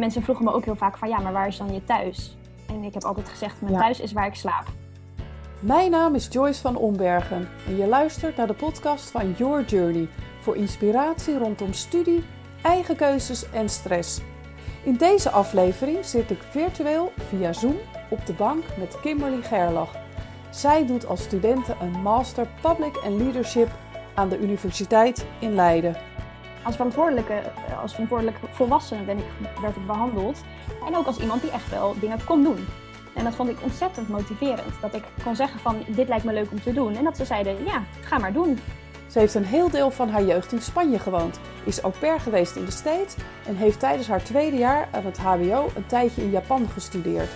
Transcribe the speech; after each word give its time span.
mensen 0.00 0.22
vroegen 0.22 0.44
me 0.44 0.52
ook 0.52 0.64
heel 0.64 0.76
vaak 0.76 0.98
van 0.98 1.08
ja, 1.08 1.18
maar 1.18 1.32
waar 1.32 1.46
is 1.46 1.56
dan 1.56 1.72
je 1.72 1.84
thuis? 1.84 2.36
En 2.68 2.82
ik 2.82 2.94
heb 2.94 3.04
altijd 3.04 3.28
gezegd, 3.28 3.60
mijn 3.60 3.74
thuis 3.74 4.00
is 4.00 4.12
waar 4.12 4.26
ik 4.26 4.34
slaap. 4.34 4.64
Mijn 5.60 5.90
naam 5.90 6.14
is 6.14 6.28
Joyce 6.30 6.60
van 6.60 6.76
Ombergen 6.76 7.48
en 7.66 7.76
je 7.76 7.86
luistert 7.86 8.36
naar 8.36 8.46
de 8.46 8.54
podcast 8.54 9.10
van 9.10 9.32
Your 9.32 9.64
Journey 9.64 10.08
voor 10.40 10.56
inspiratie 10.56 11.38
rondom 11.38 11.72
studie, 11.72 12.24
eigen 12.62 12.96
keuzes 12.96 13.50
en 13.50 13.68
stress. 13.68 14.20
In 14.82 14.96
deze 14.96 15.30
aflevering 15.30 16.04
zit 16.04 16.30
ik 16.30 16.42
virtueel 16.50 17.12
via 17.16 17.52
Zoom 17.52 17.76
op 18.10 18.26
de 18.26 18.32
bank 18.32 18.64
met 18.78 19.00
Kimberly 19.00 19.42
Gerlach. 19.42 19.94
Zij 20.50 20.86
doet 20.86 21.06
als 21.06 21.22
studenten 21.22 21.76
een 21.80 22.02
Master 22.02 22.46
Public 22.60 22.96
and 22.96 23.20
Leadership 23.20 23.68
aan 24.14 24.28
de 24.28 24.38
Universiteit 24.38 25.26
in 25.38 25.54
Leiden. 25.54 25.96
Als 26.64 26.74
verantwoordelijke, 26.76 27.42
als 27.82 27.92
verantwoordelijke 27.92 28.40
volwassene 28.50 29.02
ben 29.02 29.18
ik, 29.18 29.24
werd 29.60 29.76
ik 29.76 29.86
behandeld. 29.86 30.40
En 30.86 30.96
ook 30.96 31.06
als 31.06 31.18
iemand 31.18 31.42
die 31.42 31.50
echt 31.50 31.70
wel 31.70 31.94
dingen 32.00 32.24
kon 32.24 32.42
doen. 32.42 32.66
En 33.14 33.24
dat 33.24 33.34
vond 33.34 33.48
ik 33.48 33.62
ontzettend 33.62 34.08
motiverend. 34.08 34.80
Dat 34.80 34.94
ik 34.94 35.04
kon 35.22 35.36
zeggen 35.36 35.60
van 35.60 35.76
dit 35.86 36.08
lijkt 36.08 36.24
me 36.24 36.32
leuk 36.32 36.50
om 36.50 36.62
te 36.62 36.72
doen. 36.72 36.96
En 36.96 37.04
dat 37.04 37.16
ze 37.16 37.24
zeiden 37.24 37.64
ja, 37.64 37.82
ga 38.00 38.18
maar 38.18 38.32
doen. 38.32 38.58
Ze 39.10 39.18
heeft 39.18 39.34
een 39.34 39.44
heel 39.44 39.70
deel 39.70 39.90
van 39.90 40.08
haar 40.08 40.24
jeugd 40.24 40.52
in 40.52 40.60
Spanje 40.60 40.98
gewoond, 40.98 41.40
is 41.64 41.80
au 41.80 41.92
pair 41.98 42.20
geweest 42.20 42.56
in 42.56 42.64
de 42.64 42.70
States 42.70 43.14
en 43.46 43.56
heeft 43.56 43.80
tijdens 43.80 44.08
haar 44.08 44.22
tweede 44.22 44.56
jaar 44.56 44.88
aan 44.90 45.04
het 45.04 45.18
HBO 45.18 45.70
een 45.76 45.86
tijdje 45.86 46.22
in 46.22 46.30
Japan 46.30 46.68
gestudeerd. 46.72 47.30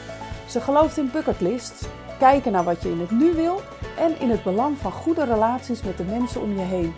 Ze 0.48 0.60
gelooft 0.60 0.98
in 0.98 1.10
bucketlists, 1.12 1.86
kijken 2.18 2.52
naar 2.52 2.64
wat 2.64 2.82
je 2.82 2.90
in 2.90 3.00
het 3.00 3.10
nu 3.10 3.32
wil 3.32 3.60
en 3.98 4.20
in 4.20 4.30
het 4.30 4.42
belang 4.42 4.78
van 4.78 4.92
goede 4.92 5.24
relaties 5.24 5.82
met 5.82 5.96
de 5.96 6.04
mensen 6.04 6.40
om 6.40 6.54
je 6.54 6.64
heen. 6.64 6.94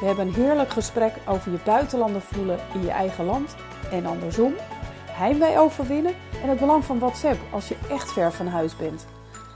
We 0.00 0.06
hebben 0.06 0.26
een 0.26 0.34
heerlijk 0.34 0.70
gesprek 0.70 1.14
over 1.26 1.52
je 1.52 1.58
buitenlander 1.64 2.20
voelen 2.20 2.58
in 2.74 2.80
je 2.80 2.90
eigen 2.90 3.24
land 3.24 3.54
en 3.90 4.06
andersom, 4.06 4.54
heimwee 5.06 5.58
overwinnen 5.58 6.14
en 6.42 6.48
het 6.48 6.58
belang 6.58 6.84
van 6.84 6.98
WhatsApp 6.98 7.40
als 7.52 7.68
je 7.68 7.76
echt 7.90 8.12
ver 8.12 8.32
van 8.32 8.46
huis 8.46 8.76
bent. 8.76 9.06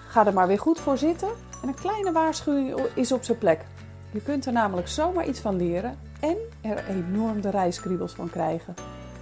Ga 0.08 0.26
er 0.26 0.32
maar 0.32 0.46
weer 0.46 0.58
goed 0.58 0.80
voor 0.80 0.98
zitten 0.98 1.28
en 1.62 1.68
een 1.68 1.74
kleine 1.74 2.12
waarschuwing 2.12 2.80
is 2.94 3.12
op 3.12 3.24
zijn 3.24 3.38
plek. 3.38 3.64
Je 4.12 4.22
kunt 4.22 4.46
er 4.46 4.52
namelijk 4.52 4.88
zomaar 4.88 5.26
iets 5.26 5.40
van 5.40 5.56
leren 5.56 5.98
en 6.20 6.36
er 6.60 6.88
enorm 6.88 7.40
de 7.40 7.50
reiskriebels 7.50 8.12
van 8.12 8.30
krijgen. 8.30 8.74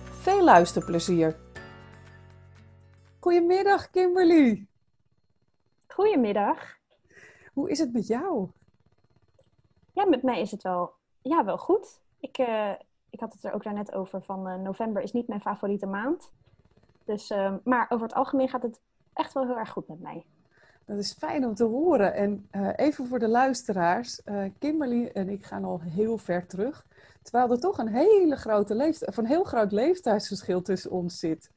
Veel 0.04 0.44
luisterplezier! 0.44 1.36
Goedemiddag 3.20 3.90
Kimberly! 3.90 4.66
Goedemiddag! 5.86 6.76
Hoe 7.52 7.70
is 7.70 7.78
het 7.78 7.92
met 7.92 8.06
jou? 8.06 8.50
Ja, 9.92 10.04
met 10.04 10.22
mij 10.22 10.40
is 10.40 10.50
het 10.50 10.62
wel, 10.62 10.94
ja, 11.28 11.44
wel 11.44 11.58
goed. 11.58 12.00
Ik, 12.20 12.38
uh, 12.38 12.70
ik 13.10 13.20
had 13.20 13.32
het 13.32 13.44
er 13.44 13.52
ook 13.52 13.62
daarnet 13.62 13.92
over 13.92 14.22
van 14.22 14.48
uh, 14.48 14.54
november 14.54 15.02
is 15.02 15.12
niet 15.12 15.28
mijn 15.28 15.40
favoriete 15.40 15.86
maand. 15.86 16.30
Dus, 17.04 17.30
uh, 17.30 17.54
maar 17.64 17.86
over 17.88 18.06
het 18.06 18.16
algemeen 18.16 18.48
gaat 18.48 18.62
het 18.62 18.80
echt 19.12 19.32
wel 19.32 19.46
heel 19.46 19.58
erg 19.58 19.70
goed 19.70 19.88
met 19.88 20.00
mij. 20.00 20.24
Dat 20.84 20.98
is 20.98 21.12
fijn 21.12 21.46
om 21.46 21.54
te 21.54 21.64
horen. 21.64 22.14
En 22.14 22.48
uh, 22.52 22.68
even 22.76 23.06
voor 23.06 23.18
de 23.18 23.28
luisteraars. 23.28 24.20
Kimberly 24.58 25.10
en 25.12 25.28
ik 25.28 25.44
gaan 25.44 25.64
al 25.64 25.80
heel 25.80 26.18
ver 26.18 26.46
terug. 26.46 26.86
Terwijl 27.22 27.50
er 27.50 27.60
toch 27.60 27.78
een, 27.78 27.88
hele 27.88 28.36
grote 28.36 28.94
of 29.06 29.16
een 29.16 29.26
heel 29.26 29.44
groot 29.44 29.72
leeftijdsverschil 29.72 30.62
tussen 30.62 30.90
ons 30.90 31.18
zit. 31.18 31.50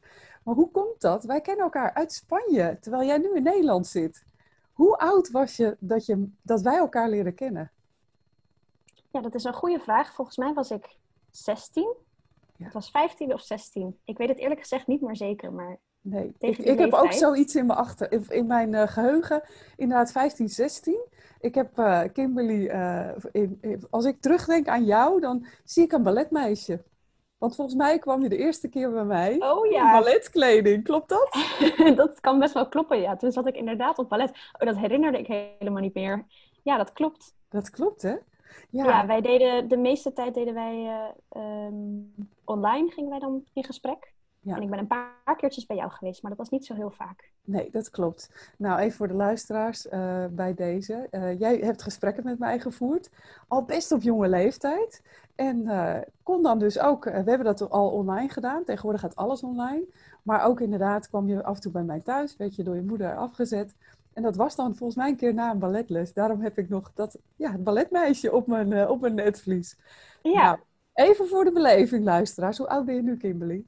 Maar 0.44 0.56
hoe 0.56 0.72
komt 0.72 1.02
dat? 1.02 1.24
Wij 1.24 1.42
kennen 1.42 1.64
elkaar 1.64 1.94
uit 1.94 2.14
Spanje, 2.14 2.78
terwijl 2.82 3.08
jij 3.08 3.18
nu 3.18 3.36
in 3.36 3.44
Nederland 3.44 3.88
zit. 3.88 4.24
Hoe 4.74 4.98
oud 4.98 5.32
was 5.32 5.56
je 5.56 5.78
dat, 5.80 6.06
je, 6.06 6.30
dat 6.42 6.62
wij 6.62 6.78
elkaar 6.78 7.10
leren 7.10 7.36
kennen? 7.36 7.72
Ja, 9.12 9.22
dat 9.22 9.36
is 9.36 9.44
een 9.44 9.54
goede 9.54 9.80
vraag. 9.80 10.14
Volgens 10.14 10.38
mij 10.38 10.54
was 10.54 10.72
ik 10.72 10.98
16. 11.32 11.96
Ja. 12.56 12.66
Het 12.66 12.74
was 12.74 12.92
15 12.92 13.34
of 13.34 13.42
16. 13.42 14.00
Ik 14.04 14.18
weet 14.18 14.30
het 14.30 14.40
eerlijk 14.40 14.60
gezegd 14.60 14.88
niet 14.88 15.02
meer 15.02 15.16
zeker, 15.16 15.54
maar 15.54 15.80
Nee, 16.02 16.34
ik, 16.40 16.58
ik 16.58 16.80
heb 16.80 16.94
ook 16.94 17.14
zoiets 17.14 17.56
in 17.56 17.66
mijn, 17.66 17.80
achter, 17.80 18.32
in 18.32 18.48
mijn 18.48 18.74
uh, 18.74 18.88
geheugen. 18.88 19.42
Inderdaad, 19.76 20.12
15, 20.12 20.50
16. 20.50 21.00
Ik 21.40 21.56
heb 21.56 21.80
uh, 21.80 22.02
Kimberly, 22.14 22.66
uh, 22.66 23.10
in, 23.32 23.60
als 23.90 24.06
ik 24.06 24.22
terugdenk 24.22 24.68
aan 24.68 24.86
jou, 24.86 25.20
dan 25.20 25.46
zie 25.64 25.84
ik 25.84 25.92
een 25.92 26.04
balletmeisje. 26.04 26.84
Want 27.38 27.56
volgens 27.56 27.78
mij 27.78 28.00
kwam 28.00 28.22
je 28.22 28.30
de 28.30 28.38
eerste 28.38 28.70
keer 28.70 28.92
bij 28.92 29.04
mij 29.04 29.36
oh, 29.40 29.72
ja. 29.72 29.86
in 29.86 29.92
balletkleding. 29.92 30.84
Klopt 30.84 31.10
dat? 31.10 31.38
dat 31.96 32.20
kan 32.20 32.40
best 32.40 32.54
wel 32.54 32.68
kloppen, 32.68 33.02
ja. 33.02 33.16
Toen 33.16 33.32
zat 33.32 33.48
ik 33.48 33.56
inderdaad 33.56 33.98
op 33.98 34.10
ballet. 34.10 34.30
Oh, 34.30 34.68
dat 34.68 34.78
herinnerde 34.78 35.20
ik 35.20 35.28
helemaal 35.60 35.82
niet 35.82 35.94
meer. 35.94 36.26
Ja, 36.64 36.78
dat 36.78 36.94
klopt. 36.94 37.36
Dat 37.50 37.70
klopt, 37.70 38.02
hè? 38.02 38.16
Ja, 38.70 38.86
ja 38.86 39.06
wij 39.06 39.22
deden, 39.22 39.68
de 39.68 39.78
meeste 39.78 40.14
tijd 40.14 40.34
deden 40.34 40.54
wij 40.54 41.06
um, 41.38 42.14
online, 42.44 42.92
gingen 42.92 43.10
wij 43.10 43.20
dan 43.20 43.44
in 43.54 43.64
gesprek. 43.64 44.14
Ja. 44.42 44.56
En 44.56 44.62
ik 44.62 44.70
ben 44.70 44.80
een 44.80 44.88
paar 44.88 45.36
keertjes 45.38 45.66
bij 45.66 45.78
jou 45.78 45.92
geweest, 45.92 46.22
maar 46.22 46.32
dat 46.32 46.40
was 46.40 46.50
niet 46.50 46.66
zo 46.66 46.74
heel 46.74 46.92
vaak. 46.92 47.32
Nee, 47.44 47.70
dat 47.72 47.90
klopt. 47.90 48.54
Nou, 48.58 48.80
even 48.80 48.98
voor 48.98 49.08
de 49.08 49.14
luisteraars 49.14 49.86
uh, 49.86 50.26
bij 50.32 50.54
deze. 50.54 51.08
Uh, 51.12 51.40
jij 51.40 51.58
hebt 51.58 51.82
gesprekken 51.82 52.24
met 52.24 52.40
mij 52.40 52.60
gevoerd, 52.60 53.10
al 53.48 53.64
best 53.64 53.92
op 53.92 54.02
jonge 54.02 54.28
leeftijd. 54.28 55.02
En 55.36 55.58
uh, 55.58 55.98
kon 56.24 56.44
dan 56.44 56.60
dus 56.60 56.80
ook, 56.80 57.04
we 57.04 57.12
hebben 57.12 57.44
dat 57.44 57.70
al 57.70 57.90
online 57.90 58.30
gedaan, 58.30 58.64
tegenwoordig 58.64 59.02
gaat 59.02 59.16
alles 59.16 59.44
online. 59.44 59.86
Maar 60.24 60.46
ook 60.46 60.62
inderdaad 60.62 61.10
kwam 61.10 61.28
je 61.28 61.44
af 61.44 61.56
en 61.56 61.62
toe 61.62 61.72
bij 61.72 61.84
mij 61.84 62.00
thuis, 62.00 62.38
werd 62.38 62.56
je 62.56 62.64
door 62.64 62.76
je 62.76 62.82
moeder 62.82 63.16
afgezet. 63.16 63.76
En 64.20 64.26
dat 64.26 64.36
was 64.36 64.56
dan 64.56 64.76
volgens 64.76 64.98
mij 64.98 65.10
een 65.10 65.16
keer 65.16 65.34
na 65.34 65.52
een 65.52 65.60
balletles. 65.60 66.14
Daarom 66.14 66.42
heb 66.42 66.58
ik 66.58 66.70
nog 66.70 66.92
dat 66.94 67.18
ja, 67.36 67.52
het 67.52 67.64
balletmeisje 67.64 68.34
op 68.34 68.48
mijn, 68.48 68.90
op 68.90 69.02
mijn 69.02 69.16
netvlies. 69.16 69.78
Ja. 70.22 70.44
Nou, 70.44 70.60
even 70.94 71.28
voor 71.28 71.44
de 71.44 71.52
beleving, 71.52 72.04
luisteraars. 72.04 72.58
Hoe 72.58 72.68
oud 72.68 72.86
ben 72.86 72.96
je 72.96 73.02
nu, 73.02 73.18
Kimberly? 73.18 73.66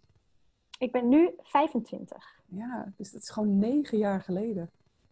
Ik 0.79 0.91
ben 0.91 1.09
nu 1.09 1.29
25. 1.43 2.41
Ja, 2.45 2.93
dus 2.97 3.11
dat 3.11 3.21
is 3.21 3.29
gewoon 3.29 3.59
negen 3.59 3.97
jaar 3.97 4.21
geleden. 4.21 4.69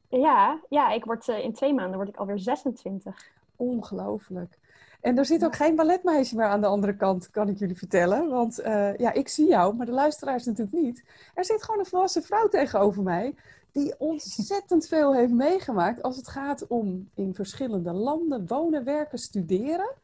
Ja, 0.10 0.60
ja 0.70 0.92
ik 0.92 1.06
word, 1.06 1.28
uh, 1.28 1.44
in 1.44 1.54
twee 1.54 1.74
maanden 1.74 1.96
word 1.96 2.10
ik 2.10 2.18
alweer 2.18 2.40
26. 2.40 3.32
Ongelooflijk. 3.56 4.58
En 5.02 5.18
er 5.18 5.26
zit 5.26 5.46
ook 5.46 5.56
geen 5.56 5.76
balletmeisje 5.76 6.36
meer 6.36 6.46
aan 6.46 6.62
de 6.62 6.68
andere 6.68 6.96
kant, 6.96 7.30
kan 7.30 7.50
ik 7.50 7.60
jullie 7.60 7.78
vertellen. 7.78 8.30
Want 8.30 8.60
uh, 8.60 8.98
ja, 8.98 9.14
ik 9.14 9.28
zie 9.28 9.48
jou, 9.48 9.76
maar 9.76 9.86
de 9.86 9.92
luisteraars 9.92 10.46
natuurlijk 10.46 10.84
niet. 10.84 11.04
Er 11.34 11.46
zit 11.46 11.64
gewoon 11.64 11.80
een 11.80 11.86
volwassen 11.86 12.24
vrouw 12.24 12.48
tegenover 12.48 13.04
mij 13.04 13.36
die 13.72 14.00
ontzettend 14.00 14.88
veel 14.88 15.14
heeft 15.14 15.32
meegemaakt 15.32 16.02
als 16.02 16.16
het 16.16 16.28
gaat 16.28 16.68
om 16.68 17.10
in 17.16 17.36
verschillende 17.36 17.94
landen 17.94 18.48
wonen, 18.48 18.84
werken, 18.84 19.18
studeren. 19.18 19.96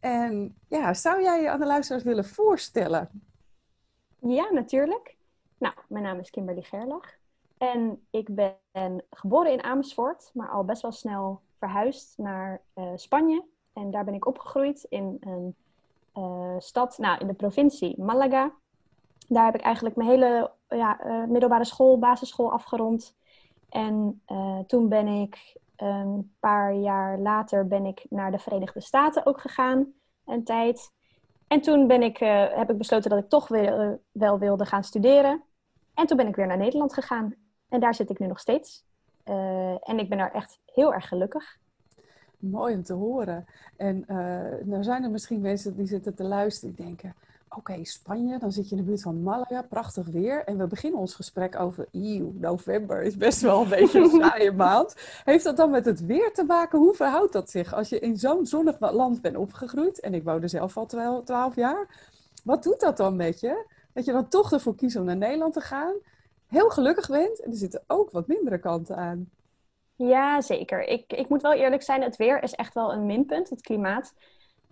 En 0.00 0.56
ja, 0.68 0.94
zou 0.94 1.22
jij 1.22 1.40
je 1.40 1.50
aan 1.50 1.60
de 1.60 1.66
luisteraars 1.66 2.04
willen 2.04 2.24
voorstellen? 2.24 3.10
Ja, 4.18 4.50
natuurlijk. 4.50 5.16
Nou, 5.58 5.74
mijn 5.88 6.04
naam 6.04 6.18
is 6.18 6.30
Kimberly 6.30 6.62
Gerlach. 6.62 7.14
En 7.58 8.06
ik 8.10 8.34
ben 8.34 9.04
geboren 9.10 9.52
in 9.52 9.62
Amersfoort, 9.62 10.30
maar 10.34 10.48
al 10.48 10.64
best 10.64 10.82
wel 10.82 10.92
snel 10.92 11.40
verhuisd 11.58 12.18
naar 12.18 12.60
uh, 12.74 12.90
Spanje. 12.94 13.44
En 13.72 13.90
daar 13.90 14.04
ben 14.04 14.14
ik 14.14 14.26
opgegroeid 14.26 14.86
in 14.88 15.16
een 15.20 15.54
uh, 16.14 16.54
stad, 16.58 16.98
nou, 16.98 17.20
in 17.20 17.26
de 17.26 17.34
provincie 17.34 18.02
Malaga. 18.02 18.52
Daar 19.28 19.44
heb 19.44 19.54
ik 19.54 19.60
eigenlijk 19.60 19.96
mijn 19.96 20.08
hele 20.08 20.50
ja, 20.76 21.06
uh, 21.06 21.24
middelbare 21.24 21.64
school, 21.64 21.98
basisschool 21.98 22.52
afgerond. 22.52 23.16
En 23.68 24.22
toen 24.66 24.88
ben 24.88 25.06
ik 25.06 25.56
een 25.76 26.34
paar 26.40 26.74
jaar 26.74 27.18
later 27.18 27.66
ben 27.66 27.86
ik 27.86 28.06
naar 28.08 28.30
de 28.30 28.38
Verenigde 28.38 28.80
Staten 28.80 29.26
ook 29.26 29.40
gegaan, 29.40 29.92
een 30.24 30.44
tijd. 30.44 30.92
En 31.46 31.60
toen 31.60 31.86
ben 31.86 32.02
ik, 32.02 32.20
uh, 32.20 32.44
heb 32.50 32.70
ik 32.70 32.78
besloten 32.78 33.10
dat 33.10 33.18
ik 33.18 33.28
toch 33.28 33.48
weer, 33.48 34.00
wel 34.12 34.38
wilde 34.38 34.66
gaan 34.66 34.84
studeren. 34.84 35.42
En 35.94 36.06
toen 36.06 36.16
ben 36.16 36.26
ik 36.26 36.36
weer 36.36 36.46
naar 36.46 36.56
Nederland 36.56 36.94
gegaan. 36.94 37.34
En 37.68 37.80
daar 37.80 37.94
zit 37.94 38.10
ik 38.10 38.18
nu 38.18 38.26
nog 38.26 38.40
steeds. 38.40 38.84
En 39.80 39.98
ik 39.98 40.08
ben 40.08 40.18
daar 40.18 40.32
echt 40.32 40.60
heel 40.64 40.94
erg 40.94 41.08
gelukkig. 41.08 41.58
Mooi 42.38 42.74
om 42.74 42.82
te 42.82 42.92
horen. 42.92 43.46
En 43.76 44.04
nou 44.64 44.82
zijn 44.82 45.02
er 45.02 45.10
misschien 45.10 45.40
mensen 45.40 45.76
die 45.76 45.86
zitten 45.86 46.14
te 46.14 46.24
luisteren 46.24 46.74
denken... 46.74 47.14
Oké, 47.56 47.70
okay, 47.70 47.84
Spanje, 47.84 48.38
dan 48.38 48.52
zit 48.52 48.68
je 48.68 48.76
in 48.76 48.82
de 48.82 48.88
buurt 48.88 49.02
van 49.02 49.22
Malaga, 49.22 49.62
prachtig 49.62 50.06
weer. 50.06 50.44
En 50.44 50.58
we 50.58 50.66
beginnen 50.66 51.00
ons 51.00 51.14
gesprek 51.14 51.60
over, 51.60 51.86
eeuw, 51.92 52.32
november 52.34 53.02
is 53.02 53.16
best 53.16 53.40
wel 53.40 53.62
een 53.62 53.68
beetje 53.68 54.00
een 54.00 54.10
saaie 54.22 54.52
maand. 54.52 54.94
Heeft 55.24 55.44
dat 55.44 55.56
dan 55.56 55.70
met 55.70 55.84
het 55.84 56.06
weer 56.06 56.32
te 56.32 56.44
maken? 56.44 56.78
Hoe 56.78 56.94
verhoudt 56.94 57.32
dat 57.32 57.50
zich 57.50 57.74
als 57.74 57.88
je 57.88 57.98
in 57.98 58.16
zo'n 58.16 58.46
zonnig 58.46 58.80
land 58.80 59.20
bent 59.20 59.36
opgegroeid? 59.36 60.00
En 60.00 60.14
ik 60.14 60.24
woonde 60.24 60.48
zelf 60.48 60.76
al 60.76 60.86
twaalf 61.24 61.54
jaar. 61.54 61.88
Wat 62.44 62.62
doet 62.62 62.80
dat 62.80 62.96
dan 62.96 63.16
met 63.16 63.40
je? 63.40 63.66
Dat 63.92 64.04
je 64.04 64.12
dan 64.12 64.28
toch 64.28 64.52
ervoor 64.52 64.74
kiest 64.74 64.96
om 64.96 65.04
naar 65.04 65.16
Nederland 65.16 65.52
te 65.52 65.60
gaan. 65.60 65.94
Heel 66.46 66.68
gelukkig 66.68 67.08
bent 67.08 67.40
en 67.40 67.50
er 67.50 67.56
zitten 67.56 67.82
ook 67.86 68.10
wat 68.10 68.26
mindere 68.26 68.58
kanten 68.58 68.96
aan. 68.96 69.30
Ja, 69.96 70.40
zeker. 70.40 70.82
Ik, 70.82 71.12
ik 71.12 71.28
moet 71.28 71.42
wel 71.42 71.52
eerlijk 71.52 71.82
zijn, 71.82 72.02
het 72.02 72.16
weer 72.16 72.42
is 72.42 72.52
echt 72.52 72.74
wel 72.74 72.92
een 72.92 73.06
minpunt, 73.06 73.50
het 73.50 73.60
klimaat. 73.60 74.14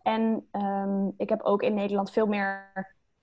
En 0.03 0.49
um, 0.53 1.15
ik 1.17 1.29
heb 1.29 1.43
ook 1.43 1.63
in 1.63 1.75
Nederland 1.75 2.11
veel 2.11 2.27
meer 2.27 2.71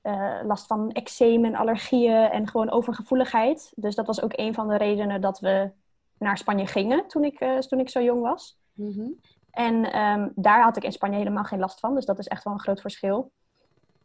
uh, 0.04 0.40
last 0.44 0.68
van 0.68 0.92
eczeem 0.92 1.46
en 1.46 1.56
allergieën 1.56 2.30
en 2.30 2.48
gewoon 2.48 2.72
overgevoeligheid. 2.72 3.72
Dus 3.76 3.96
dat 3.96 4.08
was 4.08 4.22
ook 4.22 4.34
een 4.36 4.54
van 4.54 4.68
de 4.68 4.78
redenen 4.78 5.22
dat 5.22 5.40
we 5.40 5.72
naar 6.18 6.38
Spanje 6.38 6.68
gingen 6.68 7.08
toen 7.08 7.24
ik, 7.24 7.42
uh, 7.42 7.58
toen 7.58 7.80
ik 7.80 7.90
zo 7.90 8.02
jong 8.02 8.22
was. 8.22 8.60
Mm 8.74 8.92
-hmm. 8.92 9.20
En 9.52 10.00
um, 10.00 10.32
daar 10.36 10.64
had 10.64 10.78
ik 10.78 10.84
in 10.84 10.92
Spanje 10.92 11.18
helemaal 11.18 11.44
geen 11.44 11.60
last 11.60 11.80
van. 11.80 11.96
Dus 11.96 12.06
dat 12.06 12.20
is 12.20 12.28
echt 12.28 12.44
wel 12.44 12.54
een 12.54 12.60
groot 12.60 12.82
verschil. 12.82 13.32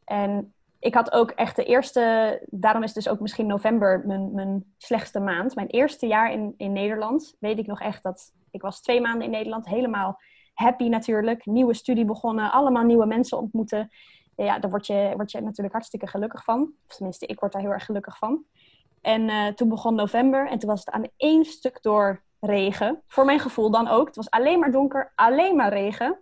En 0.05 0.55
ik 0.79 0.95
had 0.95 1.13
ook 1.13 1.31
echt 1.31 1.57
de 1.57 1.65
eerste, 1.65 2.41
daarom 2.47 2.83
is 2.83 2.93
dus 2.93 3.09
ook 3.09 3.21
misschien 3.21 3.47
november 3.47 4.03
mijn, 4.07 4.35
mijn 4.35 4.75
slechtste 4.79 5.21
maand. 5.21 5.55
Mijn 5.55 5.69
eerste 5.69 6.07
jaar 6.07 6.33
in, 6.33 6.55
in 6.57 6.73
Nederland 6.73 7.37
weet 7.39 7.59
ik 7.59 7.67
nog 7.67 7.81
echt 7.81 8.03
dat 8.03 8.33
ik 8.51 8.63
was 8.63 8.81
twee 8.81 9.01
maanden 9.01 9.25
in 9.25 9.31
Nederland, 9.31 9.67
helemaal 9.67 10.21
happy 10.55 10.89
natuurlijk. 10.89 11.47
Nieuwe 11.47 11.75
studie 11.75 12.05
begonnen, 12.05 12.53
allemaal 12.53 12.85
nieuwe 12.85 13.07
mensen 13.07 13.39
ontmoeten. 13.39 13.91
Ja, 14.37 14.59
daar 14.59 14.71
word 14.71 14.87
je, 14.87 15.13
word 15.17 15.31
je 15.31 15.41
natuurlijk 15.41 15.75
hartstikke 15.75 16.07
gelukkig 16.07 16.45
van. 16.45 16.73
Of 16.89 16.97
tenminste, 16.97 17.27
ik 17.27 17.41
word 17.41 17.53
daar 17.53 17.63
heel 17.63 17.73
erg 17.73 17.85
gelukkig 17.85 18.19
van. 18.19 18.45
En 19.01 19.29
uh, 19.29 19.47
toen 19.47 19.69
begon 19.69 19.95
november 19.95 20.49
en 20.49 20.59
toen 20.59 20.71
was 20.71 20.81
het 20.85 20.91
aan 20.91 21.09
één 21.17 21.45
stuk 21.45 21.83
door 21.83 22.23
regen. 22.41 23.03
Voor 23.07 23.25
mijn 23.25 23.41
gevoel 23.41 23.71
dan 23.71 23.89
ook. 23.89 24.07
Het 24.07 24.17
was 24.17 24.31
alleen 24.31 24.59
maar 24.59 24.71
donker, 24.71 25.13
alleen 25.15 25.57
maar 25.57 25.73
regen. 25.73 26.21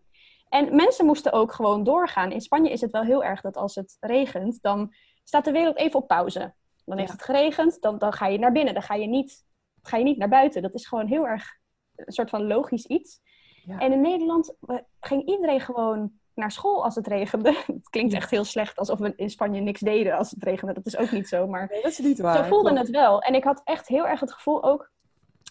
En 0.49 0.77
mensen 0.77 1.07
moesten 1.07 1.33
ook 1.33 1.53
gewoon 1.53 1.85
doorgaan. 1.85 2.33
In 2.33 2.41
Spanje 2.41 2.71
is 2.71 2.81
het 2.81 2.91
wel 2.91 3.03
heel 3.03 3.25
erg 3.25 3.41
dat 3.41 3.57
als 3.57 3.75
het 3.75 3.97
regent, 4.01 4.59
dan 4.63 4.95
staat 5.25 5.45
de 5.45 5.53
wereld 5.53 5.77
even 5.77 6.01
op 6.01 6.09
pauze. 6.09 6.55
Dan 6.85 6.99
heeft 6.99 7.13
het 7.13 7.23
geregend, 7.23 7.81
dan, 7.81 7.99
dan 7.99 8.13
ga 8.13 8.27
je 8.27 8.39
naar 8.39 8.53
binnen. 8.53 8.75
Dan 8.75 8.83
ga 8.83 8.95
je, 8.95 9.07
niet, 9.07 9.45
ga 9.83 9.97
je 9.97 10.05
niet 10.05 10.19
naar 10.19 10.29
buiten. 10.29 10.63
Dat 10.63 10.75
is 10.75 10.87
gewoon 10.87 11.07
heel 11.07 11.27
erg 11.27 11.59
een 11.95 12.13
soort 12.13 12.31
van 12.31 12.47
logisch 12.47 12.87
iets. 12.87 13.21
Ja. 13.65 13.79
En 13.79 13.93
in 13.93 14.01
Nederland 14.01 14.55
ging 15.01 15.27
iedereen 15.27 15.61
gewoon 15.61 16.13
naar 16.35 16.51
school 16.51 16.85
als 16.85 16.95
het 16.95 17.07
regende. 17.07 17.63
Het 17.67 17.89
klinkt 17.91 18.15
echt 18.15 18.31
heel 18.31 18.45
slecht 18.45 18.79
alsof 18.79 18.99
we 18.99 19.13
in 19.17 19.31
Spanje 19.31 19.61
niks 19.61 19.81
deden 19.81 20.17
als 20.17 20.31
het 20.31 20.43
regende. 20.43 20.73
Dat 20.73 20.87
is 20.87 20.97
ook 20.97 21.11
niet 21.11 21.29
zo. 21.29 21.47
Maar 21.47 21.69
nee, 21.71 21.83
dat 21.83 21.91
is 21.91 21.99
niet 21.99 22.21
waar. 22.21 22.37
Zo 22.37 22.43
voelde 22.43 22.79
het 22.79 22.91
wel. 22.91 23.21
En 23.21 23.35
ik 23.35 23.45
had 23.45 23.61
echt 23.65 23.89
heel 23.89 24.07
erg 24.07 24.21
het 24.21 24.33
gevoel 24.33 24.65
ook. 24.65 24.91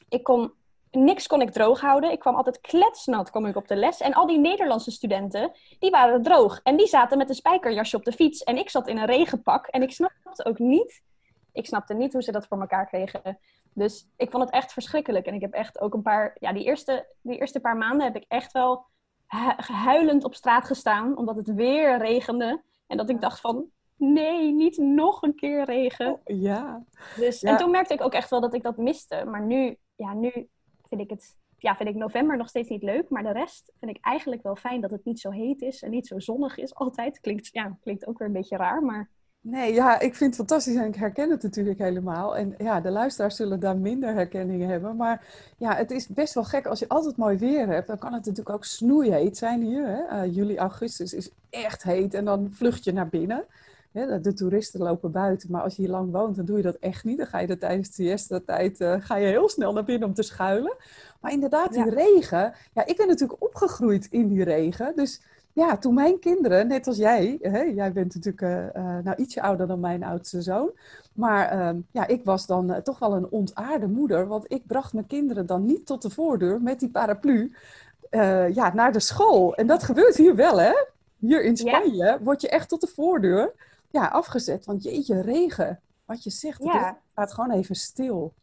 Ik 0.10 0.24
kon 0.24 0.54
niks 0.92 1.28
kon 1.28 1.42
ik 1.42 1.52
droog 1.52 1.82
houden. 1.82 2.12
Ik 2.12 2.20
kwam 2.20 2.36
altijd 2.36 2.62
kletsnat 2.62 3.30
kwam 3.30 3.46
ik 3.46 3.56
op 3.56 3.68
de 3.68 3.76
les. 3.76 4.02
En 4.02 4.14
al 4.14 4.28
die 4.28 4.40
Nederlandse 4.40 4.92
studenten, 4.92 5.52
die 5.80 5.90
waren 5.90 6.22
droog. 6.22 6.60
En 6.64 6.78
die 6.78 6.88
zaten 6.88 7.18
met 7.18 7.30
een 7.30 7.36
spijkerjasje 7.36 7.98
op 7.98 8.06
de 8.06 8.12
fiets. 8.12 8.44
En 8.44 8.58
ik 8.58 8.70
zat 8.70 8.88
in 8.88 8.98
een 8.98 9.06
regenpak. 9.06 9.68
En 9.68 9.82
ik 9.82 9.92
snapte 9.92 10.46
ook 10.46 10.60
niet... 10.60 11.02
Ik 11.54 11.66
snapte 11.66 11.94
niet 11.94 12.14
hoe 12.14 12.24
ze 12.24 12.32
dat 12.32 12.48
voor 12.48 12.60
elkaar 12.60 12.88
kregen. 12.88 13.40
Dus 13.74 14.08
ik 14.18 14.32
vond 14.32 14.44
het 14.44 14.54
echt 14.54 14.74
verschrikkelijk. 14.74 15.26
En 15.26 15.34
ik 15.34 15.42
heb 15.42 15.54
echt 15.54 15.80
ook 15.80 15.94
een 15.94 16.02
paar... 16.02 16.36
Ja, 16.40 16.54
die 16.54 16.64
eerste, 16.64 17.08
die 17.22 17.40
eerste 17.40 17.60
paar 17.60 17.78
maanden 17.78 18.06
heb 18.06 18.16
ik 18.16 18.26
echt 18.28 18.52
wel 18.52 18.86
huilend 19.58 20.24
op 20.24 20.36
straat 20.36 20.66
gestaan. 20.66 21.18
Omdat 21.18 21.36
het 21.36 21.54
weer 21.54 21.98
regende. 21.98 22.62
En 22.88 22.98
dat 22.98 23.10
ik 23.10 23.22
dacht 23.22 23.40
van... 23.40 23.66
Nee, 23.96 24.52
niet 24.52 24.78
nog 24.78 25.22
een 25.22 25.36
keer 25.36 25.66
regen. 25.66 26.12
Oh, 26.12 26.20
ja. 26.24 26.84
Dus, 27.16 27.44
En 27.44 27.58
toen 27.58 27.72
merkte 27.72 27.94
ik 27.94 28.02
ook 28.02 28.14
echt 28.14 28.30
wel 28.30 28.42
dat 28.42 28.54
ik 28.54 28.64
dat 28.64 28.78
miste. 28.78 29.26
Maar 29.26 29.42
nu, 29.42 29.78
ja, 29.96 30.14
nu 30.14 30.32
vind 30.90 31.02
ik 31.02 31.10
het 31.10 31.36
ja, 31.62 31.76
vind 31.76 31.90
ik 31.90 31.96
november 31.96 32.38
nog 32.38 32.50
steeds 32.50 32.70
niet 32.70 32.84
leuk. 32.84 33.10
Maar 33.10 33.24
de 33.24 33.32
rest 33.32 33.72
vind 33.80 33.96
ik 33.96 34.06
eigenlijk 34.06 34.44
wel 34.44 34.56
fijn 34.56 34.82
dat 34.82 34.92
het 34.92 35.06
niet 35.06 35.20
zo 35.20 35.30
heet 35.30 35.62
is 35.62 35.82
en 35.82 35.90
niet 35.90 36.08
zo 36.08 36.20
zonnig 36.20 36.58
is 36.58 36.76
altijd. 36.76 37.20
Klinkt, 37.20 37.50
ja, 37.52 37.78
klinkt 37.82 38.08
ook 38.08 38.18
weer 38.18 38.28
een 38.28 38.34
beetje 38.34 38.58
raar, 38.58 38.84
maar... 38.84 39.10
Nee, 39.44 39.74
ja, 39.74 40.00
ik 40.00 40.16
vind 40.16 40.38
het 40.38 40.48
fantastisch 40.48 40.76
en 40.76 40.88
ik 40.88 40.96
herken 40.96 41.30
het 41.32 41.44
natuurlijk 41.44 41.80
helemaal. 41.80 42.38
En 42.38 42.56
ja, 42.58 42.82
de 42.82 42.90
luisteraars 42.90 43.36
zullen 43.36 43.60
daar 43.60 43.78
minder 43.78 44.14
herkenning 44.14 44.66
hebben. 44.66 44.96
Maar 44.96 45.26
ja, 45.58 45.76
het 45.76 45.92
is 45.92 46.08
best 46.08 46.34
wel 46.34 46.44
gek. 46.44 46.66
Als 46.66 46.80
je 46.80 46.88
altijd 46.88 47.18
mooi 47.18 47.38
weer 47.38 47.68
hebt, 47.68 47.88
dan 47.88 47.98
kan 47.98 48.14
het 48.14 48.26
natuurlijk 48.26 48.56
ook 48.56 48.66
snoeiheet 48.66 49.38
zijn 49.38 49.62
hier. 49.62 49.88
Hè? 49.88 50.26
Uh, 50.26 50.36
juli, 50.36 50.58
augustus 50.58 51.14
is 51.14 51.30
echt 51.50 51.84
heet 51.84 52.14
en 52.14 52.26
dan 52.26 52.50
vlucht 52.52 52.84
je 52.84 52.94
naar 52.94 53.08
binnen. 53.08 53.46
de 54.22 54.34
toeristen 54.34 54.82
lopen 54.82 55.12
buiten, 55.12 55.52
maar 55.52 55.62
als 55.62 55.76
je 55.76 55.82
hier 55.82 55.92
lang 55.92 56.12
woont, 56.12 56.36
dan 56.36 56.46
doe 56.46 56.58
je 56.58 56.64
dat 56.64 56.78
echt 56.80 57.04
niet. 57.04 57.18
Dan 57.18 57.28
ga 57.28 57.40
je 57.40 57.58
tijdens 57.58 57.96
de 57.96 58.04
eerste 58.04 58.44
tijd 58.44 58.80
uh, 58.80 58.96
ga 59.00 59.16
je 59.16 59.28
heel 59.28 59.50
snel 59.50 59.74
naar 59.74 59.84
binnen 59.84 60.08
om 60.08 60.14
te 60.14 60.24
schuilen. 60.24 60.76
Maar 61.22 61.32
inderdaad, 61.32 61.74
die 61.74 61.90
regen. 61.90 62.54
Ja, 62.74 62.86
ik 62.86 62.98
ben 62.98 63.08
natuurlijk 63.08 63.44
opgegroeid 63.44 64.08
in 64.12 64.28
die 64.28 64.44
regen. 64.44 64.96
Dus 64.96 65.22
ja, 65.54 65.78
toen 65.78 65.94
mijn 65.94 66.20
kinderen, 66.20 66.68
net 66.68 66.88
als 66.88 66.98
jij, 66.98 67.38
hè, 67.42 67.60
jij 67.60 67.92
bent 67.92 68.16
natuurlijk 68.16 68.42
uh, 68.42 68.84
uh, 68.84 68.98
nou 69.04 69.16
ietsje 69.16 69.42
ouder 69.42 69.68
dan 69.68 69.80
mijn 69.80 70.04
oudste 70.04 70.42
zoon. 70.42 70.72
Maar 71.14 71.58
uh, 71.58 71.82
ja, 71.92 72.08
ik 72.08 72.24
was 72.24 72.46
dan 72.46 72.72
uh, 72.72 72.78
toch 72.78 73.00
wel 73.00 73.16
een 73.16 73.30
ontaarde 73.30 73.88
moeder. 73.88 74.28
Want 74.28 74.46
ik 74.48 74.68
bracht 74.68 74.94
mijn 74.94 75.08
kinderen 75.08 75.46
dan 75.46 75.66
niet 75.66 75.86
tot 75.86 76.02
de 76.02 76.10
voordeur 76.10 76.62
met 76.62 76.80
die 76.80 76.90
paraplu 76.90 77.56
ja, 78.54 78.74
naar 78.74 78.92
de 78.92 79.00
school. 79.00 79.56
En 79.56 79.68
dat 79.68 79.84
gebeurt 79.84 80.16
hier 80.16 80.36
wel, 80.36 80.60
hè? 80.60 80.74
Hier 81.18 81.44
in 81.44 81.58
Spanje 81.58 81.96
ja. 81.96 82.20
word 82.22 82.42
je 82.42 82.50
echt 82.50 82.70
tot 82.70 82.82
de 82.82 82.88
voordeur 82.88 83.54
ja, 83.90 84.06
afgezet. 84.06 84.66
Want 84.66 84.84
jeetje, 84.84 85.22
regen. 85.22 85.80
Wat 86.06 86.24
je 86.24 86.30
zegt, 86.30 86.64
ja. 86.64 86.86
het 86.88 86.96
gaat 87.16 87.34
gewoon 87.34 87.52
even 87.52 87.76
stil. 87.76 88.34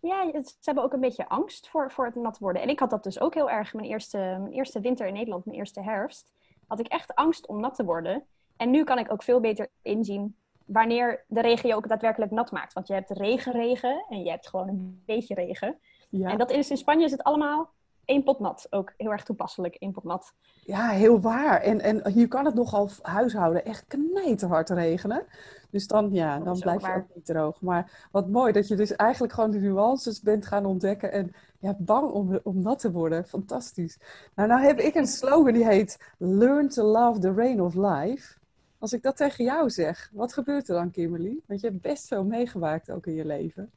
Ja, 0.00 0.42
ze 0.42 0.54
hebben 0.60 0.84
ook 0.84 0.92
een 0.92 1.00
beetje 1.00 1.28
angst 1.28 1.68
voor, 1.68 1.90
voor 1.90 2.04
het 2.04 2.14
nat 2.14 2.38
worden. 2.38 2.62
En 2.62 2.68
ik 2.68 2.78
had 2.78 2.90
dat 2.90 3.02
dus 3.02 3.20
ook 3.20 3.34
heel 3.34 3.50
erg. 3.50 3.74
Mijn 3.74 3.88
eerste, 3.88 4.18
mijn 4.18 4.52
eerste 4.52 4.80
winter 4.80 5.06
in 5.06 5.12
Nederland, 5.12 5.44
mijn 5.44 5.58
eerste 5.58 5.82
herfst, 5.82 6.32
had 6.66 6.80
ik 6.80 6.86
echt 6.86 7.14
angst 7.14 7.46
om 7.46 7.60
nat 7.60 7.74
te 7.74 7.84
worden. 7.84 8.24
En 8.56 8.70
nu 8.70 8.84
kan 8.84 8.98
ik 8.98 9.12
ook 9.12 9.22
veel 9.22 9.40
beter 9.40 9.68
inzien 9.82 10.36
wanneer 10.64 11.24
de 11.28 11.40
regen 11.40 11.68
je 11.68 11.74
ook 11.74 11.88
daadwerkelijk 11.88 12.30
nat 12.30 12.50
maakt. 12.50 12.72
Want 12.72 12.86
je 12.86 12.94
hebt 12.94 13.10
regenregen 13.10 14.04
en 14.08 14.22
je 14.22 14.30
hebt 14.30 14.48
gewoon 14.48 14.68
een 14.68 15.02
beetje 15.06 15.34
regen. 15.34 15.78
Ja. 16.10 16.30
En 16.30 16.38
dat 16.38 16.50
is 16.50 16.70
in 16.70 16.76
Spanje 16.76 17.04
is 17.04 17.10
het 17.10 17.22
allemaal 17.22 17.70
één 18.08 18.22
pot 18.22 18.38
nat. 18.38 18.66
Ook 18.70 18.92
heel 18.96 19.10
erg 19.10 19.24
toepasselijk, 19.24 19.74
één 19.74 19.92
pot 19.92 20.04
nat. 20.04 20.32
Ja, 20.64 20.88
heel 20.88 21.20
waar. 21.20 21.60
En, 21.60 21.80
en 21.80 22.10
hier 22.10 22.28
kan 22.28 22.44
het 22.44 22.54
nogal 22.54 22.90
huishouden 23.02 23.64
echt 23.64 23.84
knijterhard 23.86 24.70
regenen. 24.70 25.26
Dus 25.70 25.86
dan, 25.86 26.12
ja, 26.12 26.38
dan 26.38 26.58
blijf 26.58 26.86
je 26.86 26.94
ook 26.94 27.14
niet 27.14 27.26
droog. 27.26 27.60
Maar 27.60 28.08
wat 28.10 28.28
mooi 28.28 28.52
dat 28.52 28.68
je 28.68 28.76
dus 28.76 28.96
eigenlijk 28.96 29.32
gewoon 29.32 29.50
de 29.50 29.58
nuances 29.58 30.20
bent 30.20 30.46
gaan 30.46 30.66
ontdekken. 30.66 31.12
En 31.12 31.34
ja, 31.58 31.76
bang 31.78 32.10
om, 32.10 32.40
om 32.42 32.62
nat 32.62 32.78
te 32.78 32.92
worden. 32.92 33.24
Fantastisch. 33.24 33.98
Nou, 34.34 34.48
nou 34.48 34.62
heb 34.62 34.78
ik 34.78 34.94
een 34.94 35.06
slogan 35.06 35.52
die 35.52 35.66
heet 35.66 35.98
Learn 36.18 36.68
to 36.68 36.84
love 36.84 37.20
the 37.20 37.32
rain 37.32 37.60
of 37.60 37.74
life. 37.74 38.36
Als 38.78 38.92
ik 38.92 39.02
dat 39.02 39.16
tegen 39.16 39.44
jou 39.44 39.70
zeg, 39.70 40.10
wat 40.12 40.32
gebeurt 40.32 40.68
er 40.68 40.74
dan, 40.74 40.90
Kimberly? 40.90 41.40
Want 41.46 41.60
je 41.60 41.66
hebt 41.66 41.80
best 41.80 42.06
veel 42.06 42.24
meegemaakt 42.24 42.90
ook 42.90 43.06
in 43.06 43.14
je 43.14 43.24
leven. 43.24 43.70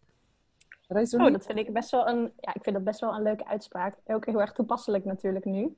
Oh, 0.92 1.32
dat 1.32 1.46
vind 1.46 1.60
ik 1.60 1.74
best 1.74 1.92
wel 1.92 2.08
een, 2.08 2.34
ja, 2.40 2.54
ik 2.54 2.64
vind 2.64 2.76
dat 2.76 2.84
best 2.84 3.00
wel 3.00 3.16
een 3.16 3.22
leuke 3.22 3.46
uitspraak. 3.46 3.98
Ook 4.06 4.26
heel 4.26 4.42
erg 4.42 4.52
toepasselijk 4.52 5.06
natuurlijk 5.06 5.46
nu. 5.46 5.76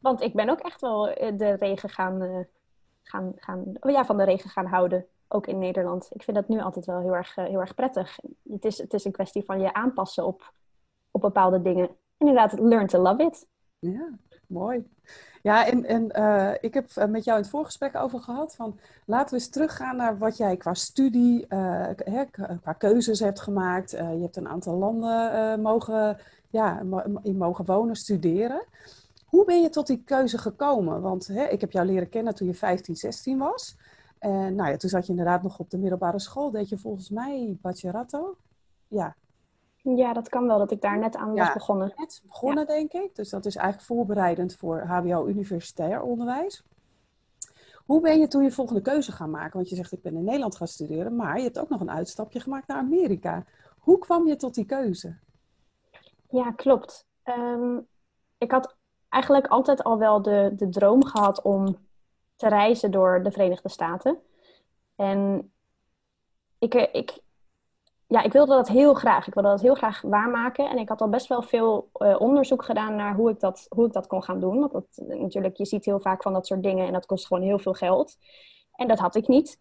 Want 0.00 0.20
ik 0.20 0.34
ben 0.34 0.48
ook 0.48 0.60
echt 0.60 0.80
wel 0.80 1.08
eh, 1.08 1.38
de 1.38 1.52
regen 1.52 1.88
gaan, 1.88 2.22
uh, 2.22 2.38
gaan, 3.02 3.32
gaan 3.36 3.64
oh 3.80 3.90
ja, 3.90 4.04
van 4.04 4.16
de 4.16 4.24
regen 4.24 4.50
gaan 4.50 4.66
houden. 4.66 5.06
Ook 5.28 5.46
in 5.46 5.58
Nederland. 5.58 6.08
Ik 6.12 6.22
vind 6.22 6.36
dat 6.36 6.48
nu 6.48 6.60
altijd 6.60 6.86
wel 6.86 7.00
heel 7.00 7.14
erg, 7.14 7.36
uh, 7.36 7.44
heel 7.44 7.60
erg 7.60 7.74
prettig. 7.74 8.18
Het 8.50 8.64
is, 8.64 8.78
het 8.78 8.94
is 8.94 9.04
een 9.04 9.12
kwestie 9.12 9.44
van 9.44 9.60
je 9.60 9.72
aanpassen 9.72 10.26
op, 10.26 10.52
op 11.10 11.20
bepaalde 11.20 11.62
dingen. 11.62 11.90
Inderdaad, 12.18 12.58
learn 12.58 12.86
to 12.86 13.02
love 13.02 13.22
it. 13.22 13.46
Ja, 13.78 14.18
mooi. 14.48 14.88
Ja, 15.42 15.66
en, 15.66 15.84
en 15.84 16.12
uh, 16.18 16.52
ik 16.60 16.74
heb 16.74 16.90
met 17.08 17.24
jou 17.24 17.36
in 17.36 17.42
het 17.42 17.48
voorgesprek 17.48 17.96
over 17.96 18.20
gehad 18.20 18.54
van 18.54 18.78
laten 19.04 19.28
we 19.28 19.34
eens 19.34 19.48
teruggaan 19.48 19.96
naar 19.96 20.18
wat 20.18 20.36
jij 20.36 20.56
qua 20.56 20.74
studie, 20.74 21.46
uh, 21.48 21.86
hè, 21.96 22.24
qua 22.62 22.72
keuzes 22.72 23.20
hebt 23.20 23.40
gemaakt. 23.40 23.90
Je 23.90 24.20
hebt 24.20 24.36
een 24.36 24.48
aantal 24.48 24.74
landen 24.74 25.60
mogen, 25.60 26.18
ja, 26.50 26.80
in 27.22 27.36
mogen 27.36 27.64
wonen, 27.64 27.96
studeren. 27.96 28.64
Hoe 29.24 29.44
ben 29.44 29.62
je 29.62 29.68
tot 29.68 29.86
die 29.86 30.02
keuze 30.04 30.38
gekomen? 30.38 31.00
Want 31.00 31.26
hè, 31.26 31.44
ik 31.44 31.60
heb 31.60 31.72
jou 31.72 31.86
leren 31.86 32.08
kennen 32.08 32.34
toen 32.34 32.46
je 32.46 32.54
15, 32.54 32.96
16 32.96 33.38
was. 33.38 33.76
En 34.18 34.54
nou 34.54 34.70
ja, 34.70 34.76
toen 34.76 34.90
zat 34.90 35.04
je 35.04 35.10
inderdaad 35.10 35.42
nog 35.42 35.58
op 35.58 35.70
de 35.70 35.78
middelbare 35.78 36.18
school. 36.18 36.50
Deed 36.50 36.68
je 36.68 36.78
volgens 36.78 37.10
mij 37.10 37.56
bachillerato? 37.60 38.36
Ja, 38.88 39.16
ja, 39.96 40.12
dat 40.12 40.28
kan 40.28 40.46
wel, 40.46 40.58
dat 40.58 40.70
ik 40.70 40.80
daar 40.80 40.98
net 40.98 41.16
aan 41.16 41.34
was 41.34 41.52
begonnen. 41.52 41.92
Net 41.96 42.22
begonnen, 42.26 42.66
denk 42.66 42.92
ik. 42.92 43.14
Dus 43.14 43.30
dat 43.30 43.46
is 43.46 43.56
eigenlijk 43.56 43.86
voorbereidend 43.86 44.56
voor 44.56 44.80
HBO-universitair 44.80 46.02
onderwijs. 46.02 46.62
Hoe 47.84 48.00
ben 48.00 48.20
je 48.20 48.28
toen 48.28 48.42
je 48.42 48.50
volgende 48.50 48.82
keuze 48.82 49.12
gaan 49.12 49.30
maken? 49.30 49.56
Want 49.56 49.68
je 49.68 49.76
zegt, 49.76 49.92
ik 49.92 50.02
ben 50.02 50.16
in 50.16 50.24
Nederland 50.24 50.56
gaan 50.56 50.66
studeren, 50.66 51.16
maar 51.16 51.36
je 51.36 51.42
hebt 51.42 51.58
ook 51.58 51.68
nog 51.68 51.80
een 51.80 51.90
uitstapje 51.90 52.40
gemaakt 52.40 52.66
naar 52.66 52.78
Amerika. 52.78 53.44
Hoe 53.78 53.98
kwam 53.98 54.26
je 54.26 54.36
tot 54.36 54.54
die 54.54 54.64
keuze? 54.64 55.16
Ja, 56.28 56.52
klopt. 56.52 57.06
Um, 57.24 57.86
ik 58.38 58.50
had 58.50 58.76
eigenlijk 59.08 59.46
altijd 59.46 59.82
al 59.82 59.98
wel 59.98 60.22
de, 60.22 60.52
de 60.56 60.68
droom 60.68 61.04
gehad 61.04 61.42
om 61.42 61.78
te 62.36 62.48
reizen 62.48 62.90
door 62.90 63.22
de 63.22 63.30
Verenigde 63.30 63.68
Staten. 63.68 64.18
En 64.96 65.50
ik, 66.58 66.74
ik, 66.74 67.18
ja, 68.08 68.22
ik 68.22 68.32
wilde 68.32 68.54
dat 68.54 68.68
heel 68.68 68.94
graag. 68.94 69.26
Ik 69.26 69.34
wilde 69.34 69.48
dat 69.48 69.60
heel 69.60 69.74
graag 69.74 70.00
waarmaken. 70.00 70.70
En 70.70 70.78
ik 70.78 70.88
had 70.88 71.00
al 71.00 71.08
best 71.08 71.26
wel 71.26 71.42
veel 71.42 71.90
uh, 71.98 72.20
onderzoek 72.20 72.64
gedaan 72.64 72.96
naar 72.96 73.14
hoe 73.14 73.30
ik, 73.30 73.40
dat, 73.40 73.66
hoe 73.68 73.86
ik 73.86 73.92
dat 73.92 74.06
kon 74.06 74.22
gaan 74.22 74.40
doen. 74.40 74.68
Want 74.68 74.86
natuurlijk, 74.96 75.56
je 75.56 75.64
ziet 75.64 75.84
heel 75.84 76.00
vaak 76.00 76.22
van 76.22 76.32
dat 76.32 76.46
soort 76.46 76.62
dingen 76.62 76.86
en 76.86 76.92
dat 76.92 77.06
kost 77.06 77.26
gewoon 77.26 77.42
heel 77.42 77.58
veel 77.58 77.72
geld. 77.72 78.16
En 78.72 78.88
dat 78.88 78.98
had 78.98 79.14
ik 79.14 79.28
niet. 79.28 79.60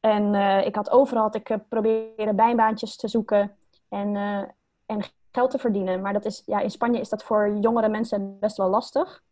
En 0.00 0.34
uh, 0.34 0.66
ik 0.66 0.74
had 0.74 0.90
overal 0.90 1.22
had 1.22 1.34
ik, 1.34 1.48
uh, 1.48 1.56
proberen 1.68 2.36
bijbaantjes 2.36 2.96
te 2.96 3.08
zoeken 3.08 3.56
en, 3.88 4.16
en 4.86 5.00
geld 5.32 5.50
te 5.50 5.58
verdienen. 5.58 6.00
Maar 6.00 6.12
dat 6.12 6.24
is, 6.24 6.42
ja, 6.46 6.60
in 6.60 6.70
Spanje 6.70 7.00
is 7.00 7.08
dat 7.08 7.22
voor 7.22 7.56
jongere 7.60 7.88
mensen 7.88 8.38
best 8.40 8.56
wel 8.56 8.68
lastig. 8.68 9.22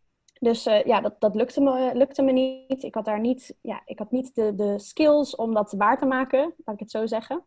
Dus 0.41 0.65
ja, 0.65 1.01
dat, 1.01 1.15
dat 1.19 1.35
lukte, 1.35 1.61
me, 1.61 1.91
lukte 1.95 2.23
me 2.23 2.33
niet. 2.33 2.83
Ik 2.83 2.95
had 2.95 3.05
daar 3.05 3.21
niet, 3.21 3.57
ja, 3.61 3.83
ik 3.85 3.99
had 3.99 4.11
niet 4.11 4.35
de, 4.35 4.55
de 4.55 4.79
skills 4.79 5.37
om 5.37 5.55
dat 5.55 5.73
waar 5.73 5.99
te 5.99 6.07
maken, 6.07 6.55
laat 6.65 6.75
ik 6.75 6.81
het 6.81 6.91
zo 6.91 7.07
zeggen. 7.07 7.45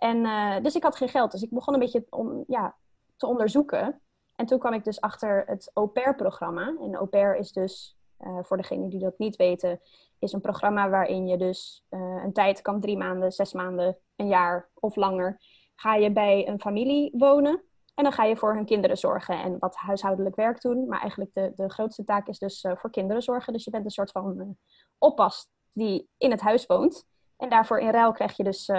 En, 0.00 0.16
uh, 0.16 0.60
dus 0.62 0.74
ik 0.74 0.82
had 0.82 0.96
geen 0.96 1.08
geld. 1.08 1.30
Dus 1.30 1.42
ik 1.42 1.50
begon 1.50 1.74
een 1.74 1.80
beetje 1.80 2.06
om, 2.10 2.44
ja, 2.46 2.76
te 3.16 3.26
onderzoeken. 3.26 4.00
En 4.36 4.46
toen 4.46 4.58
kwam 4.58 4.72
ik 4.72 4.84
dus 4.84 5.00
achter 5.00 5.42
het 5.46 5.70
au 5.74 5.86
pair 5.86 6.14
programma. 6.14 6.76
En 6.80 6.94
au 6.94 7.06
pair 7.06 7.36
is 7.36 7.52
dus 7.52 7.96
voor 8.42 8.56
degenen 8.56 8.88
die 8.88 9.00
dat 9.00 9.18
niet 9.18 9.36
weten, 9.36 9.80
is 10.18 10.32
een 10.32 10.40
programma 10.40 10.90
waarin 10.90 11.26
je 11.26 11.36
dus 11.36 11.84
een 11.88 12.32
tijd 12.32 12.62
kan, 12.62 12.80
drie 12.80 12.96
maanden, 12.96 13.32
zes 13.32 13.52
maanden, 13.52 13.96
een 14.16 14.28
jaar 14.28 14.70
of 14.74 14.96
langer, 14.96 15.40
ga 15.74 15.94
je 15.94 16.12
bij 16.12 16.48
een 16.48 16.60
familie 16.60 17.10
wonen. 17.16 17.62
En 17.94 18.04
dan 18.04 18.12
ga 18.12 18.24
je 18.24 18.36
voor 18.36 18.54
hun 18.54 18.64
kinderen 18.64 18.96
zorgen 18.96 19.42
en 19.42 19.58
wat 19.58 19.76
huishoudelijk 19.76 20.36
werk 20.36 20.60
doen. 20.60 20.88
Maar 20.88 21.00
eigenlijk 21.00 21.30
de, 21.34 21.52
de 21.56 21.70
grootste 21.70 22.04
taak 22.04 22.28
is 22.28 22.38
dus 22.38 22.66
voor 22.74 22.90
kinderen 22.90 23.22
zorgen. 23.22 23.52
Dus 23.52 23.64
je 23.64 23.70
bent 23.70 23.84
een 23.84 23.90
soort 23.90 24.10
van 24.10 24.56
oppas 24.98 25.48
die 25.72 26.08
in 26.16 26.30
het 26.30 26.40
huis 26.40 26.66
woont. 26.66 27.06
En 27.36 27.48
daarvoor 27.48 27.78
in 27.78 27.90
ruil 27.90 28.12
krijg 28.12 28.36
je 28.36 28.44
dus, 28.44 28.70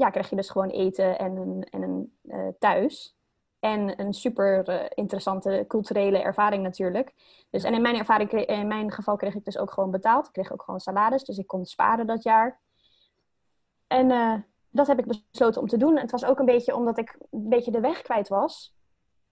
ja, 0.00 0.10
krijg 0.10 0.30
je 0.30 0.36
dus 0.36 0.50
gewoon 0.50 0.68
eten 0.68 1.18
en 1.18 1.36
een, 1.36 1.66
en 1.70 1.82
een 1.82 2.56
thuis. 2.58 3.18
En 3.60 4.00
een 4.00 4.12
super 4.12 4.68
uh, 4.68 4.84
interessante 4.94 5.64
culturele 5.68 6.18
ervaring 6.18 6.62
natuurlijk. 6.62 7.14
Dus, 7.50 7.64
en 7.64 7.74
in 7.74 7.82
mijn, 7.82 7.96
ervaring, 7.96 8.30
in 8.30 8.66
mijn 8.66 8.92
geval 8.92 9.16
kreeg 9.16 9.34
ik 9.34 9.44
dus 9.44 9.58
ook 9.58 9.72
gewoon 9.72 9.90
betaald. 9.90 10.26
Ik 10.26 10.32
kreeg 10.32 10.52
ook 10.52 10.62
gewoon 10.62 10.80
salades, 10.80 11.24
dus 11.24 11.38
ik 11.38 11.46
kon 11.46 11.64
sparen 11.64 12.06
dat 12.06 12.22
jaar. 12.22 12.60
En 13.86 14.10
uh, 14.10 14.34
dat 14.70 14.86
heb 14.86 14.98
ik 14.98 15.06
besloten 15.06 15.60
om 15.60 15.68
te 15.68 15.76
doen. 15.76 15.98
Het 15.98 16.10
was 16.10 16.24
ook 16.24 16.38
een 16.38 16.44
beetje 16.44 16.74
omdat 16.74 16.98
ik 16.98 17.16
een 17.30 17.48
beetje 17.48 17.70
de 17.70 17.80
weg 17.80 18.02
kwijt 18.02 18.28
was. 18.28 18.74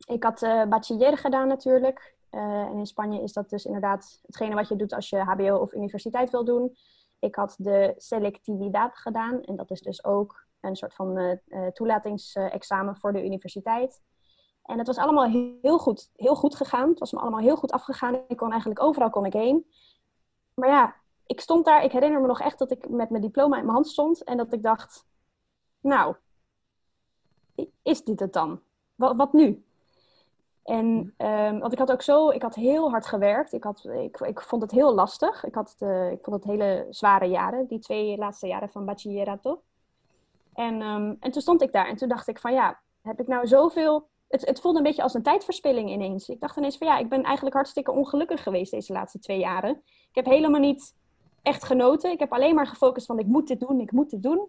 Ik 0.07 0.23
had 0.23 0.41
bachiller 0.69 1.19
gedaan 1.19 1.49
natuurlijk. 1.49 2.17
en 2.31 2.79
in 2.79 2.87
Spanje 2.87 3.23
is 3.23 3.33
dat 3.33 3.51
dus 3.51 3.65
inderdaad 3.65 4.21
hetgene 4.27 4.55
wat 4.55 4.69
je 4.69 4.77
doet 4.77 4.93
als 4.93 5.09
je 5.09 5.19
HBO 5.19 5.57
of 5.57 5.73
universiteit 5.73 6.31
wil 6.31 6.45
doen. 6.45 6.77
Ik 7.19 7.35
had 7.35 7.55
de 7.59 7.95
selectividad 7.97 8.97
gedaan. 8.97 9.43
En 9.43 9.57
dat 9.57 9.71
is 9.71 9.81
dus 9.81 10.05
ook 10.05 10.48
een 10.61 10.77
soort 10.77 10.95
van 10.95 11.39
toelatingsexamen 11.73 12.97
voor 12.97 13.13
de 13.13 13.25
universiteit. 13.25 14.03
En 14.69 14.79
het 14.79 14.87
was 14.87 14.99
allemaal 14.99 15.29
heel 15.63 15.79
goed, 15.79 16.11
heel 16.15 16.35
goed 16.35 16.55
gegaan. 16.55 16.89
Het 16.89 16.99
was 16.99 17.13
me 17.13 17.19
allemaal 17.19 17.41
heel 17.41 17.57
goed 17.57 17.73
afgegaan. 17.73 18.21
Ik 18.29 18.37
kon 18.37 18.51
eigenlijk 18.51 18.83
overal 18.83 19.11
kon 19.11 19.25
ik 19.25 19.33
heen. 19.33 19.67
Maar 20.55 20.69
ja, 20.69 20.95
ik 21.27 21.41
stond 21.41 21.65
daar. 21.65 21.85
Ik 21.85 21.93
herinner 21.93 22.21
me 22.21 22.27
nog 22.27 22.41
echt 22.41 22.59
dat 22.59 22.71
ik 22.71 22.89
met 22.89 23.11
mijn 23.11 23.23
diploma 23.23 23.57
in 23.57 23.63
mijn 23.63 23.75
hand 23.75 23.89
stond. 23.89 24.25
En 24.25 24.37
dat 24.37 24.53
ik 24.53 24.63
dacht, 24.63 25.07
nou, 25.81 26.17
is 27.83 28.05
dit 28.05 28.21
het 28.21 28.33
dan? 28.33 28.61
Wat, 28.95 29.17
wat 29.17 29.33
nu? 29.33 29.65
En 30.63 31.15
um, 31.19 31.59
want 31.59 31.73
ik 31.73 31.79
had 31.79 31.93
ook 31.93 32.03
zo, 32.03 32.31
ik 32.31 32.43
had 32.43 32.55
heel 32.55 32.91
hard 32.91 33.07
gewerkt. 33.07 33.53
Ik, 33.53 33.65
had, 33.65 33.85
ik, 33.85 34.21
ik 34.21 34.41
vond 34.41 34.63
het 34.63 34.71
heel 34.71 34.95
lastig. 34.95 35.45
Ik, 35.45 35.55
had 35.55 35.75
de, 35.79 36.09
ik 36.13 36.25
vond 36.25 36.37
het 36.37 36.45
hele 36.45 36.87
zware 36.91 37.27
jaren, 37.27 37.67
die 37.67 37.79
twee 37.79 38.17
laatste 38.17 38.47
jaren 38.47 38.71
van 38.71 38.85
bachillerato. 38.85 39.63
En, 40.59 40.83
um, 40.83 41.17
en 41.21 41.31
toen 41.31 41.43
stond 41.43 41.63
ik 41.63 41.73
daar 41.73 41.87
en 41.87 41.97
toen 41.97 42.09
dacht 42.09 42.29
ik 42.29 42.39
van 42.39 42.53
ja, 42.53 42.81
heb 43.03 43.21
ik 43.21 43.27
nou 43.27 43.47
zoveel 43.47 44.09
het, 44.29 44.47
het 44.47 44.61
voelde 44.61 44.79
een 44.79 44.85
beetje 44.85 45.03
als 45.03 45.15
een 45.15 45.23
tijdverspilling 45.23 45.91
ineens. 45.91 46.29
Ik 46.29 46.41
dacht 46.41 46.57
ineens 46.57 46.77
van 46.77 46.87
ja, 46.87 46.99
ik 46.99 47.09
ben 47.09 47.23
eigenlijk 47.23 47.55
hartstikke 47.57 47.93
ongelukkig 47.93 48.43
geweest 48.43 48.71
deze 48.71 48.93
laatste 48.93 49.19
twee 49.19 49.39
jaren. 49.39 49.83
Ik 49.85 50.15
heb 50.15 50.25
helemaal 50.25 50.61
niet 50.61 50.95
echt 51.43 51.65
genoten. 51.65 52.11
Ik 52.11 52.19
heb 52.19 52.33
alleen 52.33 52.55
maar 52.55 52.67
gefocust 52.67 53.07
van 53.07 53.19
ik 53.19 53.27
moet 53.27 53.49
dit 53.49 53.61
doen, 53.61 53.81
ik 53.81 53.93
moet 53.93 54.11
dit 54.11 54.23
doen. 54.23 54.49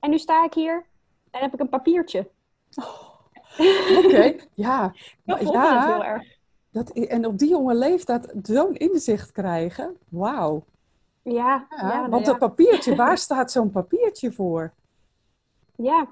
En 0.00 0.10
nu 0.10 0.18
sta 0.18 0.44
ik 0.44 0.54
hier 0.54 0.86
en 1.30 1.40
heb 1.40 1.52
ik 1.52 1.60
een 1.60 1.68
papiertje. 1.68 2.30
Oh, 2.74 3.10
Oké, 4.04 4.36
ja. 4.54 4.92
Dat 5.24 5.38
voelde 5.38 5.58
ja, 5.58 5.80
het 5.80 5.94
heel 5.94 6.04
erg. 6.04 6.36
Dat, 6.70 6.90
en 6.90 7.26
op 7.26 7.38
die 7.38 7.48
jonge 7.48 7.74
leeftijd 7.74 8.34
zo'n 8.42 8.74
inzicht 8.74 9.32
krijgen, 9.32 9.96
wauw. 10.08 10.64
Ja, 11.22 11.66
ja, 11.70 11.88
ja, 11.88 12.08
want 12.08 12.24
dat 12.24 12.38
papiertje, 12.38 12.96
waar 13.04 13.18
staat 13.18 13.50
zo'n 13.52 13.70
papiertje 13.70 14.32
voor? 14.32 14.72
Ja, 15.82 16.08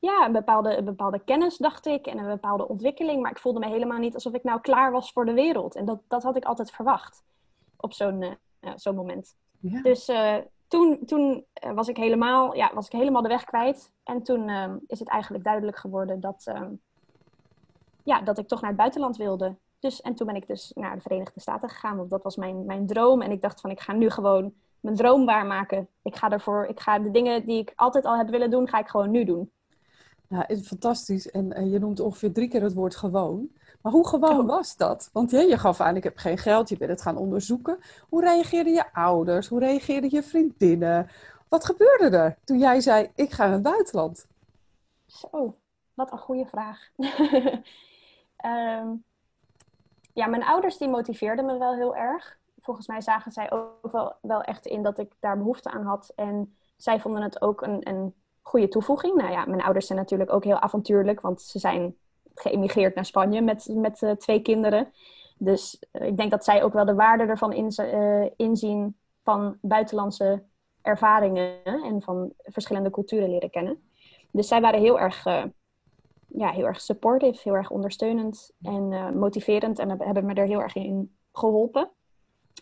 ja, 0.00 0.26
een 0.26 0.32
bepaalde, 0.32 0.76
een 0.76 0.84
bepaalde 0.84 1.18
kennis, 1.24 1.56
dacht 1.56 1.86
ik, 1.86 2.06
en 2.06 2.18
een 2.18 2.26
bepaalde 2.26 2.68
ontwikkeling. 2.68 3.22
Maar 3.22 3.30
ik 3.30 3.38
voelde 3.38 3.58
me 3.58 3.66
helemaal 3.66 3.98
niet 3.98 4.14
alsof 4.14 4.32
ik 4.32 4.42
nou 4.42 4.60
klaar 4.60 4.92
was 4.92 5.12
voor 5.12 5.24
de 5.24 5.32
wereld. 5.32 5.74
En 5.74 5.84
dat, 5.84 6.00
dat 6.08 6.22
had 6.22 6.36
ik 6.36 6.44
altijd 6.44 6.70
verwacht 6.70 7.24
op 7.76 7.92
zo'n 7.92 8.22
uh, 8.22 8.70
zo'n 8.74 8.94
moment. 8.94 9.36
Ja. 9.60 9.82
Dus 9.82 10.08
uh, 10.08 10.36
toen, 10.68 11.04
toen 11.06 11.44
was, 11.74 11.88
ik 11.88 11.96
helemaal, 11.96 12.54
ja, 12.56 12.70
was 12.74 12.86
ik 12.86 12.92
helemaal 12.92 13.22
de 13.22 13.28
weg 13.28 13.44
kwijt. 13.44 13.92
En 14.04 14.22
toen 14.22 14.48
uh, 14.48 14.72
is 14.86 14.98
het 14.98 15.08
eigenlijk 15.08 15.44
duidelijk 15.44 15.76
geworden 15.76 16.20
dat, 16.20 16.52
ja, 18.02 18.20
dat 18.20 18.38
ik 18.38 18.48
toch 18.48 18.60
naar 18.60 18.70
het 18.70 18.78
buitenland 18.78 19.16
wilde. 19.16 19.56
Dus, 19.78 20.00
en 20.00 20.14
toen 20.14 20.26
ben 20.26 20.36
ik 20.36 20.46
dus 20.46 20.72
naar 20.74 20.94
de 20.94 21.00
Verenigde 21.00 21.40
Staten 21.40 21.68
gegaan, 21.68 21.96
want 21.96 22.10
dat 22.10 22.22
was 22.22 22.36
mijn, 22.36 22.66
mijn 22.66 22.86
droom. 22.86 23.22
En 23.22 23.30
ik 23.30 23.42
dacht 23.42 23.60
van, 23.60 23.70
ik 23.70 23.80
ga 23.80 23.92
nu 23.92 24.10
gewoon 24.10 24.54
mijn 24.84 24.96
droom 24.96 25.24
waarmaken. 25.24 25.88
Ik 26.02 26.16
ga 26.16 26.30
ervoor, 26.30 26.66
ik 26.66 26.80
ga 26.80 26.98
de 26.98 27.10
dingen 27.10 27.46
die 27.46 27.58
ik 27.58 27.72
altijd 27.76 28.04
al 28.04 28.16
heb 28.16 28.28
willen 28.28 28.50
doen, 28.50 28.68
ga 28.68 28.78
ik 28.78 28.88
gewoon 28.88 29.10
nu 29.10 29.24
doen. 29.24 29.50
Ja, 30.28 30.48
fantastisch. 30.62 31.30
En, 31.30 31.70
je 31.70 31.78
noemt 31.78 32.00
ongeveer 32.00 32.32
drie 32.32 32.48
keer 32.48 32.62
het 32.62 32.74
woord 32.74 32.96
gewoon. 32.96 33.48
Maar 33.82 33.92
hoe 33.92 34.08
gewoon 34.08 34.40
oh. 34.40 34.46
was 34.46 34.76
dat? 34.76 35.10
Want 35.12 35.30
ja, 35.30 35.40
je 35.40 35.58
gaf 35.58 35.80
aan, 35.80 35.96
ik 35.96 36.04
heb 36.04 36.16
geen 36.16 36.38
geld, 36.38 36.68
je 36.68 36.76
bent 36.76 36.90
het 36.90 37.02
gaan 37.02 37.16
onderzoeken. 37.16 37.78
Hoe 38.08 38.20
reageerden 38.20 38.72
je 38.72 38.92
ouders? 38.92 39.48
Hoe 39.48 39.60
reageerden 39.60 40.10
je 40.10 40.22
vriendinnen? 40.22 41.10
Wat 41.48 41.64
gebeurde 41.64 42.16
er 42.16 42.38
toen 42.44 42.58
jij 42.58 42.80
zei, 42.80 43.10
ik 43.14 43.30
ga 43.32 43.44
naar 43.44 43.52
het 43.52 43.62
buitenland? 43.62 44.26
Zo, 45.06 45.56
wat 45.94 46.12
een 46.12 46.18
goede 46.18 46.46
vraag. 46.46 46.88
um, 48.44 49.04
ja, 50.20 50.26
mijn 50.26 50.44
ouders 50.44 50.76
die 50.76 50.88
motiveerden 50.88 51.44
me 51.44 51.58
wel 51.58 51.74
heel 51.74 51.96
erg. 51.96 52.38
Volgens 52.64 52.86
mij 52.86 53.00
zagen 53.00 53.32
zij 53.32 53.52
ook 53.52 53.92
wel, 53.92 54.12
wel 54.20 54.42
echt 54.42 54.66
in 54.66 54.82
dat 54.82 54.98
ik 54.98 55.12
daar 55.20 55.38
behoefte 55.38 55.70
aan 55.70 55.84
had. 55.84 56.12
En 56.16 56.56
zij 56.76 57.00
vonden 57.00 57.22
het 57.22 57.42
ook 57.42 57.62
een, 57.62 57.88
een 57.88 58.14
goede 58.42 58.68
toevoeging. 58.68 59.14
Nou 59.14 59.30
ja, 59.30 59.44
mijn 59.44 59.62
ouders 59.62 59.86
zijn 59.86 59.98
natuurlijk 59.98 60.32
ook 60.32 60.44
heel 60.44 60.58
avontuurlijk, 60.58 61.20
want 61.20 61.42
ze 61.42 61.58
zijn 61.58 61.96
geëmigreerd 62.34 62.94
naar 62.94 63.04
Spanje 63.04 63.42
met, 63.42 63.68
met 63.68 64.02
uh, 64.02 64.10
twee 64.10 64.42
kinderen. 64.42 64.92
Dus 65.38 65.82
uh, 65.92 66.06
ik 66.06 66.16
denk 66.16 66.30
dat 66.30 66.44
zij 66.44 66.62
ook 66.62 66.72
wel 66.72 66.84
de 66.84 66.94
waarde 66.94 67.24
ervan 67.24 67.52
in, 67.52 67.72
uh, 67.80 68.30
inzien 68.36 68.96
van 69.22 69.58
buitenlandse 69.60 70.42
ervaringen 70.82 71.64
en 71.64 72.02
van 72.02 72.32
verschillende 72.38 72.90
culturen 72.90 73.30
leren 73.30 73.50
kennen. 73.50 73.88
Dus 74.30 74.48
zij 74.48 74.60
waren 74.60 74.80
heel 74.80 75.00
erg, 75.00 75.24
ja, 76.26 76.50
heel 76.50 76.66
erg 76.66 76.80
supportive, 76.80 77.40
heel 77.42 77.54
erg 77.54 77.70
ondersteunend 77.70 78.52
en 78.62 79.18
motiverend 79.18 79.78
en 79.78 80.02
hebben 80.02 80.26
me 80.26 80.34
er 80.34 80.46
heel 80.46 80.62
erg 80.62 80.74
in 80.74 81.16
geholpen. 81.32 81.90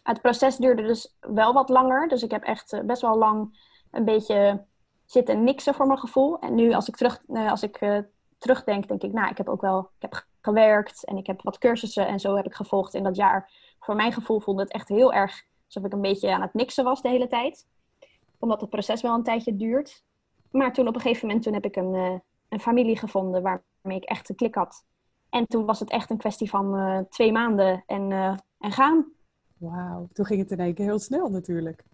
Het 0.03 0.21
proces 0.21 0.57
duurde 0.57 0.83
dus 0.83 1.17
wel 1.21 1.53
wat 1.53 1.69
langer, 1.69 2.09
dus 2.09 2.23
ik 2.23 2.31
heb 2.31 2.43
echt 2.43 2.83
best 2.87 3.03
wel 3.03 3.19
lang 3.19 3.59
een 3.91 4.05
beetje 4.05 4.65
zitten 5.07 5.45
niksen 5.45 5.75
voor 5.75 5.87
mijn 5.87 5.99
gevoel. 5.99 6.39
En 6.39 6.55
nu 6.55 6.73
als 6.73 6.89
ik, 6.89 6.97
terug, 6.97 7.23
uh, 7.29 7.51
als 7.51 7.63
ik 7.63 7.81
uh, 7.81 7.99
terugdenk, 8.39 8.89
denk 8.89 9.03
ik, 9.03 9.13
nou, 9.13 9.31
ik 9.31 9.37
heb 9.37 9.49
ook 9.49 9.61
wel 9.61 9.79
ik 9.79 10.11
heb 10.11 10.27
gewerkt 10.41 11.05
en 11.05 11.17
ik 11.17 11.27
heb 11.27 11.43
wat 11.43 11.59
cursussen 11.59 12.07
en 12.07 12.21
zo 12.21 12.37
heb 12.37 12.47
ik 12.47 12.55
gevolgd 12.55 12.95
in 12.95 13.03
dat 13.03 13.17
jaar. 13.17 13.51
Voor 13.81 13.95
mijn 13.95 14.13
gevoel 14.13 14.41
voelde 14.41 14.63
het 14.63 14.73
echt 14.73 14.89
heel 14.89 15.13
erg 15.13 15.45
alsof 15.67 15.85
ik 15.85 15.93
een 15.93 16.01
beetje 16.01 16.35
aan 16.35 16.41
het 16.41 16.55
niksen 16.55 16.85
was 16.85 17.03
de 17.03 17.09
hele 17.09 17.27
tijd. 17.29 17.67
Omdat 18.39 18.61
het 18.61 18.71
proces 18.71 19.03
wel 19.03 19.15
een 19.15 19.23
tijdje 19.23 19.57
duurt. 19.57 20.05
Maar 20.51 20.73
toen 20.73 20.89
op 20.89 20.95
een 20.95 21.01
gegeven 21.01 21.27
moment 21.27 21.45
toen 21.45 21.55
heb 21.55 21.65
ik 21.65 21.77
een, 21.77 22.23
een 22.49 22.61
familie 22.61 22.99
gevonden 22.99 23.43
waarmee 23.43 23.97
ik 23.97 24.05
echt 24.05 24.29
een 24.29 24.37
klik 24.37 24.55
had. 24.55 24.85
En 25.31 25.47
toen 25.47 25.67
was 25.67 25.81
het 25.81 25.91
echt 25.91 26.11
een 26.11 26.19
kwestie 26.19 26.51
van 26.51 27.07
twee 27.11 27.33
maanden 27.33 27.83
en, 27.87 28.13
en 28.59 28.73
gaan. 28.73 29.13
Wauw, 29.63 30.09
toen 30.13 30.25
ging 30.25 30.41
het 30.41 30.51
in 30.51 30.61
één 30.61 30.75
keer 30.75 30.85
heel 30.85 30.99
snel 30.99 31.29
natuurlijk. 31.29 31.85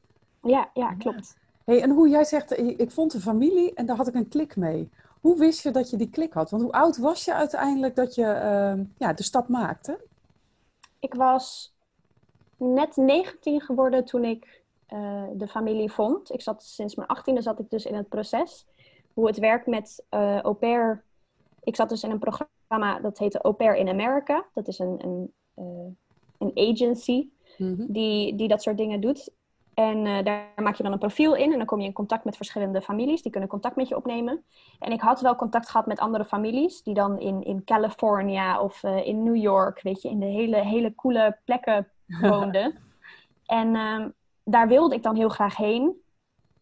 Ja, 0.43 0.71
ja, 0.75 0.95
klopt. 0.95 1.37
Hey, 1.65 1.83
en 1.83 1.91
hoe 1.91 2.09
jij 2.09 2.25
zegt, 2.25 2.53
eh, 2.53 2.79
ik 2.79 2.91
vond 2.91 3.15
een 3.15 3.21
familie 3.21 3.75
en 3.75 3.87
daar 3.87 3.97
had 3.97 4.09
ik 4.09 4.15
een 4.15 4.29
klik 4.29 4.57
mee. 4.57 4.91
Hoe 5.21 5.39
wist 5.39 5.63
je 5.63 5.71
dat 5.71 5.91
je 5.91 5.97
die 5.97 6.11
klik 6.11 6.33
had? 6.33 6.51
Want 6.51 6.63
hoe 6.63 6.73
oud 6.73 6.97
was 6.97 7.25
je 7.25 7.35
uiteindelijk 7.35 7.97
dat 7.97 8.15
je 8.15 8.23
uh, 8.23 8.85
ja, 8.99 9.13
de 9.13 9.23
stap 9.23 9.49
maakte? 9.49 10.01
Ik 10.99 11.15
was 11.15 11.75
net 12.57 12.97
19 12.97 13.61
geworden 13.61 14.05
toen 14.05 14.25
ik 14.25 14.63
uh, 14.95 15.25
de 15.33 15.49
familie 15.49 15.93
vond. 15.93 16.33
Ik 16.33 16.43
zat 16.43 16.63
sinds 16.63 16.95
mijn 16.95 17.09
18e 17.19 17.43
zat 17.43 17.59
ik 17.59 17.71
dus 17.71 17.85
in 17.85 17.95
het 17.95 18.09
proces. 18.09 18.67
Hoe 19.13 19.27
het 19.27 19.39
werkt 19.39 19.67
met 19.67 20.05
uh, 20.11 20.39
au 20.39 20.55
pair. 20.55 21.05
Ik 21.63 21.77
zat 21.77 21.89
dus 21.89 22.03
in 22.03 22.11
een 22.11 22.19
programma 22.19 23.01
dat 23.01 23.19
heette 23.19 23.41
Au 23.41 23.55
pair 23.55 23.77
in 23.77 23.89
America. 23.89 24.45
Dat 24.55 24.69
is 24.69 24.79
een, 24.79 25.05
een, 25.05 25.35
een 26.39 26.53
agency 26.55 27.29
mm 27.59 27.75
-hmm. 27.75 27.87
die, 27.89 28.35
die 28.35 28.49
dat 28.49 28.63
soort 28.63 28.77
dingen 28.77 29.01
doet. 29.01 29.31
En 29.79 30.07
uh, 30.07 30.25
daar 30.25 30.47
maak 30.57 30.75
je 30.75 30.83
dan 30.83 30.93
een 30.93 30.99
profiel 30.99 31.35
in 31.35 31.53
en 31.53 31.57
dan 31.57 31.67
kom 31.67 31.81
je 31.81 31.87
in 31.87 31.93
contact 31.93 32.25
met 32.25 32.37
verschillende 32.37 32.83
families. 32.83 33.23
Die 33.23 33.31
kunnen 33.31 33.49
contact 33.49 33.77
met 33.77 33.89
je 33.89 33.97
opnemen. 33.97 34.45
En 34.79 34.93
ik 34.93 35.01
had 35.01 35.21
wel 35.21 35.37
contact 35.37 35.69
gehad 35.71 35.87
met 35.87 35.99
andere 35.99 36.25
families 36.25 36.83
die 36.83 36.95
dan 36.95 37.19
in, 37.19 37.45
in 37.45 37.65
California 37.65 38.61
of 38.61 38.83
uh, 38.83 39.07
in 39.07 39.23
New 39.23 39.37
York, 39.37 39.83
weet 39.83 40.03
je, 40.03 40.09
in 40.09 40.21
de 40.21 40.27
hele, 40.27 40.57
hele 40.57 40.95
coole 40.95 41.39
plekken 41.45 41.89
woonden. 42.21 42.79
en 43.47 43.75
uh, 43.75 44.05
daar 44.45 44.69
wilde 44.69 44.95
ik 44.95 45.03
dan 45.03 45.17
heel 45.17 45.29
graag 45.29 45.57
heen. 45.57 46.03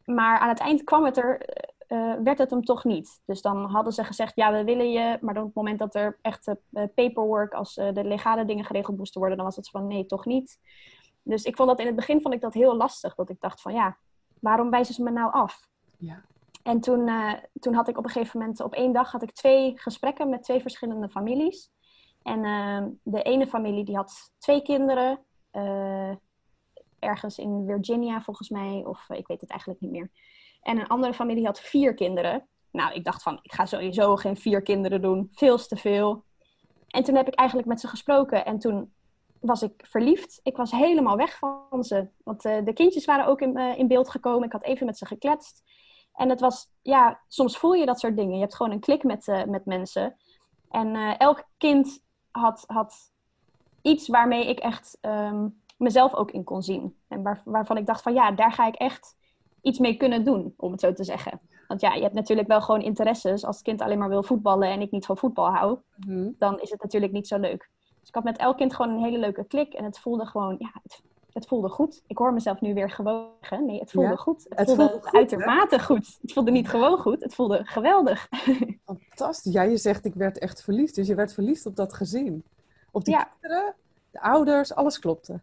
Maar 0.05 0.39
aan 0.39 0.49
het 0.49 0.61
eind 0.61 0.85
kwam 0.85 1.05
het 1.05 1.17
er, 1.17 1.41
uh, 1.89 2.15
werd 2.23 2.39
het 2.39 2.51
hem 2.51 2.65
toch 2.65 2.85
niet. 2.85 3.23
Dus 3.25 3.43
dan 3.43 3.65
hadden 3.65 3.93
ze 3.93 4.05
gezegd, 4.05 4.37
ja, 4.37 4.53
we 4.53 4.65
willen 4.65 4.91
je. 4.91 5.19
Maar 5.21 5.37
op 5.37 5.45
het 5.45 5.55
moment 5.55 5.79
dat 5.79 5.95
er 5.95 6.19
echt 6.23 6.55
paperwork, 6.95 7.53
als 7.53 7.75
de 7.75 8.05
legale 8.05 8.45
dingen 8.45 8.65
geregeld 8.65 8.97
moesten 8.97 9.21
worden, 9.21 9.39
dan 9.39 9.47
was 9.47 9.57
het 9.57 9.71
van 9.71 9.87
nee, 9.87 10.07
toch 10.07 10.25
niet. 10.25 10.59
Dus 11.23 11.45
ik 11.45 11.57
vond 11.57 11.69
dat 11.69 11.81
in 11.81 11.87
het 11.87 11.97
begin 11.97 12.21
vond 12.21 12.35
ik 12.35 12.41
dat 12.41 12.55
heel 12.55 12.77
lastig. 12.77 13.15
Dat 13.15 13.31
ik 13.31 13.41
dacht 13.41 13.61
van 13.61 13.73
ja, 13.73 13.97
waarom 14.41 14.71
wijzen 14.71 14.95
ze 14.95 15.03
me 15.03 15.11
nou 15.11 15.33
af? 15.33 15.69
Ja. 15.99 16.25
En 16.63 16.81
toen, 16.81 17.11
toen 17.61 17.75
had 17.75 17.89
ik 17.89 17.99
op 17.99 18.05
een 18.05 18.11
gegeven 18.11 18.39
moment, 18.39 18.61
op 18.61 18.75
één 18.75 18.93
dag 18.93 19.13
had 19.13 19.23
ik 19.23 19.33
twee 19.33 19.79
gesprekken 19.79 20.29
met 20.29 20.43
twee 20.43 20.61
verschillende 20.61 21.09
families. 21.09 21.71
En 22.23 22.45
uh, 22.45 22.85
de 23.03 23.23
ene 23.23 23.47
familie 23.47 23.85
die 23.85 23.97
had 23.97 24.33
twee 24.39 24.63
kinderen. 24.63 25.25
eh, 25.51 26.11
ergens 26.99 27.39
in 27.39 27.65
Virginia 27.67 28.21
volgens 28.21 28.49
mij, 28.49 28.83
of 28.87 29.09
ik 29.09 29.27
weet 29.27 29.41
het 29.41 29.51
eigenlijk 29.51 29.81
niet 29.81 29.91
meer. 29.91 30.11
En 30.67 30.79
een 30.79 30.87
andere 30.87 31.15
familie 31.15 31.45
had 31.45 31.61
vier 31.61 31.95
kinderen. 31.95 32.49
Nou, 32.71 32.95
ik 32.95 33.05
dacht 33.05 33.23
van, 33.23 33.39
ik 33.43 33.53
ga 33.53 33.67
sowieso 33.67 34.17
geen 34.17 34.37
vier 34.37 34.63
kinderen 34.63 35.03
doen, 35.03 35.29
veel 35.33 35.57
te 35.57 35.77
veel. 35.77 36.25
En 36.89 37.05
toen 37.05 37.15
heb 37.15 37.27
ik 37.27 37.35
eigenlijk 37.35 37.69
met 37.69 37.81
ze 37.81 37.89
gesproken 37.89 38.45
en 38.45 38.59
toen 38.59 38.93
was 39.41 39.63
ik 39.63 39.73
verliefd. 39.89 40.41
Ik 40.43 40.57
was 40.57 40.71
helemaal 40.71 41.17
weg 41.17 41.39
van 41.39 41.85
ze. 41.85 42.09
Want 42.25 42.45
uh, 42.45 42.65
de 42.65 42.73
kindjes 42.73 43.05
waren 43.05 43.27
ook 43.27 43.41
in, 43.41 43.59
uh, 43.59 43.79
in 43.79 43.89
beeld 43.89 44.11
gekomen. 44.11 44.47
Ik 44.47 44.53
had 44.53 44.63
even 44.63 44.87
met 44.87 44.99
ze 44.99 45.07
gekletst. 45.07 45.63
En 46.15 46.29
het 46.29 46.41
was, 46.41 46.69
ja, 46.83 47.21
soms 47.29 47.59
voel 47.59 47.73
je 47.73 47.87
dat 47.87 48.01
soort 48.01 48.17
dingen. 48.17 48.35
Je 48.35 48.41
hebt 48.41 48.57
gewoon 48.57 48.73
een 48.73 48.81
klik 48.81 49.03
met, 49.03 49.27
uh, 49.27 49.45
met 49.45 49.65
mensen. 49.65 50.17
En 50.71 51.19
elk 51.19 51.49
kind 51.57 52.05
had, 52.31 52.65
had 52.67 53.13
iets 53.83 54.09
waarmee 54.09 54.49
ik 54.49 54.59
echt 54.59 54.99
um, 55.01 55.63
mezelf 55.77 56.15
ook 56.15 56.31
in 56.31 56.45
kon 56.45 56.63
zien. 56.63 56.97
En 57.09 57.23
waar, 57.23 57.43
waarvan 57.45 57.77
ik 57.77 57.87
dacht 57.87 58.03
van 58.03 58.15
ja, 58.15 58.31
daar 58.31 58.53
ga 58.53 58.67
ik 58.67 58.75
echt 58.75 59.17
iets 59.63 59.79
mee 59.79 59.97
kunnen 59.97 60.25
doen, 60.25 60.55
om 60.57 60.71
het 60.73 60.81
zo 60.81 60.93
te 60.93 61.05
zeggen. 61.05 61.41
Want 61.69 61.81
ja, 61.81 61.95
je 61.95 62.03
hebt 62.03 62.15
natuurlijk 62.15 62.49
wel 62.49 62.63
gewoon 62.63 62.83
interesses. 62.83 63.45
Als 63.45 63.57
het 63.57 63.65
kind 63.65 63.81
alleen 63.81 63.99
maar 63.99 64.09
wil 64.09 64.23
voetballen 64.23 64.69
en 64.69 64.81
ik 64.81 64.91
niet 64.91 65.07
van 65.07 65.17
voetbal 65.17 65.51
hou, 65.51 65.79
mm 66.07 66.35
dan 66.39 66.61
is 66.61 66.71
het 66.71 66.83
natuurlijk 66.83 67.13
niet 67.13 67.29
zo 67.29 67.39
leuk. 67.39 67.71
Dus 68.01 68.09
ik 68.09 68.15
had 68.15 68.25
met 68.25 68.39
elk 68.39 68.57
kind 68.57 68.75
gewoon 68.75 68.93
een 68.93 69.03
hele 69.03 69.19
leuke 69.19 69.45
klik. 69.45 69.75
En 69.75 69.85
het 69.85 69.99
voelde 69.99 70.27
gewoon, 70.27 70.57
ja, 70.59 70.71
het, 70.83 71.03
het 71.33 71.47
voelde 71.47 71.69
goed. 71.69 72.03
Ik 72.07 72.19
hoor 72.19 72.33
mezelf 72.33 72.61
nu 72.61 72.75
weer 72.75 72.91
gewogen. 72.91 73.67
Nee, 73.67 73.81
het 73.81 73.91
voelde 73.91 74.17
goed. 74.17 74.47
Het, 74.49 74.67
voelde, 74.67 74.89
voelde 74.89 75.03
goed, 75.03 75.15
uitermate 75.15 75.81
goed. 75.81 76.19
Het 76.23 76.33
voelde 76.33 76.51
niet 76.51 76.69
gewoon 76.69 76.99
goed, 76.99 77.23
het 77.23 77.35
voelde 77.35 77.65
geweldig. 77.65 78.29
Fantastisch. 78.85 79.53
Ja, 79.53 79.63
je 79.63 79.77
zegt 79.77 80.05
ik 80.05 80.15
werd 80.15 80.39
echt 80.39 80.63
verliefd. 80.63 80.95
Dus 80.95 81.07
je 81.07 81.15
werd 81.15 81.35
verliefd 81.35 81.67
op 81.67 81.77
dat 81.77 81.93
gezin. 81.93 82.45
Op 82.91 83.05
die 83.05 83.17
kinderen, 83.17 83.75
de 84.11 84.21
ouders, 84.21 84.75
alles 84.75 84.99
klopte. 84.99 85.41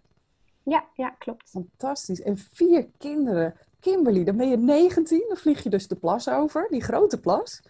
Ja, 0.63 0.85
ja, 0.93 1.09
klopt. 1.09 1.49
Fantastisch. 1.49 2.21
En 2.21 2.37
vier 2.37 2.87
kinderen. 2.97 3.55
Kimberly, 3.83 4.23
dan 4.23 4.37
ben 4.37 4.49
je 4.49 4.57
19, 4.57 5.25
dan 5.27 5.37
vlieg 5.37 5.63
je 5.63 5.69
dus 5.69 5.87
de 5.87 5.95
plas 5.95 6.29
over, 6.29 6.67
die 6.69 6.83
grote 6.83 7.19
plas. 7.19 7.61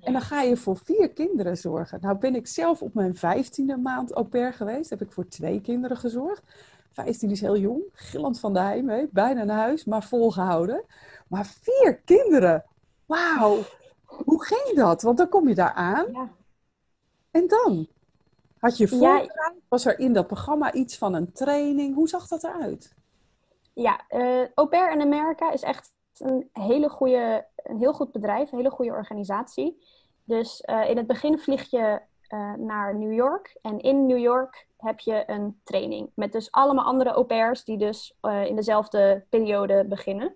En 0.00 0.12
dan 0.12 0.22
ga 0.22 0.42
je 0.42 0.56
voor 0.56 0.76
vier 0.76 1.10
kinderen 1.10 1.56
zorgen. 1.56 1.98
Nou 2.00 2.18
ben 2.18 2.34
ik 2.34 2.46
zelf 2.46 2.82
op 2.82 2.94
mijn 2.94 3.16
vijftiende 3.16 3.76
maand 3.76 4.12
au 4.12 4.26
pair 4.26 4.52
geweest. 4.52 4.90
Heb 4.90 5.02
ik 5.02 5.12
voor 5.12 5.28
twee 5.28 5.60
kinderen 5.60 5.96
gezorgd. 5.96 6.42
15 6.92 7.30
is 7.30 7.40
heel 7.40 7.56
jong, 7.56 7.82
gillend 7.92 8.40
van 8.40 8.52
de 8.52 8.60
heimwee, 8.60 9.08
bijna 9.12 9.44
naar 9.44 9.58
huis, 9.58 9.84
maar 9.84 10.04
volgehouden. 10.04 10.84
Maar 11.28 11.46
vier 11.46 12.00
kinderen, 12.04 12.64
wauw. 13.06 13.58
Hoe 14.04 14.44
ging 14.44 14.76
dat? 14.76 15.02
Want 15.02 15.18
dan 15.18 15.28
kom 15.28 15.48
je 15.48 15.54
daar 15.54 15.72
aan. 15.72 16.06
Ja. 16.12 16.30
En 17.30 17.48
dan? 17.48 17.88
Had 18.58 18.76
je 18.76 18.88
voorbereid? 18.88 19.32
Was 19.68 19.86
er 19.86 19.98
in 19.98 20.12
dat 20.12 20.26
programma 20.26 20.72
iets 20.72 20.98
van 20.98 21.14
een 21.14 21.32
training? 21.32 21.94
Hoe 21.94 22.08
zag 22.08 22.28
dat 22.28 22.44
eruit? 22.44 22.94
Ja, 23.72 24.00
uh, 24.10 24.46
Au 24.54 24.68
Pair 24.68 24.92
in 24.92 25.00
Amerika 25.00 25.52
is 25.52 25.62
echt 25.62 25.92
een, 26.18 26.48
hele 26.52 26.88
goede, 26.88 27.46
een 27.56 27.78
heel 27.78 27.92
goed 27.92 28.12
bedrijf, 28.12 28.52
een 28.52 28.58
hele 28.58 28.70
goede 28.70 28.90
organisatie. 28.90 29.86
Dus 30.24 30.62
uh, 30.70 30.88
in 30.90 30.96
het 30.96 31.06
begin 31.06 31.38
vlieg 31.38 31.70
je 31.70 32.00
uh, 32.28 32.52
naar 32.54 32.98
New 32.98 33.12
York. 33.12 33.58
En 33.62 33.80
in 33.80 34.06
New 34.06 34.18
York 34.18 34.68
heb 34.76 35.00
je 35.00 35.22
een 35.26 35.60
training. 35.64 36.10
Met 36.14 36.32
dus 36.32 36.50
allemaal 36.50 36.84
andere 36.84 37.10
au 37.10 37.24
pairs 37.24 37.64
die 37.64 37.78
dus 37.78 38.18
in 38.44 38.56
dezelfde 38.56 39.24
periode 39.28 39.84
beginnen. 39.84 40.34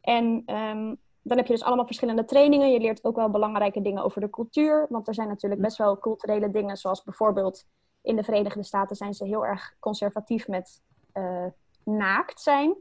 En 0.00 0.24
um, 0.46 0.98
dan 1.22 1.36
heb 1.36 1.46
je 1.46 1.52
dus 1.52 1.64
allemaal 1.64 1.86
verschillende 1.86 2.24
trainingen. 2.24 2.70
Je 2.70 2.80
leert 2.80 3.04
ook 3.04 3.16
wel 3.16 3.30
belangrijke 3.30 3.82
dingen 3.82 4.02
over 4.02 4.20
de 4.20 4.30
cultuur. 4.30 4.86
Want 4.88 5.08
er 5.08 5.14
zijn 5.14 5.28
natuurlijk 5.28 5.60
best 5.60 5.76
wel 5.78 5.98
culturele 5.98 6.50
dingen, 6.50 6.76
zoals 6.76 7.02
bijvoorbeeld 7.02 7.66
in 8.02 8.16
de 8.16 8.22
Verenigde 8.22 8.62
Staten 8.62 8.96
zijn 8.96 9.14
ze 9.14 9.24
heel 9.24 9.46
erg 9.46 9.76
conservatief 9.78 10.48
met 10.48 10.82
uh, 11.14 11.46
naakt 11.84 12.40
zijn. 12.40 12.76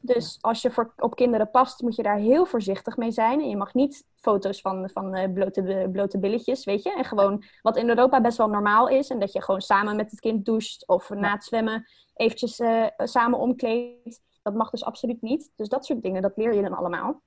Dus 0.00 0.38
als 0.40 0.62
je 0.62 0.70
voor, 0.70 0.92
op 0.96 1.14
kinderen 1.14 1.50
past, 1.50 1.82
moet 1.82 1.96
je 1.96 2.02
daar 2.02 2.16
heel 2.16 2.46
voorzichtig 2.46 2.96
mee 2.96 3.10
zijn. 3.10 3.40
En 3.40 3.48
je 3.48 3.56
mag 3.56 3.74
niet 3.74 4.04
foto's 4.16 4.60
van, 4.60 4.90
van 4.90 5.18
uh, 5.18 5.32
blote, 5.32 5.88
blote 5.92 6.18
billetjes, 6.18 6.64
weet 6.64 6.82
je. 6.82 6.94
En 6.94 7.04
gewoon 7.04 7.44
wat 7.62 7.76
in 7.76 7.88
Europa 7.88 8.20
best 8.20 8.38
wel 8.38 8.48
normaal 8.48 8.88
is. 8.88 9.08
En 9.08 9.18
dat 9.18 9.32
je 9.32 9.42
gewoon 9.42 9.60
samen 9.60 9.96
met 9.96 10.10
het 10.10 10.20
kind 10.20 10.44
doucht 10.44 10.86
of 10.86 11.10
na 11.10 11.32
het 11.32 11.44
zwemmen 11.44 11.88
eventjes 12.14 12.60
uh, 12.60 12.86
samen 12.96 13.38
omkleedt. 13.38 14.20
Dat 14.42 14.54
mag 14.54 14.70
dus 14.70 14.84
absoluut 14.84 15.22
niet. 15.22 15.52
Dus 15.56 15.68
dat 15.68 15.86
soort 15.86 16.02
dingen, 16.02 16.22
dat 16.22 16.36
leer 16.36 16.54
je 16.54 16.62
dan 16.62 16.74
allemaal. 16.74 17.22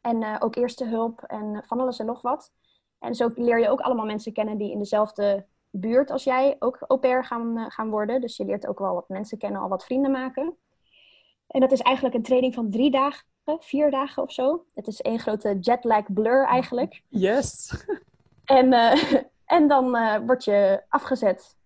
En 0.00 0.22
uh, 0.22 0.36
ook 0.38 0.56
eerste 0.56 0.84
hulp 0.84 1.22
en 1.22 1.62
van 1.66 1.80
alles 1.80 1.98
en 1.98 2.06
nog 2.06 2.22
wat. 2.22 2.52
En 2.98 3.14
zo 3.14 3.30
leer 3.34 3.60
je 3.60 3.70
ook 3.70 3.80
allemaal 3.80 4.06
mensen 4.06 4.32
kennen 4.32 4.58
die 4.58 4.70
in 4.70 4.78
dezelfde 4.78 5.46
buurt 5.78 6.10
als 6.10 6.24
jij 6.24 6.56
ook 6.58 6.78
au 6.86 7.00
pair 7.00 7.24
gaan, 7.24 7.58
uh, 7.58 7.64
gaan 7.68 7.90
worden. 7.90 8.20
Dus 8.20 8.36
je 8.36 8.44
leert 8.44 8.66
ook 8.66 8.78
wel 8.78 8.94
wat 8.94 9.08
mensen 9.08 9.38
kennen, 9.38 9.60
al 9.60 9.68
wat 9.68 9.84
vrienden 9.84 10.10
maken. 10.10 10.56
En 11.46 11.60
dat 11.60 11.72
is 11.72 11.80
eigenlijk 11.80 12.16
een 12.16 12.22
training 12.22 12.54
van 12.54 12.70
drie 12.70 12.90
dagen, 12.90 13.24
vier 13.44 13.90
dagen 13.90 14.22
of 14.22 14.32
zo. 14.32 14.64
Het 14.74 14.86
is 14.86 15.00
één 15.00 15.18
grote 15.18 15.56
jetlag 15.60 16.12
blur 16.12 16.44
eigenlijk. 16.44 17.02
Yes! 17.08 17.70
En, 18.44 18.72
uh, 18.72 19.14
en 19.44 19.68
dan 19.68 19.90
word 20.26 20.44
je 20.44 20.82
afgezet 20.88 21.56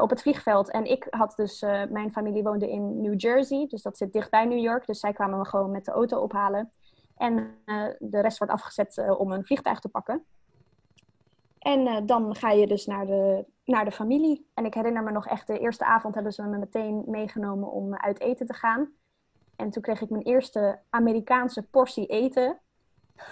op 0.00 0.10
het 0.10 0.22
vliegveld. 0.22 0.70
En 0.70 0.84
ik 0.84 1.06
had 1.10 1.32
dus, 1.36 1.60
mijn 1.88 2.12
familie 2.12 2.42
woonde 2.42 2.70
in 2.70 3.00
New 3.00 3.20
Jersey, 3.20 3.66
dus 3.68 3.82
dat 3.82 3.96
zit 3.96 4.12
dichtbij 4.12 4.44
New 4.44 4.58
York. 4.58 4.86
Dus 4.86 5.00
zij 5.00 5.12
kwamen 5.12 5.38
me 5.38 5.44
gewoon 5.44 5.70
met 5.70 5.84
de 5.84 5.90
auto 5.90 6.20
ophalen. 6.20 6.72
En 7.16 7.54
de 7.98 8.20
rest 8.20 8.38
wordt 8.38 8.52
afgezet 8.52 9.16
om 9.18 9.32
een 9.32 9.44
vliegtuig 9.44 9.80
te 9.80 9.88
pakken. 9.88 10.24
En 11.58 11.80
uh, 11.80 11.96
dan 12.04 12.34
ga 12.34 12.50
je 12.50 12.66
dus 12.66 12.86
naar 12.86 13.06
de, 13.06 13.44
naar 13.64 13.84
de 13.84 13.90
familie. 13.90 14.50
En 14.54 14.64
ik 14.64 14.74
herinner 14.74 15.02
me 15.02 15.10
nog 15.10 15.26
echt, 15.26 15.46
de 15.46 15.58
eerste 15.58 15.84
avond 15.84 16.14
hebben 16.14 16.32
ze 16.32 16.42
me 16.42 16.58
meteen 16.58 17.02
meegenomen 17.06 17.72
om 17.72 17.94
uit 17.94 18.20
eten 18.20 18.46
te 18.46 18.54
gaan. 18.54 18.90
En 19.56 19.70
toen 19.70 19.82
kreeg 19.82 20.00
ik 20.00 20.10
mijn 20.10 20.22
eerste 20.22 20.78
Amerikaanse 20.90 21.62
portie 21.62 22.06
eten. 22.06 22.58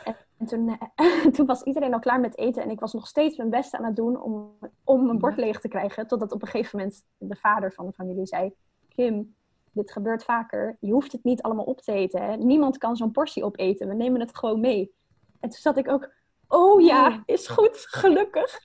En, 0.05 0.17
en 0.37 0.47
toen, 0.47 0.79
toen, 1.35 1.47
was 1.47 1.63
iedereen 1.63 1.95
al 1.95 1.99
klaar 1.99 2.21
met 2.21 2.39
eten. 2.39 2.63
En 2.63 2.71
ik 2.71 2.81
was 2.81 2.93
nog 2.93 3.07
steeds 3.07 3.37
mijn 3.37 3.51
best 3.51 3.75
aan 3.75 3.85
het 3.85 3.97
doen 3.97 4.21
om, 4.21 4.57
om 4.85 5.07
mijn 5.07 5.19
bord 5.19 5.37
leeg 5.37 5.61
te 5.61 5.69
krijgen. 5.69 6.07
Totdat 6.07 6.33
op 6.33 6.43
een 6.43 6.49
gegeven 6.49 6.79
moment 6.79 7.05
de 7.19 7.37
vader 7.37 7.73
van 7.73 7.87
de 7.87 7.93
familie 7.93 8.27
zei: 8.27 8.55
Kim, 8.89 9.35
dit 9.73 9.93
gebeurt 9.93 10.25
vaker. 10.25 10.77
Je 10.81 10.93
hoeft 10.93 11.13
het 11.13 11.25
niet 11.25 11.43
allemaal 11.43 11.65
op 11.65 11.81
te 11.81 11.93
eten. 11.93 12.23
Hè? 12.23 12.37
Niemand 12.37 12.79
kan 12.79 12.97
zo'n 12.97 13.11
portie 13.11 13.45
opeten. 13.45 13.89
We 13.89 13.95
nemen 13.95 14.21
het 14.21 14.37
gewoon 14.37 14.61
mee. 14.61 14.95
En 15.41 15.49
toen 15.49 15.61
zat 15.61 15.77
ik 15.77 15.89
ook, 15.89 16.13
oh 16.49 16.81
ja, 16.81 17.23
is 17.27 17.49
goed, 17.49 17.77
gelukkig. 17.77 18.61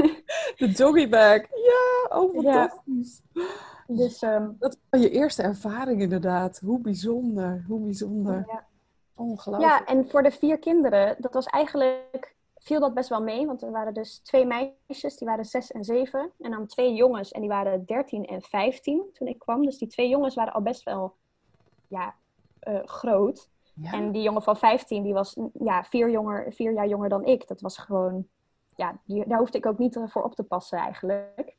De 0.58 0.72
doggybag. 0.76 1.40
Ja, 1.40 2.16
oh 2.16 2.32
fantastisch. 2.32 3.22
Ja. 3.32 3.44
Dus, 3.86 4.22
um, 4.22 4.56
dat 4.58 4.78
was 4.90 5.00
je 5.00 5.10
eerste 5.10 5.42
ervaring 5.42 6.00
inderdaad. 6.00 6.60
Hoe 6.64 6.80
bijzonder, 6.80 7.64
hoe 7.68 7.80
bijzonder. 7.80 8.44
Ja. 8.46 8.66
Ongelooflijk. 9.14 9.72
Ja, 9.72 9.84
en 9.84 10.08
voor 10.08 10.22
de 10.22 10.30
vier 10.30 10.58
kinderen, 10.58 11.16
dat 11.18 11.32
was 11.32 11.46
eigenlijk 11.46 12.34
viel 12.64 12.80
dat 12.80 12.94
best 12.94 13.08
wel 13.08 13.22
mee. 13.22 13.46
Want 13.46 13.62
er 13.62 13.70
waren 13.70 13.94
dus 13.94 14.18
twee 14.18 14.46
meisjes, 14.46 15.16
die 15.16 15.28
waren 15.28 15.44
zes 15.44 15.72
en 15.72 15.84
zeven. 15.84 16.30
En 16.38 16.50
dan 16.50 16.66
twee 16.66 16.94
jongens, 16.94 17.32
en 17.32 17.40
die 17.40 17.50
waren 17.50 17.84
dertien 17.84 18.24
en 18.24 18.42
vijftien 18.42 19.10
toen 19.12 19.28
ik 19.28 19.38
kwam. 19.38 19.64
Dus 19.64 19.78
die 19.78 19.88
twee 19.88 20.08
jongens 20.08 20.34
waren 20.34 20.52
al 20.52 20.62
best 20.62 20.82
wel 20.82 21.14
ja, 21.88 22.14
uh, 22.68 22.84
groot. 22.84 23.48
En 23.82 24.12
die 24.12 24.22
jongen 24.22 24.42
van 24.42 24.56
15, 24.56 25.02
die 25.02 25.12
was 25.12 25.36
ja, 25.58 25.84
vier, 25.84 26.10
jonger, 26.10 26.54
jaar 26.56 26.88
jonger 26.88 27.08
dan 27.08 27.24
ik. 27.24 27.48
Dat 27.48 27.60
was 27.60 27.78
gewoon, 27.78 28.26
ja, 28.76 28.98
daar 29.06 29.38
hoefde 29.38 29.58
ik 29.58 29.66
ook 29.66 29.78
niet 29.78 30.00
voor 30.06 30.22
op 30.22 30.34
te 30.34 30.42
passen 30.42 30.78
eigenlijk. 30.78 31.56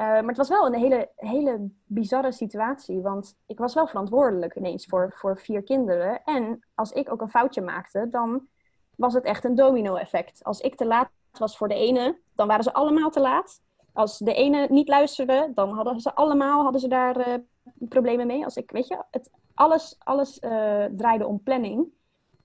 Uh, 0.00 0.06
maar 0.06 0.26
het 0.26 0.36
was 0.36 0.48
wel 0.48 0.66
een 0.66 0.74
hele, 0.74 1.08
hele 1.16 1.70
bizarre 1.86 2.32
situatie. 2.32 3.00
Want 3.00 3.36
ik 3.46 3.58
was 3.58 3.74
wel 3.74 3.86
verantwoordelijk 3.86 4.54
ineens 4.54 4.86
voor, 4.86 5.12
voor 5.16 5.38
vier 5.38 5.62
kinderen. 5.62 6.24
En 6.24 6.64
als 6.74 6.92
ik 6.92 7.12
ook 7.12 7.20
een 7.20 7.30
foutje 7.30 7.60
maakte, 7.60 8.06
dan 8.10 8.46
was 8.96 9.14
het 9.14 9.24
echt 9.24 9.44
een 9.44 9.54
domino-effect. 9.54 10.44
Als 10.44 10.60
ik 10.60 10.74
te 10.74 10.86
laat 10.86 11.10
was 11.38 11.56
voor 11.56 11.68
de 11.68 11.74
ene, 11.74 12.18
dan 12.34 12.46
waren 12.46 12.64
ze 12.64 12.72
allemaal 12.72 13.10
te 13.10 13.20
laat. 13.20 13.60
Als 13.92 14.18
de 14.18 14.34
ene 14.34 14.66
niet 14.70 14.88
luisterde, 14.88 15.50
dan 15.54 15.74
hadden 15.74 16.00
ze 16.00 16.14
allemaal 16.14 16.62
hadden 16.62 16.80
ze 16.80 16.88
daar 16.88 17.28
uh, 17.28 17.34
problemen 17.88 18.26
mee. 18.26 18.44
Als 18.44 18.56
ik, 18.56 18.70
weet 18.70 18.86
je, 18.86 19.02
het, 19.10 19.30
alles, 19.60 19.96
alles 19.98 20.38
uh, 20.40 20.84
draaide 20.84 21.26
om 21.26 21.42
planning 21.42 21.86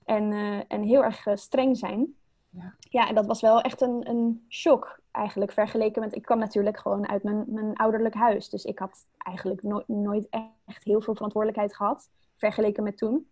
en, 0.04 0.32
uh, 0.32 0.60
en 0.68 0.82
heel 0.82 1.04
erg 1.04 1.26
streng 1.34 1.76
zijn. 1.76 2.14
Ja. 2.50 2.74
ja, 2.78 3.08
en 3.08 3.14
dat 3.14 3.26
was 3.26 3.40
wel 3.40 3.60
echt 3.60 3.80
een, 3.80 4.08
een 4.08 4.44
shock 4.48 5.00
eigenlijk 5.10 5.52
vergeleken 5.52 6.02
met... 6.02 6.14
Ik 6.14 6.22
kwam 6.22 6.38
natuurlijk 6.38 6.78
gewoon 6.78 7.08
uit 7.08 7.22
mijn, 7.22 7.44
mijn 7.46 7.76
ouderlijk 7.76 8.14
huis. 8.14 8.48
Dus 8.48 8.64
ik 8.64 8.78
had 8.78 9.06
eigenlijk 9.18 9.62
no 9.62 9.82
nooit 9.86 10.28
echt 10.64 10.84
heel 10.84 11.00
veel 11.00 11.14
verantwoordelijkheid 11.14 11.76
gehad, 11.76 12.08
vergeleken 12.36 12.82
met 12.82 12.98
toen. 12.98 13.28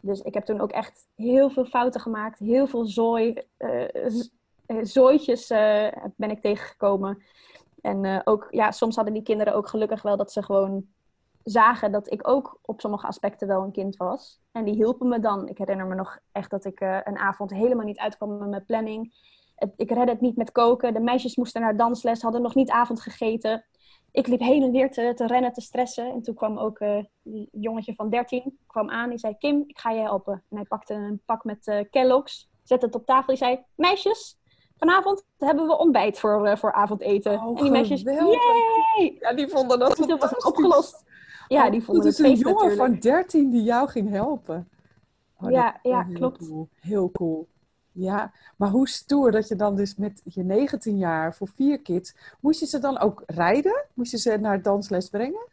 Dus 0.00 0.20
ik 0.20 0.34
heb 0.34 0.44
toen 0.44 0.60
ook 0.60 0.72
echt 0.72 1.08
heel 1.14 1.50
veel 1.50 1.64
fouten 1.64 2.00
gemaakt. 2.00 2.38
Heel 2.38 2.66
veel 2.66 2.86
zooi, 2.86 3.42
zooitjes 4.82 5.46
ben 6.16 6.30
ik 6.30 6.40
tegengekomen. 6.40 7.22
En 7.80 8.04
uh, 8.04 8.20
ook, 8.24 8.46
ja, 8.50 8.70
soms 8.70 8.96
hadden 8.96 9.14
die 9.14 9.22
kinderen 9.22 9.54
ook 9.54 9.68
gelukkig 9.68 10.02
wel 10.02 10.16
dat 10.16 10.32
ze 10.32 10.42
gewoon 10.42 10.86
zagen 11.50 11.92
dat 11.92 12.12
ik 12.12 12.28
ook 12.28 12.58
op 12.62 12.80
sommige 12.80 13.06
aspecten 13.06 13.48
wel 13.48 13.62
een 13.62 13.72
kind 13.72 13.96
was. 13.96 14.40
En 14.52 14.64
die 14.64 14.74
hielpen 14.74 15.08
me 15.08 15.20
dan. 15.20 15.48
Ik 15.48 15.58
herinner 15.58 15.86
me 15.86 15.94
nog 15.94 16.18
echt 16.32 16.50
dat 16.50 16.64
ik 16.64 16.80
een 16.80 17.18
avond 17.18 17.50
helemaal 17.50 17.84
niet 17.84 17.98
uitkwam 17.98 18.38
met 18.38 18.48
mijn 18.48 18.64
planning. 18.64 19.14
Het, 19.54 19.72
ik 19.76 19.90
redde 19.90 20.12
het 20.12 20.20
niet 20.20 20.36
met 20.36 20.52
koken. 20.52 20.94
De 20.94 21.00
meisjes 21.00 21.36
moesten 21.36 21.60
naar 21.60 21.76
dansles, 21.76 22.22
hadden 22.22 22.42
nog 22.42 22.54
niet 22.54 22.70
avond 22.70 23.00
gegeten. 23.00 23.64
ik 24.10 24.26
liep 24.26 24.40
heen 24.40 24.62
en 24.62 24.70
weer 24.70 24.90
te, 24.90 25.12
te 25.14 25.26
rennen, 25.26 25.52
te 25.52 25.60
stressen. 25.60 26.12
En 26.12 26.22
toen 26.22 26.34
kwam 26.34 26.58
ook 26.58 26.80
uh, 26.80 27.04
die 27.22 27.48
jongetje 27.52 27.94
van 27.94 28.10
13 28.10 28.58
kwam 28.66 28.90
aan. 28.90 29.08
Die 29.08 29.18
zei, 29.18 29.36
Kim, 29.38 29.64
ik 29.66 29.78
ga 29.78 29.90
je 29.90 30.00
helpen. 30.00 30.44
En 30.48 30.56
hij 30.56 30.66
pakte 30.66 30.94
een 30.94 31.22
pak 31.24 31.44
met 31.44 31.66
uh, 31.66 31.80
Kellogg's, 31.90 32.48
zette 32.62 32.86
het 32.86 32.94
op 32.94 33.06
tafel. 33.06 33.26
Die 33.26 33.36
zei, 33.36 33.64
meisjes, 33.74 34.38
vanavond 34.76 35.24
hebben 35.38 35.66
we 35.66 35.78
ontbijt 35.78 36.18
voor, 36.18 36.46
uh, 36.46 36.56
voor 36.56 36.72
avondeten. 36.72 37.32
Oh, 37.32 37.58
en 37.58 37.62
die 37.62 37.70
meisjes, 37.70 38.02
yay! 38.02 39.16
Ja, 39.20 39.32
die 39.34 39.48
vonden 39.48 39.78
dat 39.78 39.96
Toen 39.96 40.18
was 40.18 40.30
het 40.30 40.44
opgelost. 40.44 41.06
Ja, 41.48 41.64
oh, 41.64 41.70
die 41.70 41.82
vonden 41.82 42.04
het 42.06 42.12
is 42.18 42.24
een 42.24 42.34
jongen 42.34 42.52
natuurlijk. 42.68 43.02
van 43.02 43.10
13 43.12 43.50
die 43.50 43.62
jou 43.62 43.88
ging 43.88 44.10
helpen. 44.10 44.68
Oh, 45.40 45.50
Ja, 45.50 45.78
ja, 45.82 46.04
heel 46.04 46.14
klopt. 46.14 46.38
Cool. 46.38 46.68
Heel 46.80 47.10
cool. 47.10 47.48
Ja, 47.92 48.32
maar 48.56 48.68
hoe 48.68 48.88
stoer 48.88 49.30
dat 49.30 49.48
je 49.48 49.56
dan 49.56 49.76
dus 49.76 49.96
met 49.96 50.22
je 50.24 50.42
19 50.42 50.98
jaar 50.98 51.34
voor 51.34 51.48
vier 51.48 51.80
kids, 51.82 52.14
moest 52.40 52.60
je 52.60 52.66
ze 52.66 52.78
dan 52.78 52.98
ook 52.98 53.22
rijden? 53.26 53.84
Moest 53.94 54.10
je 54.10 54.18
ze 54.18 54.36
naar 54.36 54.62
dansles 54.62 55.08
brengen? 55.08 55.46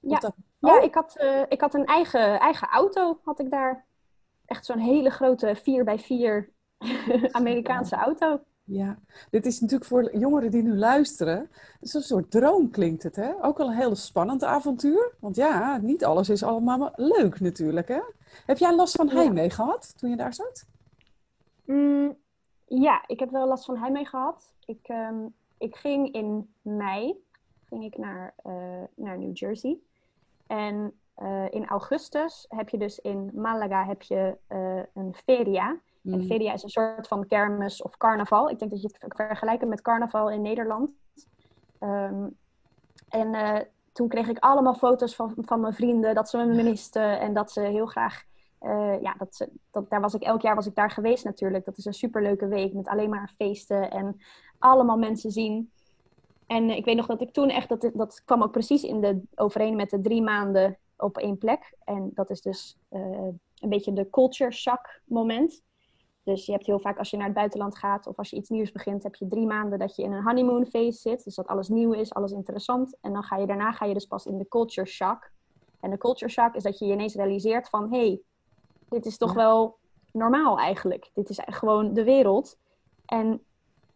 Ja. 0.00 0.32
Ja, 0.58 0.76
Oh. 0.76 0.84
ik 0.84 0.94
had, 0.94 1.16
eh, 1.16 1.42
ik 1.48 1.60
had 1.60 1.74
een 1.74 1.84
eigen, 1.84 2.40
eigen 2.40 2.68
auto, 2.68 3.18
had 3.24 3.40
ik 3.40 3.50
daar. 3.50 3.84
Echt 4.46 4.64
zo'n 4.66 4.78
hele 4.78 5.10
grote 5.10 5.56
4x4 5.56 6.50
Amerikaanse 7.30 7.96
auto. 7.96 8.40
Ja, 8.68 8.98
dit 9.30 9.46
is 9.46 9.60
natuurlijk 9.60 9.90
voor 9.90 10.16
jongeren 10.16 10.50
die 10.50 10.62
nu 10.62 10.76
luisteren, 10.76 11.38
het 11.38 11.78
is 11.80 11.94
een 11.94 12.02
soort 12.02 12.30
droom 12.30 12.70
klinkt 12.70 13.02
het, 13.02 13.16
hè? 13.16 13.44
Ook 13.44 13.58
wel 13.58 13.66
een 13.66 13.76
heel 13.76 13.94
spannend 13.94 14.44
avontuur. 14.44 15.14
Want 15.20 15.36
ja, 15.36 15.78
niet 15.82 16.04
alles 16.04 16.28
is 16.28 16.42
allemaal 16.42 16.92
leuk 16.96 17.40
natuurlijk, 17.40 17.88
hè? 17.88 18.00
Heb 18.46 18.58
jij 18.58 18.74
last 18.74 18.96
van 18.96 19.06
Ja. 19.06 19.14
heimwee 19.14 19.50
gehad 19.50 19.98
toen 19.98 20.10
je 20.10 20.16
daar 20.16 20.34
zat? 20.34 20.66
Mm, 21.64 22.16
ja, 22.64 23.04
ik 23.06 23.20
heb 23.20 23.30
wel 23.30 23.46
last 23.48 23.64
van 23.64 23.76
heimwee 23.78 24.06
gehad. 24.06 24.52
Ik, 24.64 24.80
ehm, 24.82 25.26
ik 25.58 25.76
ging 25.76 26.12
in 26.14 26.54
mei 26.62 27.24
ging 27.68 27.84
ik 27.84 27.96
naar, 27.98 28.34
eh, 28.36 28.52
naar 28.94 29.18
New 29.18 29.36
Jersey. 29.36 29.78
En 30.46 30.92
eh, 31.14 31.44
in 31.50 31.66
augustus 31.66 32.46
heb 32.48 32.68
je 32.68 32.78
dus 32.78 32.98
in 32.98 33.30
Malaga 33.34 33.84
heb 33.86 34.02
je, 34.02 34.36
eh, 34.46 34.80
een 34.94 35.14
feria. 35.24 35.76
En 36.12 36.18
Mm. 36.18 36.26
feria 36.26 36.52
is 36.52 36.62
een 36.62 36.68
soort 36.68 37.08
van 37.08 37.26
kermis 37.26 37.82
of 37.82 37.96
carnaval. 37.96 38.50
Ik 38.50 38.58
denk 38.58 38.70
dat 38.70 38.80
je 38.82 38.86
het 38.88 38.98
kan 38.98 39.26
vergelijken 39.26 39.68
met 39.68 39.82
carnaval 39.82 40.30
in 40.30 40.42
Nederland. 40.42 40.90
Ehm, 41.78 42.26
en 43.08 43.34
eh, 43.34 43.60
toen 43.92 44.08
kreeg 44.08 44.28
ik 44.28 44.38
allemaal 44.38 44.74
foto's 44.74 45.14
van, 45.16 45.32
van 45.36 45.60
mijn 45.60 45.74
vrienden 45.74 46.14
dat 46.14 46.28
ze 46.30 46.36
me 46.38 46.62
misten 46.62 47.20
en 47.20 47.34
dat 47.34 47.52
ze 47.52 47.60
heel 47.60 47.86
graag. 47.86 48.22
eh, 48.58 49.00
ja, 49.02 49.14
dat 49.18 49.34
ze, 49.34 49.48
dat, 49.70 49.90
daar 49.90 50.00
was 50.00 50.14
ik 50.14 50.22
elk 50.22 50.40
jaar 50.42 50.54
was 50.54 50.66
ik 50.66 50.74
daar 50.74 50.90
geweest 50.90 51.24
natuurlijk. 51.24 51.64
Dat 51.64 51.76
is 51.78 51.84
een 51.84 51.94
superleuke 51.94 52.46
week 52.48 52.72
met 52.72 52.88
alleen 52.88 53.10
maar 53.10 53.32
feesten 53.36 53.90
en 53.90 54.20
allemaal 54.58 54.96
mensen 54.98 55.30
zien. 55.30 55.70
En 56.46 56.70
ik 56.70 56.84
weet 56.84 56.96
nog 56.96 57.06
dat 57.06 57.20
ik 57.20 57.32
toen 57.32 57.48
echt, 57.48 57.68
dat, 57.68 57.90
dat 57.94 58.22
kwam 58.24 58.42
ook 58.42 58.50
precies 58.52 58.82
in 58.82 59.00
de, 59.00 59.20
overeen 59.34 59.76
met 59.76 59.90
de 59.90 60.00
drie 60.00 60.22
maanden 60.22 60.78
op 60.96 61.18
één 61.18 61.38
plek. 61.38 61.74
En 61.84 62.10
dat 62.14 62.30
is 62.30 62.40
dus 62.40 62.76
eh, 62.88 63.00
een 63.60 63.68
beetje 63.68 63.92
de 63.92 64.10
culture 64.10 64.52
shock 64.52 65.00
moment. 65.04 65.62
Dus 66.26 66.46
je 66.46 66.52
hebt 66.52 66.66
heel 66.66 66.78
vaak 66.78 66.98
als 66.98 67.10
je 67.10 67.16
naar 67.16 67.26
het 67.26 67.34
buitenland 67.34 67.78
gaat 67.78 68.06
of 68.06 68.16
als 68.16 68.30
je 68.30 68.36
iets 68.36 68.48
nieuws 68.48 68.72
begint, 68.72 69.02
heb 69.02 69.14
je 69.14 69.26
drie 69.28 69.46
maanden 69.46 69.78
dat 69.78 69.96
je 69.96 70.02
in 70.02 70.12
een 70.12 70.22
honeymoon 70.22 70.66
phase 70.66 70.98
zit. 70.98 71.24
Dus 71.24 71.34
dat 71.34 71.46
alles 71.46 71.68
nieuw 71.68 71.92
is, 71.92 72.14
alles 72.14 72.32
interessant. 72.32 72.96
En 73.00 73.12
dan 73.12 73.22
ga 73.22 73.36
je 73.36 73.46
daarna 73.46 73.72
ga 73.72 73.84
je 73.84 73.94
dus 73.94 74.06
pas 74.06 74.26
in 74.26 74.38
de 74.38 74.48
culture 74.48 74.86
shock. 74.86 75.30
En 75.80 75.90
de 75.90 75.98
culture 75.98 76.30
shock 76.30 76.54
is 76.54 76.62
dat 76.62 76.78
je 76.78 76.86
je 76.86 76.92
ineens 76.92 77.14
realiseert 77.14 77.68
van 77.68 77.92
hé, 77.92 77.98
hey, 77.98 78.20
dit 78.88 79.06
is 79.06 79.16
toch 79.16 79.30
Ja. 79.30 79.36
wel 79.36 79.76
normaal 80.12 80.58
eigenlijk. 80.58 81.10
Dit 81.14 81.28
is 81.28 81.40
gewoon 81.44 81.92
de 81.94 82.04
wereld. 82.04 82.58
En 83.06 83.44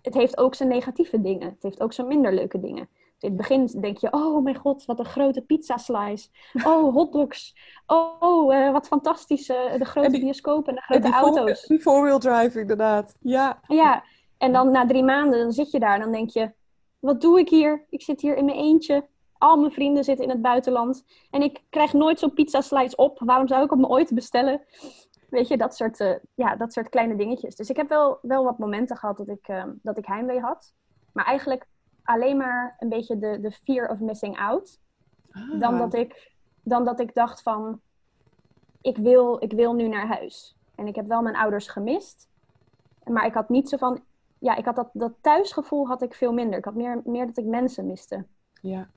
het 0.03 0.14
heeft 0.14 0.38
ook 0.38 0.55
zijn 0.55 0.69
negatieve 0.69 1.21
dingen. 1.21 1.49
Het 1.49 1.62
heeft 1.62 1.81
ook 1.81 1.93
zijn 1.93 2.07
minder 2.07 2.35
leuke 2.35 2.61
dingen. 2.61 2.88
In 3.20 3.28
het 3.28 3.37
begin 3.37 3.66
denk 3.80 3.98
je, 3.98 4.12
oh 4.12 4.42
mijn 4.42 4.56
god, 4.56 4.85
wat 4.85 4.98
een 4.98 5.04
grote 5.04 5.40
pizza 5.42 5.76
slice. 5.76 6.28
Oh, 6.64 6.92
hotdogs. 6.96 7.56
Oh, 7.87 8.54
eh, 8.54 8.72
wat 8.72 8.87
fantastisch. 8.87 9.48
eh, 9.48 9.78
de 9.78 9.85
grote 9.85 10.11
die- 10.11 10.20
bioscopen 10.20 10.76
en 10.76 10.87
de 10.88 10.94
En 10.94 11.00
grote 11.12 11.22
die 11.22 11.28
four- 11.28 11.38
auto's. 11.38 11.62
Die 11.66 11.80
four-wheel 11.80 12.18
drive 12.18 12.61
inderdaad. 12.61 13.14
Ja. 13.20 13.61
Ja, 13.68 14.04
en 14.38 14.52
dan 14.52 14.70
na 14.70 14.87
drie 14.87 15.04
maanden 15.04 15.38
dan 15.38 15.52
zit 15.52 15.70
je 15.70 15.78
daar 15.78 15.94
en 15.94 16.00
dan 16.00 16.12
denk 16.12 16.30
je, 16.30 16.52
wat 16.98 17.20
doe 17.20 17.38
ik 17.38 17.48
hier? 17.48 17.87
Ik 17.90 18.02
zit 18.02 18.20
hier 18.20 18.37
in 18.37 18.44
mijn 18.44 18.56
eentje. 18.59 19.06
Al 19.38 19.56
mijn 19.56 19.72
vrienden 19.72 20.04
zitten 20.04 20.24
in 20.24 20.30
het 20.30 20.42
buitenland. 20.42 21.04
En 21.30 21.42
ik 21.42 21.62
krijg 21.70 21.92
nooit 21.92 22.18
zo'n 22.18 22.33
pizza 22.35 22.61
slice 22.61 22.96
op. 22.96 23.20
Waarom 23.24 23.48
zou 23.48 23.64
ik 23.64 23.70
hem 23.70 23.87
ooit 23.87 24.14
bestellen? 24.14 24.62
Weet 25.28 25.48
je, 25.48 25.56
dat 25.56 25.76
soort, 25.76 26.00
eh, 26.00 26.14
ja, 26.35 26.56
dat 26.56 26.72
soort 26.72 26.88
kleine 26.88 27.16
dingetjes. 27.16 27.56
Dus 27.56 27.70
ik 27.70 27.76
heb 27.76 27.88
wel, 27.88 28.18
wel 28.22 28.44
wat 28.44 28.59
momenten 28.59 28.96
gehad 28.96 29.16
dat 29.16 29.28
ik, 29.28 29.48
eh, 29.48 29.64
dat 29.83 29.98
ik 29.98 30.06
heimwee 30.06 30.40
had. 30.40 30.72
Maar 31.12 31.24
eigenlijk 31.24 31.66
alleen 32.11 32.37
maar 32.37 32.77
een 32.79 32.88
beetje 32.88 33.18
de, 33.18 33.40
de 33.40 33.51
fear 33.51 33.90
of 33.90 33.99
missing 33.99 34.38
out. 34.38 34.81
Dan, 35.59 35.73
Ah. 35.75 35.79
dat 35.79 35.94
ik, 35.94 36.33
dan 36.62 36.85
dat 36.85 37.01
ik 37.01 37.14
dacht 37.14 37.42
van, 37.42 37.81
ik 38.81 38.96
wil, 38.96 39.42
ik 39.42 39.53
wil 39.53 39.75
nu 39.75 39.88
naar 39.88 40.07
huis. 40.07 40.57
En 40.75 40.87
ik 40.87 40.94
heb 40.96 41.07
wel 41.07 41.23
mijn 41.23 41.37
ouders 41.37 41.68
gemist. 41.68 42.29
Maar 43.05 43.27
ik 43.27 43.35
had 43.35 43.49
niet 43.49 43.68
zo 43.68 43.77
van, 43.77 44.05
ja, 44.38 44.57
ik 44.57 44.64
had 44.64 44.77
dat, 44.77 44.90
dat 44.92 45.12
thuisgevoel 45.20 45.87
had 45.87 46.03
ik 46.03 46.14
veel 46.14 46.33
minder. 46.33 46.59
Ik 46.59 46.64
had 46.64 46.75
meer, 46.75 47.01
meer 47.05 47.27
dat 47.27 47.38
ik 47.38 47.44
mensen 47.44 47.87
miste. 47.87 48.25
Ja. 48.62 48.88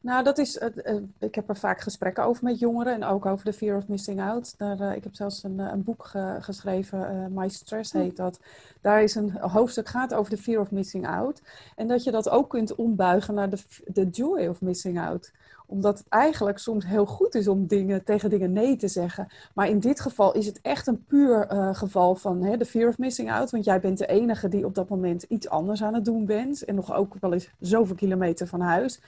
Nou, 0.00 0.24
dat 0.24 0.38
is, 0.38 0.58
eh, 0.58 0.96
ik 1.18 1.34
heb 1.34 1.48
er 1.48 1.56
vaak 1.56 1.80
gesprekken 1.80 2.24
over 2.24 2.44
met 2.44 2.58
jongeren 2.58 2.92
en 2.94 3.04
ook 3.04 3.26
over 3.26 3.44
de 3.44 3.52
fear 3.52 3.76
of 3.76 3.88
missing 3.88 4.20
out. 4.20 4.58
Daar, 4.58 4.80
eh, 4.80 4.96
ik 4.96 5.04
heb 5.04 5.14
zelfs 5.14 5.42
een, 5.42 5.60
eh, 5.60 5.70
een 5.72 5.84
boek 5.84 6.04
ge- 6.04 6.36
geschreven, 6.40 7.32
My 7.32 7.48
Stress 7.48 7.92
heet 7.92 8.16
dat. 8.16 8.40
Daar 8.80 9.02
is 9.02 9.14
een 9.14 9.30
hoofdstuk 9.30 9.88
gaat 9.88 10.14
over 10.14 10.30
de 10.30 10.38
fear 10.42 10.60
of 10.60 10.70
missing 10.70 11.06
out. 11.08 11.42
En 11.76 11.88
dat 11.88 12.04
je 12.04 12.10
dat 12.10 12.28
ook 12.28 12.50
kunt 12.50 12.74
ombuigen 12.74 13.34
naar 13.34 13.50
de, 13.50 13.58
de 13.86 14.08
joy 14.08 14.46
of 14.46 14.60
missing 14.60 15.00
out. 15.00 15.32
Omdat 15.70 15.98
het 15.98 16.08
eigenlijk 16.08 16.58
soms 16.58 16.86
heel 16.86 17.06
goed 17.06 17.34
is 17.34 17.48
om 17.48 17.66
dingen, 17.66 18.04
tegen 18.04 18.30
dingen 18.30 18.52
nee 18.52 18.76
te 18.76 18.88
zeggen. 18.88 19.28
Maar 19.54 19.68
in 19.68 19.80
dit 19.80 20.00
geval 20.00 20.34
is 20.34 20.46
het 20.46 20.60
echt 20.62 20.86
een 20.86 21.04
puur 21.04 21.46
eh, 21.46 21.74
geval 21.74 22.14
van 22.14 22.40
de 22.40 22.64
fear 22.64 22.88
of 22.88 22.98
missing 22.98 23.32
out. 23.32 23.50
Want 23.50 23.64
jij 23.64 23.80
bent 23.80 23.98
de 23.98 24.06
enige 24.06 24.48
die 24.48 24.64
op 24.64 24.74
dat 24.74 24.88
moment 24.88 25.22
iets 25.22 25.48
anders 25.48 25.82
aan 25.82 25.94
het 25.94 26.04
doen 26.04 26.26
bent. 26.26 26.64
En 26.64 26.74
nog 26.74 26.94
ook 26.94 27.14
wel 27.20 27.32
eens 27.32 27.50
zoveel 27.60 27.96
kilometer 27.96 28.46
van 28.46 28.60
huis. 28.60 29.00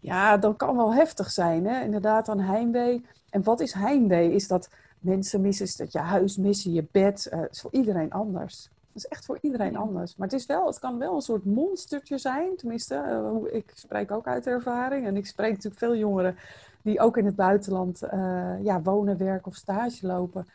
Ja, 0.00 0.36
dat 0.36 0.56
kan 0.56 0.76
wel 0.76 0.94
heftig 0.94 1.30
zijn, 1.30 1.66
hè? 1.66 1.82
inderdaad, 1.84 2.28
aan 2.28 2.40
heimwee. 2.40 3.04
En 3.30 3.42
wat 3.42 3.60
is 3.60 3.72
heimwee? 3.72 4.32
Is 4.32 4.48
dat 4.48 4.70
mensen 4.98 5.40
missen, 5.40 5.66
is 5.66 5.76
dat 5.76 5.92
je 5.92 5.98
huis 5.98 6.36
missen, 6.36 6.72
je 6.72 6.86
bed? 6.90 7.26
Het 7.30 7.52
is 7.52 7.60
voor 7.60 7.72
iedereen 7.72 8.12
anders. 8.12 8.70
Dat 8.92 9.04
is 9.04 9.06
echt 9.06 9.24
voor 9.24 9.38
iedereen 9.40 9.76
anders. 9.76 10.16
Maar 10.16 10.28
het, 10.28 10.36
is 10.40 10.46
wel, 10.46 10.66
het 10.66 10.78
kan 10.78 10.98
wel 10.98 11.14
een 11.14 11.20
soort 11.20 11.44
monstertje 11.44 12.18
zijn, 12.18 12.56
tenminste. 12.56 12.94
eh, 12.94 13.54
ik 13.54 13.72
spreek 13.74 14.10
ook 14.10 14.26
uit 14.26 14.46
ervaring. 14.46 15.06
En 15.06 15.16
ik 15.16 15.26
spreek 15.26 15.50
natuurlijk 15.50 15.78
veel 15.78 15.96
jongeren 15.96 16.36
die 16.82 17.00
ook 17.00 17.16
in 17.16 17.24
het 17.26 17.36
buitenland 17.36 18.02
eh, 18.02 18.54
ja, 18.62 18.82
wonen, 18.82 19.16
werken 19.18 19.46
of 19.46 19.54
stage 19.56 20.06
lopen. 20.06 20.46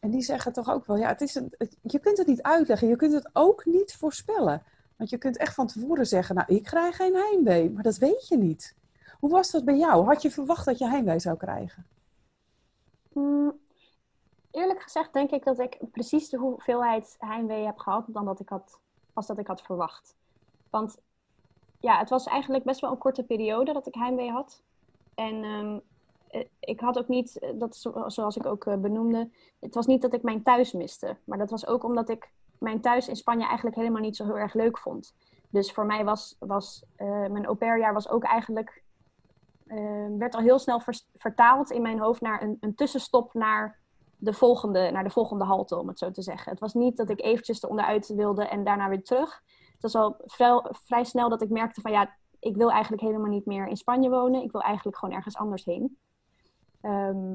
En 0.00 0.10
die 0.10 0.22
zeggen 0.22 0.52
toch 0.52 0.70
ook 0.70 0.86
wel, 0.86 0.96
ja, 0.96 1.08
het 1.08 1.20
is 1.20 1.34
een, 1.34 1.52
het- 1.58 1.76
je 1.82 1.98
kunt 1.98 2.18
het 2.18 2.26
niet 2.26 2.42
uitleggen. 2.42 2.88
Je 2.88 2.96
kunt 2.96 3.12
het 3.12 3.28
ook 3.32 3.64
niet 3.64 3.94
voorspellen. 3.94 4.62
Want 4.96 5.10
je 5.10 5.18
kunt 5.18 5.36
echt 5.36 5.54
van 5.54 5.66
tevoren 5.66 6.06
zeggen, 6.06 6.34
nou, 6.34 6.54
ik 6.54 6.62
krijg 6.62 6.96
geen 6.96 7.14
heimwee. 7.14 7.70
Maar 7.70 7.82
dat 7.82 7.96
weet 7.96 8.28
je 8.28 8.36
niet. 8.38 8.74
Hoe 9.18 9.30
was 9.30 9.50
dat 9.50 9.64
bij 9.64 9.76
jou? 9.76 10.04
Had 10.06 10.22
je 10.22 10.30
verwacht 10.30 10.64
dat 10.64 10.78
je 10.78 10.88
heimwee 10.88 11.18
zou 11.18 11.36
krijgen? 11.36 11.86
Mm, 13.12 13.52
eerlijk 14.56 14.82
gezegd 14.82 15.12
denk 15.12 15.30
ik 15.30 15.44
dat 15.44 15.58
ik 15.58 15.78
precies 15.92 16.28
de 16.28 16.36
hoeveelheid 16.36 17.16
heimwee 17.18 17.64
heb 17.64 17.78
gehad 17.78 18.04
dan 18.08 18.24
dat 18.24 18.40
ik 18.40 18.48
had, 18.48 18.80
als 19.12 19.26
dat 19.26 19.38
ik 19.38 19.46
had 19.46 19.62
verwacht. 19.62 20.16
Want 20.70 20.98
ja, 21.80 21.98
het 21.98 22.10
was 22.10 22.26
eigenlijk 22.26 22.64
best 22.64 22.80
wel 22.80 22.90
een 22.90 22.98
korte 22.98 23.22
periode 23.22 23.72
dat 23.72 23.86
ik 23.86 23.94
heimwee 23.94 24.30
had. 24.30 24.62
En 25.14 25.44
ehm, 25.44 25.78
eh, 26.28 26.46
ik 26.60 26.80
had 26.80 26.98
ook 26.98 27.08
niet, 27.08 27.38
eh, 27.38 27.50
dat 27.54 27.76
zoals 28.06 28.36
ik 28.36 28.46
ook 28.46 28.64
eh, 28.64 28.76
benoemde, 28.76 29.30
het 29.60 29.74
was 29.74 29.86
niet 29.86 30.02
dat 30.02 30.12
ik 30.12 30.22
mijn 30.22 30.42
thuis 30.42 30.72
miste. 30.72 31.16
Maar 31.24 31.38
dat 31.38 31.50
was 31.50 31.66
ook 31.66 31.84
omdat 31.84 32.08
ik 32.08 32.30
mijn 32.58 32.80
thuis 32.80 33.08
in 33.08 33.16
Spanje 33.16 33.46
eigenlijk 33.46 33.76
helemaal 33.76 34.02
niet 34.02 34.16
zo 34.16 34.24
heel 34.24 34.38
erg 34.38 34.54
leuk 34.54 34.78
vond. 34.78 35.14
Dus 35.48 35.72
voor 35.72 35.86
mij 35.86 36.04
was, 36.04 36.36
was 36.38 36.84
mijn 36.96 37.46
au 37.46 37.56
pairjaar 37.56 37.92
was 37.92 38.08
ook 38.08 38.24
eigenlijk, 38.24 38.82
werd 40.18 40.34
al 40.34 40.40
heel 40.40 40.58
snel 40.58 40.80
vertaald 41.16 41.70
in 41.70 41.82
mijn 41.82 41.98
hoofd 41.98 42.20
naar 42.20 42.42
een, 42.42 42.56
een 42.60 42.74
tussenstop 42.74 43.34
naar 43.34 43.78
de, 44.26 44.32
volgende, 44.32 44.90
naar 44.90 45.04
de 45.04 45.10
volgende 45.10 45.44
halte, 45.44 45.78
om 45.78 45.88
het 45.88 45.98
zo 45.98 46.10
te 46.10 46.22
zeggen. 46.22 46.50
Het 46.50 46.60
was 46.60 46.74
niet 46.74 46.96
dat 46.96 47.10
ik 47.10 47.22
eventjes 47.22 47.62
er 47.62 47.68
onderuit 47.68 48.06
wilde 48.06 48.48
en 48.48 48.64
daarna 48.64 48.88
weer 48.88 49.02
terug. 49.02 49.42
Het 49.72 49.82
was 49.82 49.94
al 49.94 50.16
vrij, 50.84 51.04
snel 51.04 51.28
dat 51.28 51.42
ik 51.42 51.50
merkte 51.50 51.80
van 51.80 51.90
ja, 51.90 52.16
ik 52.38 52.56
wil 52.56 52.70
eigenlijk 52.70 53.02
helemaal 53.02 53.30
niet 53.30 53.46
meer 53.46 53.66
in 53.66 53.76
Spanje 53.76 54.10
wonen. 54.10 54.42
Ik 54.42 54.52
wil 54.52 54.60
eigenlijk 54.60 54.96
gewoon 54.96 55.14
ergens 55.14 55.36
anders 55.36 55.64
heen. 55.64 55.98
Ehm, 56.80 57.34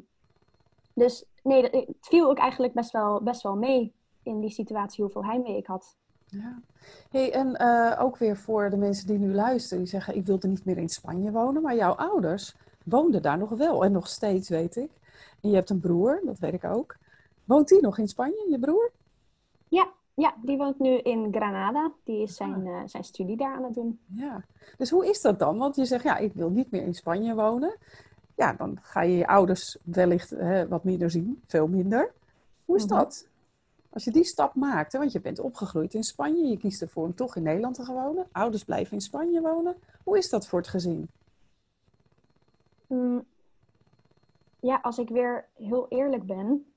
dus 0.94 1.26
nee, 1.44 1.64
het 1.64 1.96
viel 2.00 2.30
ook 2.30 2.38
eigenlijk 2.38 2.74
best 2.74 2.92
wel, 2.92 3.22
best 3.22 3.42
wel 3.42 3.56
mee 3.56 3.94
in 4.24 4.40
die 4.40 4.52
situatie 4.52 5.04
hoeveel 5.04 5.26
heimwee 5.26 5.58
ik 5.58 5.68
had. 5.68 5.96
Ja. 6.26 6.62
Hey, 7.10 7.34
en 7.34 7.56
eh, 7.56 8.04
ook 8.04 8.18
weer 8.18 8.38
voor 8.38 8.70
de 8.70 8.78
mensen 8.78 9.08
die 9.08 9.18
nu 9.18 9.34
luisteren, 9.34 9.84
die 9.84 9.92
zeggen: 9.92 10.16
Ik 10.16 10.26
wilde 10.26 10.48
niet 10.48 10.66
meer 10.66 10.78
in 10.78 10.90
Spanje 10.90 11.32
wonen. 11.32 11.62
Maar 11.62 11.76
jouw 11.76 11.94
ouders 11.94 12.56
woonden 12.86 13.22
daar 13.22 13.38
nog 13.38 13.50
wel 13.50 13.84
en 13.84 13.92
nog 13.92 14.08
steeds, 14.08 14.50
weet 14.50 14.76
ik. 14.76 14.92
Je 15.42 15.54
hebt 15.54 15.70
een 15.70 15.80
broer, 15.80 16.22
dat 16.26 16.40
weet 16.40 16.54
ik 16.54 16.64
ook. 16.64 16.98
Woont 17.44 17.68
die 17.68 17.82
nog 17.82 17.98
in 17.98 18.08
Spanje, 18.08 18.48
je 18.50 18.60
broer? 18.60 18.92
Ja, 19.68 19.92
Ja, 20.14 20.36
die 20.42 20.58
woont 20.58 20.80
nu 20.80 20.98
in 20.98 21.28
Granada. 21.32 21.92
Die 22.04 22.22
is 22.22 22.36
zijn, 22.36 22.66
uh, 22.66 22.82
zijn 22.86 23.04
studie 23.04 23.38
daar 23.38 23.56
aan 23.56 23.64
het 23.64 23.74
doen. 23.74 24.00
Ja, 24.06 24.44
dus 24.78 24.90
hoe 24.90 25.10
is 25.10 25.22
dat 25.22 25.40
dan? 25.40 25.58
Want 25.58 25.76
je 25.76 25.86
zegt, 25.86 26.04
ja, 26.04 26.18
ik 26.18 26.34
wil 26.34 26.50
niet 26.50 26.72
meer 26.72 26.82
in 26.82 26.94
Spanje 26.94 27.36
wonen. 27.36 27.78
Ja, 28.36 28.54
dan 28.54 28.78
ga 28.82 29.02
je 29.02 29.18
je 29.18 29.28
ouders 29.28 29.78
wellicht 29.84 30.30
hè, 30.30 30.68
wat 30.68 30.84
minder 30.84 31.12
zien, 31.12 31.42
veel 31.48 31.68
minder. 31.68 32.14
Hoe 32.66 32.76
is 32.76 32.84
mm 32.84 32.90
-hmm. 32.90 32.98
dat? 32.98 33.28
Als 33.90 34.04
je 34.04 34.12
die 34.12 34.24
stap 34.24 34.56
maakt, 34.56 34.92
hè, 34.92 35.00
want 35.00 35.12
je 35.12 35.22
bent 35.22 35.40
opgegroeid 35.40 35.94
in 35.94 36.04
Spanje, 36.04 36.48
je 36.48 36.58
kiest 36.58 36.82
ervoor 36.82 37.06
om 37.06 37.16
toch 37.16 37.36
in 37.36 37.44
Nederland 37.44 37.76
te 37.76 37.84
gaan 37.84 37.96
wonen. 37.96 38.28
Ouders 38.32 38.64
blijven 38.64 38.94
in 38.94 39.02
Spanje 39.02 39.42
wonen. 39.42 39.76
Hoe 40.04 40.18
is 40.18 40.30
dat 40.30 40.48
voor 40.48 40.60
het 40.60 40.68
gezin? 40.68 41.10
Mm, 42.88 43.24
ja, 44.62 44.80
als 44.82 44.98
ik 44.98 45.10
weer 45.10 45.50
heel 45.54 45.86
eerlijk 45.90 46.26
ben, 46.26 46.74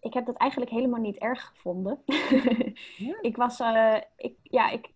ik 0.00 0.14
heb 0.14 0.26
dat 0.26 0.36
eigenlijk 0.36 0.70
helemaal 0.70 1.00
niet 1.00 1.16
erg 1.16 1.44
gevonden. 1.54 2.02
ja. 2.96 3.18
ik 3.20 3.36
was, 3.36 3.60
uh, 3.60 3.96
ik, 4.16 4.36
ja, 4.42 4.70
ik, 4.70 4.90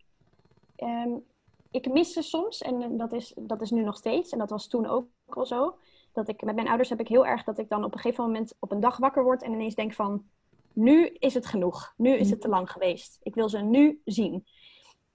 um, 0.77 1.25
ik 1.71 1.93
mis 1.93 2.13
ze 2.13 2.23
soms 2.23 2.63
en 2.63 2.97
dat 2.97 3.13
is, 3.13 3.33
dat 3.37 3.61
is 3.61 3.71
nu 3.71 3.83
nog 3.83 3.97
steeds 3.97 4.31
en 4.31 4.39
dat 4.39 4.51
was 4.51 4.69
toen 4.69 4.87
ook 4.87 5.09
al 5.27 5.47
zo. 5.47 5.79
Dat 6.13 6.29
ik, 6.29 6.43
met 6.43 6.55
mijn 6.55 6.69
ouders 6.69 6.89
heb 6.89 7.01
ik 7.01 7.09
heel 7.09 7.27
erg 7.27 7.45
dat 7.45 7.59
ik 7.59 7.69
dan 7.69 7.85
op 7.85 7.95
een 7.95 8.01
gegeven 8.01 8.25
moment 8.25 8.55
op 8.59 8.73
een 8.73 8.81
dag 8.81 8.97
wakker 8.97 9.25
word 9.25 9.43
en 9.43 9.53
ineens 9.53 9.75
denk 9.75 9.93
van, 9.93 10.25
nu 10.73 11.07
is 11.07 11.35
het 11.35 11.47
genoeg. 11.47 11.95
Nu 11.97 12.17
is 12.17 12.31
het 12.31 12.41
te 12.41 12.49
lang 12.49 12.71
geweest. 12.71 13.19
Ik 13.23 13.35
wil 13.35 13.49
ze 13.49 13.59
nu 13.59 14.01
zien. 14.05 14.47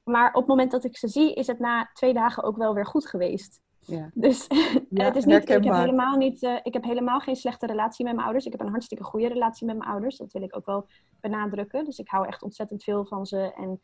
Maar 0.03 0.27
op 0.27 0.39
het 0.39 0.47
moment 0.47 0.71
dat 0.71 0.83
ik 0.83 0.97
ze 0.97 1.07
zie, 1.07 1.33
is 1.33 1.47
het 1.47 1.59
na 1.59 1.89
twee 1.93 2.13
dagen 2.13 2.43
ook 2.43 2.57
wel 2.57 2.73
weer 2.73 2.85
goed 2.85 3.07
geweest. 3.07 3.61
Ja. 3.79 4.09
Dus 4.13 4.47
ja, 4.93 5.05
het 5.05 5.15
is 5.15 5.25
niet, 5.25 5.41
ik 5.41 5.47
heb 5.47 5.63
helemaal 5.63 6.17
niet, 6.17 6.41
uh, 6.41 6.59
ik 6.63 6.73
heb 6.73 6.83
helemaal 6.83 7.19
geen 7.19 7.35
slechte 7.35 7.65
relatie 7.65 8.05
met 8.05 8.13
mijn 8.13 8.25
ouders. 8.25 8.45
Ik 8.45 8.51
heb 8.51 8.61
een 8.61 8.69
hartstikke 8.69 9.03
goede 9.03 9.27
relatie 9.27 9.65
met 9.65 9.77
mijn 9.77 9.89
ouders. 9.89 10.17
Dat 10.17 10.31
wil 10.31 10.41
ik 10.41 10.55
ook 10.55 10.65
wel 10.65 10.87
benadrukken. 11.21 11.85
Dus 11.85 11.97
ik 11.97 12.09
hou 12.09 12.27
echt 12.27 12.43
ontzettend 12.43 12.83
veel 12.83 13.05
van 13.05 13.25
ze. 13.25 13.53
En 13.53 13.79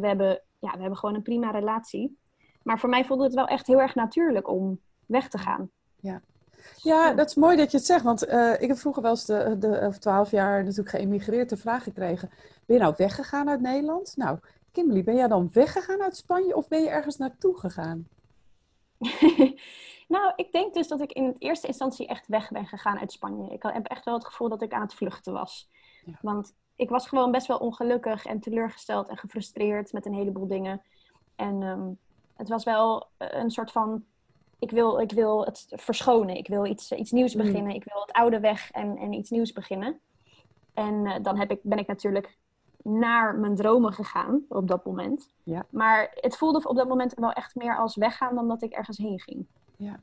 we 0.00 0.06
hebben, 0.06 0.42
ja, 0.58 0.70
we 0.70 0.80
hebben 0.80 0.98
gewoon 0.98 1.14
een 1.14 1.22
prima 1.22 1.50
relatie. 1.50 2.18
Maar 2.62 2.78
voor 2.78 2.88
mij 2.88 3.04
voelde 3.04 3.24
het 3.24 3.34
wel 3.34 3.46
echt 3.46 3.66
heel 3.66 3.80
erg 3.80 3.94
natuurlijk 3.94 4.48
om 4.48 4.80
weg 5.06 5.28
te 5.28 5.38
gaan. 5.38 5.70
Ja, 6.00 6.20
ja, 6.76 7.12
dat 7.12 7.28
is 7.28 7.34
mooi 7.34 7.56
dat 7.56 7.70
je 7.70 7.76
het 7.76 7.86
zegt. 7.86 8.04
Want 8.04 8.28
uh, 8.28 8.52
ik 8.58 8.68
heb 8.68 8.76
vroeger 8.76 9.02
wel 9.02 9.10
eens 9.10 9.24
de, 9.24 9.56
de 9.58 9.96
twaalf 9.98 10.30
jaar 10.30 10.62
natuurlijk 10.62 10.88
geëmigreerd 10.88 11.48
de 11.48 11.56
vraag 11.56 11.82
gekregen. 11.82 12.30
Ben 12.66 12.76
je 12.76 12.82
nou 12.82 12.94
weggegaan 12.96 13.48
uit 13.48 13.60
Nederland? 13.60 14.12
Nou, 14.16 14.38
Kimberly, 14.72 15.04
ben 15.04 15.16
jij 15.16 15.28
dan 15.28 15.50
weggegaan 15.52 16.02
uit 16.02 16.16
Spanje 16.16 16.56
of 16.56 16.68
ben 16.68 16.82
je 16.82 16.88
ergens 16.88 17.16
naartoe 17.16 17.58
gegaan? 17.58 18.08
nou, 20.08 20.32
ik 20.36 20.52
denk 20.52 20.74
dus 20.74 20.88
dat 20.88 21.00
ik 21.00 21.12
in 21.12 21.36
eerste 21.38 21.66
instantie 21.66 22.06
echt 22.06 22.26
weg 22.26 22.50
ben 22.50 22.66
gegaan 22.66 22.98
uit 22.98 23.12
Spanje. 23.12 23.52
Ik 23.52 23.62
heb 23.62 23.86
echt 23.86 24.04
wel 24.04 24.14
het 24.14 24.26
gevoel 24.26 24.48
dat 24.48 24.62
ik 24.62 24.72
aan 24.72 24.80
het 24.80 24.94
vluchten 24.94 25.32
was. 25.32 25.70
Ja. 26.04 26.18
Want 26.22 26.54
ik 26.76 26.88
was 26.88 27.08
gewoon 27.08 27.30
best 27.30 27.46
wel 27.46 27.58
ongelukkig 27.58 28.26
en 28.26 28.40
teleurgesteld 28.40 29.08
en 29.08 29.16
gefrustreerd 29.16 29.92
met 29.92 30.06
een 30.06 30.14
heleboel 30.14 30.46
dingen. 30.46 30.82
En 31.36 31.62
um, 31.62 31.98
het 32.36 32.48
was 32.48 32.64
wel 32.64 33.08
een 33.18 33.50
soort 33.50 33.72
van 33.72 34.04
ik 34.58 34.70
wil, 34.70 34.98
ik 34.98 35.12
wil 35.12 35.44
het 35.44 35.66
verschonen. 35.68 36.36
Ik 36.36 36.48
wil 36.48 36.66
iets, 36.66 36.92
iets 36.92 37.10
nieuws 37.10 37.34
mm. 37.34 37.42
beginnen. 37.42 37.74
Ik 37.74 37.84
wil 37.84 38.00
het 38.00 38.12
oude 38.12 38.40
weg 38.40 38.70
en, 38.70 38.96
en 38.96 39.12
iets 39.12 39.30
nieuws 39.30 39.52
beginnen. 39.52 40.00
En 40.74 40.94
uh, 41.06 41.14
dan 41.22 41.38
heb 41.38 41.50
ik, 41.50 41.60
ben 41.62 41.78
ik 41.78 41.86
natuurlijk 41.86 42.38
naar 42.82 43.34
mijn 43.34 43.54
dromen 43.54 43.92
gegaan 43.92 44.44
op 44.48 44.68
dat 44.68 44.84
moment. 44.84 45.30
Ja. 45.42 45.66
Maar 45.70 46.10
het 46.14 46.36
voelde 46.36 46.68
op 46.68 46.76
dat 46.76 46.88
moment 46.88 47.14
wel 47.14 47.32
echt 47.32 47.54
meer 47.54 47.76
als 47.76 47.96
weggaan 47.96 48.34
dan 48.34 48.48
dat 48.48 48.62
ik 48.62 48.72
ergens 48.72 48.98
heen 48.98 49.20
ging. 49.20 49.46
Ja. 49.76 50.00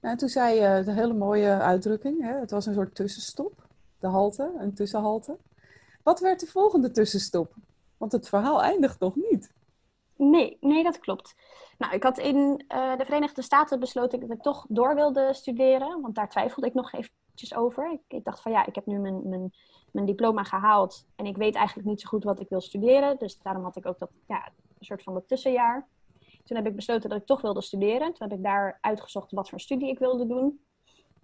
Nou, 0.00 0.12
en 0.12 0.16
toen 0.16 0.28
zei 0.28 0.60
je 0.60 0.84
de 0.84 0.92
hele 0.92 1.14
mooie 1.14 1.50
uitdrukking. 1.50 2.22
Hè? 2.22 2.38
Het 2.38 2.50
was 2.50 2.66
een 2.66 2.74
soort 2.74 2.94
tussenstop. 2.94 3.66
De 3.98 4.06
halte, 4.06 4.52
een 4.58 4.74
tussenhalte. 4.74 5.36
Wat 6.02 6.20
werd 6.20 6.40
de 6.40 6.46
volgende 6.46 6.90
tussenstop? 6.90 7.54
Want 7.96 8.12
het 8.12 8.28
verhaal 8.28 8.62
eindigt 8.62 9.00
nog 9.00 9.16
niet. 9.16 9.52
Nee, 10.16 10.56
nee, 10.60 10.82
dat 10.82 10.98
klopt. 10.98 11.34
Nou, 11.78 11.94
ik 11.94 12.02
had 12.02 12.18
in 12.18 12.64
uh, 12.74 12.96
de 12.96 13.04
Verenigde 13.04 13.42
Staten 13.42 13.80
besloten 13.80 14.20
dat 14.20 14.30
ik 14.30 14.42
toch 14.42 14.66
door 14.68 14.94
wilde 14.94 15.34
studeren. 15.34 16.00
Want 16.00 16.14
daar 16.14 16.28
twijfelde 16.28 16.68
ik 16.68 16.74
nog 16.74 16.92
eventjes 16.92 17.54
over. 17.54 17.92
Ik, 17.92 18.00
ik, 18.08 18.24
dacht 18.24 18.40
van 18.40 18.52
ja, 18.52 18.66
ik 18.66 18.74
heb 18.74 18.86
nu 18.86 18.98
mijn, 18.98 19.28
mijn, 19.28 19.52
mijn 19.92 20.06
diploma 20.06 20.42
gehaald. 20.42 21.06
En 21.16 21.26
ik 21.26 21.36
weet 21.36 21.54
eigenlijk 21.54 21.88
niet 21.88 22.00
zo 22.00 22.08
goed 22.08 22.24
wat 22.24 22.40
ik 22.40 22.48
wil 22.48 22.60
studeren. 22.60 23.18
Dus 23.18 23.38
daarom 23.38 23.64
had 23.64 23.76
ik 23.76 23.86
ook 23.86 23.98
dat, 23.98 24.10
ja, 24.26 24.48
een 24.78 24.84
soort 24.84 25.02
van 25.02 25.14
dat 25.14 25.28
tussenjaar. 25.28 25.86
Toen 26.44 26.56
heb 26.56 26.66
ik 26.66 26.76
besloten 26.76 27.10
dat 27.10 27.20
ik 27.20 27.26
toch 27.26 27.40
wilde 27.40 27.62
studeren. 27.62 28.14
Toen 28.14 28.28
heb 28.28 28.38
ik 28.38 28.44
daar 28.44 28.78
uitgezocht 28.80 29.32
wat 29.32 29.48
voor 29.48 29.60
studie 29.60 29.88
ik 29.88 29.98
wilde 29.98 30.26
doen. 30.26 30.60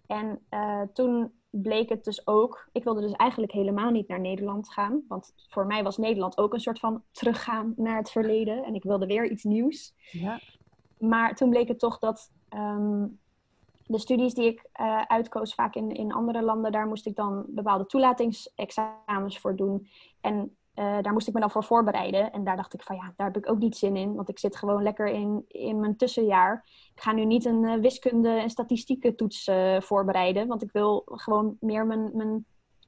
En 0.06 0.46
uh, 0.50 0.82
toen 0.92 1.32
bleek 1.50 1.88
het 1.88 2.04
dus 2.04 2.26
ook, 2.26 2.68
ik 2.72 2.84
wilde 2.84 3.00
dus 3.00 3.12
eigenlijk 3.12 3.52
helemaal 3.52 3.90
niet 3.90 4.08
naar 4.08 4.20
Nederland 4.20 4.72
gaan. 4.72 5.04
Want 5.08 5.32
voor 5.48 5.66
mij 5.66 5.82
was 5.82 5.96
Nederland 5.96 6.38
ook 6.38 6.52
een 6.52 6.60
soort 6.60 6.78
van 6.78 7.02
teruggaan 7.10 7.72
naar 7.76 7.96
het 7.96 8.10
verleden. 8.10 8.64
En 8.64 8.74
ik 8.74 8.82
wilde 8.82 9.06
weer 9.06 9.30
iets 9.30 9.44
nieuws. 9.44 9.94
Ja. 10.10 10.40
Maar 10.98 11.34
toen 11.34 11.50
bleek 11.50 11.68
het 11.68 11.78
toch 11.78 11.98
dat 11.98 12.32
um, 12.54 13.18
de 13.86 13.98
studies 13.98 14.34
die 14.34 14.46
ik 14.46 14.68
uh, 14.80 15.02
uitkoos, 15.02 15.54
vaak 15.54 15.74
in, 15.74 15.90
in 15.90 16.12
andere 16.12 16.42
landen, 16.42 16.72
daar 16.72 16.86
moest 16.86 17.06
ik 17.06 17.16
dan 17.16 17.44
bepaalde 17.48 17.86
toelatingsexamens 17.86 19.38
voor 19.38 19.56
doen. 19.56 19.88
En 20.20 20.56
uh, 20.80 20.98
daar 21.02 21.12
moest 21.12 21.28
ik 21.28 21.34
me 21.34 21.40
dan 21.40 21.50
voor 21.50 21.64
voorbereiden. 21.64 22.32
En 22.32 22.44
daar 22.44 22.56
dacht 22.56 22.74
ik 22.74 22.82
van 22.82 22.96
ja, 22.96 23.12
daar 23.16 23.26
heb 23.26 23.36
ik 23.36 23.50
ook 23.50 23.58
niet 23.58 23.76
zin 23.76 23.96
in. 23.96 24.14
Want 24.14 24.28
ik 24.28 24.38
zit 24.38 24.56
gewoon 24.56 24.82
lekker 24.82 25.06
in, 25.06 25.44
in 25.48 25.80
mijn 25.80 25.96
tussenjaar. 25.96 26.64
Ik 26.94 27.02
ga 27.02 27.12
nu 27.12 27.24
niet 27.24 27.44
een 27.44 27.62
uh, 27.62 27.74
wiskunde- 27.74 28.40
en 28.40 28.50
statistieke 28.50 29.14
toets 29.14 29.46
uh, 29.46 29.80
voorbereiden. 29.80 30.46
Want 30.46 30.62
ik 30.62 30.72
wil 30.72 31.02
gewoon 31.06 31.56
meer 31.60 31.86
mijn, 31.86 32.10
mijn 32.14 32.44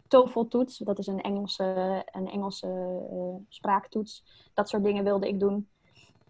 TOEFL-toets. 0.08 0.78
Dat 0.78 0.98
is 0.98 1.06
een 1.06 1.20
Engelse, 1.20 2.02
een 2.12 2.30
Engelse 2.30 3.00
spraaktoets. 3.48 4.24
Dat 4.54 4.68
soort 4.68 4.84
dingen 4.84 5.04
wilde 5.04 5.28
ik 5.28 5.40
doen. 5.40 5.68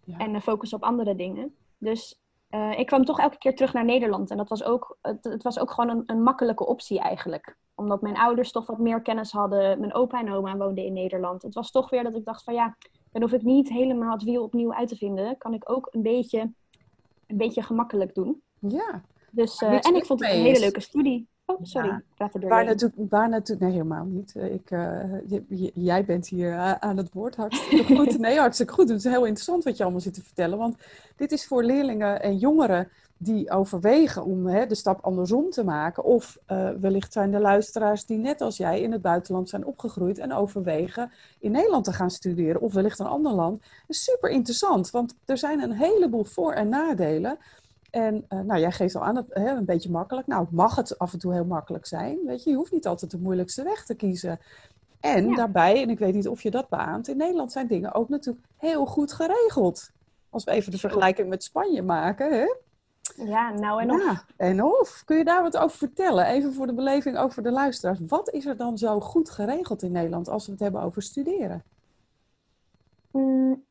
Ja. 0.04 0.18
En 0.18 0.42
focus 0.42 0.72
op 0.72 0.82
andere 0.82 1.14
dingen. 1.14 1.54
Dus 1.78 2.21
ik 2.76 2.86
kwam 2.86 3.04
toch 3.04 3.18
elke 3.18 3.38
keer 3.38 3.56
terug 3.56 3.72
naar 3.72 3.84
Nederland. 3.84 4.30
En 4.30 4.36
dat 4.36 4.48
was 4.48 4.64
ook, 4.64 4.98
het, 5.02 5.24
het 5.24 5.42
was 5.42 5.58
ook 5.58 5.70
gewoon 5.70 5.90
een, 5.90 6.02
een 6.06 6.22
makkelijke 6.22 6.66
optie 6.66 7.00
eigenlijk 7.00 7.56
omdat 7.74 8.02
mijn 8.02 8.16
ouders 8.16 8.52
toch 8.52 8.66
wat 8.66 8.78
meer 8.78 9.02
kennis 9.02 9.32
hadden. 9.32 9.80
Mijn 9.80 9.94
opa 9.94 10.20
en 10.20 10.32
oma 10.32 10.56
woonden 10.56 10.84
in 10.84 10.92
Nederland. 10.92 11.42
Het 11.42 11.54
was 11.54 11.70
toch 11.70 11.90
weer 11.90 12.02
dat 12.02 12.14
ik 12.14 12.24
dacht 12.24 12.44
van 12.44 12.54
ja, 12.54 12.76
dan 13.12 13.22
hoef 13.22 13.32
ik 13.32 13.42
niet 13.42 13.68
helemaal 13.68 14.12
het 14.12 14.22
wiel 14.22 14.42
opnieuw 14.42 14.74
uit 14.74 14.88
te 14.88 14.96
vinden. 14.96 15.38
Kan 15.38 15.54
ik 15.54 15.70
ook 15.70 15.88
een 15.90 16.02
beetje, 16.02 16.40
een 17.26 17.36
beetje 17.36 17.62
gemakkelijk 17.62 18.14
doen. 18.14 18.42
Ja. 18.58 19.02
Dus, 19.30 19.60
uh, 19.60 19.72
en 19.72 19.94
ik 19.94 20.06
vond 20.06 20.20
het 20.20 20.30
een 20.30 20.40
hele 20.40 20.60
leuke 20.60 20.80
studie. 20.80 21.28
Oh, 21.52 21.58
sorry. 21.62 21.88
Ja. 21.88 22.02
Praat 22.14 22.34
er 22.34 22.48
waar 22.48 22.64
naartoe, 22.64 22.92
waar 22.96 23.28
naartoe? 23.28 23.56
Nee, 23.58 23.70
helemaal 23.70 24.04
niet. 24.04 24.34
Ik, 24.34 24.70
uh, 24.70 25.00
je, 25.48 25.70
jij 25.74 26.04
bent 26.04 26.28
hier 26.28 26.56
aan 26.80 26.96
het 26.96 27.12
woord. 27.12 27.36
Hartstikke 27.36 27.94
goed. 27.96 28.18
Nee, 28.18 28.38
hartstikke 28.38 28.72
goed. 28.72 28.88
Het 28.88 28.98
is 28.98 29.04
heel 29.04 29.24
interessant 29.24 29.64
wat 29.64 29.76
je 29.76 29.82
allemaal 29.82 30.00
zit 30.00 30.14
te 30.14 30.22
vertellen. 30.22 30.58
Want 30.58 30.76
dit 31.16 31.32
is 31.32 31.46
voor 31.46 31.64
leerlingen 31.64 32.22
en 32.22 32.38
jongeren 32.38 32.88
die 33.22 33.50
overwegen 33.50 34.24
om 34.24 34.46
hè, 34.46 34.66
de 34.66 34.74
stap 34.74 35.04
andersom 35.04 35.50
te 35.50 35.64
maken. 35.64 36.04
Of 36.04 36.38
uh, 36.48 36.70
wellicht 36.80 37.12
zijn 37.12 37.34
er 37.34 37.40
luisteraars 37.40 38.06
die 38.06 38.18
net 38.18 38.40
als 38.40 38.56
jij 38.56 38.80
in 38.80 38.92
het 38.92 39.02
buitenland 39.02 39.48
zijn 39.48 39.64
opgegroeid 39.64 40.18
en 40.18 40.32
overwegen 40.32 41.10
in 41.38 41.50
Nederland 41.50 41.84
te 41.84 41.92
gaan 41.92 42.10
studeren. 42.10 42.60
Of 42.60 42.72
wellicht 42.72 42.98
een 42.98 43.06
ander 43.06 43.32
land. 43.32 43.60
Dat 43.60 43.70
is 43.86 44.04
super 44.04 44.30
interessant, 44.30 44.90
want 44.90 45.14
er 45.24 45.38
zijn 45.38 45.62
een 45.62 45.72
heleboel 45.72 46.24
voor- 46.24 46.52
en 46.52 46.68
nadelen. 46.68 47.38
En 47.92 48.24
uh, 48.28 48.40
nou, 48.40 48.60
jij 48.60 48.72
geeft 48.72 48.94
al 48.94 49.04
aan, 49.04 49.16
het, 49.16 49.26
hè, 49.28 49.50
een 49.50 49.64
beetje 49.64 49.90
makkelijk. 49.90 50.26
Nou, 50.26 50.46
mag 50.50 50.76
het 50.76 50.98
af 50.98 51.12
en 51.12 51.18
toe 51.18 51.32
heel 51.32 51.44
makkelijk 51.44 51.86
zijn. 51.86 52.18
Weet 52.26 52.44
je, 52.44 52.50
je 52.50 52.56
hoeft 52.56 52.72
niet 52.72 52.86
altijd 52.86 53.10
de 53.10 53.18
moeilijkste 53.18 53.62
weg 53.62 53.84
te 53.84 53.94
kiezen. 53.94 54.40
En 55.00 55.28
ja. 55.28 55.34
daarbij, 55.34 55.82
en 55.82 55.90
ik 55.90 55.98
weet 55.98 56.14
niet 56.14 56.28
of 56.28 56.42
je 56.42 56.50
dat 56.50 56.68
beaamt, 56.68 57.08
in 57.08 57.16
Nederland 57.16 57.52
zijn 57.52 57.66
dingen 57.66 57.94
ook 57.94 58.08
natuurlijk 58.08 58.46
heel 58.56 58.86
goed 58.86 59.12
geregeld. 59.12 59.90
Als 60.30 60.44
we 60.44 60.50
even 60.50 60.72
de 60.72 60.78
vergelijking 60.78 61.28
met 61.28 61.44
Spanje 61.44 61.82
maken, 61.82 62.32
hè? 62.32 62.54
Ja, 63.24 63.50
nou 63.50 63.80
en 63.80 63.90
of. 63.90 64.02
Ja, 64.02 64.24
en 64.36 64.64
of. 64.64 65.02
Kun 65.04 65.16
je 65.16 65.24
daar 65.24 65.42
wat 65.42 65.56
over 65.56 65.78
vertellen? 65.78 66.26
Even 66.26 66.52
voor 66.52 66.66
de 66.66 66.74
beleving, 66.74 67.18
ook 67.18 67.32
voor 67.32 67.42
de 67.42 67.50
luisteraars. 67.50 67.98
Wat 68.06 68.30
is 68.30 68.46
er 68.46 68.56
dan 68.56 68.78
zo 68.78 69.00
goed 69.00 69.30
geregeld 69.30 69.82
in 69.82 69.92
Nederland 69.92 70.28
als 70.28 70.46
we 70.46 70.52
het 70.52 70.60
hebben 70.60 70.82
over 70.82 71.02
studeren? 71.02 71.64
Mm, 73.10 73.64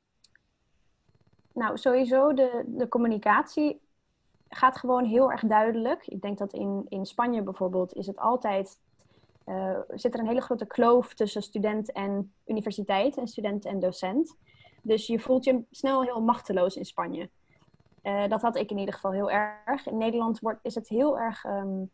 nou, 1.54 1.78
sowieso 1.78 2.34
de, 2.34 2.64
de 2.68 2.88
communicatie 2.88 3.81
gaat 4.56 4.78
gewoon 4.78 5.06
heel 5.06 5.32
erg 5.32 5.42
duidelijk. 5.42 6.08
Ik 6.08 6.22
denk 6.22 6.38
dat 6.38 6.54
in, 6.54 6.86
in 6.90 7.06
Spanje 7.06 7.42
bijvoorbeeld 7.42 7.94
is 7.94 8.08
het 8.08 8.18
altijd... 8.18 8.80
Uh, 9.46 9.80
zit 9.88 10.14
er 10.14 10.20
een 10.20 10.28
hele 10.28 10.42
grote 10.42 10.66
kloof 10.66 11.14
tussen 11.14 11.42
student 11.42 11.92
en 11.92 12.34
universiteit 12.46 13.18
en 13.18 13.28
student 13.28 13.66
en 13.66 13.80
docent. 13.80 14.38
Dus 14.82 15.08
je 15.08 15.20
voelt 15.20 15.44
je 15.44 15.64
snel 15.72 16.04
heel 16.04 16.22
machteloos 16.22 16.76
in 16.76 16.86
Spanje. 16.86 17.30
Uh, 18.04 18.28
dat 18.28 18.42
had 18.42 18.56
ik 18.56 18.72
in 18.72 18.78
ieder 18.78 18.94
geval 18.94 19.12
heel 19.12 19.32
erg. 19.32 19.88
In 19.88 19.98
Nederland 19.98 20.40
wordt, 20.40 20.60
is 20.62 20.76
het 20.76 20.88
heel 20.88 21.20
erg. 21.20 21.44
Um, 21.44 21.90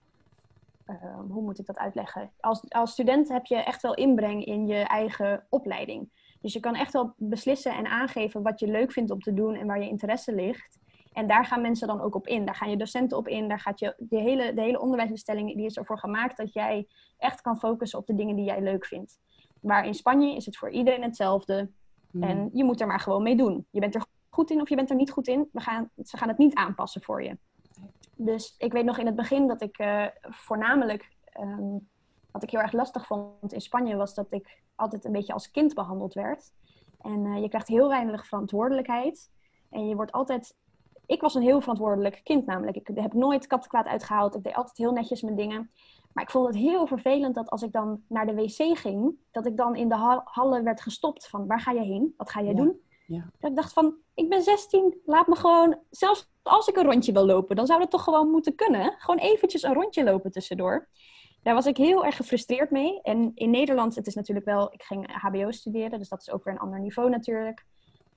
uh, 0.88 1.20
hoe 1.30 1.42
moet 1.42 1.60
ik 1.60 1.66
dat 1.66 1.78
uitleggen? 1.78 2.32
Als, 2.40 2.70
als 2.70 2.92
student 2.92 3.30
heb 3.30 3.46
je 3.46 3.56
echt 3.56 3.82
wel 3.82 3.94
inbreng 3.94 4.46
in 4.46 4.68
je 4.68 4.80
eigen 4.80 5.46
opleiding. 5.50 6.10
Dus 6.42 6.54
je 6.54 6.60
kan 6.60 6.76
echt 6.76 6.94
wel 6.94 7.14
beslissen 7.18 7.76
en 7.76 7.88
aangeven 7.88 8.42
wat 8.42 8.60
je 8.60 8.68
leuk 8.68 8.92
vindt 8.92 9.12
om 9.12 9.20
te 9.20 9.34
doen 9.34 9.56
en 9.56 9.68
waar 9.68 9.80
je 9.80 9.90
interesse 9.90 10.34
ligt. 10.36 10.80
En 11.18 11.28
daar 11.28 11.46
gaan 11.46 11.62
mensen 11.62 11.88
dan 11.88 12.02
ook 12.02 12.16
op 12.16 12.28
in. 12.28 12.46
Daar 12.46 12.56
gaan 12.56 12.70
je 12.70 12.78
docenten 12.78 13.18
op 13.18 13.28
in. 13.28 13.48
Daar 13.48 13.60
gaat 13.60 13.80
je, 13.80 13.94
de, 13.98 14.18
hele, 14.18 14.54
de 14.54 14.62
hele 14.62 14.80
onderwijsinstelling 14.80 15.56
die 15.56 15.66
is 15.66 15.78
ervoor 15.78 16.00
gemaakt 16.00 16.38
dat 16.38 16.54
jij 16.54 16.88
echt 17.18 17.42
kan 17.42 17.58
focussen 17.58 18.00
op 18.00 18.06
de 18.06 18.16
dingen 18.16 18.36
die 18.36 18.46
jij 18.46 18.62
leuk 18.62 18.86
vindt. 18.86 19.20
Waar 19.62 19.86
in 19.86 19.94
Spanje 19.94 20.36
is 20.36 20.46
het 20.46 20.58
voor 20.58 20.70
iedereen 20.70 21.02
hetzelfde. 21.02 21.72
Hmm. 22.12 22.24
En 22.24 22.50
je 22.54 22.64
moet 22.64 22.82
er 22.82 22.88
maar 22.88 23.00
gewoon 23.00 23.24
mee 23.24 23.36
doen. 23.36 23.68
Je 23.72 23.80
bent 23.80 23.96
er 23.96 24.06
goed 24.30 24.52
in 24.52 24.62
of 24.62 24.70
je 24.70 24.76
bent 24.76 24.90
er 24.90 24.96
niet 24.96 25.12
goed 25.12 25.28
in. 25.28 25.50
We 25.52 25.62
gaan, 25.62 25.90
ze 26.04 26.18
gaan 26.18 26.28
het 26.28 26.38
niet 26.38 26.56
aanpassen 26.56 27.02
voor 27.02 27.24
je. 27.24 27.38
Dus 28.16 28.56
ik 28.58 28.72
weet 28.72 28.86
nog 28.86 28.98
in 28.98 29.06
het 29.06 29.16
begin 29.16 29.48
dat 29.48 29.62
ik 29.62 29.80
uh, 29.80 30.06
voornamelijk, 30.22 31.16
um, 31.40 31.90
wat 32.32 32.44
ik 32.44 32.50
heel 32.50 32.60
erg 32.62 32.72
lastig 32.72 33.06
vond 33.06 33.54
in 33.54 33.62
Spanje, 33.62 33.96
was 33.96 34.14
dat 34.14 34.32
ik 34.32 34.62
altijd 34.76 35.06
een 35.06 35.12
beetje 35.12 35.34
als 35.34 35.52
kind 35.52 35.74
behandeld 35.74 36.14
werd. 36.14 36.52
En 37.02 37.26
uh, 37.26 37.42
je 37.42 37.50
krijgt 37.50 37.68
heel 37.68 37.88
weinig 37.88 38.28
verantwoordelijkheid. 38.28 39.32
En 39.70 39.88
je 39.88 39.96
wordt 39.96 40.12
altijd. 40.12 40.56
Ik 41.08 41.22
was 41.22 41.36
een 41.36 41.42
heel 41.42 41.60
verantwoordelijk 41.62 42.22
kind 42.24 42.46
namelijk. 42.46 42.78
Ik 42.78 42.90
heb 42.96 43.14
nooit 43.14 43.48
kattenkwaad 43.48 43.86
uitgehaald. 43.86 44.36
Ik 44.36 44.44
deed 44.44 44.56
altijd 44.56 44.78
heel 44.78 44.92
netjes 44.92 45.22
mijn 45.22 45.36
dingen. 45.36 45.72
Maar 46.14 46.24
ik 46.24 46.32
vond 46.32 46.48
het 46.48 46.56
heel 46.56 46.88
vervelend 46.88 47.36
dat 47.36 47.50
als 47.50 47.62
ik 47.62 47.72
dan 47.72 48.02
naar 48.08 48.26
de 48.26 48.34
wc 48.34 48.78
ging, 48.78 49.16
dat 49.32 49.46
ik 49.46 49.58
dan 49.58 49.76
in 49.76 49.90
de 49.90 50.22
hallen 50.24 50.64
werd 50.64 50.82
gestopt 50.82 51.28
van 51.28 51.48
waar 51.48 51.60
ga 51.60 51.72
je 51.72 51.82
heen? 51.82 52.14
Wat 52.18 52.30
ga 52.30 52.42
jij 52.42 52.54
Ja. 52.54 52.58
doen? 52.58 52.82
Ja. 53.08 53.30
Dat 53.40 53.50
ik 53.50 53.56
dacht 53.56 53.74
van, 53.74 53.96
ik 54.14 54.30
ben 54.30 54.42
16, 54.42 55.02
laat 55.06 55.28
me 55.28 55.36
gewoon, 55.36 55.78
zelfs 55.90 56.30
als 56.44 56.68
ik 56.68 56.76
een 56.76 56.86
rondje 56.86 57.12
wil 57.12 57.26
lopen, 57.26 57.56
dan 57.56 57.66
zou 57.66 57.80
dat 57.80 57.90
toch 57.92 58.04
gewoon 58.04 58.30
moeten 58.30 58.56
kunnen. 58.56 58.94
Gewoon 58.98 59.20
eventjes 59.20 59.64
een 59.64 59.74
rondje 59.74 60.04
lopen 60.04 60.32
tussendoor. 60.32 60.88
Daar 61.44 61.54
was 61.54 61.66
ik 61.66 61.78
heel 61.78 62.06
erg 62.06 62.16
gefrustreerd 62.16 62.72
mee. 62.72 63.02
En 63.02 63.32
in 63.36 63.50
Nederland, 63.50 63.96
het 63.96 64.08
is 64.08 64.16
natuurlijk 64.16 64.46
wel, 64.46 64.74
ik 64.74 64.84
ging 64.84 65.22
HBO 65.22 65.52
studeren, 65.52 66.00
dus 66.00 66.10
dat 66.10 66.22
is 66.22 66.32
ook 66.32 66.44
weer 66.44 66.54
een 66.54 66.60
ander 66.60 66.80
niveau 66.80 67.10
natuurlijk. 67.10 67.66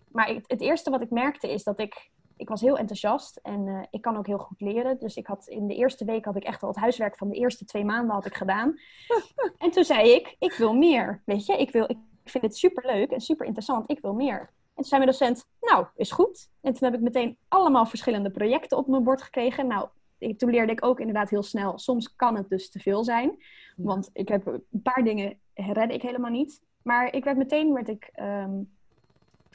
Maar 0.08 0.28
het 0.46 0.60
eerste 0.60 0.90
wat 0.90 1.00
ik 1.00 1.10
merkte 1.10 1.52
is 1.52 1.64
dat 1.64 1.78
ik, 1.78 2.10
ik 2.40 2.48
was 2.48 2.60
heel 2.60 2.78
enthousiast 2.78 3.36
en 3.36 3.68
eh, 3.68 3.82
ik 3.90 4.00
kan 4.00 4.16
ook 4.16 4.26
heel 4.26 4.38
goed 4.38 4.60
leren. 4.60 4.98
Dus 4.98 5.16
ik 5.16 5.26
had 5.26 5.46
in 5.48 5.66
de 5.66 5.74
eerste 5.74 6.04
week 6.04 6.24
had 6.24 6.36
ik 6.36 6.44
echt 6.44 6.62
al 6.62 6.68
het 6.68 6.78
huiswerk 6.78 7.16
van 7.16 7.28
de 7.28 7.34
eerste 7.36 7.64
twee 7.64 7.84
maanden 7.84 8.14
had 8.14 8.26
ik 8.26 8.34
gedaan. 8.34 8.74
en 9.58 9.70
toen 9.70 9.84
zei 9.84 10.10
ik, 10.10 10.36
ik 10.38 10.52
wil 10.52 10.74
meer, 10.74 11.22
weet 11.24 11.46
je. 11.46 11.56
Ik, 11.56 11.70
wil, 11.70 11.84
ik 11.90 11.98
vind 12.24 12.44
het 12.44 12.56
super 12.56 12.86
leuk 12.86 13.10
en 13.10 13.20
super 13.20 13.46
interessant, 13.46 13.90
ik 13.90 14.00
wil 14.00 14.14
meer. 14.14 14.38
En 14.40 14.74
toen 14.74 14.84
zei 14.84 15.00
mijn 15.04 15.12
docent, 15.18 15.46
nou, 15.60 15.86
is 15.96 16.10
goed. 16.10 16.50
En 16.60 16.72
toen 16.72 16.88
heb 16.90 16.94
ik 16.98 17.04
meteen 17.04 17.36
allemaal 17.48 17.86
verschillende 17.86 18.30
projecten 18.30 18.78
op 18.78 18.86
mijn 18.86 19.04
bord 19.04 19.22
gekregen. 19.22 19.66
Nou, 19.66 19.88
ik- 20.18 20.38
toen 20.38 20.50
leerde 20.50 20.72
ik 20.72 20.84
ook 20.84 20.98
inderdaad 21.00 21.30
heel 21.30 21.42
snel, 21.42 21.78
soms 21.78 22.16
kan 22.16 22.36
het 22.36 22.48
dus 22.48 22.70
te 22.70 22.78
veel 22.78 23.04
zijn. 23.04 23.42
Want 23.76 24.10
ik 24.12 24.28
heb 24.28 24.46
een 24.46 24.82
paar 24.82 25.04
dingen 25.04 25.38
redde 25.54 25.94
ik 25.94 26.02
helemaal 26.02 26.30
niet. 26.30 26.62
Maar 26.82 27.14
ik 27.14 27.24
werd 27.24 27.36
meteen, 27.36 27.72
werd 27.72 27.88
ik, 27.88 28.10
ehm, 28.12 28.62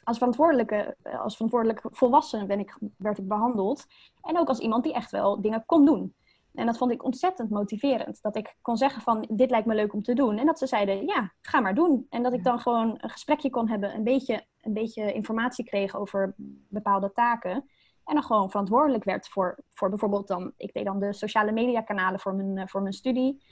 als 0.06 0.18
verantwoordelijke, 0.18 0.96
eh, 1.02 1.22
als 1.22 1.34
verantwoordelijk 1.34 1.82
volwassene 1.84 2.46
ben 2.46 2.60
ik, 2.60 2.78
werd 2.98 3.18
ik 3.18 3.28
behandeld. 3.28 3.86
En 4.22 4.40
ook 4.40 4.48
als 4.48 4.60
iemand 4.60 4.84
die 4.84 4.94
echt 4.94 5.12
wel 5.12 5.42
dingen 5.42 5.64
kon 5.66 5.86
doen. 5.86 6.16
En 6.54 6.66
dat 6.66 6.78
vond 6.78 6.92
ik 6.92 7.04
ontzettend 7.04 7.50
motiverend. 7.50 8.22
Dat 8.22 8.36
ik 8.36 8.56
kon 8.62 8.78
zeggen 8.78 9.02
van, 9.02 9.28
dit 9.32 9.50
lijkt 9.50 9.68
me 9.68 9.76
leuk 9.76 9.94
om 9.94 10.04
te 10.04 10.14
doen. 10.14 10.38
En 10.38 10.46
dat 10.46 10.60
ze 10.60 10.68
zeiden, 10.68 11.06
ja, 11.06 11.34
ga 11.42 11.60
maar 11.60 11.76
doen. 11.76 12.06
En 12.10 12.24
dat 12.24 12.34
ik 12.34 12.44
dan 12.44 12.60
gewoon 12.60 12.98
een 12.98 13.10
gesprekje 13.10 13.50
kon 13.50 13.70
hebben, 13.70 13.96
een 13.96 14.04
beetje, 14.04 14.46
een 14.62 14.74
beetje 14.74 15.14
informatie 15.14 15.66
kreeg 15.66 15.96
over 15.96 16.34
bepaalde 16.70 17.12
taken. 17.12 17.70
En 18.06 18.14
dan 18.14 18.24
gewoon 18.24 18.50
verantwoordelijk 18.50 19.04
werd 19.04 19.28
voor, 19.28 19.60
voor 19.70 19.90
bijvoorbeeld 19.90 20.28
dan, 20.28 20.54
ik 20.58 20.74
deed 20.74 20.86
dan 20.86 21.00
de 21.00 21.14
sociale 21.14 21.52
media 21.52 21.82
kanalen 21.82 22.20
voor 22.20 22.36
mijn, 22.36 22.58
eh, 22.58 22.68
voor 22.68 22.82
mijn 22.82 22.94
studie. 22.94 23.44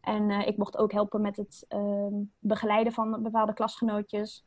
En 0.00 0.30
eh, 0.30 0.46
ik 0.46 0.56
mocht 0.56 0.76
ook 0.76 0.92
helpen 0.92 1.20
met 1.20 1.36
het 1.36 1.64
ehm, 1.68 2.14
begeleiden 2.38 2.92
van 2.92 3.22
bepaalde 3.22 3.54
klasgenootjes. 3.54 4.44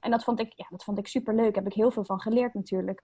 En 0.00 0.10
dat 0.10 0.24
vond 0.24 0.40
ik, 0.40 0.52
ja, 0.56 0.66
dat 0.70 0.84
vond 0.84 0.98
ik 0.98 1.06
super 1.06 1.34
leuk. 1.34 1.54
Heb 1.54 1.66
ik 1.66 1.72
heel 1.72 1.90
veel 1.90 2.04
van 2.04 2.20
geleerd 2.20 2.54
natuurlijk. 2.54 3.02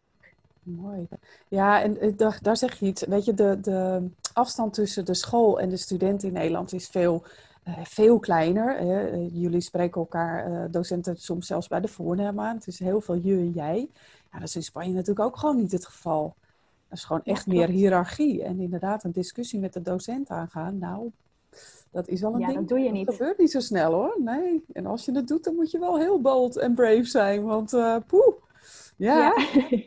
Mooi. 0.65 1.09
Ja, 1.49 1.83
en 1.83 2.01
eh, 2.01 2.13
daar, 2.17 2.39
daar 2.43 2.57
zeg 2.57 2.79
je 2.79 2.87
iets. 2.87 3.05
Weet 3.05 3.25
je, 3.25 3.35
de, 3.35 3.61
de 3.61 4.09
afstand 4.33 4.75
tussen 4.75 5.05
de 5.05 5.15
school 5.15 5.61
en 5.61 5.69
de 5.69 5.77
student 5.77 6.23
in 6.23 6.33
Nederland 6.33 6.73
is 6.73 6.89
veel, 6.89 7.25
eh, 7.63 7.79
veel 7.85 8.19
kleiner. 8.19 8.77
hè. 8.79 9.07
Eh, 9.07 9.35
jullie 9.35 9.61
spreken 9.61 10.01
elkaar, 10.01 10.71
docenten, 10.71 11.17
soms 11.17 11.47
zelfs 11.47 11.69
bij 11.69 11.81
de 11.81 11.89
voornaam 11.89 12.41
aan. 12.41 12.55
Het 12.55 12.67
is 12.67 12.79
heel 12.79 13.01
veel 13.01 13.15
je 13.15 13.35
en 13.37 13.51
jij. 13.51 13.89
Ja, 14.33 14.39
dat 14.39 14.49
is 14.49 14.57
in 14.57 14.63
Spanje 14.63 14.93
natuurlijk 14.93 15.27
ook 15.27 15.37
gewoon 15.37 15.57
niet 15.57 15.73
het 15.73 15.87
geval. 15.87 16.35
Dat 16.89 16.99
is 16.99 17.05
gewoon 17.05 17.23
Ja, 17.25 17.33
echt 17.33 17.47
meer 17.47 17.69
hiërarchie. 17.69 18.43
En 18.43 18.61
inderdaad, 18.61 19.05
een 19.05 19.13
discussie 19.13 19.61
met 19.61 19.73
de 19.73 19.83
docent 19.83 20.29
aangaan. 20.29 20.79
Nou, 20.79 21.11
dat 21.95 22.09
is 22.09 22.25
al 22.25 22.35
een 22.35 22.41
Ja, 22.41 22.47
ding. 22.47 22.59
dat 22.59 22.69
doe 22.69 22.79
je 22.79 22.85
Dat 22.85 22.95
niet. 22.95 23.11
gebeurt 23.11 23.39
niet 23.39 23.51
zo 23.51 23.61
snel 23.61 23.93
hoor. 23.93 24.17
Nee. 24.19 24.65
En 24.73 24.87
als 24.87 25.05
je 25.05 25.13
het 25.13 25.29
doet, 25.29 25.45
dan 25.45 25.55
moet 25.55 25.71
je 25.71 25.79
wel 25.79 25.99
heel 25.99 26.21
bold 26.21 26.57
en 26.57 26.75
brave 26.75 27.05
zijn. 27.05 27.45
Want 27.45 27.73
eh 27.73 27.97
poeh. 28.07 28.35
Ja, 28.97 29.35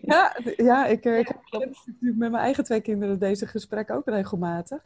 ja, 0.02 0.36
ja, 0.70 0.86
ik, 0.86 1.06
eh, 1.06 1.17
ik 1.20 1.28
heb 1.28 1.39
natuurlijk 1.52 2.00
met 2.17 2.32
mijn 2.32 2.34
eigen 2.43 2.63
twee 2.63 2.82
kinderen 2.82 3.20
deze 3.20 3.48
gesprekken 3.48 3.96
ook 3.96 4.06
regelmatig. 4.06 4.86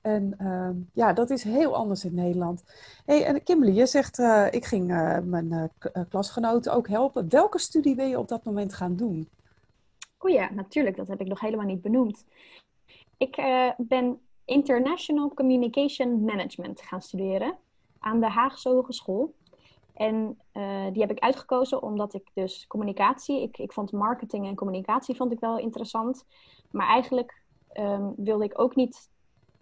En 0.00 0.34
ehm, 0.38 0.74
ja, 0.92 1.12
dat 1.12 1.30
is 1.30 1.42
heel 1.42 1.74
anders 1.76 2.04
in 2.04 2.14
Nederland. 2.14 2.64
hey, 3.04 3.24
en 3.24 3.42
Kimberly, 3.42 3.74
je 3.76 3.86
zegt, 3.86 4.18
eh, 4.18 4.46
ik 4.50 4.64
ging 4.64 4.86
mijn 5.24 5.70
klasgenoten 6.08 6.72
ook 6.72 6.88
helpen. 6.88 7.28
Welke 7.30 7.58
studie 7.58 7.94
wil 7.94 8.06
je 8.06 8.18
op 8.18 8.28
dat 8.28 8.44
moment 8.44 8.74
gaan 8.74 8.96
doen? 8.96 9.28
O 10.18 10.28
ja, 10.28 10.50
natuurlijk. 10.52 10.96
Dat 10.96 11.08
heb 11.08 11.20
ik 11.20 11.26
nog 11.26 11.40
helemaal 11.40 11.66
niet 11.66 11.82
benoemd. 11.82 12.24
Ik 13.16 13.36
ben 13.78 14.20
International 14.46 15.34
Communication 15.34 16.24
Management 16.24 16.80
gaan 16.80 17.02
studeren 17.02 17.58
aan 17.98 18.20
de 18.20 18.28
Haagse 18.28 18.68
Hogeschool. 18.68 19.34
En 19.94 20.38
eh, 20.52 20.86
die 20.92 21.00
heb 21.00 21.10
ik 21.10 21.18
uitgekozen 21.18 21.82
omdat 21.82 22.14
ik 22.14 22.30
dus 22.34 22.66
communicatie, 22.66 23.42
ik, 23.42 23.58
ik 23.58 23.72
vond 23.72 23.92
marketing 23.92 24.46
en 24.46 24.54
communicatie 24.54 25.16
vond 25.16 25.32
ik 25.32 25.40
wel 25.40 25.58
interessant. 25.58 26.24
Maar 26.70 26.86
eigenlijk 26.86 27.42
ehm, 27.72 28.10
wilde 28.16 28.44
ik 28.44 28.60
ook 28.60 28.74
niet 28.76 29.10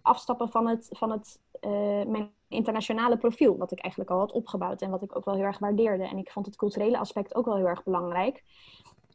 afstappen 0.02 0.48
van 0.48 0.68
het, 0.68 0.88
van 0.90 1.10
het 1.10 1.40
eh, 1.60 1.70
mijn 2.06 2.30
internationale 2.48 3.16
profiel, 3.16 3.56
wat 3.56 3.72
ik 3.72 3.78
eigenlijk 3.78 4.12
al 4.12 4.18
had 4.18 4.32
opgebouwd 4.32 4.82
en 4.82 4.90
wat 4.90 5.02
ik 5.02 5.16
ook 5.16 5.24
wel 5.24 5.34
heel 5.34 5.44
erg 5.44 5.58
waardeerde. 5.58 6.04
En 6.04 6.18
ik 6.18 6.30
vond 6.30 6.46
het 6.46 6.56
culturele 6.56 6.98
aspect 6.98 7.34
ook 7.34 7.44
wel 7.44 7.56
heel 7.56 7.68
erg 7.68 7.84
belangrijk. 7.84 8.42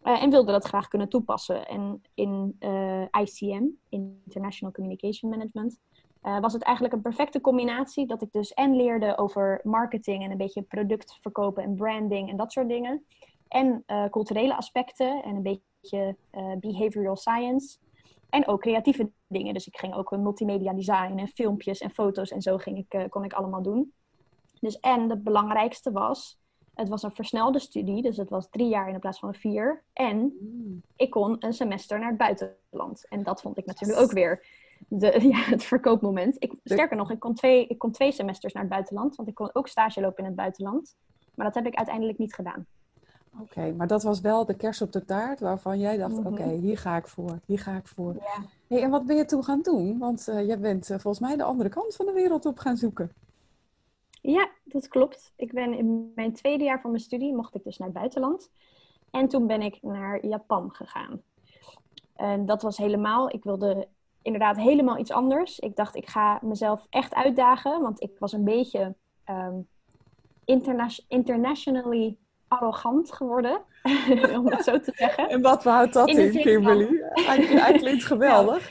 Eh, 0.02 0.24
en 0.24 0.30
wilde 0.30 0.52
dat 0.52 0.66
graag 0.66 0.88
kunnen 0.88 1.10
toepassen. 1.10 1.68
En 1.68 2.02
in 2.14 2.56
eh, 2.60 3.02
ICM, 3.22 3.66
International 3.90 4.74
Communication 4.74 5.32
Management, 5.32 5.80
eh, 6.22 6.40
was 6.40 6.54
het 6.54 6.64
eigenlijk 6.64 6.96
een 6.96 7.02
perfecte 7.02 7.42
combinatie. 7.42 8.08
Dat 8.08 8.22
ik 8.22 8.32
dus 8.32 8.54
en 8.54 8.76
leerde 8.76 9.18
over 9.18 9.60
marketing 9.64 10.24
en 10.24 10.32
een 10.32 10.38
beetje 10.38 10.62
product 10.62 11.18
verkopen 11.22 11.64
en 11.64 11.76
branding 11.76 12.30
en 12.30 12.38
dat 12.38 12.52
soort 12.52 12.68
dingen. 12.68 13.06
En 13.48 13.84
culturele 14.10 14.56
aspecten 14.56 15.24
en 15.24 15.36
een 15.36 15.42
beetje 15.42 16.16
eh, 16.30 16.52
behavioral 16.60 17.16
science. 17.16 17.78
En 18.30 18.48
ook 18.48 18.62
creatieve 18.62 19.12
dingen. 19.28 19.54
Dus 19.54 19.68
ik 19.68 19.78
ging 19.78 19.94
ook 19.94 20.18
multimedia 20.18 20.74
design 20.74 21.18
en 21.18 21.28
filmpjes 21.28 21.80
en 21.80 21.90
foto's 21.90 22.32
en 22.32 22.42
zo 22.42 22.58
ging 22.58 22.78
ik, 22.88 23.10
kon 23.10 23.24
ik 23.24 23.34
allemaal 23.34 23.62
doen. 23.62 23.94
Dus 24.60 24.80
en 24.80 25.10
het 25.10 25.24
belangrijkste 25.24 25.92
was, 25.92 26.40
het 26.80 26.90
was 26.90 27.04
een 27.04 27.12
versnelde 27.12 27.60
studie, 27.60 28.02
dus 28.02 28.18
het 28.18 28.30
was 28.30 28.50
drie 28.50 28.68
jaar 28.68 28.90
in 28.90 29.00
plaats 29.00 29.20
van 29.20 29.34
vier. 29.34 29.84
En 29.94 30.34
ik 30.96 31.10
kon 31.10 31.36
een 31.40 31.54
semester 31.54 32.00
naar 32.00 32.10
het 32.10 32.18
buitenland. 32.18 33.06
En 33.10 33.24
dat 33.24 33.42
vond 33.42 33.58
ik 33.58 33.66
natuurlijk 33.66 34.00
ook 34.00 34.12
weer 34.12 34.46
de, 34.88 35.20
ja, 35.32 35.38
het 35.38 35.64
verkoopmoment. 35.64 36.36
Ik, 36.40 36.54
sterker 36.64 36.98
nog, 36.98 37.12
ik 37.12 37.20
kon, 37.20 37.34
twee, 37.34 37.68
ik 37.68 37.78
kon 37.78 37.92
twee 37.92 38.12
semesters 38.12 38.54
naar 38.54 38.64
het 38.64 38.72
buitenland, 38.72 39.16
want 39.16 39.30
ik 39.30 39.36
kon 39.36 39.50
ook 39.54 39.68
stage 39.68 40.02
lopen 40.02 40.18
in 40.20 40.26
het 40.26 40.36
buitenland. 40.36 40.96
Maar 41.36 41.46
dat 41.46 41.56
heb 41.56 41.66
ik 41.66 41.76
uiteindelijk 41.76 42.18
niet 42.18 42.34
gedaan. 42.34 42.66
Oké, 43.42 43.74
maar 43.78 43.88
dat 43.88 44.04
was 44.04 44.22
wel 44.22 44.46
de 44.46 44.54
kers 44.56 44.82
op 44.82 44.92
de 44.92 45.06
taart 45.06 45.40
waarvan 45.40 45.80
jij 45.80 45.98
dacht, 45.98 46.14
Mhm. 46.18 46.28
oké, 46.28 46.50
hier 46.50 46.78
ga 46.78 46.98
ik 46.98 47.08
voor, 47.08 47.40
hier 47.46 47.60
ga 47.60 47.76
ik 47.76 47.88
voor. 47.88 48.14
Ja. 48.14 48.44
Hey, 48.68 48.84
en 48.84 48.90
wat 48.90 49.06
ben 49.06 49.16
je 49.16 49.26
toen 49.26 49.44
gaan 49.44 49.62
doen? 49.62 49.98
Want 49.98 50.28
eh, 50.28 50.48
jij 50.48 50.60
bent 50.60 50.90
eh, 50.90 51.00
volgens 51.00 51.20
mij 51.28 51.38
de 51.38 51.44
andere 51.44 51.70
kant 51.70 51.96
van 51.96 52.06
de 52.06 52.12
wereld 52.12 52.46
op 52.46 52.58
gaan 52.60 52.78
zoeken. 52.78 53.12
Ja, 54.22 54.50
dat 54.64 54.88
klopt. 54.88 55.34
Ik 55.36 55.54
ben 55.54 55.74
in 55.74 56.12
mijn 56.16 56.34
tweede 56.34 56.64
jaar 56.64 56.82
van 56.82 56.92
mijn 56.92 57.04
studie 57.04 57.36
mocht 57.36 57.56
ik 57.56 57.64
dus 57.64 57.78
naar 57.78 57.88
het 57.88 57.98
buitenland. 57.98 58.52
En 59.12 59.28
toen 59.28 59.48
ben 59.48 59.62
ik 59.62 59.82
naar 59.82 60.26
Japan 60.26 60.72
gegaan. 60.72 61.22
En 62.16 62.46
dat 62.46 62.62
was 62.62 62.78
helemaal, 62.78 63.34
ik 63.34 63.44
wilde 63.44 63.88
inderdaad 64.22 64.58
helemaal 64.58 64.98
iets 64.98 65.12
anders. 65.12 65.60
Ik 65.60 65.76
dacht, 65.76 65.96
ik 65.96 66.10
ga 66.10 66.40
mezelf 66.42 66.88
echt 66.90 67.14
uitdagen, 67.14 67.82
want 67.82 68.02
ik 68.02 68.12
was 68.20 68.34
een 68.34 68.44
beetje 68.44 68.96
ehm, 69.24 69.60
interna- 70.46 70.90
internationally 71.08 72.18
arrogant 72.48 73.12
geworden, 73.12 73.62
om 74.38 74.48
het 74.48 74.64
zo 74.64 74.80
te 74.80 74.92
zeggen. 74.96 75.30
En 75.30 75.42
wat 75.42 75.64
houdt 75.64 75.94
dat 75.94 76.10
In 76.10 76.32
Kimberly? 76.42 77.04
Hij, 77.14 77.74
klinkt 77.78 78.04
geweldig. 78.14 78.70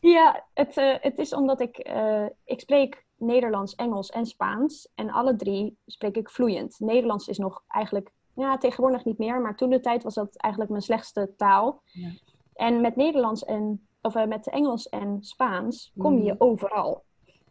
Ja, 0.00 0.44
het, 0.54 0.76
eh, 0.76 0.94
het 1.00 1.18
is 1.18 1.32
omdat 1.32 1.60
ik, 1.60 1.78
eh, 1.78 2.24
ik 2.44 2.60
spreek 2.60 3.04
Nederlands, 3.20 3.74
Engels 3.74 4.10
en 4.10 4.26
Spaans. 4.26 4.88
En 4.94 5.10
alle 5.10 5.36
drie 5.36 5.76
spreek 5.86 6.16
ik 6.16 6.30
vloeiend. 6.30 6.76
Nederlands 6.80 7.28
is 7.28 7.38
nog 7.38 7.62
eigenlijk, 7.68 8.10
ja, 8.34 8.58
tegenwoordig 8.58 9.04
niet 9.04 9.18
meer. 9.18 9.40
Maar 9.40 9.56
toen 9.56 9.70
de 9.70 9.80
tijd 9.80 10.02
was 10.02 10.14
dat 10.14 10.36
eigenlijk 10.36 10.72
mijn 10.72 10.84
slechtste 10.84 11.30
taal. 11.36 11.82
Ja. 11.84 12.08
En 12.54 12.80
met 12.80 12.96
Nederlands 12.96 13.44
en, 13.44 13.86
of 14.02 14.14
eh, 14.14 14.26
met 14.26 14.48
Engels 14.48 14.88
en 14.88 15.16
Spaans 15.20 15.92
kom 15.98 16.18
je 16.22 16.32
Mhm. 16.32 16.42
overal. 16.42 17.02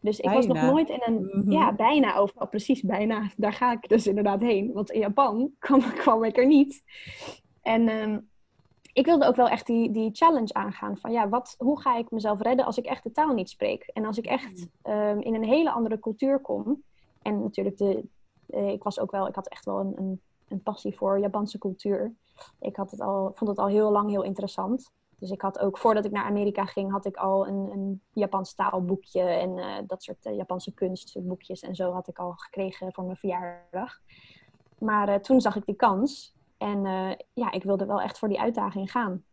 Dus 0.02 0.20
ik 0.20 0.30
was 0.30 0.48
nog 0.48 0.62
nooit 0.62 0.90
in 0.90 1.02
een, 1.06 1.30
Mhm. 1.34 1.52
ja, 1.52 1.74
bijna 1.74 2.16
overal, 2.16 2.48
precies 2.48 2.82
bijna. 2.82 3.30
Daar 3.38 3.54
ga 3.54 3.72
ik 3.72 3.90
dus 3.90 4.08
inderdaad 4.08 4.42
heen. 4.42 4.74
Want 4.74 4.92
in 4.92 5.00
Japan 5.00 5.52
kwam, 5.60 5.80
kwam 5.82 6.24
ik 6.24 6.38
er 6.38 6.48
niet. 6.48 6.84
En 7.62 7.88
ehm, 7.88 8.20
ik 9.00 9.06
wilde 9.06 9.26
ook 9.26 9.36
wel 9.36 9.50
echt 9.50 9.66
die, 9.66 9.92
die 9.92 10.10
challenge 10.14 10.54
aangaan 10.54 10.98
van 10.98 11.12
ja, 11.12 11.30
wat, 11.30 11.56
hoe 11.58 11.82
ga 11.82 11.98
ik 11.98 12.12
mezelf 12.12 12.42
redden 12.42 12.66
als 12.66 12.78
ik 12.78 12.86
echt 12.86 13.04
de 13.04 13.12
taal 13.12 13.34
niet 13.34 13.50
spreek? 13.50 13.90
En 13.94 14.06
als 14.06 14.18
ik 14.18 14.26
echt 14.26 14.68
ehm, 14.82 15.20
in 15.20 15.36
een 15.36 15.44
hele 15.44 15.72
andere 15.72 16.00
cultuur 16.00 16.40
kom 16.40 16.84
en 17.22 17.42
natuurlijk 17.44 17.78
de, 17.78 18.06
ik 18.46 18.84
was 18.84 19.00
ook 19.00 19.12
wel, 19.12 19.28
ik 19.28 19.36
had 19.36 19.48
echt 19.48 19.66
wel 19.66 19.80
een, 19.80 19.94
een, 19.98 20.22
een 20.48 20.64
passie 20.64 20.96
voor 20.98 21.20
Japanse 21.20 21.58
cultuur. 21.58 22.14
Ik 22.60 22.76
had 22.76 22.92
het 22.92 23.02
al, 23.02 23.32
vond 23.34 23.50
het 23.50 23.60
al 23.60 23.68
heel 23.68 23.92
lang 23.92 24.10
heel 24.10 24.24
interessant. 24.24 24.92
Dus 25.20 25.32
ik 25.32 25.42
had 25.42 25.60
ook, 25.60 25.78
voordat 25.78 26.06
ik 26.06 26.12
naar 26.12 26.24
Amerika 26.24 26.66
ging, 26.66 26.92
had 26.92 27.06
ik 27.06 27.18
al 27.18 27.48
een, 27.48 27.70
een 27.72 28.02
Japans 28.14 28.54
taalboekje 28.54 29.22
en 29.22 29.58
uh, 29.58 29.76
dat 29.88 30.04
soort 30.04 30.26
uh, 30.26 30.36
Japanse 30.36 30.74
kunstboekjes 30.74 31.62
en 31.62 31.76
zo 31.76 31.92
had 31.92 32.08
ik 32.08 32.20
al 32.20 32.32
gekregen 32.32 32.94
voor 32.94 33.04
mijn 33.04 33.18
verjaardag. 33.18 34.00
Maar 34.78 35.22
toen 35.22 35.42
zag 35.42 35.56
ik 35.56 35.66
die 35.66 35.76
kans 35.76 36.38
en 36.60 36.82
ja, 37.34 37.52
ik 37.52 37.64
wilde 37.64 37.86
wel 37.86 38.02
echt 38.02 38.20
voor 38.20 38.28
die 38.28 38.40
uitdaging 38.40 38.92
gaan. 38.92 39.24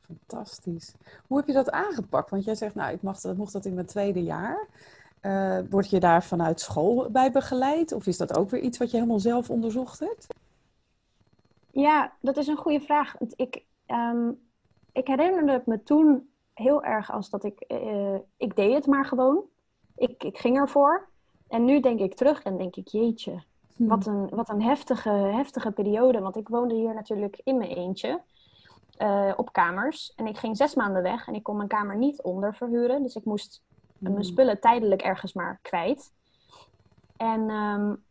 Fantastisch. 0.00 0.94
Hoe 1.26 1.36
heb 1.36 1.46
je 1.46 1.52
dat 1.52 1.70
aangepakt? 1.70 2.30
Want 2.30 2.44
jij 2.44 2.54
zegt, 2.54 2.74
nou, 2.74 2.92
ik 2.92 3.02
mag 3.02 3.20
dat, 3.20 3.36
mocht 3.36 3.52
dat 3.52 3.64
in 3.64 3.74
mijn 3.74 3.86
tweede 3.86 4.22
jaar. 4.22 4.66
word 5.70 5.90
je 5.90 6.00
daar 6.00 6.24
vanuit 6.24 6.60
school 6.60 7.10
bij 7.10 7.30
begeleid? 7.30 7.92
Of 7.92 8.06
is 8.06 8.16
dat 8.16 8.36
ook 8.36 8.50
weer 8.50 8.60
iets 8.60 8.78
wat 8.78 8.90
je 8.90 8.96
helemaal 8.96 9.20
zelf 9.20 9.50
onderzocht 9.50 9.98
hebt? 9.98 10.26
Ja, 11.74 12.12
dat 12.20 12.36
is 12.36 12.46
een 12.46 12.56
goede 12.56 12.80
vraag. 12.80 13.16
Ik, 13.36 13.64
um, 13.86 14.38
ik 14.92 15.06
herinnerde 15.06 15.62
me 15.66 15.82
toen 15.82 16.28
heel 16.52 16.84
erg 16.84 17.12
als 17.12 17.30
dat 17.30 17.44
ik, 17.44 17.64
uh, 17.68 18.18
ik 18.36 18.56
deed 18.56 18.74
het 18.74 18.86
maar 18.86 19.04
gewoon. 19.04 19.42
Ik, 19.96 20.24
ik 20.24 20.38
ging 20.38 20.56
ervoor. 20.56 21.08
En 21.48 21.64
nu 21.64 21.80
denk 21.80 22.00
ik 22.00 22.14
terug 22.14 22.42
en 22.42 22.56
denk 22.56 22.76
ik, 22.76 22.88
jeetje. 22.88 23.42
Wat 23.76 24.06
een, 24.06 24.28
wat 24.28 24.48
een 24.48 24.62
heftige, 24.62 25.10
heftige 25.10 25.70
periode. 25.70 26.20
Want 26.20 26.36
ik 26.36 26.48
woonde 26.48 26.74
hier 26.74 26.94
natuurlijk 26.94 27.40
in 27.44 27.56
mijn 27.58 27.70
eentje. 27.70 28.20
Uh, 28.98 29.32
op 29.36 29.52
kamers. 29.52 30.12
En 30.16 30.26
ik 30.26 30.36
ging 30.36 30.56
zes 30.56 30.74
maanden 30.74 31.02
weg 31.02 31.26
en 31.26 31.34
ik 31.34 31.42
kon 31.42 31.56
mijn 31.56 31.68
kamer 31.68 31.96
niet 31.96 32.22
onderverhuren. 32.22 33.02
Dus 33.02 33.14
ik 33.14 33.24
moest 33.24 33.62
hmm. 33.98 34.12
mijn 34.12 34.24
spullen 34.24 34.60
tijdelijk 34.60 35.02
ergens 35.02 35.32
maar 35.32 35.58
kwijt. 35.62 36.12
En 37.16 37.50
um, 37.50 38.04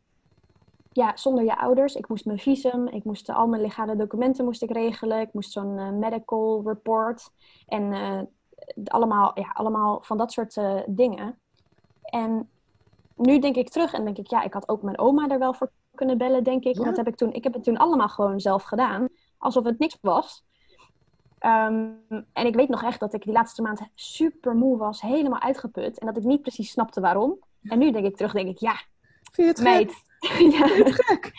ja, 0.91 1.18
zonder 1.18 1.43
je 1.43 1.57
ouders. 1.57 1.95
Ik 1.95 2.07
moest 2.07 2.26
mijn 2.26 2.39
visum, 2.39 2.88
ik 2.88 3.03
moest 3.03 3.30
al 3.30 3.47
mijn 3.47 3.61
legale 3.61 3.95
documenten 3.95 4.45
moest 4.45 4.61
ik 4.61 4.72
regelen. 4.72 5.22
Ik 5.22 5.34
moest 5.34 5.51
zo'n 5.51 5.78
uh, 5.78 5.89
medical 5.89 6.61
report 6.66 7.30
en 7.68 7.91
uh, 7.91 8.22
allemaal, 8.86 9.39
ja, 9.39 9.51
allemaal 9.53 10.01
van 10.01 10.18
dat 10.18 10.32
soort 10.32 10.61
dingen. 10.86 11.39
En 12.01 12.49
nu 13.16 13.39
denk 13.39 13.55
ik 13.55 13.70
terug 13.70 13.93
en 13.93 14.03
denk 14.03 14.18
ik, 14.18 14.28
ja, 14.28 14.43
ik 14.43 14.53
had 14.53 14.70
ook 14.70 14.82
mijn 14.82 14.99
oma 14.99 15.28
er 15.28 15.39
wel 15.39 15.53
voor 15.53 15.72
kunnen 15.95 16.18
bellen, 16.18 16.43
denk 16.43 16.64
ik. 16.64 16.78
Ja. 16.78 16.84
Dat 16.84 16.97
heb 16.97 17.07
ik 17.07 17.16
toen, 17.16 17.34
ik 17.34 17.43
heb 17.43 17.53
het 17.53 17.64
toen 17.64 17.78
allemaal 17.78 18.09
gewoon 18.09 18.39
zelf 18.39 18.64
gedaan, 18.64 19.07
alsof 19.38 19.64
het 19.64 19.80
niks 19.80 19.97
was. 20.01 20.45
Um, 21.45 21.99
en 22.34 22.45
ik 22.45 22.55
weet 22.55 22.70
nog 22.70 22.84
echt 22.84 22.99
dat 22.99 23.14
ik 23.14 23.24
die 23.24 23.34
laatste 23.34 23.61
maand 23.61 23.82
super 23.95 24.55
moe 24.55 24.78
was, 24.78 25.01
helemaal 25.01 25.41
uitgeput. 25.41 25.99
En 25.99 26.05
dat 26.05 26.18
ik 26.18 26.24
niet 26.24 26.41
precies 26.41 26.72
snapte 26.72 27.01
waarom. 27.01 27.39
En 27.64 27.80
nu 27.80 27.91
denk 27.91 28.05
ik 28.05 28.16
terug, 28.16 28.34
denk 28.34 28.49
ik, 28.49 28.57
ja, 28.57 28.76
Vind 29.34 29.57
je 29.57 29.64
het 29.64 29.74
meid, 29.74 30.03
ja. 30.57 30.68
gek? 30.86 31.32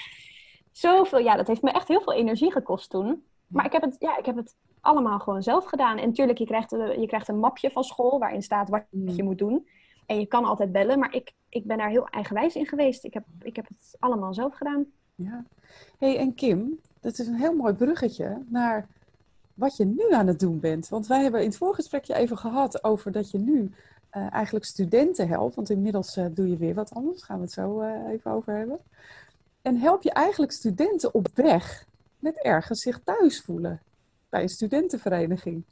Zoveel, 0.72 1.18
ja, 1.18 1.36
dat 1.36 1.46
heeft 1.46 1.62
me 1.62 1.70
echt 1.70 1.88
heel 1.88 2.00
veel 2.00 2.12
energie 2.12 2.52
gekost 2.52 2.90
toen. 2.90 3.24
Maar 3.46 3.64
ik 3.64 3.72
heb 3.72 3.82
het, 3.82 3.96
ja, 3.98 4.16
ik 4.16 4.26
heb 4.26 4.36
het 4.36 4.56
allemaal 4.80 5.18
gewoon 5.18 5.42
zelf 5.42 5.64
gedaan. 5.64 5.98
En 5.98 6.08
natuurlijk, 6.08 6.38
je 6.38 6.46
krijgt, 6.46 6.70
je 6.70 7.06
krijgt 7.06 7.28
een 7.28 7.38
mapje 7.38 7.70
van 7.70 7.84
school 7.84 8.18
waarin 8.18 8.42
staat 8.42 8.68
wat 8.68 8.84
mm. 8.90 9.08
je 9.08 9.22
moet 9.22 9.38
doen. 9.38 9.68
En 10.06 10.18
je 10.18 10.26
kan 10.26 10.44
altijd 10.44 10.72
bellen, 10.72 10.98
maar 10.98 11.14
ik, 11.14 11.32
ik 11.54 11.66
ben 11.66 11.78
daar 11.78 11.88
heel 11.88 12.08
eigenwijs 12.08 12.54
in 12.54 12.66
geweest. 12.66 13.04
Ik 13.04 13.14
heb, 13.14 13.24
ik 13.42 13.56
heb 13.56 13.68
het 13.68 13.96
allemaal 13.98 14.34
zelf 14.34 14.54
gedaan. 14.54 14.86
Ja. 15.14 15.44
hey, 15.98 16.18
en 16.18 16.34
Kim, 16.34 16.80
dat 17.00 17.18
is 17.18 17.26
een 17.26 17.34
heel 17.34 17.54
mooi 17.54 17.74
bruggetje 17.74 18.42
naar 18.48 18.88
wat 19.54 19.76
je 19.76 19.84
nu 19.84 20.12
aan 20.12 20.26
het 20.26 20.40
doen 20.40 20.60
bent. 20.60 20.88
Want 20.88 21.06
wij 21.06 21.22
hebben 21.22 21.40
in 21.40 21.48
het 21.48 21.56
voorgesprekje 21.56 22.14
even 22.14 22.38
gehad 22.38 22.84
over 22.84 23.12
dat 23.12 23.30
je 23.30 23.38
nu 23.38 23.72
uh, 24.12 24.32
eigenlijk 24.32 24.64
studenten 24.64 25.28
helpt. 25.28 25.54
Want 25.54 25.70
inmiddels 25.70 26.16
uh, 26.16 26.26
doe 26.30 26.48
je 26.48 26.56
weer 26.56 26.74
wat 26.74 26.94
anders. 26.94 27.22
Gaan 27.22 27.36
we 27.36 27.42
het 27.42 27.52
zo 27.52 27.82
uh, 27.82 28.08
even 28.08 28.30
over 28.30 28.56
hebben. 28.56 28.78
En 29.62 29.76
help 29.76 30.02
je 30.02 30.12
eigenlijk 30.12 30.52
studenten 30.52 31.14
op 31.14 31.28
weg 31.34 31.86
met 32.18 32.42
ergens 32.42 32.80
zich 32.80 33.00
thuis 33.04 33.40
voelen 33.40 33.80
bij 34.28 34.42
een 34.42 34.48
studentenvereniging. 34.48 35.62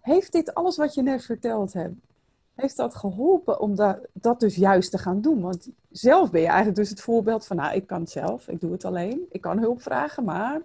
Heeft 0.00 0.32
dit 0.32 0.54
alles 0.54 0.76
wat 0.76 0.94
je 0.94 1.02
net 1.02 1.24
verteld 1.24 1.72
hebt, 1.72 1.94
heeft 2.60 2.76
dat 2.76 2.94
geholpen 2.94 3.60
om 3.60 3.74
dat, 3.74 3.98
dat 4.12 4.40
dus 4.40 4.56
juist 4.56 4.90
te 4.90 4.98
gaan 4.98 5.20
doen? 5.20 5.40
Want 5.40 5.68
zelf 5.90 6.30
ben 6.30 6.40
je 6.40 6.46
eigenlijk 6.46 6.76
dus 6.76 6.90
het 6.90 7.00
voorbeeld 7.00 7.46
van, 7.46 7.56
nou, 7.56 7.74
ik 7.74 7.86
kan 7.86 8.00
het 8.00 8.10
zelf, 8.10 8.48
ik 8.48 8.60
doe 8.60 8.72
het 8.72 8.84
alleen. 8.84 9.26
Ik 9.30 9.40
kan 9.40 9.58
hulp 9.58 9.82
vragen, 9.82 10.24
maar 10.24 10.62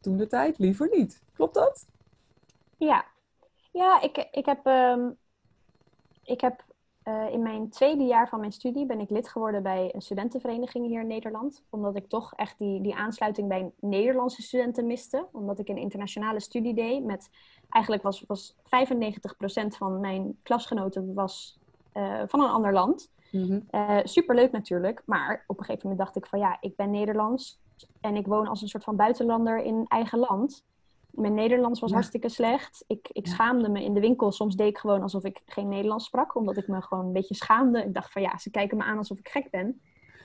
toen 0.00 0.16
de 0.16 0.26
tijd 0.26 0.58
liever 0.58 0.88
niet. 0.92 1.22
Klopt 1.32 1.54
dat? 1.54 1.86
Ja, 2.76 3.04
ja 3.72 4.00
ik, 4.00 4.28
ik 4.30 4.46
heb 4.46 4.66
um 4.66 5.16
ik 6.24 6.40
heb 6.40 6.64
uh, 7.04 7.32
in 7.32 7.42
mijn 7.42 7.70
tweede 7.70 8.04
jaar 8.04 8.28
van 8.28 8.40
mijn 8.40 8.52
studie 8.52 8.86
ben 8.86 9.00
ik 9.00 9.10
lid 9.10 9.28
geworden 9.28 9.62
bij 9.62 9.90
een 9.94 10.02
studentenvereniging 10.02 10.86
hier 10.86 11.00
in 11.00 11.06
Nederland. 11.06 11.64
Omdat 11.70 11.96
ik 11.96 12.08
toch 12.08 12.32
echt 12.34 12.58
die, 12.58 12.80
die 12.80 12.94
aansluiting 12.94 13.48
bij 13.48 13.72
Nederlandse 13.80 14.42
studenten 14.42 14.86
miste. 14.86 15.26
Omdat 15.32 15.58
ik 15.58 15.68
een 15.68 15.76
internationale 15.76 16.40
studie 16.40 16.74
deed. 16.74 17.04
Met, 17.04 17.30
eigenlijk 17.70 18.04
was, 18.04 18.24
was 18.26 18.54
95% 18.54 18.56
van 19.66 20.00
mijn 20.00 20.38
klasgenoten 20.42 21.14
was, 21.14 21.58
uh, 21.94 22.22
van 22.26 22.40
een 22.40 22.50
ander 22.50 22.72
land. 22.72 23.10
Mm 23.30 23.42
-hmm. 23.42 23.68
uh, 23.70 23.98
superleuk 24.04 24.52
natuurlijk. 24.52 25.02
Maar 25.06 25.44
op 25.46 25.58
een 25.58 25.64
gegeven 25.64 25.88
moment 25.88 26.06
dacht 26.06 26.16
ik 26.16 26.26
van 26.26 26.38
ja, 26.38 26.56
ik 26.60 26.76
ben 26.76 26.90
Nederlands. 26.90 27.60
En 28.00 28.16
ik 28.16 28.26
woon 28.26 28.46
als 28.46 28.62
een 28.62 28.68
soort 28.68 28.84
van 28.84 28.96
buitenlander 28.96 29.62
in 29.62 29.84
eigen 29.88 30.18
land. 30.18 30.64
Mijn 31.14 31.34
Nederlands 31.34 31.80
was 31.80 31.92
hartstikke 31.92 32.28
slecht. 32.28 32.84
Ik, 32.86 33.08
ik 33.12 33.26
schaamde 33.26 33.68
me 33.68 33.84
in 33.84 33.94
de 33.94 34.00
winkel. 34.00 34.32
Soms 34.32 34.56
deed 34.56 34.68
ik 34.68 34.78
gewoon 34.78 35.02
alsof 35.02 35.24
ik 35.24 35.40
geen 35.46 35.68
Nederlands 35.68 36.04
sprak, 36.04 36.34
omdat 36.34 36.56
ik 36.56 36.68
me 36.68 36.82
gewoon 36.82 37.06
een 37.06 37.12
beetje 37.12 37.34
schaamde. 37.34 37.84
Ik 37.84 37.94
dacht 37.94 38.12
van 38.12 38.22
ja, 38.22 38.38
ze 38.38 38.50
kijken 38.50 38.76
me 38.76 38.84
aan 38.84 38.98
alsof 38.98 39.18
ik 39.18 39.28
gek 39.28 39.50
ben. 39.50 39.80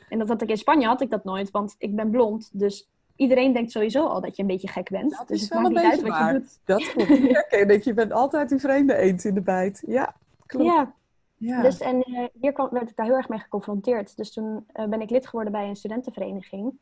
En 0.10 0.20
dat 0.20 0.28
had 0.28 0.42
ik 0.42 0.50
in 0.50 0.58
Spanje 0.58 0.88
had 0.88 1.02
ik 1.02 1.10
dat 1.10 1.24
nooit, 1.24 1.52
want 1.52 1.76
ik 1.78 1.96
ben 1.96 2.10
blond. 2.10 2.50
Dus 2.54 2.90
iedereen 3.16 3.54
denkt 3.54 3.72
sowieso 3.72 4.06
al 4.06 4.22
dat 4.22 4.36
je 4.36 4.42
een 4.42 4.48
beetje 4.48 4.68
gek 4.68 4.90
bent. 4.90 5.18
Dat 5.18 5.28
dus 5.28 5.42
is 5.42 5.48
wel 5.48 5.66
een 5.66 5.74
beetje 5.74 6.02
wat 6.02 6.10
waar. 6.10 6.34
je 6.34 6.40
doet. 6.40 6.60
Dat 6.64 6.92
klopt. 6.92 7.68
dat 7.74 7.84
je 7.84 7.94
bent 7.94 8.12
altijd 8.12 8.50
die 8.50 8.60
vreemde 8.60 8.96
eens 8.96 9.26
in 9.26 9.34
de 9.34 9.42
bijt. 9.42 9.84
Ja, 9.88 10.16
klopt. 10.46 10.66
Ja. 10.66 10.94
ja. 11.36 11.62
Dus 11.62 11.80
en 11.80 12.12
uh, 12.12 12.26
hier 12.40 12.52
kwam, 12.52 12.70
werd 12.72 12.90
ik 12.90 12.96
daar 12.96 13.06
heel 13.06 13.16
erg 13.16 13.30
mee 13.30 13.40
geconfronteerd. 13.40 14.18
Dus 14.18 14.34
toen 14.34 14.66
uh, 14.74 14.86
ben 14.86 15.02
ik 15.02 15.10
lid 15.10 15.28
geworden 15.28 15.52
bij 15.52 15.68
een 15.68 15.76
studentenvereniging. 15.76 16.80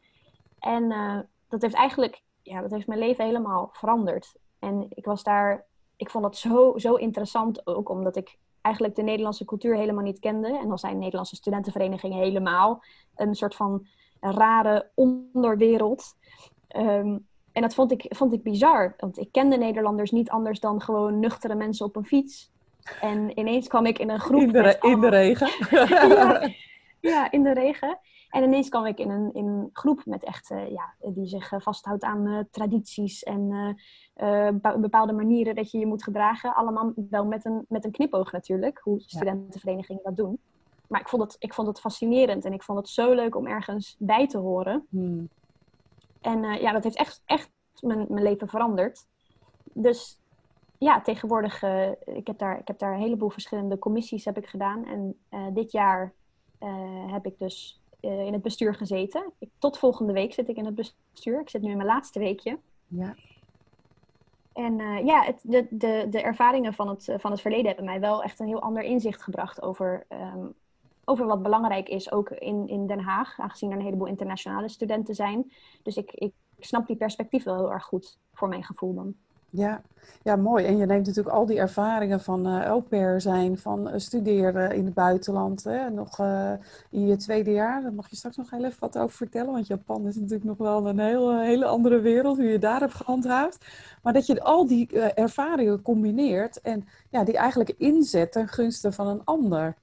En 0.60 0.84
uh, 0.84 1.20
dat 1.50 1.62
heeft 1.62 1.76
eigenlijk 1.76 2.22
ja, 2.48 2.62
dat 2.62 2.72
heeft 2.72 2.88
mijn 2.88 3.00
leven 3.00 3.26
helemaal 3.26 3.70
veranderd. 3.72 4.36
En 4.60 4.88
ik 4.90 5.06
was 5.06 5.24
daar, 5.24 5.66
ik 5.96 6.10
vond 6.10 6.24
dat 6.24 6.38
zo, 6.38 6.74
zo 6.78 6.96
interessant 6.96 7.68
ook, 7.68 7.90
omdat 7.90 8.16
ik 8.16 8.38
eigenlijk 8.62 8.96
de 8.96 9.04
Nederlandse 9.04 9.46
cultuur 9.46 9.76
helemaal 9.76 10.04
niet 10.04 10.20
kende. 10.20 10.58
En 10.58 10.68
dan 10.68 10.80
zijn 10.80 10.98
Nederlandse 10.98 11.36
studentenverenigingen 11.36 12.18
helemaal 12.18 12.84
een 13.16 13.36
soort 13.36 13.56
van 13.56 13.88
rare 14.20 14.90
onderwereld. 14.94 16.16
Um, 16.78 17.28
en 17.52 17.62
dat 17.62 17.74
vond 17.74 17.92
ik, 17.92 18.06
vond 18.10 18.34
ik 18.34 18.44
bizar, 18.44 18.94
want 18.98 19.18
ik 19.18 19.32
kende 19.32 19.58
Nederlanders 19.58 20.12
niet 20.12 20.30
anders 20.30 20.60
dan 20.60 20.82
gewoon 20.82 21.20
nuchtere 21.20 21.56
mensen 21.56 21.86
op 21.86 21.96
een 21.96 22.06
fiets. 22.06 22.52
En 23.02 23.40
ineens 23.40 23.68
kwam 23.68 23.86
ik 23.86 24.00
in 24.00 24.10
een 24.10 24.20
groep. 24.20 24.42
In 24.42 24.52
de, 24.52 24.78
in 24.82 25.00
de 25.00 25.10
regen. 25.10 25.50
ja, 25.90 26.50
ja, 27.12 27.32
in 27.32 27.44
de 27.44 27.54
regen. 27.54 28.00
En 28.28 28.44
ineens 28.44 28.70
kwam 28.70 28.86
ik 28.86 29.00
in 29.00 29.10
een, 29.10 29.34
in 29.34 29.70
groep 29.74 30.06
met 30.06 30.24
echt, 30.24 30.52
uh, 30.52 30.70
ja, 30.72 30.94
die 31.00 31.28
zich 31.28 31.52
uh, 31.52 31.60
vasthoudt 31.60 32.04
aan 32.04 32.28
uh, 32.28 32.40
tradities 32.52 33.24
en 33.24 33.76
bepaalde 34.80 35.14
manieren 35.14 35.56
dat 35.56 35.72
je 35.72 35.78
je 35.78 35.86
moet 35.86 36.04
gedragen. 36.04 36.56
Allemaal 36.56 36.94
wel 37.10 37.26
met 37.26 37.46
een, 37.46 37.66
met 37.68 37.86
een 37.86 37.92
knipoog 37.92 38.32
natuurlijk, 38.32 38.80
hoe 38.84 39.00
studentenverenigingen 39.00 40.04
dat 40.04 40.16
doen. 40.16 40.40
Maar 40.88 41.00
ik 41.00 41.10
vond, 41.10 41.22
het, 41.22 41.36
ik 41.40 41.54
vond 41.54 41.68
het 41.68 41.80
fascinerend 41.80 42.46
en 42.46 42.54
ik 42.54 42.64
vond 42.64 42.78
het 42.78 42.90
zo 42.90 43.14
leuk 43.14 43.36
om 43.36 43.48
ergens 43.48 43.96
bij 44.00 44.28
te 44.28 44.38
horen. 44.38 44.86
Hmm. 44.90 45.30
En 46.22 46.44
ja, 46.44 46.72
dat 46.72 46.84
heeft 46.84 46.98
echt, 46.98 47.22
echt 47.26 47.52
mijn, 47.80 48.06
mijn 48.10 48.24
leven 48.24 48.48
veranderd. 48.48 49.08
Dus 49.64 50.20
ja, 50.78 51.02
tegenwoordig, 51.02 51.64
ik, 52.06 52.28
heb 52.28 52.38
daar, 52.38 52.60
ik 52.60 52.68
heb 52.68 52.80
daar 52.80 52.94
een 52.94 53.02
heleboel 53.02 53.30
verschillende 53.30 53.80
commissies 53.80 54.26
heb 54.26 54.38
ik 54.38 54.48
gedaan. 54.48 54.86
En 54.86 55.20
dit 55.54 55.72
jaar 55.72 56.14
heb 57.08 57.26
ik 57.26 57.40
dus 57.40 57.82
uh, 58.02 58.26
in 58.26 58.34
het 58.34 58.42
bestuur 58.42 58.76
gezeten. 58.76 59.32
Ik, 59.40 59.50
tot 59.58 59.78
volgende 59.78 60.14
week 60.14 60.34
zit 60.34 60.50
ik 60.50 60.58
in 60.58 60.66
het 60.66 60.76
bestuur. 60.76 61.42
Ik 61.42 61.50
zit 61.50 61.62
nu 61.62 61.72
in 61.72 61.78
mijn 61.78 61.90
laatste 61.90 62.20
weekje. 62.20 62.58
Ja. 62.88 63.16
En 64.54 64.80
uh, 64.80 65.06
ja, 65.06 65.24
het, 65.24 65.40
de, 65.44 65.68
de, 65.70 66.08
de 66.10 66.22
ervaringen 66.22 66.74
van 66.74 66.90
het, 66.90 67.14
van 67.18 67.32
het 67.32 67.42
verleden 67.42 67.66
hebben 67.68 67.86
mij 67.86 68.00
wel 68.00 68.24
echt 68.24 68.40
een 68.40 68.48
heel 68.48 68.62
ander 68.62 68.84
inzicht 68.84 69.24
gebracht 69.24 69.62
over, 69.62 70.06
um, 70.10 70.54
over 71.06 71.26
wat 71.26 71.44
belangrijk 71.44 71.90
is, 71.90 72.12
ook 72.12 72.30
in, 72.30 72.68
in 72.68 72.88
Den 72.88 73.00
Haag, 73.00 73.40
aangezien 73.40 73.72
er 73.72 73.78
een 73.78 73.84
heleboel 73.84 74.08
internationale 74.08 74.70
studenten 74.70 75.16
zijn. 75.16 75.52
Dus 75.84 75.98
ik, 75.98 76.12
ik 76.14 76.34
snap 76.60 76.88
die 76.88 76.96
perspectief 76.96 77.44
wel 77.44 77.56
heel 77.56 77.72
erg 77.72 77.84
goed, 77.84 78.18
voor 78.34 78.48
mijn 78.48 78.64
gevoel 78.64 78.94
dan. 78.94 79.16
Ja, 79.50 79.82
ja, 80.24 80.36
mooi. 80.36 80.66
En 80.66 80.78
je 80.78 80.86
neemt 80.86 81.06
natuurlijk 81.06 81.36
al 81.36 81.46
die 81.46 81.60
ervaringen 81.60 82.22
van 82.22 82.48
uh, 82.48 82.66
au 82.66 82.82
pair 82.82 83.22
zijn, 83.22 83.58
van 83.58 83.88
uh, 83.88 83.94
studeren 83.98 84.72
in 84.72 84.86
het 84.86 84.94
buitenland. 84.94 85.64
Hè? 85.64 85.90
Nog 85.90 86.20
uh, 86.20 86.52
in 86.90 87.08
je 87.08 87.16
tweede 87.16 87.52
jaar, 87.52 87.82
daar 87.82 87.94
mag 87.94 88.10
je 88.10 88.16
straks 88.16 88.38
nog 88.38 88.50
heel 88.50 88.66
even 88.66 88.80
wat 88.80 88.98
over 88.98 89.18
vertellen. 89.18 89.52
Want 89.52 89.68
Japan 89.68 90.08
is 90.08 90.16
natuurlijk 90.16 90.44
nog 90.44 90.58
wel 90.58 90.88
een 90.88 91.00
heel, 91.00 91.40
hele 91.40 91.66
andere 91.66 92.00
wereld, 92.00 92.38
hoe 92.38 92.46
je 92.46 92.60
daar 92.60 92.80
hebt 92.80 92.94
gehandhaafd. 92.94 93.66
Maar 94.04 94.14
dat 94.14 94.26
je 94.26 94.42
al 94.42 94.68
die 94.68 95.02
ervaringen 95.02 95.82
combineert 95.82 96.62
en 96.62 96.88
ja, 97.10 97.24
die 97.24 97.38
eigenlijk 97.38 97.74
inzet 97.78 98.32
ten 98.32 98.48
gunste 98.48 98.92
van 98.92 99.08
een 99.08 99.22
ander. 99.24 99.76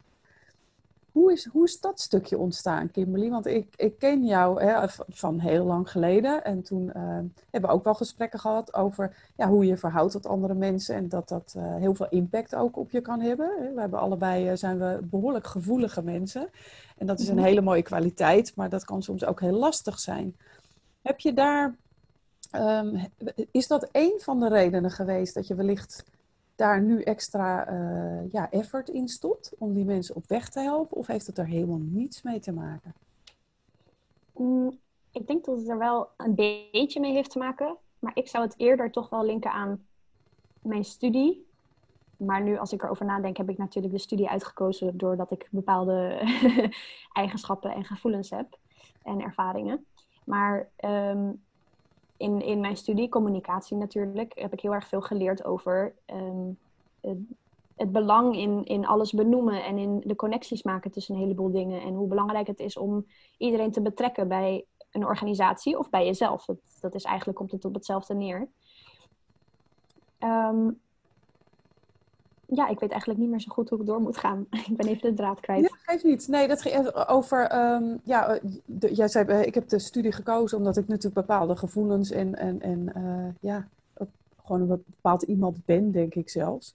Hoe 1.14 1.32
is, 1.32 1.44
hoe 1.44 1.64
is 1.64 1.80
dat 1.80 2.00
stukje 2.00 2.38
ontstaan, 2.38 2.90
Kimberly? 2.90 3.30
Want 3.30 3.46
ik, 3.46 3.74
ik 3.76 3.98
ken 3.98 4.24
jou 4.24 4.62
hè, 4.62 4.86
van 5.08 5.38
heel 5.38 5.64
lang 5.64 5.90
geleden. 5.90 6.44
En 6.44 6.62
toen 6.62 6.84
uh, 6.86 6.92
hebben 7.50 7.70
we 7.70 7.76
ook 7.76 7.84
wel 7.84 7.94
gesprekken 7.94 8.38
gehad 8.38 8.74
over 8.74 9.16
ja, 9.36 9.48
hoe 9.48 9.66
je 9.66 9.76
verhoudt 9.76 10.12
tot 10.12 10.26
andere 10.26 10.54
mensen. 10.54 10.94
En 10.94 11.08
dat 11.08 11.28
dat 11.28 11.54
uh, 11.56 11.76
heel 11.76 11.94
veel 11.94 12.08
impact 12.08 12.54
ook 12.54 12.76
op 12.76 12.90
je 12.90 13.00
kan 13.00 13.20
hebben. 13.20 13.72
We 13.74 13.80
hebben 13.80 13.98
allebei 13.98 14.50
uh, 14.50 14.56
zijn 14.56 14.78
we 14.78 14.98
behoorlijk 15.02 15.46
gevoelige 15.46 16.02
mensen. 16.02 16.48
En 16.98 17.06
dat 17.06 17.20
is 17.20 17.28
een 17.28 17.34
mhm. 17.34 17.44
hele 17.44 17.60
mooie 17.60 17.82
kwaliteit, 17.82 18.52
maar 18.56 18.68
dat 18.68 18.84
kan 18.84 19.02
soms 19.02 19.24
ook 19.24 19.40
heel 19.40 19.58
lastig 19.58 19.98
zijn. 19.98 20.36
Heb 21.02 21.20
je 21.20 21.32
daar, 21.32 21.76
um, 22.52 23.06
is 23.50 23.66
dat 23.66 23.88
een 23.92 24.14
van 24.18 24.40
de 24.40 24.48
redenen 24.48 24.90
geweest 24.90 25.34
dat 25.34 25.46
je 25.46 25.54
wellicht 25.54 26.04
daar 26.56 26.82
nu 26.82 27.02
extra 27.02 27.72
uh, 27.72 28.32
ja, 28.32 28.50
effort 28.50 28.88
in 28.88 29.08
stopt 29.08 29.52
om 29.58 29.74
die 29.74 29.84
mensen 29.84 30.14
op 30.14 30.26
weg 30.26 30.48
te 30.48 30.60
helpen? 30.60 30.96
Of 30.96 31.06
heeft 31.06 31.26
het 31.26 31.38
er 31.38 31.46
helemaal 31.46 31.80
niets 31.80 32.22
mee 32.22 32.40
te 32.40 32.52
maken? 32.52 32.94
Mm, 34.32 34.78
ik 35.12 35.26
denk 35.26 35.44
dat 35.44 35.58
het 35.58 35.68
er 35.68 35.78
wel 35.78 36.08
een 36.16 36.34
beetje 36.34 37.00
mee 37.00 37.12
heeft 37.12 37.30
te 37.30 37.38
maken. 37.38 37.76
Maar 37.98 38.16
ik 38.16 38.28
zou 38.28 38.44
het 38.44 38.54
eerder 38.56 38.90
toch 38.90 39.10
wel 39.10 39.24
linken 39.24 39.52
aan 39.52 39.86
mijn 40.62 40.84
studie. 40.84 41.46
Maar 42.16 42.42
nu, 42.42 42.58
als 42.58 42.72
ik 42.72 42.82
erover 42.82 43.06
nadenk, 43.06 43.36
heb 43.36 43.48
ik 43.48 43.58
natuurlijk 43.58 43.94
de 43.94 44.00
studie 44.00 44.28
uitgekozen 44.28 44.96
doordat 44.96 45.30
ik 45.30 45.48
bepaalde 45.50 46.20
eigenschappen 47.12 47.70
en 47.70 47.84
gevoelens 47.84 48.30
heb 48.30 48.58
en 49.02 49.20
ervaringen. 49.20 49.86
Maar 50.24 50.68
um, 50.84 51.42
in, 52.16 52.42
in 52.42 52.60
mijn 52.60 52.76
studie, 52.76 53.08
communicatie 53.08 53.76
natuurlijk, 53.76 54.32
heb 54.38 54.52
ik 54.52 54.60
heel 54.60 54.74
erg 54.74 54.88
veel 54.88 55.00
geleerd 55.00 55.44
over 55.44 55.94
ehm, 56.04 56.50
het, 57.76 57.92
belang 57.92 58.36
in, 58.36 58.64
in 58.64 58.86
alles 58.86 59.12
benoemen 59.12 59.64
en 59.64 59.78
in 59.78 60.02
de 60.04 60.16
connecties 60.16 60.62
maken 60.62 60.90
tussen 60.90 61.14
een 61.14 61.20
heleboel 61.20 61.50
dingen. 61.50 61.82
En 61.82 61.94
hoe 61.94 62.08
belangrijk 62.08 62.46
het 62.46 62.60
is 62.60 62.76
om 62.76 63.06
iedereen 63.38 63.70
te 63.70 63.82
betrekken 63.82 64.28
bij 64.28 64.64
een 64.90 65.06
organisatie 65.06 65.78
of 65.78 65.90
bij 65.90 66.04
jezelf. 66.04 66.44
Dat, 66.44 66.58
dat 66.80 66.94
is 66.94 67.04
eigenlijk, 67.04 67.38
komt 67.38 67.52
het 67.52 67.64
op 67.64 67.74
hetzelfde 67.74 68.14
neer. 68.14 68.48
Um, 70.18 70.80
ja, 72.46 72.68
ik 72.68 72.80
weet 72.80 72.90
eigenlijk 72.90 73.20
niet 73.20 73.30
meer 73.30 73.40
zo 73.40 73.52
goed 73.52 73.68
hoe 73.68 73.80
ik 73.80 73.86
door 73.86 74.00
moet 74.00 74.16
gaan. 74.16 74.46
ik 74.70 74.76
ben 74.76 74.86
even 74.86 75.10
de 75.10 75.14
draad 75.14 75.40
kwijt. 75.40 75.60
Ja, 75.60 75.76
geeft 75.82 76.04
niet. 76.04 76.28
Nee, 76.28 76.48
dat 76.48 76.62
ging 76.62 76.94
over. 76.94 77.56
Um, 77.74 78.00
ja, 78.04 78.28
eh, 78.28 78.94
jij 78.94 79.08
zei, 79.08 79.26
eh, 79.26 79.42
ik 79.42 79.54
heb 79.54 79.68
de 79.68 79.78
studie 79.78 80.12
gekozen 80.12 80.58
omdat 80.58 80.76
ik 80.76 80.88
natuurlijk 80.88 81.26
bepaalde 81.26 81.56
gevoelens 81.56 82.10
en, 82.10 82.34
en, 82.34 82.60
en 82.60 82.92
uh, 82.96 83.50
ja, 83.50 83.68
gewoon 84.44 84.60
een 84.60 84.84
bepaald 84.86 85.22
iemand 85.22 85.64
ben, 85.64 85.92
denk 85.92 86.14
ik 86.14 86.28
zelfs. 86.28 86.74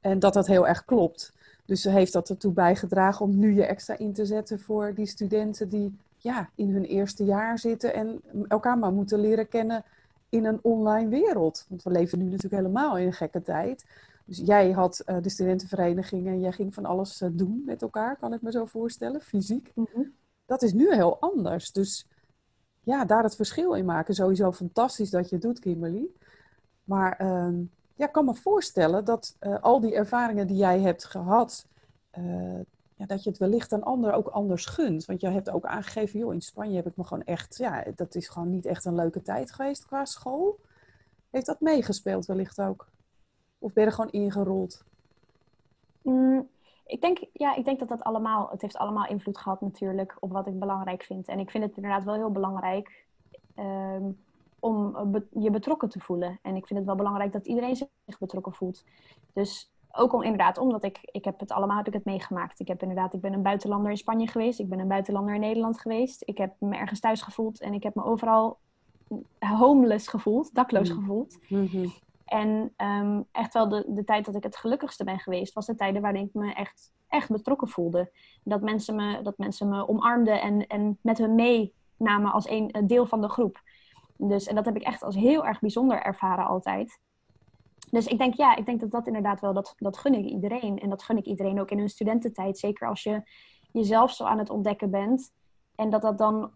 En 0.00 0.18
dat 0.18 0.34
dat 0.34 0.46
heel 0.46 0.66
erg 0.66 0.84
klopt. 0.84 1.32
Dus 1.64 1.84
heeft 1.84 2.12
dat 2.12 2.28
ertoe 2.28 2.52
bijgedragen 2.52 3.24
om 3.24 3.38
nu 3.38 3.54
je 3.54 3.64
extra 3.64 3.98
in 3.98 4.12
te 4.12 4.26
zetten 4.26 4.60
voor 4.60 4.94
die 4.94 5.06
studenten 5.06 5.68
die 5.68 5.96
ja, 6.18 6.48
in 6.54 6.70
hun 6.70 6.84
eerste 6.84 7.24
jaar 7.24 7.58
zitten 7.58 7.94
en 7.94 8.20
elkaar 8.48 8.78
maar 8.78 8.92
moeten 8.92 9.20
leren 9.20 9.48
kennen 9.48 9.84
in 10.28 10.44
een 10.44 10.58
online 10.62 11.08
wereld. 11.08 11.66
Want 11.68 11.82
we 11.82 11.90
leven 11.90 12.18
nu 12.18 12.24
natuurlijk 12.24 12.54
helemaal 12.54 12.98
in 12.98 13.06
een 13.06 13.12
gekke 13.12 13.42
tijd. 13.42 13.84
Dus 14.26 14.38
jij 14.38 14.70
had 14.70 15.02
uh, 15.06 15.16
de 15.22 15.28
studentenvereniging 15.28 16.26
en 16.26 16.40
jij 16.40 16.52
ging 16.52 16.74
van 16.74 16.84
alles 16.84 17.20
uh, 17.20 17.28
doen 17.32 17.62
met 17.64 17.82
elkaar, 17.82 18.16
kan 18.16 18.32
ik 18.32 18.42
me 18.42 18.50
zo 18.50 18.64
voorstellen, 18.64 19.20
fysiek. 19.20 19.72
Mhm. 19.74 20.02
Dat 20.46 20.62
is 20.62 20.72
nu 20.72 20.94
heel 20.94 21.20
anders. 21.20 21.72
Dus 21.72 22.06
ja, 22.82 23.04
daar 23.04 23.22
het 23.22 23.36
verschil 23.36 23.74
in 23.74 23.84
maken. 23.84 24.14
Sowieso 24.14 24.52
fantastisch 24.52 25.10
dat 25.10 25.28
je 25.28 25.34
het 25.34 25.44
doet, 25.44 25.58
Kimberly. 25.58 26.06
Maar 26.84 27.22
uh, 27.22 27.58
ja, 27.94 28.06
ik 28.06 28.12
kan 28.12 28.24
me 28.24 28.34
voorstellen 28.34 29.04
dat 29.04 29.36
uh, 29.40 29.62
al 29.62 29.80
die 29.80 29.94
ervaringen 29.94 30.46
die 30.46 30.56
jij 30.56 30.80
hebt 30.80 31.04
gehad, 31.04 31.66
ja, 32.96 33.06
dat 33.06 33.22
je 33.22 33.30
het 33.30 33.38
wellicht 33.38 33.72
aan 33.72 33.82
anderen 33.82 34.16
ook 34.16 34.28
anders 34.28 34.66
gunt. 34.66 35.04
Want 35.04 35.20
jij 35.20 35.32
hebt 35.32 35.50
ook 35.50 35.64
aangegeven, 35.64 36.18
joh, 36.18 36.32
in 36.32 36.40
Spanje 36.40 36.76
heb 36.76 36.86
ik 36.86 36.96
me 36.96 37.04
gewoon 37.04 37.24
echt, 37.24 37.56
ja, 37.56 37.84
dat 37.94 38.14
is 38.14 38.28
gewoon 38.28 38.50
niet 38.50 38.66
echt 38.66 38.84
een 38.84 38.94
leuke 38.94 39.22
tijd 39.22 39.52
geweest 39.52 39.86
qua 39.86 40.04
school. 40.04 40.60
Heeft 41.30 41.46
dat 41.46 41.60
meegespeeld 41.60 42.26
wellicht 42.26 42.60
ook? 42.60 42.88
Of 43.58 43.72
ben 43.72 43.84
je 43.84 43.90
er 43.90 43.96
gewoon 43.96 44.10
ingerold? 44.10 44.84
Mm, 46.02 46.48
ik, 46.86 47.00
denk, 47.00 47.18
ja, 47.32 47.54
ik 47.54 47.64
denk 47.64 47.78
dat 47.78 47.88
dat 47.88 48.02
allemaal, 48.02 48.48
het 48.50 48.62
heeft 48.62 48.76
allemaal 48.76 49.06
invloed 49.06 49.38
gehad 49.38 49.60
natuurlijk 49.60 50.16
op 50.20 50.32
wat 50.32 50.46
ik 50.46 50.58
belangrijk 50.58 51.02
vind. 51.02 51.28
En 51.28 51.38
ik 51.38 51.50
vind 51.50 51.64
het 51.64 51.76
inderdaad 51.76 52.04
wel 52.04 52.14
heel 52.14 52.30
belangrijk 52.30 53.04
um, 53.58 54.18
om 54.60 54.96
je 55.38 55.50
betrokken 55.50 55.88
te 55.88 56.00
voelen. 56.00 56.38
En 56.42 56.56
ik 56.56 56.66
vind 56.66 56.78
het 56.78 56.88
wel 56.88 56.96
belangrijk 56.96 57.32
dat 57.32 57.46
iedereen 57.46 57.76
zich 57.76 58.18
betrokken 58.18 58.52
voelt. 58.52 58.84
Dus 59.32 59.70
ook 59.92 60.12
om 60.12 60.22
inderdaad, 60.22 60.58
omdat 60.58 60.84
ik, 60.84 60.98
ik 61.02 61.24
heb 61.24 61.40
het 61.40 61.52
allemaal 61.52 61.76
heb 61.76 61.86
ik 61.86 61.92
het 61.92 62.04
meegemaakt. 62.04 62.60
Ik 62.60 62.68
heb 62.68 62.82
inderdaad, 62.82 63.14
ik 63.14 63.20
ben 63.20 63.32
een 63.32 63.42
buitenlander 63.42 63.90
in 63.90 63.96
Spanje 63.96 64.26
geweest. 64.26 64.58
Ik 64.58 64.68
ben 64.68 64.78
een 64.78 64.88
buitenlander 64.88 65.34
in 65.34 65.40
Nederland 65.40 65.80
geweest. 65.80 66.22
Ik 66.24 66.38
heb 66.38 66.54
me 66.58 66.76
ergens 66.76 67.00
thuis 67.00 67.22
gevoeld 67.22 67.60
en 67.60 67.72
ik 67.72 67.82
heb 67.82 67.94
me 67.94 68.04
overal 68.04 68.58
homeless 69.38 70.08
gevoeld, 70.08 70.54
dakloos 70.54 70.90
mm. 70.90 70.96
gevoeld. 70.98 71.38
Mm 71.48 71.92
en 72.26 72.74
um, 72.76 73.26
echt 73.32 73.52
wel 73.52 73.68
de, 73.68 73.84
de 73.88 74.04
tijd 74.04 74.24
dat 74.24 74.34
ik 74.34 74.42
het 74.42 74.56
gelukkigste 74.56 75.04
ben 75.04 75.18
geweest, 75.18 75.54
was 75.54 75.66
de 75.66 75.74
tijden 75.74 76.02
waarin 76.02 76.24
ik 76.26 76.34
me 76.34 76.52
echt, 76.52 76.92
echt 77.08 77.30
betrokken 77.30 77.68
voelde. 77.68 78.12
Dat 78.44 78.62
mensen 78.62 78.94
me, 78.94 79.22
dat 79.22 79.38
mensen 79.38 79.68
me 79.68 79.88
omarmden 79.88 80.40
en, 80.40 80.66
en 80.66 80.98
met 81.00 81.18
hun 81.18 81.34
meenamen 81.34 82.32
als 82.32 82.48
een, 82.48 82.72
deel 82.86 83.06
van 83.06 83.20
de 83.20 83.28
groep. 83.28 83.62
Dus, 84.16 84.46
en 84.46 84.54
dat 84.54 84.64
heb 84.64 84.76
ik 84.76 84.82
echt 84.82 85.02
als 85.02 85.14
heel 85.14 85.46
erg 85.46 85.60
bijzonder 85.60 86.02
ervaren 86.02 86.46
altijd. 86.46 87.00
Dus 87.90 88.06
ik 88.06 88.18
denk, 88.18 88.34
ja, 88.34 88.56
ik 88.56 88.66
denk 88.66 88.80
dat 88.80 88.90
dat 88.90 89.06
inderdaad 89.06 89.40
wel, 89.40 89.52
dat, 89.52 89.74
dat 89.76 89.98
gun 89.98 90.14
ik 90.14 90.24
iedereen. 90.24 90.78
En 90.78 90.88
dat 90.88 91.02
gun 91.02 91.16
ik 91.16 91.26
iedereen 91.26 91.60
ook 91.60 91.70
in 91.70 91.78
hun 91.78 91.88
studententijd. 91.88 92.58
Zeker 92.58 92.88
als 92.88 93.02
je 93.02 93.22
jezelf 93.72 94.12
zo 94.12 94.24
aan 94.24 94.38
het 94.38 94.50
ontdekken 94.50 94.90
bent. 94.90 95.32
En 95.74 95.90
dat 95.90 96.02
dat 96.02 96.18
dan 96.18 96.50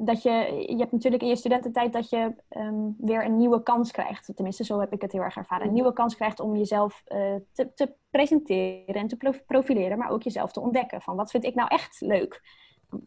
dat 0.00 0.22
je, 0.22 0.64
je 0.66 0.76
hebt 0.76 0.92
natuurlijk 0.92 1.22
in 1.22 1.28
je 1.28 1.36
studententijd 1.36 1.92
dat 1.92 2.10
je 2.10 2.34
um, 2.48 2.94
weer 2.98 3.24
een 3.24 3.36
nieuwe 3.36 3.62
kans 3.62 3.90
krijgt. 3.90 4.30
Tenminste, 4.34 4.64
zo 4.64 4.80
heb 4.80 4.92
ik 4.92 5.02
het 5.02 5.12
heel 5.12 5.22
erg 5.22 5.36
ervaren. 5.36 5.66
Een 5.66 5.72
nieuwe 5.72 5.92
kans 5.92 6.16
krijgt 6.16 6.40
om 6.40 6.56
jezelf 6.56 7.02
uh, 7.08 7.34
te, 7.52 7.72
te, 7.74 7.94
presenteren 8.10 8.94
en 8.94 9.08
te 9.08 9.42
profileren, 9.46 9.98
maar 9.98 10.10
ook 10.10 10.22
jezelf 10.22 10.52
te 10.52 10.60
ontdekken. 10.60 11.00
Van 11.00 11.16
wat 11.16 11.30
vind 11.30 11.44
ik 11.44 11.54
nou 11.54 11.68
echt 11.68 12.00
leuk? 12.00 12.42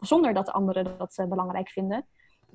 Zonder 0.00 0.34
dat 0.34 0.50
anderen 0.50 0.98
dat 0.98 1.18
uh, 1.18 1.26
belangrijk 1.26 1.68
vinden. 1.68 2.06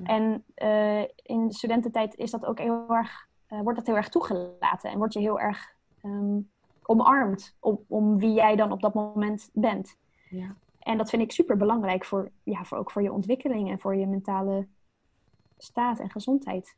En 0.03 0.43
uh, 0.63 1.01
in 1.15 1.51
studententijd 1.51 2.15
is 2.15 2.31
dat 2.31 2.45
ook 2.45 2.59
heel 2.59 2.85
erg, 2.89 3.27
wordt 3.47 3.77
dat 3.77 3.87
heel 3.87 3.95
erg 3.95 4.09
toegelaten 4.09 4.91
en 4.91 4.97
word 4.97 5.13
je 5.13 5.19
heel 5.19 5.39
erg 5.39 5.75
um, 6.03 6.49
omarmd 6.83 7.55
om, 7.59 7.83
om 7.87 8.19
wie 8.19 8.33
jij 8.33 8.55
dan 8.55 8.71
op 8.71 8.81
dat 8.81 8.93
moment 8.93 9.49
bent. 9.53 9.97
Ja. 10.29 10.55
En 10.87 10.97
dat 10.97 11.09
vind 11.09 11.21
ik 11.21 11.31
super 11.31 11.57
belangrijk 11.57 12.05
voor, 12.05 12.31
ja, 12.43 12.63
voor 12.63 12.77
ook 12.77 12.91
voor 12.91 13.01
je 13.01 13.11
ontwikkeling 13.11 13.69
en 13.69 13.79
voor 13.79 13.95
je 13.95 14.07
mentale 14.07 14.67
staat 15.57 15.99
en 15.99 16.09
gezondheid. 16.09 16.75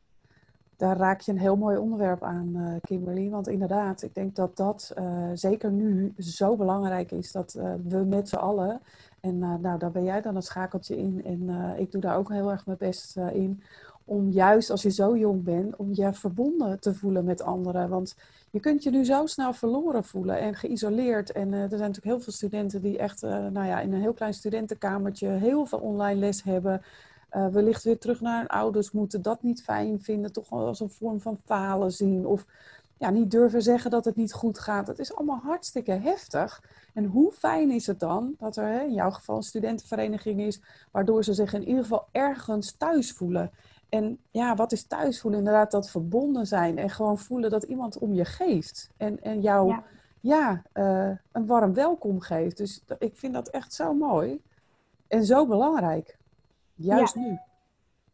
Daar 0.78 0.97
raak 0.97 1.22
je 1.22 1.32
een 1.32 1.39
heel 1.39 1.55
mooi 1.55 1.78
onderwerp 1.78 2.24
aan, 2.24 2.51
uh, 2.55 2.76
Kimberly. 2.82 3.30
Want 3.30 3.47
inderdaad, 3.47 4.01
ik 4.01 4.16
denk 4.16 4.36
dat 4.36 4.57
dat 4.57 4.93
uh, 4.99 5.30
zeker 5.34 5.72
nu 5.72 6.14
zo 6.18 6.55
belangrijk 6.55 7.12
is 7.12 7.32
dat 7.32 7.55
uh, 7.57 7.74
we 7.88 7.97
met 7.97 8.30
z'n 8.30 8.36
allen, 8.36 8.82
en 9.20 9.39
nou, 9.39 9.78
daar 9.78 9.91
ben 9.91 10.03
jij 10.03 10.22
dan 10.22 10.36
het 10.36 10.45
schakeltje 10.45 10.97
in, 10.97 11.22
en 11.26 11.76
ik 11.78 11.91
doe 11.91 12.01
daar 12.01 12.18
ook 12.18 12.30
heel 12.30 12.51
erg 12.51 12.66
mijn 12.66 12.78
best 12.78 13.18
in, 13.18 13.64
om 14.10 14.30
juist 14.30 14.70
als 14.70 14.82
je 14.82 14.91
zo 14.91 15.18
jong 15.18 15.43
bent, 15.43 15.76
om 15.76 15.89
je 15.93 16.14
verbonden 16.14 16.80
te 16.80 16.93
voelen 16.93 17.24
met 17.24 17.41
anderen. 17.41 17.89
Want 17.89 18.16
je 18.51 18.60
kunt 18.60 18.84
je 18.84 18.89
nu 18.89 19.05
zo 19.05 19.26
snel 19.26 19.53
verloren 19.53 20.03
voelen 20.03 20.39
en 20.39 20.55
geïsoleerd. 20.55 21.32
En 21.32 21.47
uh, 21.47 21.62
er 21.62 21.70
zijn 21.70 21.80
natuurlijk 21.80 22.05
heel 22.05 22.20
veel 22.20 22.34
studenten 22.34 22.82
die 22.82 22.97
echt 22.97 23.24
uh, 23.24 23.30
nou 23.30 23.68
ja, 23.68 23.80
in 23.80 23.93
een 23.93 24.01
heel 24.01 24.14
klein 24.14 24.34
studentenkamertje 24.34 25.28
heel 25.28 25.66
veel 25.66 25.80
online 25.80 26.20
les 26.20 26.43
hebben. 26.43 26.82
Uh, 27.32 27.47
wellicht 27.47 27.84
weer 27.84 27.99
terug 27.99 28.22
naar 28.22 28.38
hun 28.38 28.47
ouders 28.47 28.91
moeten, 28.91 29.22
dat 29.22 29.43
niet 29.43 29.64
fijn 29.64 30.01
vinden, 30.01 30.32
toch 30.32 30.51
als 30.51 30.80
een 30.80 30.89
vorm 30.89 31.22
van 31.22 31.39
falen 31.45 31.91
zien. 31.91 32.26
Of 32.26 32.45
ja, 32.97 33.10
niet 33.10 33.32
durven 33.32 33.62
zeggen 33.62 33.91
dat 33.91 34.05
het 34.05 34.16
niet 34.16 34.34
goed 34.34 34.60
gaat. 34.60 34.88
Het 34.88 34.99
is 34.99 35.16
allemaal 35.16 35.39
hartstikke 35.43 35.91
heftig. 35.91 36.64
En 36.93 37.05
hoe 37.05 37.32
fijn 37.32 37.72
is 37.72 37.88
het 37.88 37.99
dan 37.99 38.36
dat 38.38 38.57
er 38.57 38.82
in 38.82 38.93
jouw 38.93 39.12
geval 39.12 39.36
een 39.36 39.43
studentenvereniging 39.43 40.41
is, 40.41 40.62
waardoor 40.91 41.24
ze 41.24 41.34
zich 41.34 41.53
in 41.53 41.68
ieder 41.68 41.84
geval 41.84 42.07
ergens 42.12 42.72
thuis 42.78 43.12
voelen. 43.12 43.51
En 43.89 44.19
ja, 44.31 44.55
wat 44.55 44.71
is 44.71 44.83
thuis 44.83 45.21
voelen? 45.21 45.39
Inderdaad, 45.39 45.71
dat 45.71 45.89
verbonden 45.89 46.47
zijn 46.47 46.77
en 46.77 46.89
gewoon 46.89 47.17
voelen 47.17 47.49
dat 47.49 47.63
iemand 47.63 47.97
om 47.97 48.13
je 48.13 48.25
geeft. 48.25 48.89
En, 48.97 49.21
en 49.21 49.41
jou 49.41 49.67
ja. 49.67 49.83
ja 50.19 50.63
uh, 50.73 51.17
een 51.31 51.45
warm 51.45 51.73
welkom 51.73 52.19
geeft. 52.19 52.57
Dus 52.57 52.83
ik 52.99 53.17
vind 53.17 53.33
dat 53.33 53.49
echt 53.49 53.73
zo 53.73 53.93
mooi 53.93 54.41
en 55.07 55.25
zo 55.25 55.47
belangrijk. 55.47 56.17
Juist 56.75 57.13
ja. 57.13 57.21
nu. 57.21 57.37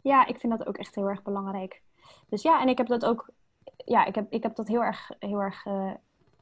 Ja, 0.02 0.26
ik 0.26 0.40
vind 0.40 0.58
dat 0.58 0.68
ook 0.68 0.78
echt 0.78 0.96
heel 0.96 1.10
erg 1.10 1.24
belangrijk. 1.24 1.82
Dus 2.30 2.42
ja, 2.42 2.62
en 2.62 2.68
ik 2.68 2.78
heb 2.78 2.88
dat 2.88 3.06
ook, 3.06 3.30
ja, 3.78 4.06
ik 4.06 4.16
heb, 4.16 4.32
ik 4.32 4.44
heb 4.44 4.56
dat 4.56 4.68
heel 4.68 4.84
erg, 4.84 5.12
heel 5.20 5.42
erg 5.42 5.66
uh, 5.66 5.92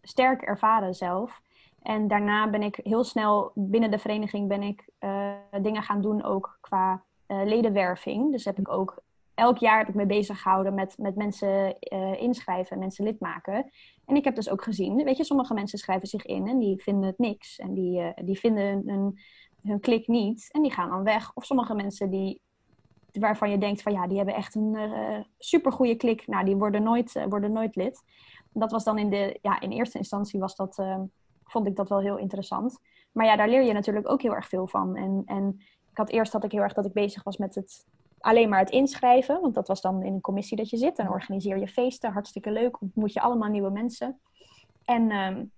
sterk 0.01 0.41
ervaren 0.41 0.95
zelf. 0.95 1.41
En 1.81 2.07
daarna 2.07 2.49
ben 2.49 2.61
ik 2.61 2.79
heel 2.83 3.03
snel 3.03 3.51
binnen 3.55 3.91
de 3.91 3.99
vereniging 3.99 4.47
ben 4.47 4.61
ik 4.61 4.89
uh, 4.99 5.33
dingen 5.61 5.83
gaan 5.83 6.01
doen 6.01 6.23
ook 6.23 6.57
qua 6.61 7.03
ledenwerving. 7.27 8.31
Dus 8.31 8.45
heb 8.45 8.59
ik 8.59 8.69
ook 8.69 9.01
elk 9.35 9.57
jaar 9.57 9.77
heb 9.77 9.87
ik 9.87 9.95
me 9.95 10.05
bezig 10.05 10.41
gehouden 10.41 10.73
met, 10.73 10.97
met 10.97 11.15
mensen 11.15 11.75
uh, 11.93 12.21
inschrijven, 12.21 12.79
mensen 12.79 13.05
lid 13.05 13.19
maken. 13.19 13.71
En 14.05 14.15
ik 14.15 14.23
heb 14.23 14.35
dus 14.35 14.49
ook 14.49 14.63
gezien, 14.63 15.03
weet 15.03 15.17
je, 15.17 15.23
sommige 15.23 15.53
mensen 15.53 15.79
schrijven 15.79 16.07
zich 16.07 16.25
in 16.25 16.47
en 16.47 16.59
die 16.59 16.81
vinden 16.81 17.05
het 17.05 17.17
niks. 17.17 17.59
En 17.59 17.73
die, 17.73 17.99
uh, 17.99 18.09
die 18.15 18.39
vinden 18.39 18.83
hun, 18.85 19.19
hun 19.63 19.79
klik 19.79 20.07
niet 20.07 20.49
en 20.51 20.61
die 20.61 20.71
gaan 20.71 20.89
dan 20.89 21.03
weg. 21.03 21.31
Of 21.33 21.45
sommige 21.45 21.75
mensen 21.75 22.09
die, 22.09 22.41
waarvan 23.11 23.49
je 23.49 23.57
denkt 23.57 23.81
van 23.81 23.91
ja, 23.91 24.07
die 24.07 24.17
hebben 24.17 24.35
echt 24.35 24.55
een 24.55 24.73
uh, 24.75 25.19
supergoeie 25.37 25.95
klik. 25.95 26.27
Nou, 26.27 26.45
die 26.45 26.55
worden 26.55 26.83
nooit, 26.83 27.25
worden 27.29 27.51
nooit 27.51 27.75
lid. 27.75 28.03
Dat 28.53 28.71
was 28.71 28.83
dan 28.83 28.97
in 28.97 29.09
de, 29.09 29.39
ja, 29.41 29.59
in 29.59 29.71
eerste 29.71 29.97
instantie 29.97 30.39
was 30.39 30.55
dat, 30.55 30.83
vond 31.43 31.67
ik 31.67 31.75
dat 31.75 31.89
wel 31.89 31.99
heel 31.99 32.17
interessant. 32.17 32.79
Maar 33.11 33.25
ja, 33.25 33.35
daar 33.35 33.49
leer 33.49 33.63
je 33.63 33.73
natuurlijk 33.73 34.09
ook 34.09 34.21
heel 34.21 34.35
erg 34.35 34.47
veel 34.47 34.67
van. 34.67 34.95
En, 34.95 35.21
en 35.25 35.55
ik 35.91 35.97
had 35.97 36.09
eerst 36.09 36.31
dat 36.31 36.43
ik 36.43 36.51
heel 36.51 36.61
erg 36.61 36.73
dat 36.73 36.85
ik 36.85 36.93
bezig 36.93 37.23
was 37.23 37.37
met 37.37 37.55
het 37.55 37.85
alleen 38.23 38.49
maar 38.49 38.59
het 38.59 38.69
inschrijven. 38.69 39.41
Want 39.41 39.53
dat 39.53 39.67
was 39.67 39.81
dan 39.81 40.03
in 40.03 40.13
een 40.13 40.21
commissie 40.21 40.57
dat 40.57 40.69
je 40.69 40.77
zit. 40.77 40.99
En 40.99 41.09
organiseer 41.09 41.57
je 41.57 41.67
feesten. 41.67 42.11
Hartstikke 42.11 42.51
leuk. 42.51 42.81
Ontmoet 42.81 43.13
je 43.13 43.21
allemaal 43.21 43.49
nieuwe 43.49 43.69
mensen. 43.69 44.19
En 44.85 45.11
um, 45.11 45.51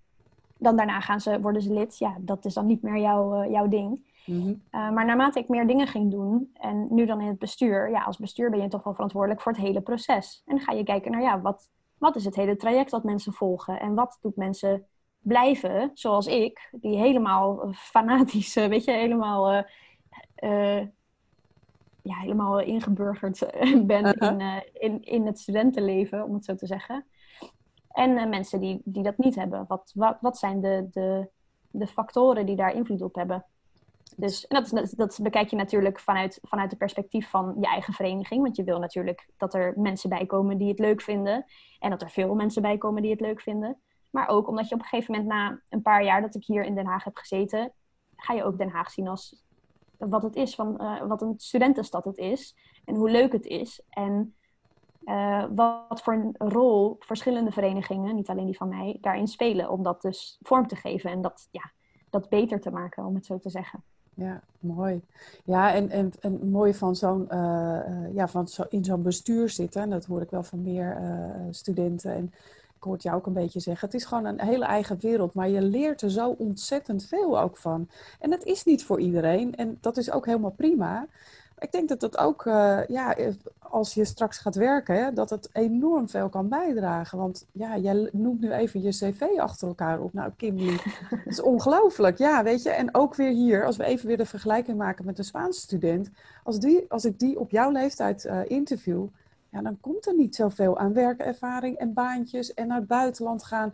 dan 0.57 0.75
daarna 0.75 0.99
gaan 0.99 1.19
ze, 1.19 1.41
worden 1.41 1.61
ze 1.61 1.73
lid. 1.73 1.97
Ja, 1.97 2.15
dat 2.19 2.45
is 2.45 2.53
dan 2.53 2.65
niet 2.65 2.81
meer 2.81 2.97
jouw, 2.97 3.43
uh, 3.43 3.51
jouw 3.51 3.67
ding. 3.67 4.13
Mm 4.25 4.41
-hmm. 4.41 4.61
uh, 4.71 4.91
maar 4.91 5.05
naarmate 5.05 5.39
ik 5.39 5.47
meer 5.47 5.67
dingen 5.67 5.87
ging 5.87 6.11
doen. 6.11 6.51
En 6.53 6.87
nu 6.89 7.05
dan 7.05 7.21
in 7.21 7.27
het 7.27 7.39
bestuur. 7.39 7.89
Ja, 7.89 8.03
als 8.03 8.17
bestuur 8.17 8.49
ben 8.49 8.61
je 8.61 8.67
toch 8.67 8.83
wel 8.83 8.93
verantwoordelijk 8.93 9.41
voor 9.41 9.51
het 9.51 9.61
hele 9.61 9.81
proces. 9.81 10.41
En 10.45 10.55
dan 10.55 10.65
ga 10.65 10.73
je 10.73 10.83
kijken 10.83 11.11
naar 11.11 11.21
ja, 11.21 11.41
wat, 11.41 11.69
wat 11.97 12.15
is 12.15 12.25
het 12.25 12.35
hele 12.35 12.55
traject 12.55 12.91
dat 12.91 13.03
mensen 13.03 13.33
volgen. 13.33 13.79
En 13.79 13.93
wat 13.93 14.17
doet 14.21 14.35
mensen 14.35 14.85
blijven, 15.19 15.91
zoals 15.93 16.27
ik. 16.27 16.69
Die 16.71 16.97
helemaal 16.97 17.67
fanatisch, 17.71 18.53
weet 18.53 18.83
je, 18.83 18.91
helemaal... 18.91 19.65
Uh, 20.43 20.81
ja, 22.05 22.15
helemaal 22.17 22.59
ingeburgerd 22.59 23.39
ben 23.85 24.05
uh 24.05 24.11
-huh. 24.11 24.31
in, 24.31 24.39
uh, 24.39 24.57
in, 24.73 25.03
in 25.03 25.25
het 25.25 25.39
studentenleven, 25.39 26.23
om 26.23 26.33
het 26.33 26.45
zo 26.45 26.55
te 26.55 26.65
zeggen. 26.65 27.05
En 27.87 28.11
uh, 28.11 28.29
mensen 28.29 28.59
die, 28.59 28.81
die 28.83 29.03
dat 29.03 29.17
niet 29.17 29.35
hebben. 29.35 29.65
Wat, 29.67 29.91
wat, 29.95 30.17
wat 30.21 30.37
zijn 30.37 30.61
de, 30.61 30.87
de, 30.91 31.29
de 31.71 31.87
factoren 31.87 32.45
die 32.45 32.55
daar 32.55 32.75
invloed 32.75 33.01
op 33.01 33.15
hebben? 33.15 33.45
Dus 34.17 34.47
en 34.47 34.61
dat, 34.61 34.69
dat, 34.69 34.93
dat 34.95 35.19
bekijk 35.21 35.49
je 35.49 35.55
natuurlijk 35.55 35.99
vanuit, 35.99 36.39
vanuit 36.41 36.69
het 36.69 36.79
perspectief 36.79 37.29
van 37.29 37.55
je 37.59 37.67
eigen 37.67 37.93
vereniging. 37.93 38.41
Want 38.41 38.55
je 38.55 38.63
wil 38.63 38.79
natuurlijk 38.79 39.29
dat 39.37 39.53
er 39.53 39.73
mensen 39.77 40.09
bij 40.09 40.25
komen 40.25 40.57
die 40.57 40.69
het 40.69 40.79
leuk 40.79 41.01
vinden. 41.01 41.45
En 41.79 41.89
dat 41.89 42.01
er 42.01 42.09
veel 42.09 42.35
mensen 42.35 42.61
bij 42.61 42.77
komen 42.77 43.01
die 43.01 43.11
het 43.11 43.21
leuk 43.21 43.41
vinden. 43.41 43.79
Maar 44.11 44.27
ook 44.27 44.47
omdat 44.47 44.69
je 44.69 44.75
op 44.75 44.81
een 44.81 44.87
gegeven 44.87 45.13
moment 45.13 45.31
na 45.31 45.61
een 45.69 45.81
paar 45.81 46.03
jaar 46.03 46.21
dat 46.21 46.35
ik 46.35 46.45
hier 46.45 46.63
in 46.63 46.75
Den 46.75 46.85
Haag 46.85 47.03
heb 47.03 47.15
gezeten, 47.15 47.71
ga 48.15 48.33
je 48.33 48.43
ook 48.43 48.57
Den 48.57 48.69
Haag 48.69 48.91
zien 48.91 49.07
als 49.07 49.44
wat 49.97 50.23
het 50.23 50.35
is, 50.35 50.55
van, 50.55 50.77
uh, 50.81 51.01
wat 51.01 51.21
een 51.21 51.33
studentenstad 51.37 52.05
het 52.05 52.17
is 52.17 52.55
en 52.85 52.95
hoe 52.95 53.09
leuk 53.09 53.31
het 53.31 53.45
is. 53.45 53.81
En 53.89 54.35
uh, 55.05 55.45
wat 55.55 56.01
voor 56.01 56.13
een 56.13 56.35
rol 56.37 56.95
verschillende 56.99 57.51
verenigingen, 57.51 58.15
niet 58.15 58.29
alleen 58.29 58.45
die 58.45 58.57
van 58.57 58.69
mij, 58.69 58.97
daarin 59.01 59.27
spelen 59.27 59.69
om 59.69 59.83
dat 59.83 60.01
dus 60.01 60.37
vorm 60.41 60.67
te 60.67 60.75
geven 60.75 61.11
en 61.11 61.21
dat, 61.21 61.47
ja, 61.51 61.71
dat 62.09 62.29
beter 62.29 62.59
te 62.61 62.71
maken, 62.71 63.05
om 63.05 63.15
het 63.15 63.25
zo 63.25 63.39
te 63.39 63.49
zeggen. 63.49 63.83
Ja, 64.13 64.41
mooi. 64.59 65.01
Ja, 65.43 65.73
en, 65.73 65.89
en, 65.89 66.11
en 66.19 66.49
mooi 66.49 66.73
van 66.73 66.95
zo'n, 66.95 67.27
uh, 67.31 68.13
ja, 68.13 68.27
van 68.27 68.47
zo, 68.47 68.63
in 68.69 68.83
zo'n 68.83 69.03
bestuur 69.03 69.49
zitten, 69.49 69.81
en 69.81 69.89
dat 69.89 70.05
hoor 70.05 70.21
ik 70.21 70.29
wel 70.29 70.43
van 70.43 70.61
meer 70.61 71.01
studenten. 71.49 72.13
En 72.13 72.33
ik 72.85 72.91
hoor 72.91 72.99
het 72.99 73.09
jou 73.09 73.17
ook 73.17 73.35
een 73.35 73.43
beetje 73.43 73.59
zeggen. 73.59 73.87
Het 73.87 73.95
is 73.95 74.05
gewoon 74.05 74.25
een 74.25 74.41
hele 74.41 74.65
eigen 74.65 74.97
wereld, 74.99 75.33
maar 75.33 75.49
je 75.49 75.61
leert 75.61 76.01
er 76.01 76.11
zo 76.11 76.35
ontzettend 76.37 77.05
veel 77.05 77.39
ook 77.39 77.57
van. 77.57 77.87
En 78.19 78.31
het 78.31 78.43
is 78.43 78.63
niet 78.63 78.83
voor 78.83 78.99
iedereen 78.99 79.55
en 79.55 79.77
dat 79.81 79.97
is 79.97 80.11
ook 80.11 80.25
helemaal 80.25 80.53
prima. 80.57 81.07
Ik 81.59 81.71
denk 81.71 81.89
dat 81.89 81.99
dat 81.99 82.17
ook, 82.17 82.45
uh, 82.45 82.79
ja, 82.87 83.15
als 83.59 83.93
je 83.93 84.05
straks 84.05 84.37
gaat 84.37 84.55
werken, 84.55 84.95
hè, 84.95 85.13
dat 85.13 85.29
het 85.29 85.49
enorm 85.53 86.09
veel 86.09 86.29
kan 86.29 86.49
bijdragen. 86.49 87.17
Want 87.17 87.45
ja, 87.51 87.77
jij 87.77 88.09
noemt 88.11 88.39
nu 88.39 88.51
even 88.51 88.81
je 88.81 88.89
cv 88.89 89.21
achter 89.37 89.67
elkaar 89.67 89.99
op. 89.99 90.13
Nou, 90.13 90.31
Kimberly, 90.37 90.79
dat 91.09 91.19
is 91.33 91.41
ongelooflijk. 91.41 92.17
Ja, 92.17 92.43
weet 92.43 92.63
je. 92.63 92.69
En 92.69 92.95
ook 92.95 93.15
weer 93.15 93.31
hier, 93.31 93.65
als 93.65 93.77
we 93.77 93.83
even 93.83 94.07
weer 94.07 94.17
de 94.17 94.25
vergelijking 94.25 94.77
maken 94.77 95.05
met 95.05 95.17
een 95.17 95.23
Spaanse 95.23 95.59
student. 95.59 96.09
Als, 96.43 96.59
die, 96.59 96.85
als 96.89 97.05
ik 97.05 97.19
die 97.19 97.39
op 97.39 97.51
jouw 97.51 97.71
leeftijd 97.71 98.25
uh, 98.25 98.39
interview, 98.47 99.05
ja, 99.55 99.61
dan 99.61 99.79
komt 99.79 100.05
er 100.07 100.15
niet 100.15 100.35
zoveel 100.35 100.77
aan 100.77 100.93
werkervaring 100.93 101.77
en 101.77 101.93
baantjes 101.93 102.53
en 102.53 102.67
naar 102.67 102.77
het 102.77 102.87
buitenland 102.87 103.43
gaan. 103.43 103.73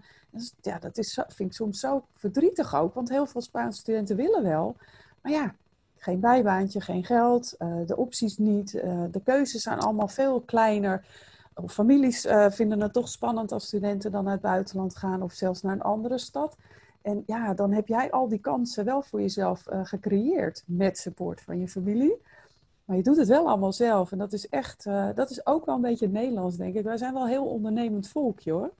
Ja, 0.61 0.79
dat 0.79 0.97
is, 0.97 1.13
vind 1.13 1.49
ik 1.49 1.53
soms 1.55 1.79
zo 1.79 2.05
verdrietig 2.13 2.75
ook, 2.75 2.93
want 2.93 3.09
heel 3.09 3.25
veel 3.25 3.41
Spaanse 3.41 3.79
studenten 3.79 4.15
willen 4.15 4.43
wel. 4.43 4.75
Maar 5.21 5.31
ja, 5.31 5.55
geen 5.95 6.19
bijbaantje, 6.19 6.81
geen 6.81 7.03
geld, 7.03 7.55
uh, 7.59 7.75
de 7.85 7.97
opties 7.97 8.37
niet, 8.37 8.73
uh, 8.73 9.03
de 9.11 9.21
keuzes 9.23 9.61
zijn 9.61 9.79
allemaal 9.79 10.07
veel 10.07 10.41
kleiner. 10.41 11.05
Families 11.67 12.25
uh, 12.25 12.49
vinden 12.49 12.81
het 12.81 12.93
toch 12.93 13.09
spannend 13.09 13.51
als 13.51 13.65
studenten 13.65 14.11
dan 14.11 14.23
naar 14.23 14.33
het 14.33 14.41
buitenland 14.41 14.95
gaan 14.95 15.21
of 15.21 15.33
zelfs 15.33 15.61
naar 15.61 15.73
een 15.73 15.81
andere 15.81 16.17
stad. 16.17 16.57
En 17.01 17.23
ja, 17.25 17.53
dan 17.53 17.71
heb 17.71 17.87
jij 17.87 18.11
al 18.11 18.27
die 18.27 18.39
kansen 18.39 18.85
wel 18.85 19.01
voor 19.01 19.21
jezelf 19.21 19.63
gecreëerd 19.83 20.63
met 20.65 20.97
support 20.97 21.41
van 21.41 21.59
je 21.59 21.67
familie. 21.67 22.21
Maar 22.91 22.99
je 22.99 23.05
doet 23.05 23.17
het 23.17 23.27
wel 23.27 23.47
allemaal 23.47 23.73
zelf. 23.73 24.11
En 24.11 24.17
dat 24.17 24.33
is 24.33 24.49
echt, 24.49 24.85
uh, 24.85 25.09
dat 25.15 25.29
is 25.29 25.45
ook 25.45 25.65
wel 25.65 25.75
een 25.75 25.81
beetje 25.81 26.07
Nederlands, 26.07 26.57
denk 26.57 26.75
ik. 26.75 26.83
Wij 26.83 26.97
zijn 26.97 27.13
wel 27.13 27.21
een 27.21 27.29
heel 27.29 27.45
ondernemend 27.45 28.07
volkje, 28.07 28.51
hoor. 28.51 28.71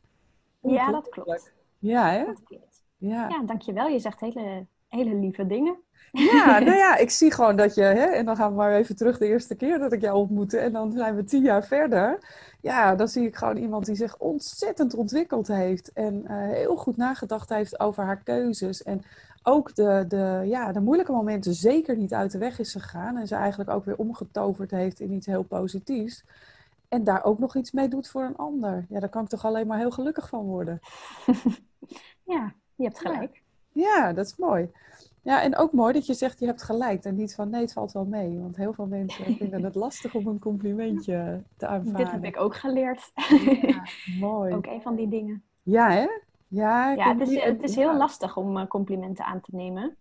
Ja, 0.62 0.91
dat 0.91 1.09
klopt. 1.09 1.53
Ja, 1.80 2.12
hè? 2.12 2.26
Dat 2.26 2.43
klopt. 2.43 2.84
Ja. 2.97 3.28
ja, 3.30 3.43
dankjewel. 3.45 3.88
Je 3.88 3.99
zegt 3.99 4.20
hele, 4.20 4.66
hele 4.88 5.16
lieve 5.16 5.47
dingen. 5.47 5.78
Ja, 6.12 6.59
nou 6.59 6.78
ja, 6.78 6.97
ik 6.97 7.09
zie 7.09 7.32
gewoon 7.32 7.55
dat 7.55 7.76
je, 7.76 7.82
hè, 7.82 8.05
en 8.05 8.26
dan 8.26 8.36
gaan 8.36 8.49
we 8.49 8.55
maar 8.55 8.76
even 8.76 8.95
terug 8.95 9.18
de 9.18 9.28
eerste 9.28 9.55
keer 9.55 9.80
dat 9.80 9.93
ik 9.93 10.01
jou 10.01 10.18
ontmoette. 10.18 10.57
En 10.57 10.72
dan 10.72 10.91
zijn 10.91 11.16
we 11.16 11.24
tien 11.24 11.43
jaar 11.43 11.66
verder. 11.66 12.20
Ja, 12.62 12.95
dan 12.95 13.07
zie 13.07 13.26
ik 13.26 13.36
gewoon 13.36 13.57
iemand 13.57 13.86
die 13.86 13.95
zich 13.95 14.18
ontzettend 14.18 14.93
ontwikkeld 14.93 15.47
heeft. 15.47 15.91
En 15.93 16.24
uh, 16.24 16.30
heel 16.30 16.76
goed 16.76 16.97
nagedacht 16.97 17.49
heeft 17.49 17.80
over 17.80 18.03
haar 18.03 18.24
keuzes. 18.24 18.84
En 18.84 19.01
ook 19.44 19.76
de, 19.76 20.06
de, 20.08 20.42
ja, 20.46 20.72
de 20.72 20.82
moeilijke 20.82 21.12
momenten 21.12 21.54
zeker 21.54 21.98
niet 21.98 22.14
uit 22.14 22.32
de 22.32 22.38
weg 22.38 22.60
is 22.60 22.72
gegaan. 22.72 23.18
En 23.18 23.28
ze 23.28 23.36
eigenlijk 23.36 23.70
ook 23.70 23.86
weer 23.86 23.98
omgetoverd 23.98 24.72
heeft 24.72 25.00
in 25.00 25.12
iets 25.12 25.26
heel 25.26 25.44
positiefs. 25.44 26.24
En 26.88 27.04
daar 27.04 27.24
ook 27.24 27.39
nog 27.39 27.56
iets 27.56 27.72
mee 27.72 27.88
doet 27.88 28.08
voor 28.08 28.24
een 28.24 28.38
ander. 28.38 28.86
Ja, 28.89 29.00
daar 29.00 29.10
kan 29.10 29.24
ik 29.24 29.30
toch 29.30 29.46
alleen 29.46 29.68
maar 29.68 29.78
heel 29.78 29.92
gelukkig 29.92 30.30
van 30.30 30.46
worden. 30.46 30.80
ja, 32.34 32.54
je 32.76 32.84
hebt 32.84 33.00
gelijk. 33.00 33.44
Ja, 33.72 33.98
ja, 33.98 34.14
dat 34.14 34.26
is 34.26 34.36
mooi. 34.36 34.72
Ja, 35.22 35.42
en 35.42 35.58
ook 35.58 35.72
mooi 35.72 35.94
dat 35.94 36.06
je 36.06 36.14
zegt 36.14 36.39
je 36.39 36.46
hebt 36.46 36.64
gelijk. 36.64 37.04
En 37.04 37.16
niet 37.16 37.36
van 37.36 37.50
nee, 37.50 37.62
het 37.62 37.74
valt 37.74 37.92
wel 37.92 38.06
mee. 38.06 38.39
Want 38.39 38.56
heel 38.56 38.74
veel 38.74 38.86
mensen 38.86 39.36
vinden 39.38 39.64
het 39.64 39.76
lastig 39.76 40.16
om 40.16 40.28
een 40.28 40.39
complimentje 40.39 41.44
te 41.58 41.68
aanvaarden. 41.68 42.04
Dit 42.04 42.12
heb 42.12 42.24
ik 42.24 42.39
ook 42.39 42.56
geleerd. 42.56 43.12
Ja, 43.62 43.84
mooi. 44.20 44.54
ook 44.56 44.66
een 44.66 44.82
van 44.82 44.96
die 44.96 45.08
dingen. 45.08 45.44
Ja, 45.64 45.92
hè? 45.92 46.08
Ja, 46.52 46.91
ja 46.91 47.18
het 47.18 47.30
is, 47.30 47.43
het 47.43 47.64
is 47.64 47.76
heel 47.76 47.97
lastig 47.97 48.38
om 48.38 48.58
uh, 48.58 48.68
complimenten 48.68 49.26
aan 49.26 49.41
te 49.41 49.56
nemen. 49.56 49.95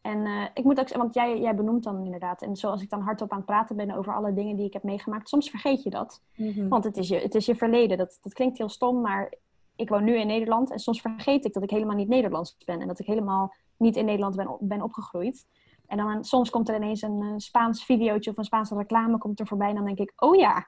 En 0.00 0.26
uh, 0.26 0.44
ik 0.54 0.64
moet 0.64 0.78
ook 0.78 0.88
zeggen, 0.88 0.98
want 0.98 1.14
jij, 1.14 1.40
jij 1.40 1.54
benoemt 1.54 1.84
dan 1.84 2.04
inderdaad. 2.04 2.42
En 2.42 2.56
zoals 2.56 2.82
ik 2.82 2.90
dan 2.90 3.00
hardop 3.00 3.30
aan 3.30 3.36
het 3.36 3.46
praten 3.46 3.76
ben 3.76 3.90
over 3.90 4.14
alle 4.14 4.32
dingen 4.32 4.56
die 4.56 4.66
ik 4.66 4.72
heb 4.72 4.82
meegemaakt, 4.82 5.28
soms 5.28 5.50
vergeet 5.50 5.82
je 5.82 5.90
dat. 5.90 6.22
Mm 6.36 6.52
-hmm. 6.52 6.68
Want 6.68 6.84
het 6.84 6.96
is, 6.96 7.08
je, 7.08 7.18
het 7.18 7.34
is 7.34 7.46
je 7.46 7.54
verleden. 7.54 7.98
Dat, 7.98 8.18
dat 8.22 8.32
klinkt 8.32 8.58
heel 8.58 8.68
stom, 8.68 9.00
maar 9.00 9.32
ik 9.76 9.88
woon 9.88 10.04
nu 10.04 10.18
in 10.18 10.26
Nederland. 10.26 10.70
En 10.70 10.78
soms 10.78 11.00
vergeet 11.00 11.44
ik 11.44 11.52
dat 11.52 11.62
ik 11.62 11.70
helemaal 11.70 11.96
niet 11.96 12.08
Nederlands 12.08 12.56
ben. 12.64 12.80
En 12.80 12.88
dat 12.88 12.98
ik 12.98 13.06
helemaal 13.06 13.54
niet 13.76 13.96
in 13.96 14.04
Nederland 14.04 14.36
ben, 14.36 14.56
ben 14.60 14.82
opgegroeid. 14.82 15.46
En 15.86 15.96
dan 15.96 16.24
soms 16.24 16.50
komt 16.50 16.68
er 16.68 16.76
ineens 16.76 17.02
een, 17.02 17.20
een 17.20 17.40
Spaans 17.40 17.84
videootje 17.84 18.30
of 18.30 18.36
een 18.36 18.44
Spaanse 18.44 18.76
reclame 18.76 19.18
komt 19.18 19.40
er 19.40 19.46
voorbij. 19.46 19.68
En 19.68 19.74
dan 19.74 19.84
denk 19.84 19.98
ik, 19.98 20.12
oh 20.16 20.36
ja, 20.36 20.66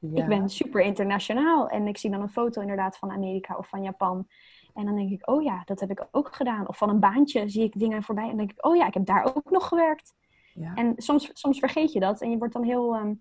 ja. 0.00 0.22
Ik 0.22 0.28
ben 0.28 0.48
super 0.48 0.80
internationaal 0.80 1.68
en 1.68 1.86
ik 1.86 1.98
zie 1.98 2.10
dan 2.10 2.20
een 2.20 2.28
foto 2.28 2.60
inderdaad 2.60 2.96
van 2.96 3.10
Amerika 3.10 3.56
of 3.56 3.68
van 3.68 3.82
Japan. 3.82 4.26
En 4.74 4.84
dan 4.84 4.94
denk 4.94 5.10
ik, 5.10 5.30
oh 5.30 5.42
ja, 5.42 5.62
dat 5.64 5.80
heb 5.80 5.90
ik 5.90 6.06
ook 6.10 6.34
gedaan. 6.34 6.68
Of 6.68 6.76
van 6.76 6.88
een 6.88 7.00
baantje 7.00 7.48
zie 7.48 7.62
ik 7.62 7.78
dingen 7.78 8.02
voorbij 8.02 8.30
en 8.30 8.36
denk 8.36 8.50
ik, 8.50 8.66
oh 8.66 8.76
ja, 8.76 8.86
ik 8.86 8.94
heb 8.94 9.06
daar 9.06 9.36
ook 9.36 9.50
nog 9.50 9.68
gewerkt. 9.68 10.14
Ja. 10.54 10.74
En 10.74 10.94
soms, 10.96 11.30
soms 11.32 11.58
vergeet 11.58 11.92
je 11.92 12.00
dat 12.00 12.20
en 12.20 12.30
je 12.30 12.38
wordt 12.38 12.52
dan 12.52 12.62
heel, 12.62 12.96
um, 12.96 13.20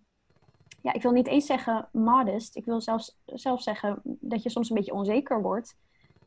ja, 0.82 0.94
ik 0.94 1.02
wil 1.02 1.12
niet 1.12 1.28
eens 1.28 1.46
zeggen 1.46 1.90
modest. 1.92 2.56
Ik 2.56 2.66
wil 2.66 2.82
zelfs, 2.82 3.20
zelfs 3.26 3.64
zeggen 3.64 4.00
dat 4.04 4.44
je 4.44 4.50
soms 4.50 4.70
een 4.70 4.76
beetje 4.76 4.94
onzeker 4.94 5.42
wordt. 5.42 5.78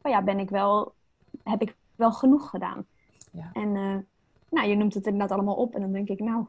Maar 0.03 0.13
ja, 0.13 0.23
ben 0.23 0.39
ik 0.39 0.51
wel, 0.51 0.95
heb 1.43 1.63
ik 1.63 1.77
wel 1.97 2.13
genoeg 2.13 2.51
gedaan? 2.51 2.87
Ja. 3.33 3.51
En 3.53 3.75
uh, 3.75 3.97
nou, 4.51 4.69
je 4.69 4.77
noemt 4.77 4.95
het 4.95 5.07
inderdaad 5.07 5.31
allemaal 5.31 5.57
op 5.57 5.75
en 5.75 5.81
dan 5.81 5.93
denk 5.93 6.09
ik, 6.09 6.21
nou, 6.21 6.47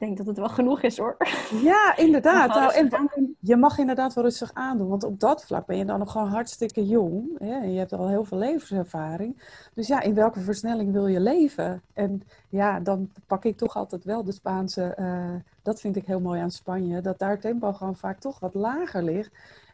denk 0.00 0.16
dat 0.16 0.26
het 0.26 0.38
wel 0.38 0.48
genoeg 0.48 0.82
is 0.82 0.98
hoor. 0.98 1.16
Ja, 1.62 1.96
inderdaad. 2.06 2.48
Nou, 2.48 2.74
en 2.74 3.36
je 3.40 3.56
mag 3.56 3.78
inderdaad 3.78 4.14
wel 4.14 4.24
rustig 4.24 4.50
aandoen, 4.54 4.88
want 4.88 5.04
op 5.04 5.20
dat 5.20 5.44
vlak 5.44 5.66
ben 5.66 5.76
je 5.76 5.84
dan 5.84 5.98
nog 5.98 6.12
gewoon 6.12 6.28
hartstikke 6.28 6.86
jong. 6.86 7.38
Hè? 7.38 7.52
En 7.52 7.72
je 7.72 7.78
hebt 7.78 7.92
al 7.92 8.08
heel 8.08 8.24
veel 8.24 8.38
levenservaring. 8.38 9.42
Dus 9.74 9.86
ja, 9.86 10.00
in 10.00 10.14
welke 10.14 10.40
versnelling 10.40 10.92
wil 10.92 11.06
je 11.06 11.20
leven? 11.20 11.82
En 11.92 12.22
ja, 12.48 12.80
dan 12.80 13.10
pak 13.26 13.44
ik 13.44 13.56
toch 13.56 13.76
altijd 13.76 14.04
wel 14.04 14.24
de 14.24 14.32
Spaanse. 14.32 14.96
Uh, 15.00 15.34
dat 15.62 15.80
vind 15.80 15.96
ik 15.96 16.06
heel 16.06 16.20
mooi 16.20 16.40
aan 16.40 16.50
Spanje, 16.50 17.00
dat 17.00 17.18
daar 17.18 17.38
tempo 17.38 17.72
gewoon 17.72 17.96
vaak 17.96 18.20
toch 18.20 18.40
wat 18.40 18.54
lager 18.54 19.02
ligt. 19.02 19.30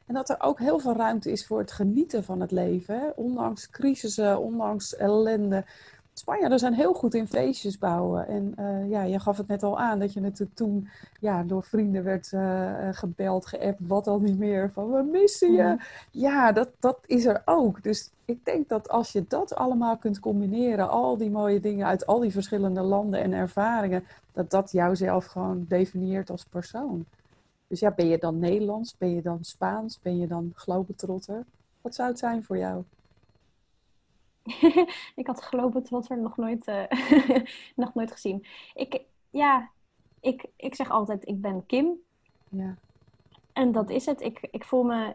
En 0.07 0.15
dat 0.15 0.29
er 0.29 0.37
ook 0.41 0.59
heel 0.59 0.79
veel 0.79 0.97
ruimte 0.97 1.31
is 1.31 1.47
voor 1.47 1.59
het 1.59 1.73
genieten 1.73 2.25
van 2.25 2.41
het 2.41 2.51
leven. 2.51 3.01
Hè? 3.01 3.09
Ondanks 3.15 3.71
crisissen, 3.71 4.41
ondanks 4.41 4.97
ellende 4.97 5.65
Spanjaarden 6.19 6.59
zijn 6.59 6.75
heel 6.75 6.93
goed 6.93 7.15
in 7.15 7.27
feestjes 7.27 7.79
bouwen. 7.79 8.27
En 8.27 8.55
uh, 8.61 8.91
ja, 8.91 9.03
je 9.03 9.21
gaf 9.21 9.37
het 9.37 9.47
net 9.47 9.63
al 9.63 9.79
aan 9.79 9.99
dat 9.99 10.13
je 10.13 10.21
natuurlijk 10.21 10.57
toen 10.57 10.89
ja, 11.21 11.43
door 11.43 11.63
vrienden 11.63 12.05
werd 12.05 12.33
uh, 12.33 12.89
gebeld, 12.91 13.47
geappt, 13.47 13.81
wat 13.87 14.07
al 14.07 14.19
niet 14.19 14.39
meer. 14.39 14.71
Van 14.73 14.91
we 14.91 15.03
missen 15.03 15.53
je. 15.53 15.63
Mhm. 15.63 15.77
Ja, 16.11 16.53
dat, 16.53 16.69
dat 16.81 16.99
is 17.07 17.25
er 17.25 17.43
ook. 17.45 17.83
Dus 17.83 18.11
ik 18.25 18.45
denk 18.45 18.69
dat 18.69 18.89
als 18.89 19.13
je 19.13 19.25
dat 19.29 19.55
allemaal 19.55 19.97
kunt 19.97 20.21
combineren, 20.21 20.89
al 20.89 21.17
die 21.17 21.31
mooie 21.31 21.61
dingen 21.61 21.87
uit 21.87 22.07
al 22.07 22.21
die 22.21 22.33
verschillende 22.33 22.81
landen 22.81 23.23
en 23.23 23.33
ervaringen, 23.33 24.05
dat 24.33 24.51
dat 24.51 24.73
jouzelf 24.73 25.25
gewoon 25.25 25.65
definieert 25.69 26.31
als 26.31 26.45
persoon. 26.45 27.05
Dus 27.67 27.81
ja, 27.81 27.91
ben 27.91 28.09
je 28.09 28.19
dan 28.19 28.39
Nederlands? 28.39 28.95
Ben 28.99 29.15
je 29.15 29.23
dan 29.23 29.39
Spaans? 29.45 30.01
Ben 30.03 30.19
je 30.19 30.27
dan 30.27 30.53
Globetrotter? 30.55 31.45
Wat 31.81 31.95
zou 31.95 32.09
het 32.09 32.19
zijn 32.19 32.45
voor 32.45 32.59
jou? 32.59 32.83
ik 35.21 35.27
had 35.27 35.41
Globetrotter 35.41 36.19
nog 36.19 36.37
nooit, 36.37 36.69
uh, 36.69 36.85
nog 37.85 37.95
nooit 37.95 38.13
gezien. 38.13 38.47
Ik, 38.75 39.01
ja, 39.31 39.71
ik, 40.21 40.47
ik 40.57 40.75
zeg 40.75 40.91
altijd, 40.91 41.29
ik 41.29 41.41
ben 41.41 41.67
Kim. 41.67 41.95
Ja. 42.49 42.77
En 43.53 43.73
dat 43.73 43.91
is 43.91 44.07
het. 44.07 44.21
Ik, 44.21 44.49
ik 44.51 44.65
voel 44.65 44.83
me 44.83 45.15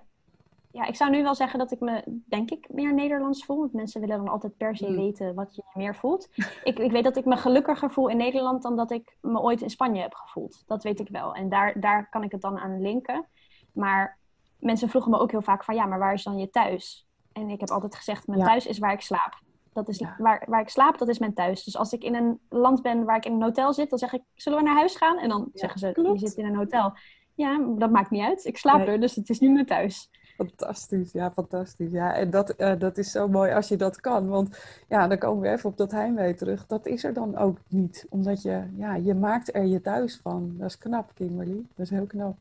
ja, 0.72 0.86
ik 0.86 0.96
zou 0.96 1.12
nu 1.12 1.24
wel 1.24 1.36
zeggen 1.36 1.60
dat 1.60 1.72
ik 1.72 1.80
me, 1.80 2.04
denk 2.26 2.52
ik, 2.52 2.68
meer 2.70 2.94
Nederlands 2.94 3.46
voel. 3.46 3.60
Want 3.60 3.74
mensen 3.74 4.02
willen 4.02 4.18
dan 4.18 4.28
altijd 4.28 4.58
per 4.58 4.78
se 4.78 4.90
mm. 4.90 4.96
weten 4.96 5.36
wat 5.36 5.56
je 5.56 5.64
meer 5.74 5.96
voelt. 5.96 6.30
ik, 6.64 6.80
ik 6.80 6.92
weet 6.92 7.04
dat 7.04 7.18
ik 7.18 7.26
me 7.26 7.38
gelukkiger 7.38 7.92
voel 7.92 8.10
in 8.10 8.18
Nederland 8.18 8.62
dan 8.62 8.76
dat 8.76 8.92
ik 8.92 9.18
me 9.22 9.40
ooit 9.40 9.62
in 9.62 9.70
Spanje 9.70 10.02
heb 10.02 10.14
gevoeld. 10.14 10.64
Dat 10.68 10.84
weet 10.84 11.00
ik 11.00 11.10
wel. 11.10 11.36
En 11.36 11.50
daar, 11.50 11.80
daar 11.80 12.10
kan 12.10 12.24
ik 12.24 12.32
het 12.32 12.42
dan 12.42 12.60
aan 12.60 12.82
linken. 12.82 13.26
Maar 13.74 14.18
mensen 14.60 14.90
vroegen 14.90 15.12
me 15.12 15.20
ook 15.20 15.32
heel 15.32 15.42
vaak 15.42 15.64
van, 15.64 15.76
ja, 15.76 15.86
maar 15.86 16.00
waar 16.00 16.14
is 16.14 16.24
dan 16.24 16.38
je 16.38 16.50
thuis? 16.50 17.08
En 17.34 17.50
ik 17.50 17.60
heb 17.60 17.70
altijd 17.70 17.96
gezegd, 17.96 18.28
mijn 18.28 18.44
thuis 18.44 18.66
is 18.66 18.80
waar 18.80 18.94
ik 18.94 19.02
slaap. 19.02 19.40
Dat 19.74 19.90
is 19.90 20.04
waar, 20.18 20.44
waar 20.48 20.62
ik 20.62 20.70
slaap, 20.70 20.98
dat 20.98 21.08
is 21.08 21.20
mijn 21.20 21.34
thuis. 21.34 21.64
Dus 21.64 21.78
als 21.78 21.94
ik 21.94 22.04
in 22.04 22.16
een 22.16 22.40
land 22.50 22.82
ben 22.82 23.04
waar 23.04 23.18
ik 23.18 23.26
in 23.26 23.34
een 23.34 23.42
hotel 23.42 23.74
zit, 23.74 23.90
dan 23.90 24.00
zeg 24.00 24.14
ik, 24.14 24.22
zullen 24.36 24.60
we 24.60 24.66
naar 24.66 24.76
huis 24.76 24.96
gaan? 24.96 25.20
En 25.20 25.30
dan 25.30 25.50
zeggen 25.54 25.80
ze, 25.80 25.92
klopt. 25.92 26.20
je 26.20 26.28
zit 26.28 26.38
in 26.38 26.46
een 26.46 26.56
hotel. 26.56 26.94
Ja, 27.36 27.66
dat 27.78 27.92
maakt 27.92 28.10
niet 28.10 28.24
uit. 28.24 28.46
Ik 28.46 28.58
slaap 28.58 28.88
er, 28.88 29.00
dus 29.00 29.16
het 29.16 29.30
is 29.30 29.40
nu 29.40 29.50
mijn 29.50 29.66
thuis. 29.66 30.10
Fantastisch, 30.36 31.12
ja, 31.12 31.32
fantastisch. 31.32 31.92
Ja, 31.92 32.14
en 32.14 32.30
dat, 32.30 32.54
uh, 32.58 32.80
dat 32.80 32.98
is 32.98 33.12
zo 33.12 33.28
mooi 33.28 33.52
als 33.52 33.68
je 33.68 33.76
dat 33.76 34.00
kan. 34.00 34.28
Want 34.28 34.60
ja, 34.88 35.08
dan 35.08 35.18
komen 35.18 35.42
we 35.42 35.50
even 35.50 35.70
op 35.70 35.78
dat 35.78 35.92
heimwee 35.92 36.34
terug. 36.34 36.66
Dat 36.68 36.86
is 36.86 37.04
er 37.04 37.14
dan 37.14 37.38
ook 37.38 37.58
niet. 37.68 38.06
Omdat 38.10 38.42
je, 38.42 38.64
ja, 38.76 38.96
je 38.96 39.14
maakt 39.14 39.56
er 39.56 39.66
je 39.66 39.82
thuis 39.82 40.20
van. 40.24 40.54
Dat 40.58 40.70
is 40.70 40.78
knap, 40.78 41.12
Kimberly. 41.14 41.66
Dat 41.76 41.86
is 41.86 41.90
heel 41.90 42.06
knap. 42.06 42.36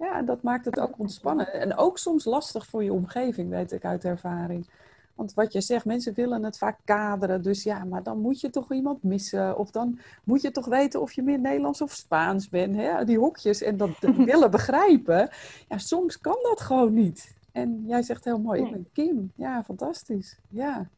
Ja, 0.00 0.22
dat 0.22 0.42
maakt 0.42 0.64
het 0.64 0.80
ook 0.80 0.98
ontspannen. 0.98 1.52
En 1.52 1.76
ook 1.76 1.98
soms 1.98 2.24
lastig 2.24 2.66
voor 2.66 2.84
je 2.84 2.92
omgeving, 2.92 3.50
weet 3.50 3.72
ik 3.72 3.84
uit 3.84 4.04
ervaring. 4.04 4.66
Want 5.14 5.34
wat 5.34 5.52
je 5.52 5.60
zegt, 5.60 5.84
mensen 5.84 6.14
willen 6.14 6.42
het 6.42 6.58
vaak 6.58 6.78
kaderen. 6.84 7.42
Dus 7.42 7.62
ja, 7.62 7.84
maar 7.84 8.02
dan 8.02 8.20
moet 8.20 8.40
je 8.40 8.50
toch 8.50 8.72
iemand 8.72 9.02
missen. 9.02 9.58
Of 9.58 9.70
dan 9.70 9.98
moet 10.24 10.42
je 10.42 10.50
toch 10.50 10.66
weten 10.66 11.00
of 11.00 11.12
je 11.12 11.22
meer 11.22 11.40
Nederlands 11.40 11.82
of 11.82 11.92
Spaans 11.92 12.48
bent. 12.48 12.76
Hè? 12.76 13.04
Die 13.04 13.18
hokjes 13.18 13.62
en 13.62 13.76
dat 13.76 13.90
willen 14.30 14.50
begrijpen. 14.50 15.30
Ja, 15.68 15.78
soms 15.78 16.20
kan 16.20 16.38
dat 16.42 16.60
gewoon 16.60 16.94
niet. 16.94 17.34
En 17.52 17.84
jij 17.86 18.02
zegt 18.02 18.24
heel 18.24 18.40
mooi, 18.40 18.62
ik 18.62 18.70
ben 18.70 18.88
Kim. 18.92 19.32
Ja, 19.34 19.64
fantastisch. 19.64 20.38
Ja. 20.48 20.88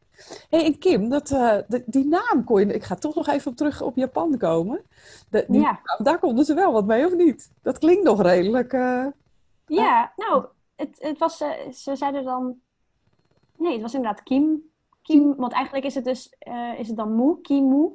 Hey, 0.49 0.65
en 0.65 0.77
Kim, 0.77 1.09
dat, 1.09 1.31
uh, 1.31 1.57
die 1.85 2.05
naam 2.05 2.43
kon 2.43 2.59
je... 2.59 2.73
Ik 2.73 2.83
ga 2.83 2.95
toch 2.95 3.15
nog 3.15 3.27
even 3.27 3.51
op 3.51 3.57
terug 3.57 3.81
op 3.81 3.95
Japan 3.95 4.37
komen. 4.37 4.81
De, 5.29 5.45
die, 5.47 5.61
ja. 5.61 5.81
daar 5.97 6.19
konden 6.19 6.45
ze 6.45 6.53
wel 6.53 6.71
wat 6.71 6.85
mee, 6.85 7.05
of 7.05 7.15
niet? 7.15 7.51
Dat 7.61 7.77
klinkt 7.77 8.03
nog 8.03 8.21
redelijk... 8.21 8.73
Uh, 8.73 9.07
ja, 9.65 10.13
nou, 10.15 10.45
het, 10.75 10.97
het 10.99 11.17
was... 11.17 11.41
Uh, 11.41 11.49
ze 11.71 11.95
zeiden 11.95 12.23
dan 12.23 12.61
Nee, 13.57 13.71
het 13.71 13.81
was 13.81 13.93
inderdaad 13.93 14.23
Kim. 14.23 14.61
Kim, 15.01 15.35
want 15.35 15.53
eigenlijk 15.53 15.85
is 15.85 15.95
het 15.95 16.03
dus 16.03 16.35
is 16.77 16.87
het 16.87 16.97
dan 16.97 17.13
moe, 17.13 17.41
Kimu. 17.41 17.89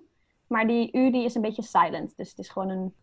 Maar 0.47 0.67
die 0.67 0.93
U 0.93 1.11
die 1.11 1.25
is 1.25 1.35
een 1.35 1.43
beetje 1.43 1.63
silent. 1.63 2.17
Dus 2.17 2.29
het 2.29 2.39
is 2.39 2.49
gewoon 2.49 2.69
een 2.69 2.95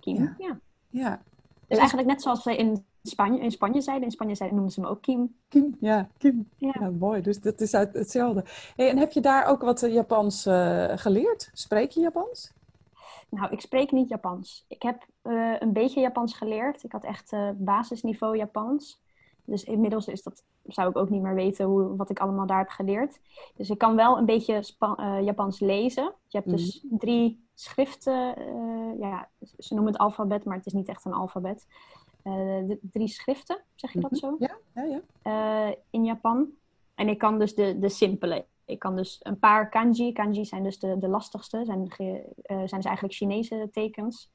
Kim. 0.00 0.16
Ja. 0.16 0.34
ja. 0.38 0.58
ja. 0.88 1.22
Dus 1.66 1.78
eigenlijk 1.78 2.08
net 2.08 2.22
zoals 2.22 2.42
ze 2.42 2.56
in 2.56 2.84
Spanje, 3.06 3.40
in 3.40 3.50
Spanje 3.50 3.80
zeiden. 3.80 4.06
In 4.06 4.12
Spanje 4.12 4.34
zeiden, 4.34 4.58
noemden 4.58 4.74
ze 4.74 4.80
hem 4.80 4.90
ook 4.90 5.02
Kim. 5.02 5.36
Kim, 5.48 5.76
ja, 5.80 6.08
Kim. 6.18 6.48
Ja, 6.58 6.90
mooi. 6.98 7.22
Dus 7.22 7.40
dat 7.40 7.60
is 7.60 7.74
uit 7.74 7.92
hetzelfde. 7.92 8.44
Hey, 8.76 8.90
en 8.90 8.98
heb 8.98 9.12
je 9.12 9.20
daar 9.20 9.46
ook 9.46 9.62
wat 9.62 9.80
Japans 9.80 10.46
uh, 10.46 10.92
geleerd? 10.94 11.50
Spreek 11.52 11.90
je 11.90 12.00
Japans? 12.00 12.52
Nou, 13.28 13.52
ik 13.52 13.60
spreek 13.60 13.92
niet 13.92 14.08
Japans. 14.08 14.64
Ik 14.68 14.82
heb 14.82 15.06
uh, 15.22 15.54
een 15.58 15.72
beetje 15.72 16.00
Japans 16.00 16.34
geleerd. 16.34 16.82
Ik 16.82 16.92
had 16.92 17.04
echt 17.04 17.32
uh, 17.32 17.50
basisniveau 17.54 18.36
Japans. 18.36 19.02
Dus 19.44 19.64
inmiddels 19.64 20.06
is 20.06 20.22
dat, 20.22 20.44
zou 20.66 20.90
ik 20.90 20.96
ook 20.96 21.10
niet 21.10 21.22
meer 21.22 21.34
weten 21.34 21.66
hoe, 21.66 21.96
wat 21.96 22.10
ik 22.10 22.18
allemaal 22.18 22.46
daar 22.46 22.58
heb 22.58 22.68
geleerd. 22.68 23.20
Dus 23.56 23.70
ik 23.70 23.78
kan 23.78 23.96
wel 23.96 24.18
een 24.18 24.24
beetje 24.24 24.62
uh, 24.80 25.18
Japans 25.22 25.60
lezen. 25.60 26.12
Je 26.28 26.38
hebt 26.38 26.50
dus 26.50 26.82
mhm. 26.82 26.96
drie 26.96 27.46
schriften. 27.54 28.34
Ja, 28.98 29.28
ze 29.58 29.74
noemen 29.74 29.92
het 29.92 30.02
alfabet, 30.02 30.44
maar 30.44 30.56
het 30.56 30.66
is 30.66 30.72
niet 30.72 30.88
echt 30.88 31.04
een 31.04 31.12
alfabet. 31.12 31.66
Uh, 32.24 32.76
drie 32.80 33.08
schriften, 33.08 33.58
zeg 33.74 33.92
je 33.92 34.00
dat 34.00 34.10
mhm. 34.10 34.20
zo? 34.20 34.36
Ja, 34.38 34.56
ja, 34.74 35.00
ja. 35.24 35.74
in 35.90 36.04
Japan. 36.04 36.48
En 36.94 37.08
ik 37.08 37.18
kan 37.18 37.38
dus 37.38 37.54
de, 37.54 37.78
de 37.78 37.88
simpele. 37.88 38.44
Ik 38.64 38.78
kan 38.78 38.96
dus 38.96 39.20
een 39.22 39.38
paar 39.38 39.68
kanji. 39.68 40.12
Kanji 40.12 40.44
zijn 40.44 40.62
dus 40.62 40.78
de, 40.78 40.98
de 40.98 41.08
lastigste. 41.08 41.64
Zijn, 41.64 41.92
zijn 42.46 42.58
dus 42.58 42.84
eigenlijk 42.84 43.14
Chinese 43.14 43.68
tekens. 43.72 44.30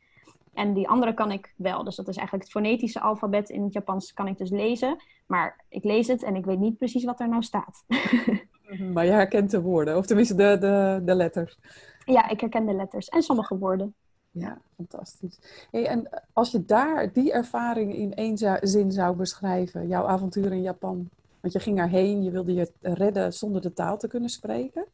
En 0.54 0.74
die 0.74 0.88
andere 0.88 1.14
kan 1.14 1.32
ik 1.32 1.54
wel. 1.56 1.84
Dus 1.84 1.96
dat 1.96 2.08
is 2.08 2.16
eigenlijk 2.16 2.48
het 2.48 2.54
fonetische 2.54 3.00
alfabet 3.00 3.50
in 3.50 3.64
het 3.64 3.74
Japans 3.74 4.14
kan 4.14 4.28
ik 4.28 4.38
dus 4.38 4.50
lezen. 4.50 4.98
Maar 5.28 5.64
ik 5.70 5.84
lees 5.84 6.08
het 6.08 6.24
en 6.24 6.36
ik 6.36 6.46
weet 6.46 6.60
niet 6.60 6.78
precies 6.78 7.04
wat 7.04 7.20
er 7.20 7.30
nou 7.30 7.44
staat. 7.44 7.84
Maar 8.94 9.06
je 9.06 9.12
herkent 9.12 9.52
de 9.52 9.62
woorden, 9.62 9.98
of 9.98 10.06
tenminste 10.06 10.36
de, 10.36 10.58
de, 10.60 11.02
de 11.06 11.16
letters. 11.16 11.60
Ja, 12.06 12.30
ik 12.30 12.40
herken 12.40 12.66
de 12.66 12.74
letters 12.74 13.10
en 13.10 13.22
sommige 13.22 13.58
woorden. 13.58 13.96
Ja, 14.32 14.62
fantastisch. 14.76 15.40
Hey, 15.72 15.86
en 15.86 16.10
als 16.34 16.52
je 16.52 16.66
daar 16.66 17.14
die 17.14 17.32
ervaring 17.32 17.96
in 17.96 18.14
één 18.14 18.38
zin 18.62 18.92
zou 18.92 19.16
beschrijven, 19.16 19.88
jouw 19.88 20.06
avontuur 20.06 20.52
in 20.52 20.62
Japan. 20.62 21.10
Want 21.40 21.54
je 21.54 21.60
ging 21.60 21.80
erheen, 21.80 22.24
je 22.24 22.32
wilde 22.32 22.54
je 22.54 22.72
redden 22.82 23.34
zonder 23.34 23.62
de 23.62 23.74
taal 23.74 23.98
te 23.98 24.08
kunnen 24.08 24.30
spreken. 24.30 24.86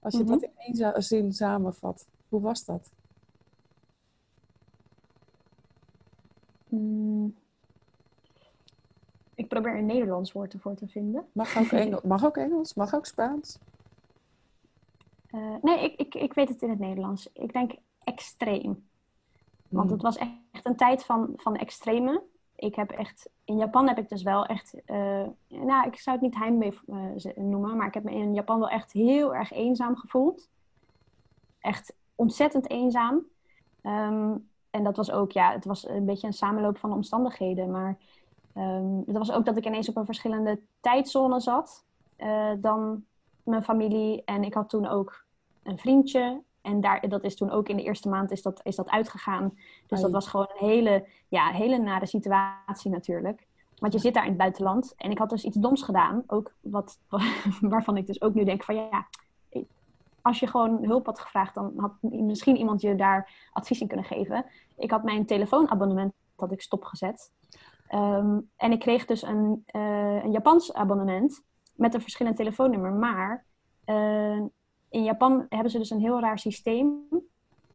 Als 0.00 0.14
je 0.14 0.22
mhm. 0.22 0.30
dat 0.30 0.42
in 0.42 0.52
één 0.56 1.02
zin 1.02 1.32
samenvat, 1.32 2.06
hoe 2.28 2.40
was 2.40 2.64
dat? 2.64 2.90
Mm. 6.68 7.34
Ik 9.34 9.48
probeer 9.48 9.76
een 9.76 9.86
Nederlands 9.86 10.32
woord 10.32 10.52
ervoor 10.52 10.74
te 10.74 10.88
vinden. 10.88 11.26
Mag 11.32 11.58
ook, 11.58 11.72
Engels, 11.72 12.02
mag 12.14 12.24
ook 12.24 12.36
Engels, 12.36 12.74
mag 12.74 12.94
ook 12.94 13.06
Spaans. 13.06 13.58
Uh, 15.32 15.56
nee, 15.62 15.84
ik, 15.84 15.98
ik, 15.98 16.14
ik 16.14 16.32
weet 16.32 16.48
het 16.48 16.62
in 16.62 16.70
het 16.70 16.78
Nederlands. 16.78 17.30
Ik 17.32 17.52
denk 17.52 17.72
extreem. 18.12 18.88
Want 19.68 19.86
mm. 19.86 19.92
het 19.92 20.02
was 20.02 20.16
echt 20.16 20.66
een 20.66 20.76
tijd 20.76 21.04
van, 21.04 21.32
van 21.36 21.56
extreme. 21.56 22.22
Ik 22.56 22.74
heb 22.74 22.90
echt, 22.90 23.30
in 23.44 23.56
Japan 23.56 23.88
heb 23.88 23.98
ik 23.98 24.08
dus 24.08 24.22
wel 24.22 24.46
echt, 24.46 24.74
uh, 24.86 25.26
nou, 25.48 25.86
ik 25.86 25.96
zou 25.96 26.16
het 26.16 26.20
niet 26.20 26.38
heimwee 26.38 26.78
uh, 26.86 27.36
noemen, 27.36 27.76
maar 27.76 27.86
ik 27.86 27.94
heb 27.94 28.04
me 28.04 28.10
in 28.10 28.34
Japan 28.34 28.58
wel 28.58 28.68
echt 28.68 28.92
heel 28.92 29.34
erg 29.34 29.52
eenzaam 29.52 29.96
gevoeld. 29.96 30.48
Echt 31.58 31.94
ontzettend 32.14 32.70
eenzaam. 32.70 33.22
Um, 33.82 34.48
en 34.70 34.84
dat 34.84 34.96
was 34.96 35.10
ook, 35.10 35.32
ja, 35.32 35.52
het 35.52 35.64
was 35.64 35.88
een 35.88 36.04
beetje 36.04 36.26
een 36.26 36.32
samenloop 36.32 36.78
van 36.78 36.92
omstandigheden. 36.92 37.70
Maar 37.70 37.98
um, 38.56 39.02
het 39.06 39.16
was 39.16 39.32
ook 39.32 39.44
dat 39.44 39.56
ik 39.56 39.66
ineens 39.66 39.88
op 39.88 39.96
een 39.96 40.04
verschillende 40.04 40.60
tijdzone 40.80 41.40
zat 41.40 41.84
uh, 42.18 42.52
dan 42.58 43.04
mijn 43.42 43.64
familie. 43.64 44.24
En 44.24 44.42
ik 44.44 44.54
had 44.54 44.68
toen 44.68 44.86
ook 44.86 45.24
een 45.62 45.78
vriendje. 45.78 46.42
En 46.62 46.80
daar, 46.80 47.08
dat 47.08 47.24
is 47.24 47.36
toen 47.36 47.50
ook 47.50 47.68
in 47.68 47.76
de 47.76 47.82
eerste 47.82 48.08
maand 48.08 48.30
is 48.30 48.42
dat, 48.42 48.60
is 48.62 48.76
dat 48.76 48.90
uitgegaan. 48.90 49.58
Dus 49.86 50.00
dat 50.00 50.10
was 50.10 50.28
gewoon 50.28 50.48
een 50.48 50.66
hele, 50.66 51.06
ja, 51.28 51.50
hele 51.50 51.78
nare 51.78 52.06
situatie 52.06 52.90
natuurlijk. 52.90 53.46
Want 53.78 53.92
je 53.92 53.98
zit 53.98 54.14
daar 54.14 54.22
in 54.22 54.28
het 54.28 54.38
buitenland. 54.38 54.94
En 54.96 55.10
ik 55.10 55.18
had 55.18 55.30
dus 55.30 55.44
iets 55.44 55.56
doms 55.56 55.82
gedaan. 55.82 56.22
Ook 56.26 56.52
wat, 56.60 56.98
waarvan 57.60 57.96
ik 57.96 58.06
dus 58.06 58.22
ook 58.22 58.34
nu 58.34 58.44
denk 58.44 58.62
van 58.62 58.74
ja, 58.74 59.06
als 60.22 60.40
je 60.40 60.46
gewoon 60.46 60.84
hulp 60.84 61.06
had 61.06 61.20
gevraagd, 61.20 61.54
dan 61.54 61.72
had 61.76 61.92
misschien 62.00 62.56
iemand 62.56 62.80
je 62.80 62.94
daar 62.94 63.48
advies 63.52 63.80
in 63.80 63.86
kunnen 63.86 64.06
geven. 64.06 64.44
Ik 64.76 64.90
had 64.90 65.02
mijn 65.02 65.26
telefoonabonnement 65.26 66.12
had 66.36 66.52
ik 66.52 66.60
stopgezet. 66.60 67.32
Um, 67.94 68.50
en 68.56 68.72
ik 68.72 68.78
kreeg 68.78 69.06
dus 69.06 69.22
een, 69.22 69.64
uh, 69.76 70.24
een 70.24 70.30
Japans 70.30 70.72
abonnement 70.72 71.42
met 71.74 71.94
een 71.94 72.00
verschillend 72.00 72.36
telefoonnummer. 72.36 72.92
Maar 72.92 73.44
uh, 73.86 74.42
in 74.90 75.04
Japan 75.04 75.46
hebben 75.48 75.70
ze 75.70 75.78
dus 75.78 75.90
een 75.90 76.00
heel 76.00 76.20
raar 76.20 76.38
systeem. 76.38 77.08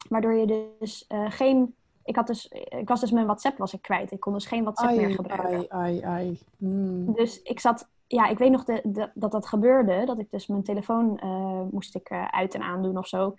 Waardoor 0.10 0.34
je 0.34 0.74
dus 0.80 1.06
uh, 1.10 1.32
geen. 1.32 1.76
Ik, 2.04 2.16
had 2.16 2.28
dus, 2.28 2.48
ik 2.80 2.88
was 2.88 3.00
dus 3.00 3.12
mijn 3.12 3.26
WhatsApp 3.26 3.58
was 3.58 3.74
ik 3.74 3.82
kwijt. 3.82 4.12
Ik 4.12 4.20
kon 4.20 4.34
dus 4.34 4.46
geen 4.46 4.64
WhatsApp 4.64 4.96
meer 4.96 5.12
gebruiken. 5.12 5.72
Ai, 5.72 6.00
ai, 6.00 6.02
ai. 6.02 6.40
Hmm. 6.58 7.14
Dus 7.14 7.42
ik 7.42 7.60
zat 7.60 7.88
ja, 8.08 8.28
ik 8.28 8.38
weet 8.38 8.52
nog 8.52 8.64
de, 8.64 9.10
dat 9.14 9.32
dat 9.32 9.48
gebeurde. 9.48 10.06
Dat 10.06 10.20
ik 10.20 10.32
dus 10.32 10.48
mijn 10.48 10.64
telefoon 10.64 11.20
uh, 11.24 11.62
moest 11.72 11.96
ik 11.96 12.10
uh, 12.10 12.26
uit 12.26 12.54
en 12.54 12.62
aandoen 12.62 12.98
of 12.98 13.08
zo. 13.08 13.36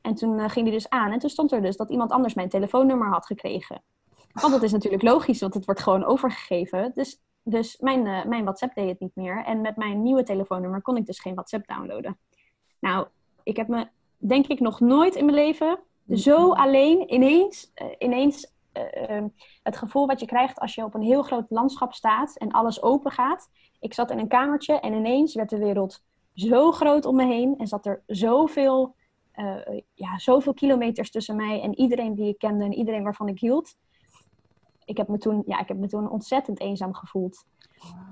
En 0.00 0.14
toen 0.14 0.50
ging 0.50 0.64
die 0.64 0.74
dus 0.74 0.88
aan. 0.88 1.12
En 1.12 1.18
toen 1.18 1.30
stond 1.30 1.52
er 1.52 1.62
dus 1.62 1.76
dat 1.76 1.90
iemand 1.90 2.10
anders 2.10 2.34
mijn 2.34 2.48
telefoonnummer 2.48 3.08
had 3.08 3.26
gekregen. 3.26 3.82
Want 4.32 4.52
dat 4.52 4.62
is 4.62 4.72
natuurlijk 4.72 5.02
logisch, 5.02 5.40
want 5.40 5.54
het 5.54 5.64
wordt 5.64 5.80
gewoon 5.80 6.04
overgegeven. 6.04 6.92
Dus, 6.94 7.22
dus 7.42 7.78
mijn, 7.78 8.02
mijn 8.28 8.44
WhatsApp 8.44 8.74
deed 8.74 8.88
het 8.88 9.00
niet 9.00 9.14
meer. 9.14 9.44
En 9.44 9.60
met 9.60 9.76
mijn 9.76 10.02
nieuwe 10.02 10.22
telefoonnummer 10.22 10.82
kon 10.82 10.96
ik 10.96 11.06
dus 11.06 11.20
geen 11.20 11.34
WhatsApp 11.34 11.66
downloaden. 11.66 12.18
Nou, 12.78 13.06
ik 13.46 13.56
heb 13.56 13.68
me 13.68 13.88
denk 14.16 14.46
ik 14.46 14.60
nog 14.60 14.80
nooit 14.80 15.14
in 15.14 15.24
mijn 15.24 15.36
leven 15.36 15.78
zo 16.10 16.52
alleen 16.52 17.12
ineens, 17.14 17.72
uh, 17.82 17.88
ineens 17.98 18.52
uh, 19.08 19.24
het 19.62 19.76
gevoel 19.76 20.06
wat 20.06 20.20
je 20.20 20.26
krijgt 20.26 20.58
als 20.58 20.74
je 20.74 20.84
op 20.84 20.94
een 20.94 21.02
heel 21.02 21.22
groot 21.22 21.44
landschap 21.48 21.92
staat 21.94 22.36
en 22.36 22.50
alles 22.50 22.82
open 22.82 23.10
gaat. 23.10 23.50
Ik 23.80 23.94
zat 23.94 24.10
in 24.10 24.18
een 24.18 24.28
kamertje 24.28 24.80
en 24.80 24.92
ineens 24.92 25.34
werd 25.34 25.50
de 25.50 25.58
wereld 25.58 26.02
zo 26.34 26.72
groot 26.72 27.04
om 27.04 27.16
me 27.16 27.24
heen 27.24 27.54
en 27.58 27.66
zat 27.66 27.86
er 27.86 28.02
zoveel, 28.06 28.94
uh, 29.34 29.80
ja, 29.94 30.18
zoveel 30.18 30.54
kilometers 30.54 31.10
tussen 31.10 31.36
mij 31.36 31.60
en 31.62 31.78
iedereen 31.78 32.14
die 32.14 32.28
ik 32.28 32.38
kende 32.38 32.64
en 32.64 32.74
iedereen 32.74 33.02
waarvan 33.02 33.28
ik 33.28 33.40
hield. 33.40 33.76
Ik 34.84 34.96
heb 34.96 35.08
me 35.08 35.18
toen, 35.18 35.42
ja, 35.46 35.58
ik 35.58 35.68
heb 35.68 35.76
me 35.76 35.88
toen 35.88 36.10
ontzettend 36.10 36.60
eenzaam 36.60 36.94
gevoeld. 36.94 37.44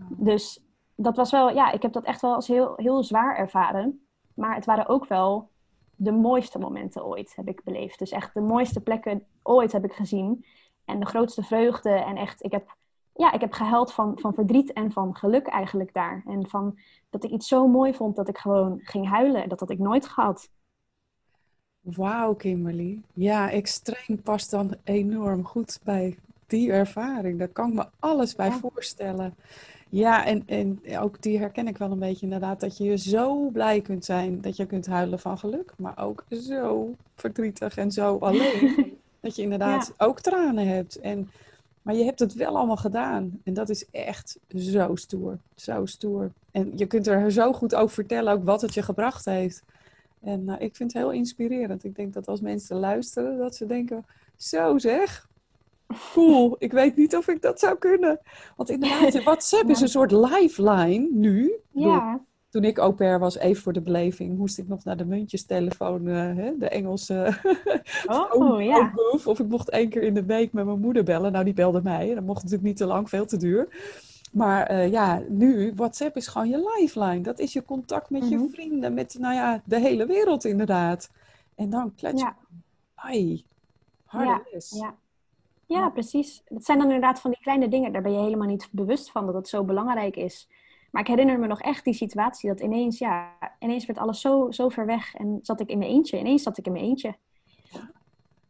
Dus 0.09 0.63
dat 0.97 1.17
was 1.17 1.31
wel, 1.31 1.51
ja, 1.51 1.71
ik 1.71 1.83
heb 1.83 1.93
dat 1.93 2.05
echt 2.05 2.21
wel 2.21 2.35
als 2.35 2.49
heel, 2.49 2.73
heel 2.77 3.03
zwaar 3.03 3.37
ervaren. 3.37 4.04
Maar 4.35 4.55
het 4.55 4.65
waren 4.65 4.89
ook 4.89 5.07
wel 5.07 5.51
de 5.97 6.13
mooiste 6.13 6.59
momenten 6.59 7.05
ooit, 7.05 7.37
heb 7.37 7.49
ik 7.49 7.65
beleefd. 7.65 7.99
Dus 7.99 8.11
echt 8.11 8.35
de 8.35 8.41
mooiste 8.41 8.81
plekken 8.81 9.27
ooit 9.43 9.73
heb 9.73 9.85
ik 9.85 9.93
gezien. 9.93 10.45
En 10.85 11.01
de 11.01 11.07
grootste 11.07 11.43
vreugde. 11.43 11.91
En 11.91 12.17
echt, 12.17 12.45
ik 12.45 12.53
heb, 12.53 12.77
ja, 13.13 13.33
ik 13.33 13.41
heb 13.41 13.53
gehuild 13.53 13.93
van, 13.93 14.19
van 14.19 14.35
verdriet 14.35 14.73
en 14.73 14.93
van 14.93 15.17
geluk 15.17 15.47
eigenlijk 15.47 15.93
daar. 15.93 16.23
En 16.27 16.49
van 16.49 16.79
dat 17.11 17.25
ik 17.25 17.31
iets 17.31 17.49
zo 17.49 17.69
mooi 17.69 17.95
vond 17.95 18.17
dat 18.17 18.29
ik 18.29 18.39
gewoon 18.39 18.81
ging 18.83 19.09
huilen. 19.09 19.49
Dat 19.49 19.61
had 19.61 19.71
ik 19.71 19.79
nooit 19.79 20.07
gehad. 20.07 20.51
Wauw, 21.81 22.35
Kimberly. 22.35 23.03
Ja, 23.13 23.51
extreem 23.51 24.23
past 24.23 24.51
dan 24.51 24.75
enorm 24.85 25.45
goed 25.45 25.81
bij 25.83 26.19
die 26.55 26.73
ervaring. 26.73 27.39
Daar 27.39 27.49
kan 27.49 27.69
ik 27.69 27.75
me 27.75 27.87
alles 27.99 28.35
bij 28.35 28.51
voorstellen. 28.51 29.35
Ja, 29.89 30.27
en, 30.27 30.43
en 30.47 30.81
ook 30.99 31.23
die 31.23 31.39
herken 31.39 31.69
ik 31.69 31.79
wel 31.79 31.91
een 31.91 31.99
beetje 31.99 32.25
inderdaad. 32.25 32.61
Dat 32.61 32.77
je 32.77 32.85
je 32.85 32.99
zo 32.99 33.49
blij 33.49 33.81
kunt 33.81 34.05
zijn 34.05 34.41
dat 34.41 34.57
je 34.57 34.67
kunt 34.67 34.87
huilen 34.87 35.19
van 35.19 35.39
geluk. 35.39 35.73
Maar 35.77 35.99
ook 35.99 36.25
zo 36.31 36.95
verdrietig 37.15 37.77
en 37.77 37.93
zo 37.93 38.17
alleen. 38.19 38.93
dat 39.21 39.37
je 39.37 39.43
inderdaad 39.43 39.93
ook 39.99 40.21
tranen 40.21 40.69
hebt. 40.69 41.01
En, 41.01 41.31
maar 41.83 41.95
je 41.95 42.05
hebt 42.05 42.21
het 42.21 42.35
wel 42.35 42.57
allemaal 42.57 42.77
gedaan. 42.77 43.41
En 43.45 43.55
dat 43.55 43.69
is 43.69 43.87
echt 43.91 44.39
zo 44.57 44.95
stoer. 44.95 45.39
Zo 45.55 45.87
stoer. 45.87 46.31
En 46.51 46.73
je 46.77 46.87
kunt 46.87 47.07
er 47.07 47.33
zo 47.33 47.53
goed 47.53 47.75
over 47.75 47.95
vertellen 47.95 48.33
ook 48.33 48.45
wat 48.45 48.61
het 48.61 48.75
je 48.75 48.83
gebracht 48.83 49.25
heeft. 49.25 49.63
En 50.21 50.43
uh, 50.47 50.55
ik 50.59 50.77
vind 50.77 50.93
het 50.93 51.03
heel 51.03 51.13
inspirerend. 51.13 51.85
Ik 51.85 51.97
denk 51.97 52.13
dat 52.15 52.29
als 52.29 52.41
mensen 52.41 52.77
luisteren, 52.77 53.39
dat 53.39 53.57
ze 53.57 53.67
denken, 53.67 54.05
zo 54.37 54.79
zeg, 54.79 55.29
cool. 56.13 56.57
Ik 56.59 56.73
weet 56.73 56.97
niet 56.97 57.17
of 57.17 57.29
ik 57.29 57.43
dat 57.43 57.59
zou 57.61 57.79
kunnen. 57.79 58.21
Want 58.57 58.71
inderdaad, 58.71 59.23
WhatsApp 59.23 59.71
is 59.71 59.81
een 59.81 59.89
soort 59.89 60.11
lifeline 60.11 61.09
nu. 61.11 61.53
Ja. 61.71 62.21
Toen 62.49 62.65
ik 62.65 62.79
au 62.79 62.93
pair 62.93 63.19
was, 63.19 63.37
even 63.39 63.63
voor 63.63 63.73
de 63.73 63.81
beleving, 63.81 64.37
moest 64.39 64.59
ik 64.59 64.69
nog 64.69 64.85
naar 64.85 64.97
de 64.97 65.05
muntjestelefoon, 65.05 66.07
uh, 66.07 66.15
hè, 66.17 66.53
de 66.59 66.69
Engelse 66.69 67.39
oh, 68.07 68.63
ja. 68.63 68.93
Of 69.25 69.39
ik 69.39 69.49
mocht 69.49 69.71
één 69.71 69.89
keer 69.89 70.03
in 70.03 70.15
de 70.15 70.25
week 70.25 70.53
met 70.53 70.65
mijn 70.65 70.81
moeder 70.81 71.05
bellen. 71.05 71.33
Nou, 71.33 71.45
die 71.45 71.55
belde 71.55 71.83
mij. 71.83 72.15
Dat 72.15 72.25
mocht 72.25 72.43
natuurlijk 72.43 72.69
niet 72.69 72.77
te 72.77 72.87
lang, 72.87 73.09
veel 73.09 73.27
te 73.27 73.37
duur. 73.37 73.69
Maar 74.33 74.71
uh, 74.73 74.91
ja, 74.91 75.23
nu, 75.29 75.73
WhatsApp 75.75 76.17
is 76.17 76.27
gewoon 76.27 76.49
je 76.49 76.73
lifeline. 76.79 77.21
Dat 77.21 77.39
is 77.39 77.53
je 77.53 77.65
contact 77.65 78.11
met 78.11 78.29
je 78.29 78.37
Mhm. 78.37 78.49
vrienden, 78.49 78.95
met 78.95 79.17
nou 79.19 79.35
ja, 79.35 79.63
de 79.65 79.79
hele 79.81 80.07
wereld 80.07 80.45
inderdaad. 80.45 81.11
En 81.55 81.71
dan 81.71 81.95
klets 81.95 82.21
je. 82.21 82.27
Ja. 82.27 82.37
Ai, 82.95 83.45
harde 84.05 84.29
Ja, 84.31 84.43
les. 84.53 84.71
Ja. 84.81 84.95
Ja, 85.75 85.89
precies. 85.91 86.43
Het 86.45 86.65
zijn 86.65 86.79
dan 86.79 86.87
inderdaad 86.87 87.21
van 87.21 87.31
die 87.31 87.41
kleine 87.41 87.69
dingen. 87.69 87.93
Daar 87.93 88.03
ben 88.03 88.13
je 88.13 88.19
helemaal 88.19 88.49
niet 88.49 88.69
bewust 88.71 89.11
van 89.11 89.27
dat 89.27 89.35
het 89.35 89.49
zo 89.49 89.65
belangrijk 89.65 90.17
is. 90.17 90.49
Maar 90.91 91.03
ik 91.03 91.09
herinner 91.09 91.39
me 91.39 91.47
nog 91.47 91.61
echt 91.61 91.85
die 91.85 91.95
situatie 91.95 92.49
dat 92.49 92.61
ineens, 92.61 92.99
ja, 92.99 93.33
ineens 93.59 93.87
werd 93.87 93.99
alles 93.99 94.21
zo, 94.21 94.51
zo 94.51 94.69
ver 94.69 94.87
weg. 94.87 95.15
En 95.15 95.39
zat 95.43 95.61
ik 95.61 95.69
in 95.69 95.79
mijn 95.79 95.91
eentje. 95.91 96.19
Ineens 96.19 96.43
zat 96.43 96.59
ik 96.59 96.67
in 96.67 96.73
mijn 96.73 96.85
eentje. 96.85 97.15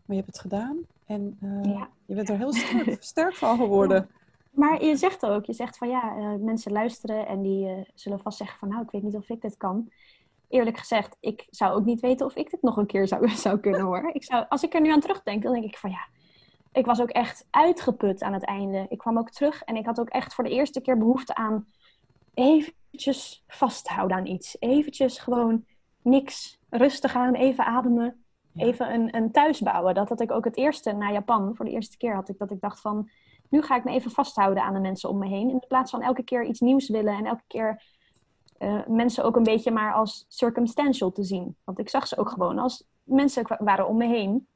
Maar 0.05 0.17
je 0.17 0.23
hebt 0.23 0.27
het 0.27 0.39
gedaan 0.39 0.79
en 1.07 1.37
eh, 1.41 1.73
Ja. 1.73 1.89
je 2.07 2.15
bent 2.15 2.29
er 2.29 2.37
heel 2.37 2.53
sterk, 2.53 2.97
sterk 3.13 3.35
van 3.35 3.57
geworden. 3.57 4.09
Maar 4.51 4.85
je 4.85 4.97
zegt 4.97 5.27
ook, 5.27 5.45
je 5.45 5.53
zegt 5.53 5.79
van 5.79 5.89
ja, 5.89 6.17
eh, 6.17 6.35
mensen 6.35 6.73
luisteren 6.73 7.27
en 7.27 7.43
die 7.43 7.69
eh, 7.69 7.85
zullen 7.95 8.21
vast 8.21 8.39
zeggen 8.39 8.59
van 8.59 8.69
nou, 8.69 8.83
ik 8.83 8.91
weet 8.91 9.03
niet 9.03 9.17
of 9.17 9.29
ik 9.29 9.41
dit 9.41 9.57
kan. 9.57 9.91
Eerlijk 10.49 10.79
gezegd, 10.79 11.17
ik 11.21 11.47
zou 11.51 11.73
ook 11.73 11.85
niet 11.85 12.01
weten 12.01 12.27
of 12.27 12.35
ik 12.37 12.51
dit 12.51 12.63
nog 12.63 12.77
een 12.77 12.87
keer 12.87 13.09
zou, 13.09 13.29
zou 13.47 13.59
kunnen 13.59 13.81
hoor. 13.81 14.11
Ik 14.13 14.25
zou, 14.25 14.45
als 14.49 14.63
ik 14.63 14.75
er 14.75 14.81
nu 14.81 14.91
aan 14.93 15.01
terugdenk, 15.01 15.43
dan 15.43 15.53
denk 15.53 15.65
ik 15.65 15.79
van 15.79 15.91
ja, 15.91 16.07
ik 16.75 16.87
was 16.87 17.01
ook 17.01 17.11
echt 17.11 17.47
uitgeput 17.51 18.23
aan 18.23 18.33
het 18.33 18.45
einde. 18.45 18.87
Ik 18.89 18.99
kwam 18.99 19.19
ook 19.19 19.31
terug 19.31 19.63
en 19.63 19.77
ik 19.77 19.87
had 19.87 20.01
ook 20.01 20.09
echt 20.09 20.35
voor 20.35 20.45
de 20.45 20.51
eerste 20.51 20.81
keer 20.81 20.99
behoefte 20.99 21.35
aan 21.35 21.67
eventjes 22.35 23.45
vasthouden 23.47 24.17
aan 24.17 24.27
iets. 24.27 24.57
Eventjes 24.59 25.19
gewoon 25.19 25.65
niks, 26.03 26.59
rustig 26.71 27.17
aan, 27.17 27.35
even 27.35 27.65
ademen. 27.67 28.25
Even 28.57 28.95
een, 28.95 29.17
een 29.17 29.33
thuis 29.33 29.61
bouwen. 29.61 29.95
Dat 29.95 30.09
had 30.09 30.21
ik 30.21 30.31
ook 30.31 30.45
het 30.45 30.57
eerste 30.57 30.93
na 30.93 31.13
Japan. 31.13 31.57
Voor 31.57 31.65
de 31.65 31.71
eerste 31.71 31.97
keer 31.97 32.15
had 32.15 32.29
ik 32.29 32.39
dat 32.39 32.51
ik 32.51 32.61
dacht 32.61 32.81
van... 32.81 33.11
Nu 33.49 33.63
ga 33.63 33.77
ik 33.77 33.85
me 33.85 33.91
even 33.91 34.11
vasthouden 34.11 34.63
aan 34.63 34.75
de 34.75 34.81
mensen 34.81 35.09
om 35.09 35.19
me 35.19 35.27
heen. 35.27 35.51
In 35.51 35.65
plaats 35.69 35.91
van 35.91 36.03
elke 36.03 36.23
keer 36.23 36.45
iets 36.45 36.61
nieuws 36.61 36.89
willen. 36.89 37.15
En 37.15 37.27
elke 37.27 37.45
keer 37.47 37.83
eh, 38.59 38.87
mensen 38.87 39.25
ook 39.25 39.37
een 39.37 39.43
beetje 39.43 39.71
maar 39.71 39.93
als 39.93 40.25
circumstantial 40.29 41.13
te 41.13 41.25
zien. 41.25 41.57
Want 41.65 41.79
ik 41.79 41.89
zag 41.89 42.07
ze 42.07 42.17
ook 42.17 42.29
gewoon 42.29 42.59
als 42.59 42.87
mensen 43.03 43.45
waren 43.59 43.89
om 43.89 43.97
me 43.97 44.07
heen. 44.07 44.49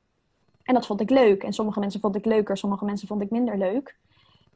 En 0.69 0.75
dat 0.75 0.87
vond 0.87 1.01
ik 1.01 1.11
leuk. 1.11 1.43
En 1.43 1.53
sommige 1.53 1.81
mensen 1.81 2.01
vond 2.01 2.17
ik 2.17 2.25
leuker. 2.25 2.57
Sommige 2.57 2.85
mensen 2.85 3.09
vond 3.09 3.23
ik 3.23 3.31
minder 3.31 3.59
leuk. 3.59 3.97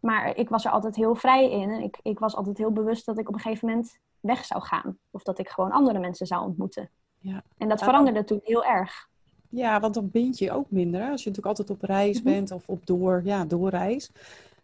Maar 0.00 0.36
ik 0.36 0.48
was 0.48 0.64
er 0.64 0.70
altijd 0.70 0.96
heel 0.96 1.14
vrij 1.14 1.50
in. 1.50 1.70
En 1.70 1.82
ik, 1.82 1.98
ik 2.02 2.18
was 2.18 2.34
altijd 2.34 2.58
heel 2.58 2.70
bewust 2.72 3.06
dat 3.06 3.18
ik 3.18 3.28
op 3.28 3.34
een 3.34 3.40
gegeven 3.40 3.68
moment 3.68 3.98
weg 4.20 4.44
zou 4.44 4.62
gaan. 4.62 4.98
Of 5.10 5.22
dat 5.22 5.38
ik 5.38 5.48
gewoon 5.48 5.70
andere 5.70 5.98
mensen 5.98 6.26
zou 6.26 6.44
ontmoeten. 6.44 6.90
Ja. 7.18 7.42
En 7.58 7.68
dat 7.68 7.82
veranderde 7.82 8.24
toen 8.24 8.40
heel 8.42 8.64
erg. 8.64 9.08
Ja, 9.48 9.80
want 9.80 9.94
dan 9.94 10.10
bind 10.10 10.38
je 10.38 10.52
ook 10.52 10.70
minder. 10.70 11.00
Hè? 11.00 11.10
Als 11.10 11.22
je 11.22 11.28
natuurlijk 11.28 11.58
altijd 11.58 11.78
op 11.78 11.88
reis 11.88 12.22
Mhm. 12.22 12.32
bent 12.32 12.50
of 12.50 12.62
op 12.66 12.86
door, 12.86 13.20
ja, 13.24 13.44
doorreis. 13.44 14.10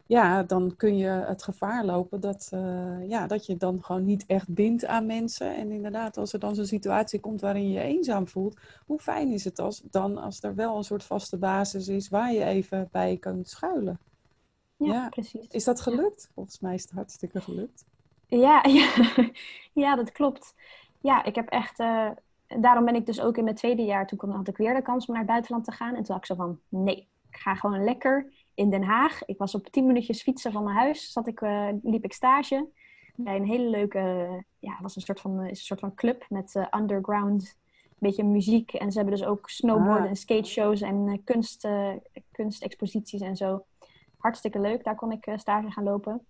Ja, 0.09 0.42
dan 0.42 0.76
kun 0.76 0.96
je 0.96 1.06
het 1.09 1.42
gevaar 1.42 1.84
lopen 1.84 2.20
dat, 2.20 2.48
eh, 2.52 3.09
ja, 3.09 3.26
dat 3.26 3.46
je 3.46 3.56
dan 3.56 3.84
gewoon 3.84 4.04
niet 4.04 4.26
echt 4.26 4.48
bindt 4.54 4.84
aan 4.86 5.06
mensen. 5.06 5.56
En 5.56 5.72
inderdaad, 5.72 6.16
als 6.16 6.32
er 6.32 6.38
dan 6.38 6.54
zo'n 6.54 6.66
situatie 6.66 7.20
komt 7.20 7.40
waarin 7.40 7.68
je 7.68 7.72
je 7.74 7.80
eenzaam 7.84 8.28
voelt, 8.28 8.61
hoe 8.86 9.00
fijn 9.00 9.32
is 9.32 9.44
het 9.44 9.59
als, 9.59 9.80
dan 9.90 10.18
als 10.18 10.42
er 10.42 10.54
wel 10.54 10.76
een 10.76 10.84
soort 10.84 11.04
vaste 11.04 11.38
basis 11.38 11.88
is 11.88 12.09
waar 12.09 12.32
je 12.32 12.44
even 12.44 12.88
bij 12.92 13.16
kunt 13.18 13.48
schuilen? 13.48 14.00
Ja, 14.76 14.94
Ja. 14.94 15.09
precies. 15.09 15.46
Is 15.48 15.64
dat 15.64 15.80
gelukt? 15.80 16.30
Volgens 16.34 16.61
mij 16.61 16.74
is 16.74 16.82
het 16.82 16.92
hartstikke 16.92 17.40
gelukt. 17.40 17.86
Ja, 18.26 18.64
ja. 18.68 18.92
ja, 19.72 19.96
dat 19.96 20.12
klopt. 20.12 20.54
Ja, 21.00 21.24
ik 21.24 21.34
heb 21.34 21.48
echt. 21.48 21.78
eh, 21.78 22.11
daarom 22.46 22.84
ben 22.84 22.94
ik 22.94 23.06
dus 23.06 23.20
ook 23.20 23.36
in 23.38 23.44
mijn 23.44 23.56
tweede 23.56 23.82
jaar. 23.82 24.06
Toen 24.06 24.30
had 24.30 24.48
ik 24.48 24.56
weer 24.56 24.74
de 24.74 24.82
kans 24.82 25.06
om 25.06 25.14
naar 25.14 25.22
het 25.22 25.30
buitenland 25.32 25.64
te 25.64 25.72
gaan. 25.72 25.94
En 25.94 26.02
toen 26.02 26.14
had 26.14 26.18
ik 26.18 26.26
zo 26.26 26.34
van: 26.34 26.61
nee, 26.68 26.96
ik 27.30 27.36
ga 27.38 27.54
gewoon 27.54 27.84
lekker 27.84 28.38
in 28.59 28.70
Den 28.70 28.82
Haag. 28.82 29.24
Ik 29.24 29.38
was 29.38 29.54
op 29.54 29.66
tien 29.66 29.86
minuutjes 29.86 30.22
fietsen 30.22 30.52
van 30.52 30.64
mijn 30.64 30.76
huis. 30.76 31.12
Zat 31.12 31.26
ik, 31.26 31.40
eh, 31.40 31.68
liep 31.82 32.04
ik 32.04 32.12
stage 32.12 32.68
bij 33.14 33.36
een 33.36 33.46
hele 33.46 33.68
leuke. 33.68 33.98
ja, 34.59 34.72
het 34.72 34.82
was 34.82 34.96
een 34.96 35.02
soort 35.02 35.20
van, 35.20 35.42
is 35.42 35.48
een 35.48 35.56
soort 35.56 35.80
van 35.80 35.94
club 35.94 36.24
met 36.28 36.54
eh, 36.54 36.66
underground. 36.80 37.56
Beetje 37.98 38.24
muziek. 38.24 38.72
En 38.72 38.92
ze 38.92 38.98
hebben 38.98 39.16
dus 39.18 39.26
ook 39.26 39.50
snowboarden 39.50 40.02
Ah. 40.02 40.09
en 40.09 40.16
skateshows 40.16 40.80
en 40.80 41.09
eh, 41.09 41.18
kunst, 41.24 41.64
eh, 41.64 41.90
kunstexposities 42.32 43.20
en 43.20 43.36
zo. 43.36 43.64
Hartstikke 44.18 44.61
leuk. 44.61 44.84
Daar 44.84 44.94
kon 44.94 45.12
ik 45.12 45.26
eh, 45.26 45.38
stage 45.38 45.70
gaan 45.70 45.84
lopen. 45.84 46.26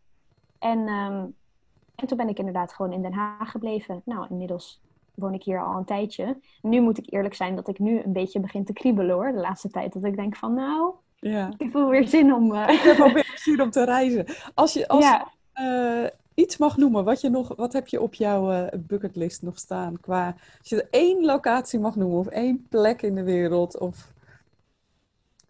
En 0.58 0.88
ehm, 0.88 1.26
en 1.94 2.06
toen 2.06 2.16
ben 2.16 2.28
ik 2.28 2.38
inderdaad 2.38 2.72
gewoon 2.72 2.92
in 2.92 3.02
Den 3.02 3.12
Haag 3.12 3.50
gebleven. 3.50 4.02
Nou, 4.04 4.26
inmiddels 4.30 4.80
woon 5.14 5.34
ik 5.34 5.42
hier 5.42 5.64
al 5.64 5.76
een 5.76 5.84
tijdje. 5.84 6.38
Nu 6.62 6.80
moet 6.80 6.98
ik 6.98 7.12
eerlijk 7.12 7.34
zijn 7.34 7.54
dat 7.56 7.68
ik 7.68 7.78
nu 7.78 8.02
een 8.02 8.12
beetje 8.12 8.40
begin 8.40 8.64
te 8.64 8.72
kriebelen 8.72 9.14
hoor, 9.14 9.32
de 9.32 9.38
laatste 9.38 9.68
tijd. 9.70 9.92
Dat 9.92 10.04
ik 10.04 10.16
denk 10.16 10.36
van, 10.36 10.54
nou, 10.54 10.94
Ja. 11.20 11.52
ik 11.56 11.70
voel 11.70 11.88
weer 11.88 12.08
zin 12.08 12.34
om... 12.34 12.54
eh, 12.54 12.74
Ik 12.74 12.80
heb 12.80 12.96
wel 12.96 13.12
weer 13.12 13.32
zin 13.44 13.60
om 13.62 13.70
te 13.70 13.84
reizen. 13.84 14.24
Als 14.54 14.72
je 14.72 14.88
als, 14.88 15.04
ja, 15.04 15.32
eh, 15.52 16.10
iets 16.34 16.56
mag 16.56 16.76
noemen, 16.76 17.04
wat, 17.04 17.20
je 17.20 17.28
nog, 17.28 17.56
wat 17.56 17.72
heb 17.72 17.88
je 17.88 18.00
op 18.00 18.14
jouw 18.14 18.50
eh, 18.50 18.78
bucketlist 18.78 19.42
nog 19.42 19.58
staan? 19.58 20.00
Qua, 20.00 20.34
als 20.58 20.68
je 20.68 20.86
één 20.90 21.24
locatie 21.24 21.78
mag 21.80 21.96
noemen 21.96 22.18
of 22.18 22.26
één 22.26 22.66
plek 22.68 23.02
in 23.02 23.14
de 23.14 23.22
wereld. 23.22 23.78
Of, 23.78 24.12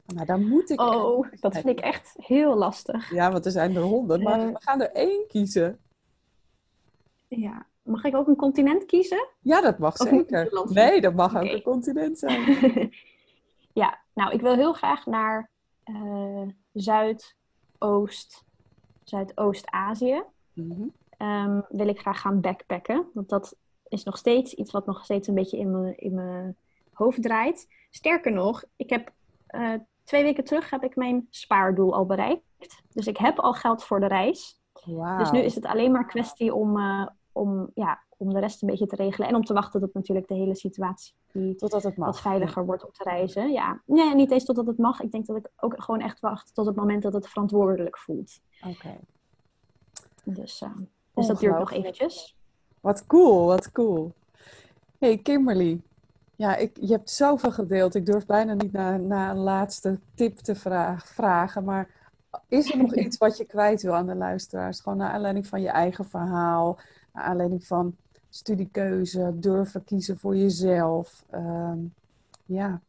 nou, 0.07 0.27
daar 0.27 0.41
moet 0.41 0.71
ik. 0.71 0.81
oh, 0.81 1.27
dat 1.41 1.53
vind 1.55 1.67
ik 1.67 1.81
echt 1.81 2.15
heel 2.17 2.57
lastig. 2.57 3.11
Ja, 3.11 3.33
want 3.33 3.45
er 3.47 3.51
zijn 3.53 3.77
er 3.77 3.83
honderd, 3.83 4.23
maar 4.23 4.47
we 4.47 4.57
gaan 4.59 4.81
er 4.81 4.93
één 4.93 5.25
kiezen. 5.29 5.79
Ja. 7.29 7.67
Mag 7.83 8.05
ik 8.05 8.17
ook 8.17 8.27
een 8.27 8.37
continent 8.37 8.85
kiezen? 8.87 9.27
Ja, 9.41 9.61
dat 9.61 9.79
mag 9.79 10.01
Of 10.01 10.09
zeker. 10.09 10.65
Nee, 10.69 11.01
dat 11.01 11.15
mag 11.15 11.37
ook 11.37 11.43
een 11.43 11.63
continent 11.63 12.19
zijn. 12.19 12.43
ja, 13.83 13.99
nou, 14.15 14.33
ik 14.33 14.41
wil 14.41 14.55
heel 14.55 14.73
graag 14.73 15.07
naar 15.07 15.51
eh, 15.95 16.49
Zuidoost, 16.73 18.45
Zuidoost-Azië. 19.05 20.23
Mhm. 20.53 20.89
ehm, 21.09 21.61
wil 21.69 21.89
ik 21.89 22.01
graag 22.01 22.21
gaan 22.21 22.41
backpacken. 22.41 23.07
Want 23.15 23.29
dat 23.29 23.57
is 23.89 24.05
nog 24.05 24.17
steeds 24.17 24.55
iets 24.55 24.71
wat 24.71 24.87
nog 24.87 25.05
steeds 25.05 25.29
een 25.29 25.35
beetje 25.35 25.59
in 25.59 25.71
mijn, 25.71 25.99
in 25.99 26.15
mijn 26.15 26.57
hoofd 26.93 27.23
draait. 27.23 27.69
Sterker 27.91 28.33
nog, 28.33 28.65
ik 28.77 28.91
heb 28.91 29.13
eh, 29.47 29.75
twee 30.05 30.23
weken 30.23 30.45
terug 30.45 30.71
heb 30.71 30.85
ik 30.85 30.97
mijn 30.97 31.27
spaardoel 31.31 31.95
al 31.95 32.07
bereikt. 32.07 32.83
Dus 32.93 33.07
ik 33.07 33.17
heb 33.17 33.39
al 33.39 33.53
geld 33.53 33.85
voor 33.85 34.01
de 34.01 34.07
reis. 34.07 34.61
Dus 35.19 35.31
nu 35.31 35.39
is 35.39 35.55
het 35.55 35.67
alleen 35.67 35.93
maar 35.93 36.07
kwestie 36.07 36.55
om, 36.55 36.79
eh, 36.79 37.07
om, 37.33 37.71
ja, 37.75 38.03
om 38.19 38.33
de 38.33 38.41
rest 38.41 38.63
een 38.63 38.69
beetje 38.69 38.87
te 38.87 38.97
regelen. 38.97 39.29
En 39.29 39.35
om 39.35 39.45
te 39.45 39.53
wachten 39.53 39.81
tot 39.81 39.95
natuurlijk 39.95 40.29
de 40.29 40.35
hele 40.35 40.55
situatie 40.55 41.15
totdat 41.57 41.83
het 41.83 41.97
mag. 41.97 42.07
wat 42.07 42.21
veiliger 42.21 42.67
wordt 42.67 42.85
om 42.85 42.93
te 42.93 43.03
reizen. 43.03 43.53
Ja, 43.53 43.81
nee, 43.85 44.15
niet 44.15 44.31
eens 44.31 44.45
totdat 44.45 44.67
het 44.67 44.79
mag. 44.79 45.01
Ik 45.01 45.13
denk 45.13 45.27
dat 45.27 45.37
ik 45.37 45.51
ook 45.57 45.75
gewoon 45.83 46.01
echt 46.01 46.21
wacht 46.21 46.55
tot 46.55 46.67
het 46.67 46.77
moment 46.77 47.03
dat 47.03 47.13
het 47.13 47.29
verantwoordelijk 47.29 47.99
voelt. 47.99 48.41
Oké. 48.67 48.97
Dus, 50.25 50.63
uh, 50.63 50.71
dus 51.15 51.27
dat 51.27 51.39
duurt 51.39 51.59
nog 51.59 51.73
eventjes. 51.73 52.37
Wat 52.81 53.07
cool, 53.07 53.47
wat 53.47 53.73
cool. 53.73 54.13
Hey 54.99 55.19
Kimberly, 55.19 55.81
ja, 56.37 56.57
ik, 56.57 56.77
je 56.81 56.93
hebt 56.93 57.11
zoveel 57.11 57.53
gedeeld. 57.53 57.95
Ik 57.95 58.07
durf 58.07 58.27
bijna 58.27 58.55
niet 58.55 58.73
naar, 58.73 59.01
naar 59.01 59.31
een 59.31 59.43
laatste 59.43 59.99
tip 60.15 60.37
te 60.37 60.55
vraag, 60.55 61.07
vragen. 61.07 61.65
Maar 61.65 61.91
is 62.49 62.73
er 62.73 62.79
nog 62.79 62.95
iets 63.05 63.17
wat 63.17 63.37
je 63.37 63.45
kwijt 63.45 63.83
wil 63.83 63.95
aan 63.95 64.07
de 64.07 64.15
luisteraars? 64.15 64.81
Gewoon 64.81 64.99
naar 64.99 65.11
aanleiding 65.11 65.47
van 65.47 65.61
je 65.61 65.69
eigen 65.69 66.05
verhaal. 66.05 66.79
Naar 67.13 67.25
aanleiding 67.25 67.67
van 67.67 67.97
studiekeuze, 68.29 69.33
durven 69.35 69.85
kiezen 69.85 70.19
voor 70.19 70.37
jezelf. 70.37 71.25
Ehm, 71.31 71.79
ja, 72.45 72.81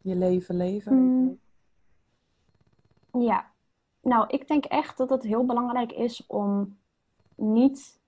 je 0.00 0.16
leven 0.16 0.56
leven. 0.56 0.94
Mm. 0.94 1.38
Ja, 3.12 3.50
nou, 4.02 4.24
ik 4.28 4.48
denk 4.48 4.64
echt 4.64 4.98
dat 4.98 5.10
het 5.10 5.22
heel 5.22 5.44
belangrijk 5.44 5.92
is 5.92 6.24
om 6.26 6.78
niet 7.34 8.00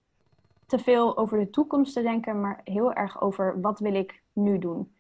te 0.67 0.79
veel 0.79 1.17
over 1.17 1.39
de 1.39 1.51
toekomst 1.51 1.95
te 1.95 2.03
denken, 2.03 2.41
maar 2.41 2.61
heel 2.65 2.93
erg 2.93 3.21
over 3.21 3.61
wat 3.61 3.79
wil 3.79 3.95
ik 3.95 4.23
nu 4.33 4.59
doen. 4.59 4.93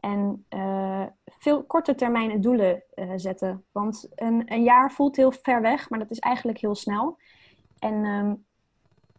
En 0.00 0.44
uh, 0.50 1.06
veel 1.24 1.62
korte 1.62 1.94
termijn 1.94 2.40
doelen 2.40 2.82
uh, 2.94 3.12
zetten. 3.16 3.64
Want 3.72 4.08
een, 4.14 4.52
een, 4.52 4.62
jaar 4.62 4.92
voelt 4.92 5.16
heel 5.16 5.32
ver 5.32 5.60
weg, 5.60 5.90
maar 5.90 5.98
dat 5.98 6.10
is 6.10 6.18
eigenlijk 6.18 6.58
heel 6.58 6.74
snel. 6.74 7.18
En 7.78 8.04
um, 8.04 8.44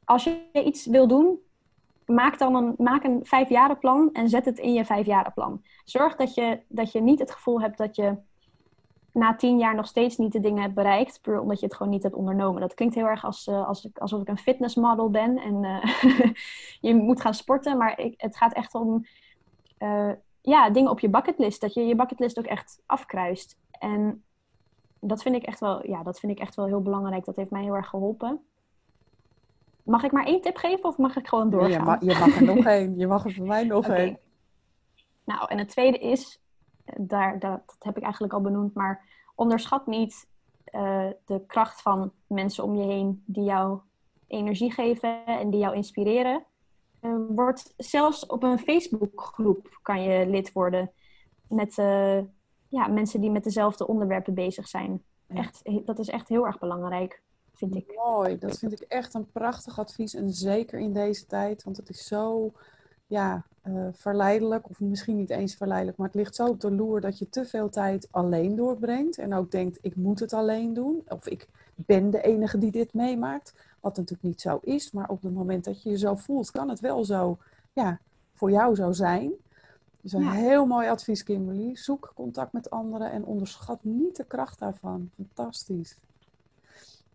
als 0.03 0.23
je 0.23 0.49
iets 0.53 0.85
wil 0.85 1.07
doen, 1.07 1.39
maak 2.05 2.37
dan 2.37 2.55
een, 2.55 2.73
maak 2.77 3.03
een 3.03 3.19
vijfjarenplan 3.23 4.09
en 4.13 4.29
zet 4.29 4.45
het 4.45 4.57
in 4.57 4.73
je 4.73 4.85
vijfjarenplan. 4.85 5.61
Zorg 5.83 6.15
dat 6.15 6.33
je, 6.33 6.59
dat 6.67 6.91
je 6.91 7.01
niet 7.01 7.19
het 7.19 7.31
gevoel 7.31 7.61
hebt 7.61 7.77
dat 7.77 7.95
je 7.95 8.17
na 9.11 9.35
tien 9.35 9.57
jaar 9.57 9.75
nog 9.75 9.87
steeds 9.87 10.17
niet 10.17 10.31
de 10.31 10.39
dingen 10.39 10.61
hebt 10.61 10.73
bereikt, 10.73 11.21
puur 11.21 11.39
omdat 11.39 11.59
je 11.59 11.65
het 11.65 11.75
gewoon 11.75 11.91
niet 11.91 12.03
hebt 12.03 12.15
ondernomen. 12.15 12.61
Dat 12.61 12.73
klinkt 12.73 12.95
heel 12.95 13.07
erg 13.07 13.25
als, 13.25 13.47
uh, 13.47 13.67
als, 13.67 13.89
alsof 13.93 14.21
ik 14.21 14.27
een 14.27 14.37
fitnessmodel 14.37 15.09
ben 15.09 15.37
en 15.37 15.63
uh, 15.63 16.31
je 16.89 16.95
moet 16.95 17.21
gaan 17.21 17.33
sporten, 17.33 17.77
maar 17.77 17.99
ik, 17.99 18.13
het 18.17 18.37
gaat 18.37 18.53
echt 18.53 18.73
om 18.73 19.05
uh, 19.79 20.11
ja, 20.41 20.69
dingen 20.69 20.91
op 20.91 20.99
je 20.99 21.09
bucketlist, 21.09 21.61
dat 21.61 21.73
je 21.73 21.81
je 21.81 21.95
bucketlist 21.95 22.39
ook 22.39 22.45
echt 22.45 22.81
afkruist. 22.85 23.57
En 23.71 24.23
dat 24.99 25.21
vind 25.21 25.35
ik 25.35 25.43
echt 25.43 25.59
wel, 25.59 25.87
ja, 25.87 26.03
dat 26.03 26.19
vind 26.19 26.31
ik 26.31 26.39
echt 26.39 26.55
wel 26.55 26.65
heel 26.65 26.81
belangrijk. 26.81 27.25
Dat 27.25 27.35
heeft 27.35 27.51
mij 27.51 27.63
heel 27.63 27.75
erg 27.75 27.89
geholpen. 27.89 28.41
Mag 29.85 30.03
ik 30.03 30.11
maar 30.11 30.25
één 30.25 30.41
tip 30.41 30.57
geven 30.57 30.83
of 30.83 30.97
mag 30.97 31.15
ik 31.15 31.27
gewoon 31.27 31.49
doorgaan? 31.49 31.71
je, 31.71 31.79
mag, 31.79 32.01
je 32.01 32.19
mag 32.19 32.35
er 32.35 32.43
nog 32.55 32.65
één. 32.65 32.97
Je 32.97 33.07
mag 33.07 33.25
er 33.25 33.33
voor 33.33 33.45
mij 33.45 33.63
nog 33.63 33.85
okay. 33.85 33.97
één. 33.97 34.19
Nou, 35.23 35.49
en 35.49 35.57
het 35.57 35.69
tweede 35.69 35.97
is, 35.97 36.41
daar, 36.97 37.39
dat, 37.39 37.61
dat, 37.65 37.75
heb 37.79 37.97
ik 37.97 38.03
eigenlijk 38.03 38.33
al 38.33 38.41
benoemd, 38.41 38.73
maar 38.73 39.05
onderschat 39.35 39.87
niet 39.87 40.27
uh, 40.71 41.07
de 41.25 41.45
kracht 41.47 41.81
van 41.81 42.11
mensen 42.27 42.63
om 42.63 42.75
je 42.75 42.85
heen 42.85 43.23
die 43.25 43.43
jou 43.43 43.79
energie 44.27 44.71
geven 44.71 45.25
en 45.25 45.49
die 45.49 45.59
jou 45.59 45.75
inspireren. 45.75 46.45
Uh, 47.01 47.15
word 47.27 47.73
zelfs 47.77 48.25
op 48.25 48.43
een 48.43 48.59
Facebookgroep 48.59 49.79
kan 49.81 50.03
je 50.03 50.27
lid 50.27 50.51
worden 50.51 50.91
met 51.47 51.77
uh, 51.77 52.19
ja, 52.67 52.87
mensen 52.87 53.21
die 53.21 53.31
met 53.31 53.43
dezelfde 53.43 53.87
onderwerpen 53.87 54.33
bezig 54.33 54.67
zijn. 54.67 55.03
Echt, 55.27 55.61
dat 55.85 55.99
is 55.99 56.09
echt 56.09 56.29
heel 56.29 56.45
erg 56.45 56.59
belangrijk 56.59 57.21
vind 57.55 57.75
ik. 57.75 57.93
Mooi, 57.95 58.37
dat 58.37 58.57
vind 58.57 58.71
ik 58.71 58.81
echt 58.81 59.13
een 59.13 59.31
prachtig 59.31 59.79
advies. 59.79 60.13
En 60.13 60.33
zeker 60.33 60.79
in 60.79 60.93
deze 60.93 61.25
tijd, 61.25 61.63
want 61.63 61.77
het 61.77 61.89
is 61.89 62.07
zo 62.07 62.51
ja, 63.07 63.45
uh, 63.67 63.87
verleidelijk, 63.91 64.69
of 64.69 64.79
misschien 64.79 65.15
niet 65.15 65.29
eens 65.29 65.55
verleidelijk, 65.55 65.97
maar 65.97 66.07
het 66.07 66.15
ligt 66.15 66.35
zo 66.35 66.47
op 66.47 66.61
de 66.61 66.71
loer 66.71 67.01
dat 67.01 67.19
je 67.19 67.29
te 67.29 67.45
veel 67.45 67.69
tijd 67.69 68.07
alleen 68.11 68.55
doorbrengt. 68.55 69.17
En 69.17 69.33
ook 69.33 69.51
denkt, 69.51 69.77
ik 69.81 69.95
moet 69.95 70.19
het 70.19 70.33
alleen 70.33 70.73
doen. 70.73 71.03
Of 71.07 71.27
ik 71.27 71.47
ben 71.75 72.09
de 72.09 72.21
enige 72.21 72.57
die 72.57 72.71
dit 72.71 72.93
meemaakt. 72.93 73.53
Wat 73.79 73.97
natuurlijk 73.97 74.27
niet 74.27 74.41
zo 74.41 74.59
is, 74.61 74.91
maar 74.91 75.09
op 75.09 75.21
het 75.21 75.33
moment 75.33 75.63
dat 75.63 75.83
je 75.83 75.89
je 75.89 75.97
zo 75.97 76.15
voelt, 76.15 76.51
kan 76.51 76.69
het 76.69 76.79
wel 76.79 77.05
zo 77.05 77.37
ja, 77.73 77.99
voor 78.33 78.51
jou 78.51 78.75
zo 78.75 78.91
zijn. 78.91 79.31
Dus 80.01 80.13
een 80.13 80.21
ja. 80.21 80.31
heel 80.31 80.65
mooi 80.65 80.89
advies, 80.89 81.23
Kimberly. 81.23 81.75
Zoek 81.75 82.11
contact 82.15 82.53
met 82.53 82.69
anderen 82.69 83.11
en 83.11 83.25
onderschat 83.25 83.83
niet 83.83 84.15
de 84.15 84.25
kracht 84.25 84.59
daarvan. 84.59 85.09
Fantastisch. 85.15 85.97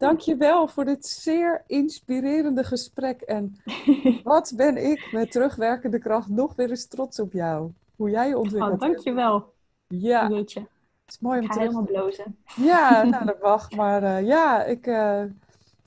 Dankjewel 0.00 0.68
voor 0.68 0.84
dit 0.84 1.06
zeer 1.06 1.62
inspirerende 1.66 2.64
gesprek. 2.64 3.20
En 3.20 3.56
wat 4.24 4.52
ben 4.56 4.90
ik 4.90 5.12
met 5.12 5.32
terugwerkende 5.32 5.98
kracht 5.98 6.28
nog 6.28 6.54
weer 6.54 6.70
eens 6.70 6.86
trots 6.86 7.20
op 7.20 7.32
jou. 7.32 7.72
Hoe 7.96 8.10
jij 8.10 8.28
je 8.28 8.38
ontwikkelt. 8.38 8.72
Oh, 8.72 8.80
dankjewel. 8.80 9.52
Ja. 9.86 10.28
Jeetje. 10.28 10.60
Het 10.60 11.14
is 11.14 11.18
mooi 11.18 11.38
om 11.38 11.44
ik 11.44 11.50
ga 11.50 11.56
terug... 11.56 11.72
helemaal 11.72 11.92
blozen. 11.92 12.38
Ja, 12.56 13.02
nou 13.10 13.24
dat 13.24 13.42
mag. 13.42 13.70
Maar 13.70 14.02
uh, 14.02 14.26
ja, 14.26 14.64
ik, 14.64 14.86
uh, 14.86 15.22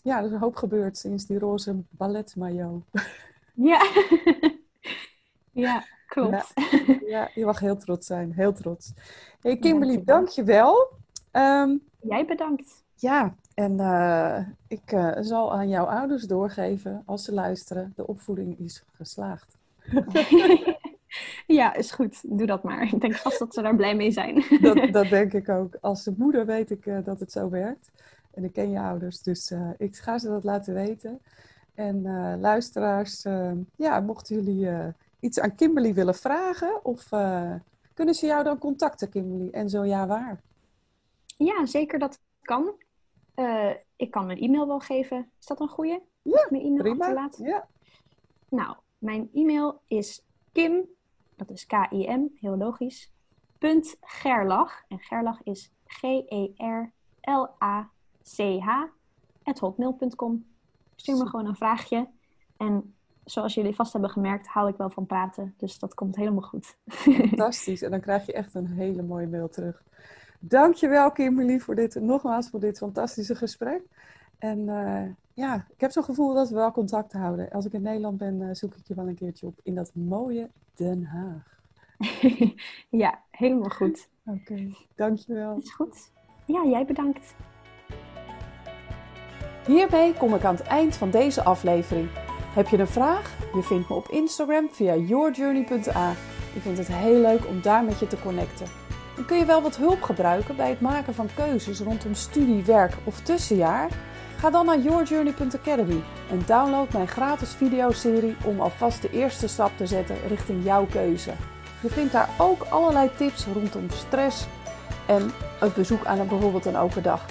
ja, 0.04 0.18
er 0.18 0.26
is 0.26 0.32
een 0.32 0.40
hoop 0.40 0.56
gebeurd 0.56 0.98
sinds 0.98 1.26
die 1.26 1.40
roze 1.40 1.84
balletmaillot. 1.90 2.84
Ja. 3.56 3.92
ja, 5.52 5.84
klopt. 6.08 6.52
Ja, 6.56 7.00
ja, 7.06 7.30
je 7.34 7.46
mag 7.46 7.60
heel 7.60 7.78
trots 7.78 8.08
zijn. 8.08 8.34
Heel 8.34 8.54
trots. 8.54 8.94
Hey 9.42 9.58
Kimberly, 9.58 10.04
dankjewel. 10.04 10.90
Um, 11.32 11.82
Jij 12.02 12.26
bedankt. 12.26 12.83
Ja, 13.04 13.36
en 13.54 13.74
uh, 13.80 14.48
ik 14.68 14.92
uh, 14.92 15.18
zal 15.20 15.54
aan 15.54 15.70
jouw 15.70 15.86
ouders 15.86 16.24
doorgeven, 16.24 17.04
als 17.06 17.24
ze 17.24 17.34
luisteren, 17.34 17.94
de 17.96 18.08
opvoeding 18.08 18.60
is 18.60 18.84
geslaagd. 18.92 19.58
ja, 21.60 21.74
is 21.74 21.92
goed. 21.92 22.38
Doe 22.38 22.48
dat 22.48 22.64
maar. 22.64 22.94
Ik 22.94 23.02
denk 23.02 23.16
vast 23.16 23.40
dat 23.40 23.54
ze 23.54 23.62
daar 23.62 23.76
blij 23.76 23.96
mee 23.96 24.12
zijn. 24.12 24.44
dat, 24.62 24.88
dat 24.92 25.10
denk 25.10 25.34
ik 25.34 25.50
ook. 25.50 25.78
Als 25.82 26.10
moeder 26.18 26.46
weet 26.46 26.72
ik 26.72 26.86
uh, 26.86 26.98
dat 27.04 27.20
het 27.20 27.32
zo 27.32 27.50
werkt. 27.50 27.92
En 28.34 28.44
ik 28.44 28.54
ken 28.54 28.70
je 28.70 28.80
ouders, 28.80 29.22
dus 29.22 29.54
ik 29.78 29.96
ga 29.96 30.18
ze 30.18 30.28
dat 30.28 30.44
laten 30.44 30.74
weten. 30.74 31.20
En 31.74 32.02
luisteraars, 32.40 33.26
ja, 33.76 34.00
mochten 34.00 34.36
jullie 34.36 34.94
iets 35.20 35.40
aan 35.40 35.56
Kimberly 35.56 35.94
willen 35.94 36.16
vragen, 36.16 36.86
of 36.86 37.10
kunnen 37.94 38.16
ze 38.16 38.26
jou 38.26 38.44
dan 38.44 38.58
contacten, 38.58 39.10
Kimberly? 39.10 39.50
En 39.52 39.70
zo 39.70 39.86
ja, 39.86 40.08
waar? 40.08 40.42
Ja, 41.38 41.66
zeker 41.66 42.00
dat 42.00 42.20
kan. 42.42 42.74
Uh, 43.36 43.72
ik 43.96 44.12
kan 44.12 44.26
mijn 44.26 44.40
e-mail 44.40 44.68
wel 44.68 44.80
geven. 44.80 45.32
Is 45.40 45.46
dat 45.46 45.60
een 45.60 45.68
goede? 45.68 46.02
Ja, 46.22 46.48
mijn 46.50 46.64
e-mail 46.64 46.96
prima. 46.96 47.30
Ja. 47.38 47.68
Nou, 48.50 48.76
mijn 48.98 49.30
e-mail 49.34 49.82
is 49.88 50.26
kim, 50.52 50.86
dat 51.36 51.50
is 51.50 51.66
K-I-M, 51.66 52.28
heel 52.36 52.58
logisch, 52.58 53.12
punt 53.58 53.98
gerlach. 54.02 54.84
En 54.88 55.00
gerlach 55.00 55.44
is 55.44 55.72
G-E-R-L-A-C-H, 55.86 56.88
hotmail.com. 59.60 60.46
Stuur 60.96 61.18
me 61.18 61.28
gewoon 61.28 61.46
een 61.46 61.56
vraagje. 61.56 62.10
En 62.58 62.96
zoals 63.24 63.54
jullie 63.54 63.76
vast 63.76 63.94
hebben 63.94 64.10
gemerkt, 64.10 64.48
hou 64.48 64.70
ik 64.70 64.78
wel 64.78 64.90
van 64.90 65.06
praten. 65.06 65.54
Dus 65.58 65.80
dat 65.80 65.94
komt 65.94 66.16
helemaal 66.16 66.42
goed. 66.42 66.78
Fantastisch. 67.30 67.82
En 67.82 67.92
dan 67.92 68.02
krijg 68.02 68.26
je 68.26 68.34
echt 68.34 68.54
een 68.56 68.68
hele 68.68 69.02
mooie 69.04 69.28
mail 69.28 69.50
terug. 69.50 69.84
Dankjewel 70.46 71.12
Kimberly 71.12 71.60
voor 71.60 71.76
dit, 71.76 71.96
nogmaals 71.96 72.50
voor 72.50 72.60
dit 72.60 72.78
fantastische 72.78 73.36
gesprek. 73.36 73.82
En 74.38 74.60
uh, 74.60 75.04
ja, 75.34 75.56
ik 75.56 75.82
heb 75.82 75.92
zo'n 75.92 76.04
gevoel 76.04 76.34
dat 76.34 76.50
we 76.50 76.56
wel 76.56 76.72
contact 76.72 77.14
houden. 77.14 77.50
Als 77.52 77.66
ik 77.66 77.74
in 77.74 77.82
Nederland 77.82 78.18
ben, 78.18 78.42
uh, 78.42 78.50
zoek 78.52 78.76
ik 78.76 78.88
je 78.88 78.96
wel 78.96 79.08
een 79.08 79.16
keertje 79.16 79.48
op 79.48 79.60
in 79.64 79.76
dat 79.76 79.92
mooie 79.94 80.50
Den 80.76 81.04
Haag. 81.04 81.60
ja, 83.04 83.20
helemaal 83.32 83.70
goed. 83.70 84.10
Oké, 84.26 84.38
okay, 84.40 84.76
dankjewel. 84.96 85.58
Is 85.58 85.74
goed. 85.74 86.12
Ja, 86.46 86.66
jij 86.66 86.86
bedankt. 86.86 87.36
Hierbij 89.68 90.14
kom 90.14 90.36
ik 90.36 90.44
aan 90.44 90.56
het 90.56 90.68
eind 90.68 90.96
van 90.96 91.12
deze 91.12 91.44
aflevering. 91.44 92.10
Heb 92.54 92.68
je 92.68 92.78
een 92.78 92.88
vraag? 92.88 93.38
Je 93.54 93.62
vindt 93.62 93.90
me 93.90 93.96
op 93.96 94.08
Instagram 94.08 94.70
via 94.70 94.96
yourjourney.a. 94.96 96.12
Ik 96.56 96.62
vind 96.62 96.78
het 96.78 96.88
heel 96.88 97.22
leuk 97.22 97.48
om 97.48 97.62
daar 97.62 97.84
met 97.84 98.00
je 98.00 98.08
te 98.08 98.20
connecten. 98.20 98.83
En 99.18 99.26
kun 99.26 99.38
je 99.38 99.46
wel 99.46 99.62
wat 99.62 99.78
hulp 99.78 100.02
gebruiken 100.02 100.56
bij 100.56 100.70
het 100.70 100.82
maken 100.82 101.14
van 101.14 101.30
keuzes 101.34 101.80
rondom 101.80 102.14
studie, 102.14 102.64
werk 102.64 102.94
of 103.04 103.20
tussenjaar? 103.20 103.90
Ga 104.38 104.50
dan 104.50 104.66
naar 104.66 104.80
yourjourney.academy 104.80 106.04
en 106.30 106.44
download 106.46 106.94
mijn 106.94 107.08
gratis 107.08 107.50
videoserie 107.50 108.36
om 108.44 108.62
alvast 108.62 109.02
de 109.02 109.10
eerste 109.10 109.48
stap 109.48 109.72
te 109.78 109.86
zetten 109.86 110.16
richting 110.28 110.64
jouw 110.64 110.86
keuze. 110.86 111.32
Je 111.82 111.90
vindt 111.90 112.12
daar 112.12 112.30
ook 112.38 112.64
allerlei 112.70 113.10
tips 113.18 113.46
rondom 113.54 113.90
stress 113.90 114.46
en 115.08 115.32
het 115.60 115.74
bezoek 115.74 116.06
aan 116.06 116.20
een, 116.20 116.28
bijvoorbeeld 116.28 116.66
een 116.66 116.78
open 116.78 117.04
dag. 117.04 117.26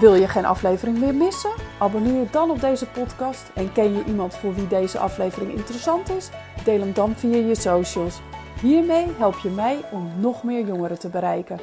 Wil 0.00 0.14
je 0.14 0.28
geen 0.28 0.44
aflevering 0.44 0.98
meer 0.98 1.14
missen? 1.14 1.50
Abonneer 1.78 2.20
je 2.20 2.26
dan 2.30 2.50
op 2.50 2.60
deze 2.60 2.86
podcast 2.86 3.50
en 3.54 3.72
ken 3.72 3.96
je 3.96 4.04
iemand 4.04 4.36
voor 4.36 4.54
wie 4.54 4.68
deze 4.68 4.98
aflevering 4.98 5.52
interessant 5.52 6.10
is? 6.10 6.28
Deel 6.64 6.80
hem 6.80 6.92
dan 6.92 7.14
via 7.16 7.36
je 7.36 7.54
socials. 7.54 8.20
Hiermee 8.60 9.06
help 9.18 9.38
je 9.38 9.48
mij 9.48 9.78
om 9.90 10.10
nog 10.18 10.42
meer 10.42 10.66
jongeren 10.66 10.98
te 10.98 11.08
bereiken. 11.08 11.60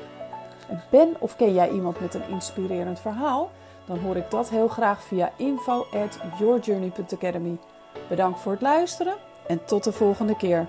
En 0.68 0.82
ben 0.90 1.16
of 1.20 1.36
ken 1.36 1.54
jij 1.54 1.70
iemand 1.70 2.00
met 2.00 2.14
een 2.14 2.30
inspirerend 2.30 3.00
verhaal? 3.00 3.52
Dan 3.86 4.00
hoor 4.00 4.16
ik 4.16 4.32
dat 4.32 4.50
heel 4.50 4.68
graag 4.68 5.02
via 5.04 5.32
info 5.36 5.86
at 5.92 6.20
yourjourney.academy. 6.40 7.58
Bedankt 8.10 8.40
voor 8.40 8.52
het 8.52 8.62
luisteren 8.62 9.14
en 9.48 9.66
tot 9.66 9.84
de 9.84 9.92
volgende 9.92 10.36
keer. 10.36 10.68